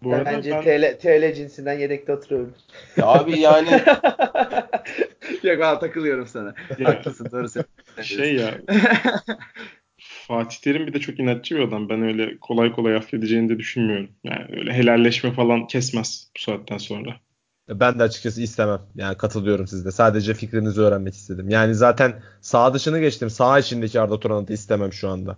Bu 0.02 0.14
arada 0.14 0.24
Bence 0.24 0.50
ben... 0.50 0.62
TL, 0.62 0.98
TL 0.98 1.34
cinsinden 1.34 1.78
yedekte 1.78 2.12
oturuyorum. 2.12 2.54
Ya 2.96 3.06
abi 3.06 3.40
yani 3.40 3.70
Yok 5.42 5.60
ben 5.60 5.78
takılıyorum 5.78 6.26
sana. 6.26 6.54
Haklısın 6.84 7.28
doğru 7.32 7.48
Şey 8.02 8.34
ya 8.34 8.54
Fatih 9.98 10.56
Terim 10.56 10.86
bir 10.86 10.92
de 10.92 11.00
çok 11.00 11.20
inatçı 11.20 11.56
bir 11.56 11.60
adam. 11.60 11.88
Ben 11.88 12.02
öyle 12.02 12.38
kolay 12.40 12.72
kolay 12.72 12.96
affedeceğini 12.96 13.48
de 13.48 13.58
düşünmüyorum. 13.58 14.08
Yani 14.24 14.46
öyle 14.52 14.72
helalleşme 14.72 15.32
falan 15.32 15.66
kesmez 15.66 16.30
bu 16.36 16.40
saatten 16.40 16.78
sonra. 16.78 17.16
Ben 17.68 17.98
de 17.98 18.02
açıkçası 18.02 18.42
istemem. 18.42 18.80
Yani 18.94 19.16
katılıyorum 19.16 19.66
sizde. 19.66 19.90
Sadece 19.90 20.34
fikrinizi 20.34 20.80
öğrenmek 20.80 21.14
istedim. 21.14 21.48
Yani 21.48 21.74
zaten 21.74 22.22
sağ 22.40 22.74
dışını 22.74 23.00
geçtim. 23.00 23.30
Sağ 23.30 23.58
içindeki 23.58 24.00
Arda 24.00 24.20
Turan'ı 24.20 24.48
da 24.48 24.52
istemem 24.52 24.92
şu 24.92 25.08
anda. 25.08 25.36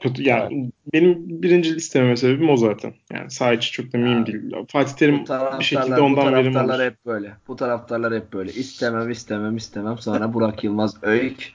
Kötü, 0.00 0.22
yani 0.22 0.54
evet. 0.62 0.72
benim 0.92 1.42
birinci 1.42 1.76
istememe 1.76 2.16
sebebim 2.16 2.50
o 2.50 2.56
zaten. 2.56 2.94
Yani 3.12 3.30
sağ 3.30 3.52
içi 3.52 3.72
çok 3.72 3.92
da 3.92 3.98
mühim 3.98 4.12
yani, 4.12 4.26
değil. 4.26 4.66
Fatih 4.68 4.92
Terim 4.92 5.24
bir 5.58 5.64
şekilde 5.64 6.00
ondan 6.00 6.34
verim. 6.34 6.50
Bu 6.50 6.52
taraftarlar 6.52 6.86
hep 6.86 7.06
böyle. 7.06 7.36
Bu 7.48 7.56
taraftarlar 7.56 8.14
hep 8.14 8.32
böyle. 8.32 8.52
İstemem 8.52 9.10
istemem 9.10 9.56
istemem. 9.56 9.98
Sonra 9.98 10.34
Burak 10.34 10.64
Yılmaz 10.64 10.96
öykü 11.02 11.46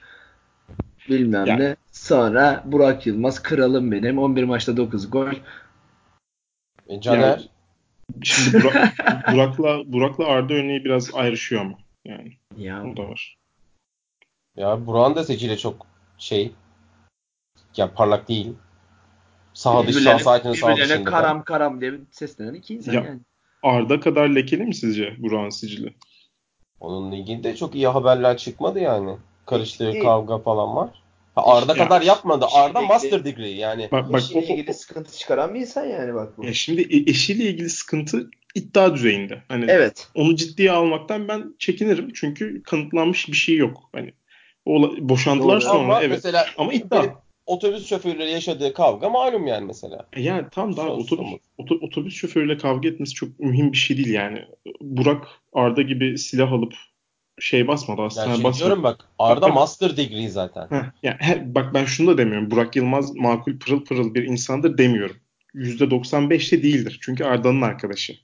bilmem 1.08 1.46
yani. 1.46 1.62
ne. 1.62 1.76
Sonra 1.92 2.62
Burak 2.66 3.06
Yılmaz 3.06 3.42
kralım 3.42 3.92
benim. 3.92 4.18
11 4.18 4.44
maçta 4.44 4.76
9 4.76 5.10
gol. 5.10 5.32
E, 6.88 7.00
Caner. 7.00 7.20
Yani, 7.20 7.42
şimdi 8.22 8.64
Burak, 8.64 8.94
Burak'la 9.32 9.92
Burak'la 9.92 10.26
Arda 10.26 10.54
örneği 10.54 10.84
biraz 10.84 11.14
ayrışıyor 11.14 11.60
ama. 11.60 11.78
Yani 12.04 12.32
ya. 12.56 12.84
o 12.84 12.96
da 12.96 13.08
var. 13.08 13.36
Ya 14.56 14.86
Burak'ın 14.86 15.14
da 15.14 15.24
seçiyle 15.24 15.56
çok 15.56 15.86
şey 16.18 16.52
ya 17.78 17.94
parlak 17.94 18.28
değil. 18.28 18.52
Sağ 19.54 19.86
dış 19.86 19.96
sağ 19.96 20.18
sağ 20.18 20.54
sağ 20.54 20.76
dışında. 20.76 21.04
karam 21.04 21.44
karam 21.44 21.80
diye 21.80 21.92
seslenen 22.10 22.54
iki 22.54 22.74
insan 22.74 22.92
ya, 22.92 23.04
yani. 23.04 23.20
Arda 23.62 24.00
kadar 24.00 24.28
lekeli 24.28 24.62
mi 24.62 24.74
sizce 24.74 25.14
Burak'ın 25.18 25.50
sicili? 25.50 25.94
Onun 26.80 27.12
ilgili 27.12 27.44
de 27.44 27.56
çok 27.56 27.74
iyi 27.74 27.88
haberler 27.88 28.36
çıkmadı 28.36 28.80
yani. 28.80 29.16
Karıştığı 29.46 29.90
Peki. 29.92 30.04
kavga 30.04 30.38
falan 30.38 30.76
var. 30.76 30.90
Ha, 31.34 31.42
Arda 31.46 31.76
ya, 31.76 31.84
kadar 31.84 32.02
yapmadı. 32.02 32.46
Arda 32.52 32.78
ilgili, 32.78 32.88
master 32.88 33.24
degree 33.24 33.48
yani. 33.48 33.88
Bak, 33.92 34.12
bak, 34.12 34.20
eşiyle 34.20 34.46
ilgili 34.46 34.74
sıkıntı 34.74 35.18
çıkaran 35.18 35.54
bir 35.54 35.60
insan 35.60 35.84
yani 35.84 36.14
bak 36.14 36.38
bu. 36.38 36.44
Ya 36.44 36.54
şimdi 36.54 36.82
e, 36.82 37.10
eşiyle 37.10 37.44
ilgili 37.44 37.70
sıkıntı 37.70 38.30
iddia 38.54 38.94
düzeyinde. 38.94 39.42
Hani 39.48 39.64
evet. 39.68 40.08
onu 40.14 40.36
ciddiye 40.36 40.70
almaktan 40.70 41.28
ben 41.28 41.54
çekinirim. 41.58 42.12
Çünkü 42.14 42.62
kanıtlanmış 42.62 43.28
bir 43.28 43.36
şey 43.36 43.56
yok. 43.56 43.90
Hani 43.92 44.12
o 44.64 44.90
boşandılar 44.98 45.60
Doğru. 45.60 45.60
sonra 45.60 45.78
ama 45.78 46.00
evet. 46.00 46.10
Mesela 46.10 46.46
ama 46.58 46.72
iddia. 46.72 47.25
Otobüs 47.46 47.86
şoförüyle 47.86 48.24
yaşadığı 48.24 48.74
kavga 48.74 49.08
malum 49.08 49.46
yani 49.46 49.66
mesela. 49.66 50.06
E 50.12 50.22
yani 50.22 50.46
tam 50.50 50.76
daha 50.76 50.88
otobüs, 50.88 51.26
otobüs 51.58 52.14
şoförüyle 52.14 52.56
kavga 52.58 52.88
etmesi 52.88 53.14
çok 53.14 53.40
mühim 53.40 53.72
bir 53.72 53.76
şey 53.76 53.96
değil 53.96 54.10
yani. 54.10 54.44
Burak 54.80 55.26
Arda 55.52 55.82
gibi 55.82 56.18
silah 56.18 56.52
alıp 56.52 56.72
şey 57.40 57.68
basmadı 57.68 58.02
aslında. 58.02 58.26
Yani 58.26 58.42
şey 58.42 58.52
diyorum 58.52 58.82
bak 58.82 59.08
Arda 59.18 59.42
bak, 59.42 59.54
master 59.54 59.96
degree 59.96 60.28
zaten. 60.28 60.66
Heh, 60.70 60.84
yani, 61.02 61.16
he, 61.20 61.54
bak 61.54 61.74
ben 61.74 61.84
şunu 61.84 62.08
da 62.08 62.18
demiyorum. 62.18 62.50
Burak 62.50 62.76
Yılmaz 62.76 63.16
makul 63.16 63.58
pırıl 63.58 63.84
pırıl 63.84 64.14
bir 64.14 64.24
insandır 64.24 64.78
demiyorum. 64.78 65.16
%95 65.54 66.52
de 66.52 66.62
değildir. 66.62 66.98
Çünkü 67.02 67.24
Arda'nın 67.24 67.62
arkadaşı. 67.62 68.14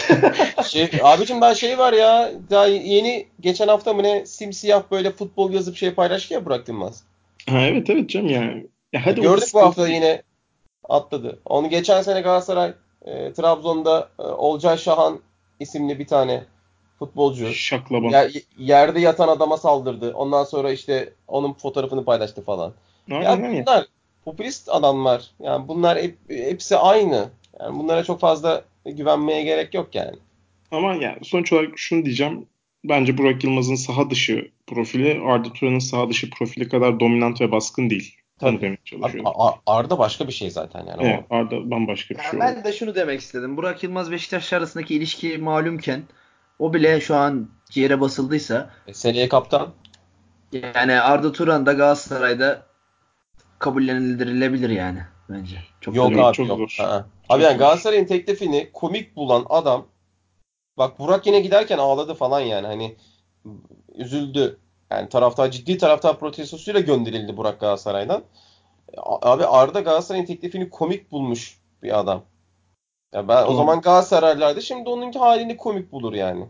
şey, 0.68 0.90
abicim 1.02 1.40
daha 1.40 1.54
şey 1.54 1.78
var 1.78 1.92
ya 1.92 2.32
daha 2.50 2.66
yeni 2.66 3.26
geçen 3.40 3.68
hafta 3.68 3.94
mı 3.94 4.02
ne 4.02 4.26
simsiyah 4.26 4.82
böyle 4.90 5.10
futbol 5.10 5.52
yazıp 5.52 5.76
şey 5.76 5.90
paylaştı 5.90 6.34
ya 6.34 6.46
Burak 6.46 6.68
Yılmaz. 6.68 7.04
Ha, 7.48 7.60
evet 7.60 7.90
evet 7.90 8.10
canım 8.10 8.28
yani. 8.28 8.66
Ya 8.92 9.06
hadi 9.06 9.20
Gördük 9.20 9.48
bu 9.54 9.60
hafta 9.60 9.88
yine 9.88 10.22
atladı. 10.88 11.40
Onu 11.44 11.68
geçen 11.70 12.02
sene 12.02 12.20
Galatasaray 12.20 12.74
e, 13.04 13.32
Trabzon'da 13.32 14.08
e, 14.18 14.22
Olcay 14.22 14.78
Şahan 14.78 15.20
isimli 15.60 15.98
bir 15.98 16.06
tane 16.06 16.44
futbolcu. 16.98 17.52
Şaklaban. 17.52 18.10
Yer, 18.10 18.30
yerde 18.58 19.00
yatan 19.00 19.28
adama 19.28 19.56
saldırdı. 19.56 20.14
Ondan 20.14 20.44
sonra 20.44 20.72
işte 20.72 21.12
onun 21.28 21.52
fotoğrafını 21.52 22.04
paylaştı 22.04 22.42
falan. 22.44 22.72
ya 23.08 23.38
bunlar 23.42 23.86
popülist 24.24 24.68
adamlar. 24.68 25.30
Yani 25.40 25.68
bunlar 25.68 25.98
hep, 25.98 26.16
hepsi 26.28 26.76
aynı. 26.76 27.30
Yani 27.60 27.78
bunlara 27.78 28.04
çok 28.04 28.20
fazla 28.20 28.64
güvenmeye 28.86 29.42
gerek 29.42 29.74
yok 29.74 29.94
yani. 29.94 30.16
Ama 30.70 30.94
yani 30.94 31.18
sonuç 31.22 31.52
olarak 31.52 31.70
şunu 31.76 32.04
diyeceğim. 32.04 32.46
Bence 32.84 33.18
Burak 33.18 33.44
Yılmaz'ın 33.44 33.74
saha 33.74 34.10
dışı 34.10 34.50
profili 34.66 35.20
Arda 35.24 35.52
Turan'ın 35.52 35.78
saha 35.78 36.08
dışı 36.08 36.30
profili 36.30 36.68
kadar 36.68 37.00
dominant 37.00 37.40
ve 37.40 37.52
baskın 37.52 37.90
değil. 37.90 38.16
Tabii. 38.38 38.78
çalışıyorum. 38.84 39.32
Arda 39.66 39.98
başka 39.98 40.28
bir 40.28 40.32
şey 40.32 40.50
zaten 40.50 40.86
yani. 40.86 41.02
Evet, 41.02 41.24
o. 41.30 41.34
Arda 41.34 41.70
bambaşka 41.70 42.14
bir 42.14 42.20
yani 42.20 42.30
şey. 42.30 42.40
Ben 42.40 42.56
oldu. 42.56 42.64
de 42.64 42.72
şunu 42.72 42.94
demek 42.94 43.20
istedim. 43.20 43.56
Burak 43.56 43.82
Yılmaz 43.82 44.10
Beşiktaş 44.10 44.52
arasındaki 44.52 44.94
ilişki 44.94 45.38
malumken 45.38 46.02
o 46.58 46.74
bile 46.74 47.00
şu 47.00 47.16
an 47.16 47.48
ciğere 47.70 48.00
basıldıysa 48.00 48.70
e, 48.86 48.94
seneye 48.94 49.28
kaptan 49.28 49.68
yani 50.52 51.00
Arda 51.00 51.32
Turan 51.32 51.66
da 51.66 51.72
Galatasaray'da 51.72 52.66
kabullenilebilir 53.58 54.70
yani 54.70 55.00
bence. 55.30 55.56
Çok 55.80 55.96
yok 55.96 56.18
abi 56.18 56.36
çok 56.36 56.48
yok. 56.48 56.58
Zor. 56.58 56.84
Ha. 56.84 57.06
Abi 57.28 57.42
yani 57.42 57.58
Galatasaray'ın 57.58 58.04
teklifini 58.04 58.70
komik 58.72 59.16
bulan 59.16 59.46
adam 59.48 59.86
bak 60.80 60.98
Burak 60.98 61.26
yine 61.26 61.40
giderken 61.40 61.78
ağladı 61.78 62.14
falan 62.14 62.40
yani 62.40 62.66
hani 62.66 62.96
üzüldü. 63.94 64.58
Yani 64.90 65.08
taraftar 65.08 65.50
ciddi 65.50 65.78
taraftar 65.78 66.18
protestosuyla 66.18 66.80
gönderildi 66.80 67.36
Burak 67.36 67.60
Galatasaray'dan. 67.60 68.22
Abi 69.02 69.46
Arda 69.46 69.80
Galatasaray'ın 69.80 70.26
teklifini 70.26 70.70
komik 70.70 71.12
bulmuş 71.12 71.58
bir 71.82 71.98
adam. 71.98 72.22
Ya 73.14 73.28
ben 73.28 73.46
o 73.46 73.54
zaman 73.54 73.80
Galatasaraylılardı. 73.80 74.62
Şimdi 74.62 74.88
onunki 74.88 75.18
halini 75.18 75.56
komik 75.56 75.92
bulur 75.92 76.12
yani. 76.12 76.46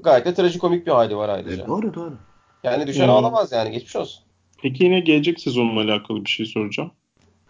Gayet 0.00 0.26
de 0.26 0.34
trajikomik 0.34 0.86
bir 0.86 0.92
hali 0.92 1.16
var 1.16 1.28
ayrıca. 1.28 1.64
E, 1.64 1.66
doğru 1.66 1.94
doğru. 1.94 2.18
Yani 2.64 2.86
düşen 2.86 3.04
hmm. 3.04 3.14
ağlamaz 3.14 3.52
yani 3.52 3.70
geçmiş 3.70 3.96
olsun. 3.96 4.24
Peki 4.62 4.84
yine 4.84 5.00
gelecek 5.00 5.40
sezonla 5.40 5.80
alakalı 5.80 6.24
bir 6.24 6.30
şey 6.30 6.46
soracağım. 6.46 6.90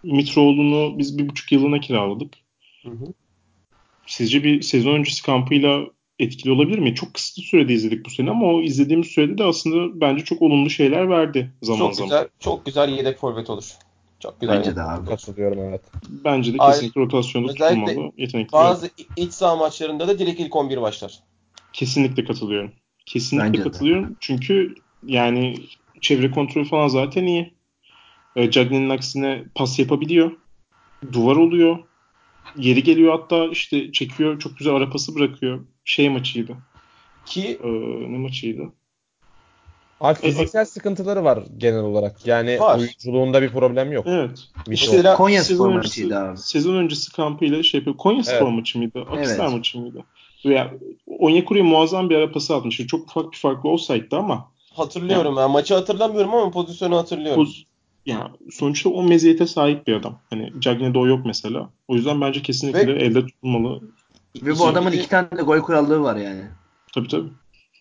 Mitroğlu'nu 0.02 0.98
biz 0.98 1.18
bir 1.18 1.28
buçuk 1.28 1.52
yılına 1.52 1.80
kiraladık. 1.80 2.34
Hı 2.82 2.90
hı. 2.90 3.04
Sizce 4.10 4.44
bir 4.44 4.62
sezon 4.62 4.94
öncesi 4.94 5.22
kampıyla 5.22 5.80
etkili 6.18 6.52
olabilir 6.52 6.78
mi? 6.78 6.94
Çok 6.94 7.14
kısa 7.14 7.42
sürede 7.42 7.72
izledik 7.72 8.06
bu 8.06 8.10
sene 8.10 8.30
ama 8.30 8.46
o 8.46 8.62
izlediğimiz 8.62 9.06
sürede 9.08 9.38
de 9.38 9.44
aslında 9.44 10.00
bence 10.00 10.24
çok 10.24 10.42
olumlu 10.42 10.70
şeyler 10.70 11.08
verdi 11.08 11.52
zaman 11.62 11.78
çok 11.78 11.94
zaman. 11.94 12.08
Güzel, 12.08 12.28
çok 12.40 12.66
güzel 12.66 12.88
yedek 12.88 13.18
forvet 13.18 13.50
olur. 13.50 13.64
Çok 14.20 14.40
güzel. 14.40 14.56
Bence 14.56 14.76
de 14.76 14.82
abi. 14.82 15.08
Katılıyorum 15.08 15.58
evet. 15.58 15.80
Bence 16.08 16.54
de 16.54 16.56
kesinlikle 16.56 17.00
Ayrıca, 17.00 17.00
rotasyonda 17.00 17.54
tutulmalı. 17.54 18.12
Yetenekli. 18.16 18.52
Bazı 18.52 18.90
iç 19.16 19.32
saha 19.32 19.56
maçlarında 19.56 20.08
da 20.08 20.18
direkt 20.18 20.40
ilk 20.40 20.56
11 20.56 20.82
başlar. 20.82 21.18
Kesinlikle 21.72 22.24
katılıyorum. 22.24 22.72
Kesinlikle 23.06 23.48
Bence 23.48 23.62
katılıyorum. 23.62 24.10
De. 24.10 24.14
Çünkü 24.20 24.74
yani 25.06 25.56
çevre 26.00 26.30
kontrolü 26.30 26.64
falan 26.64 26.88
zaten 26.88 27.26
iyi. 27.26 27.54
E, 28.36 28.50
Cagney'in 28.50 28.90
aksine 28.90 29.44
pas 29.54 29.78
yapabiliyor. 29.78 30.32
Duvar 31.12 31.36
oluyor. 31.36 31.78
Yeri 32.56 32.82
geliyor 32.82 33.18
hatta 33.20 33.46
işte 33.46 33.92
çekiyor. 33.92 34.38
Çok 34.38 34.58
güzel 34.58 34.74
ara 34.74 34.90
pası 34.90 35.14
bırakıyor. 35.14 35.60
Şey 35.84 36.08
maçıydı. 36.08 36.56
Ki 37.26 37.58
ee, 37.64 37.68
ne 38.12 38.18
maçıydı? 38.18 38.62
Abi 40.00 40.18
fiziksel 40.18 40.64
sıkıntıları 40.64 41.24
var 41.24 41.38
genel 41.56 41.80
olarak. 41.80 42.26
Yani 42.26 42.60
var. 42.60 42.78
oyunculuğunda 42.78 43.42
bir 43.42 43.48
problem 43.48 43.92
yok. 43.92 44.04
Evet. 44.08 44.48
İşte 44.70 45.14
Konya 45.16 45.44
spor 45.44 45.68
maçıydı 45.68 46.18
abi. 46.18 46.38
Sezon 46.38 46.74
öncesi 46.74 47.12
kampıyla 47.12 47.62
şey 47.62 47.78
yapıyor. 47.80 47.96
Konya 47.96 48.22
evet. 48.26 48.36
spor 48.36 48.48
maçı 48.48 48.78
mıydı? 48.78 49.04
Akisar 49.10 49.44
evet. 49.44 49.56
maçı 49.56 49.78
mıydı? 49.78 50.04
Veya 50.44 50.74
Onyekuru'ya 51.06 51.64
muazzam 51.64 52.10
bir 52.10 52.16
ara 52.16 52.32
pası 52.32 52.54
atmış. 52.54 52.76
Çok 52.86 53.10
ufak 53.10 53.32
bir 53.32 53.36
farklı 53.36 53.68
olsaydı 53.68 54.16
ama. 54.16 54.50
Hatırlıyorum 54.74 55.34
yani, 55.34 55.40
yani 55.40 55.52
maçı 55.52 55.74
hatırlamıyorum 55.74 56.34
ama 56.34 56.50
pozisyonu 56.50 56.96
hatırlıyorum. 56.96 57.44
Poz, 57.44 57.64
yani 58.06 58.30
sonuçta 58.50 58.88
o 58.88 59.02
meziyete 59.02 59.46
sahip 59.46 59.86
bir 59.86 59.94
adam. 59.94 60.18
Hani 60.30 60.52
Cagney'de 60.60 60.98
o 60.98 61.06
yok 61.06 61.26
mesela. 61.26 61.70
O 61.88 61.94
yüzden 61.94 62.20
bence 62.20 62.42
kesinlikle 62.42 62.86
Ve, 62.86 63.02
elde 63.02 63.26
tutulmalı. 63.26 63.80
Ve 64.42 64.58
bu 64.58 64.66
adamın 64.66 64.92
iki 64.92 65.08
tane 65.08 65.30
de 65.36 65.42
gol 65.42 65.58
kurallığı 65.58 66.02
var 66.02 66.16
yani. 66.16 66.42
Tabii 66.94 67.08
tabii. 67.08 67.28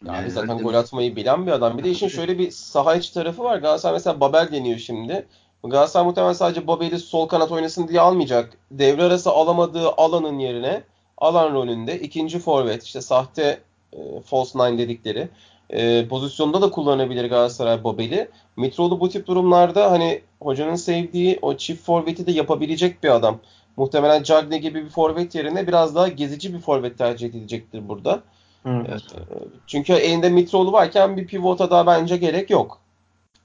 Yani 0.06 0.32
zaten 0.32 0.58
gol 0.58 0.74
atmayı 0.74 1.16
bilen 1.16 1.48
bir 1.48 1.52
adam. 1.52 1.78
Bir 1.78 1.84
de 1.84 1.92
işin 1.92 2.08
şöyle 2.08 2.38
bir 2.38 2.52
saha 2.52 2.96
içi 2.96 3.14
tarafı 3.14 3.44
var. 3.44 3.58
Galatasaray 3.58 3.94
mesela 3.94 4.20
Babel 4.20 4.50
deniyor 4.52 4.78
şimdi. 4.78 5.26
Galatasaray 5.64 6.06
muhtemelen 6.06 6.34
sadece 6.34 6.68
Babel'i 6.68 7.00
sol 7.00 7.28
kanat 7.28 7.52
oynasın 7.52 7.88
diye 7.88 8.02
almayacak. 8.02 8.58
Devre 8.72 9.04
arası 9.04 9.30
alamadığı 9.30 9.90
alanın 9.90 10.40
yerine 10.40 10.84
alan 11.18 11.54
rolünde 11.54 12.00
ikinci 12.00 12.40
forvet 12.40 12.84
işte 12.84 13.02
sahte 13.02 13.60
e, 13.94 14.22
false 14.26 14.60
nine 14.60 14.78
dedikleri 14.78 15.30
e, 15.70 16.08
pozisyonda 16.08 16.62
da 16.62 16.72
kullanabilir 16.72 17.26
Galatasaray 17.26 17.84
Babel'i. 17.84 18.30
Mitroğlu 18.58 19.00
bu 19.00 19.10
tip 19.10 19.28
durumlarda 19.28 19.92
hani 19.92 20.22
hocanın 20.42 20.76
sevdiği 20.76 21.40
o 21.42 21.58
çift 21.58 21.86
forveti 21.86 22.28
de 22.28 22.32
yapabilecek 22.32 23.04
bir 23.04 23.10
adam. 23.10 23.40
Muhtemelen 23.78 24.24
Cagney 24.24 24.60
gibi 24.60 24.86
bir 24.86 24.90
forvet 24.90 25.36
yerine 25.36 25.68
biraz 25.68 25.96
daha 25.96 26.08
gezici 26.08 26.54
bir 26.54 26.60
forvet 26.60 26.98
tercih 26.98 27.28
edilecektir 27.28 27.90
burada. 27.90 28.24
Evet. 28.66 29.04
E, 29.16 29.20
çünkü 29.68 29.94
elinde 29.94 30.30
Mitroğlu 30.30 30.72
varken 30.72 31.18
bir 31.18 31.28
pivota 31.28 31.72
daha 31.72 31.88
bence 31.88 32.18
gerek 32.18 32.50
yok. 32.50 32.82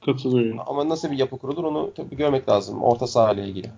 Katılıyorum. 0.05 0.61
Ama 0.67 0.89
nasıl 0.89 1.11
bir 1.11 1.19
yapı 1.19 1.39
kurulur 1.39 1.65
onu 1.65 1.93
tabii 1.97 2.17
görmek 2.17 2.49
lazım 2.49 2.83
orta 2.83 3.07
saha 3.07 3.33
ile 3.33 3.49
ilgili. 3.49 3.71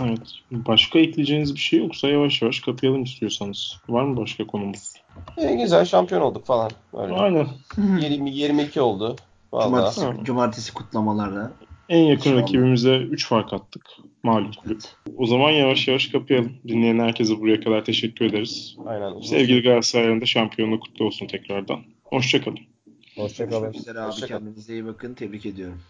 Evet. 0.00 0.32
Başka 0.50 0.98
ekleyeceğiniz 0.98 1.54
bir 1.54 1.60
şey 1.60 1.78
yoksa 1.78 2.08
yavaş 2.08 2.42
yavaş 2.42 2.60
kapayalım 2.60 3.02
istiyorsanız. 3.02 3.76
Var 3.88 4.02
mı 4.02 4.16
başka 4.16 4.46
konumuz? 4.46 4.94
E, 5.36 5.54
güzel 5.54 5.84
şampiyon 5.84 6.20
olduk 6.20 6.46
falan. 6.46 6.70
Öyle. 6.92 7.14
Aynen. 7.14 7.46
20, 8.00 8.30
22 8.30 8.80
oldu. 8.80 9.16
Vallahi. 9.52 9.94
Cumartesi, 9.94 10.24
cumartesi 10.24 10.74
kutlamalarda. 10.74 11.52
En 11.88 11.98
yakın 11.98 12.30
İnşallah. 12.30 12.42
rakibimize 12.42 12.96
3 12.96 13.26
fark 13.28 13.52
attık. 13.52 13.82
Mağlup 14.22 14.56
kulüp. 14.56 14.82
O 15.16 15.26
zaman 15.26 15.50
yavaş 15.50 15.88
yavaş 15.88 16.06
kapayalım. 16.06 16.52
Dinleyen 16.68 16.98
herkese 16.98 17.40
buraya 17.40 17.60
kadar 17.60 17.84
teşekkür 17.84 18.24
ederiz. 18.24 18.76
Aynen. 18.86 19.20
Sevgili 19.20 19.62
Galatasaray'ın 19.62 20.20
da 20.20 20.26
şampiyonluğu 20.26 20.80
kutlu 20.80 21.04
olsun 21.04 21.26
tekrardan. 21.26 21.80
Hoşçakalın. 22.04 22.58
Hoşçakalın. 23.16 23.64
Abi. 23.68 23.76
Hoşça 23.78 23.94
kal. 23.94 24.26
Kendinize 24.26 24.72
iyi 24.72 24.86
bakın. 24.86 25.14
Tebrik 25.14 25.46
ediyorum. 25.46 25.80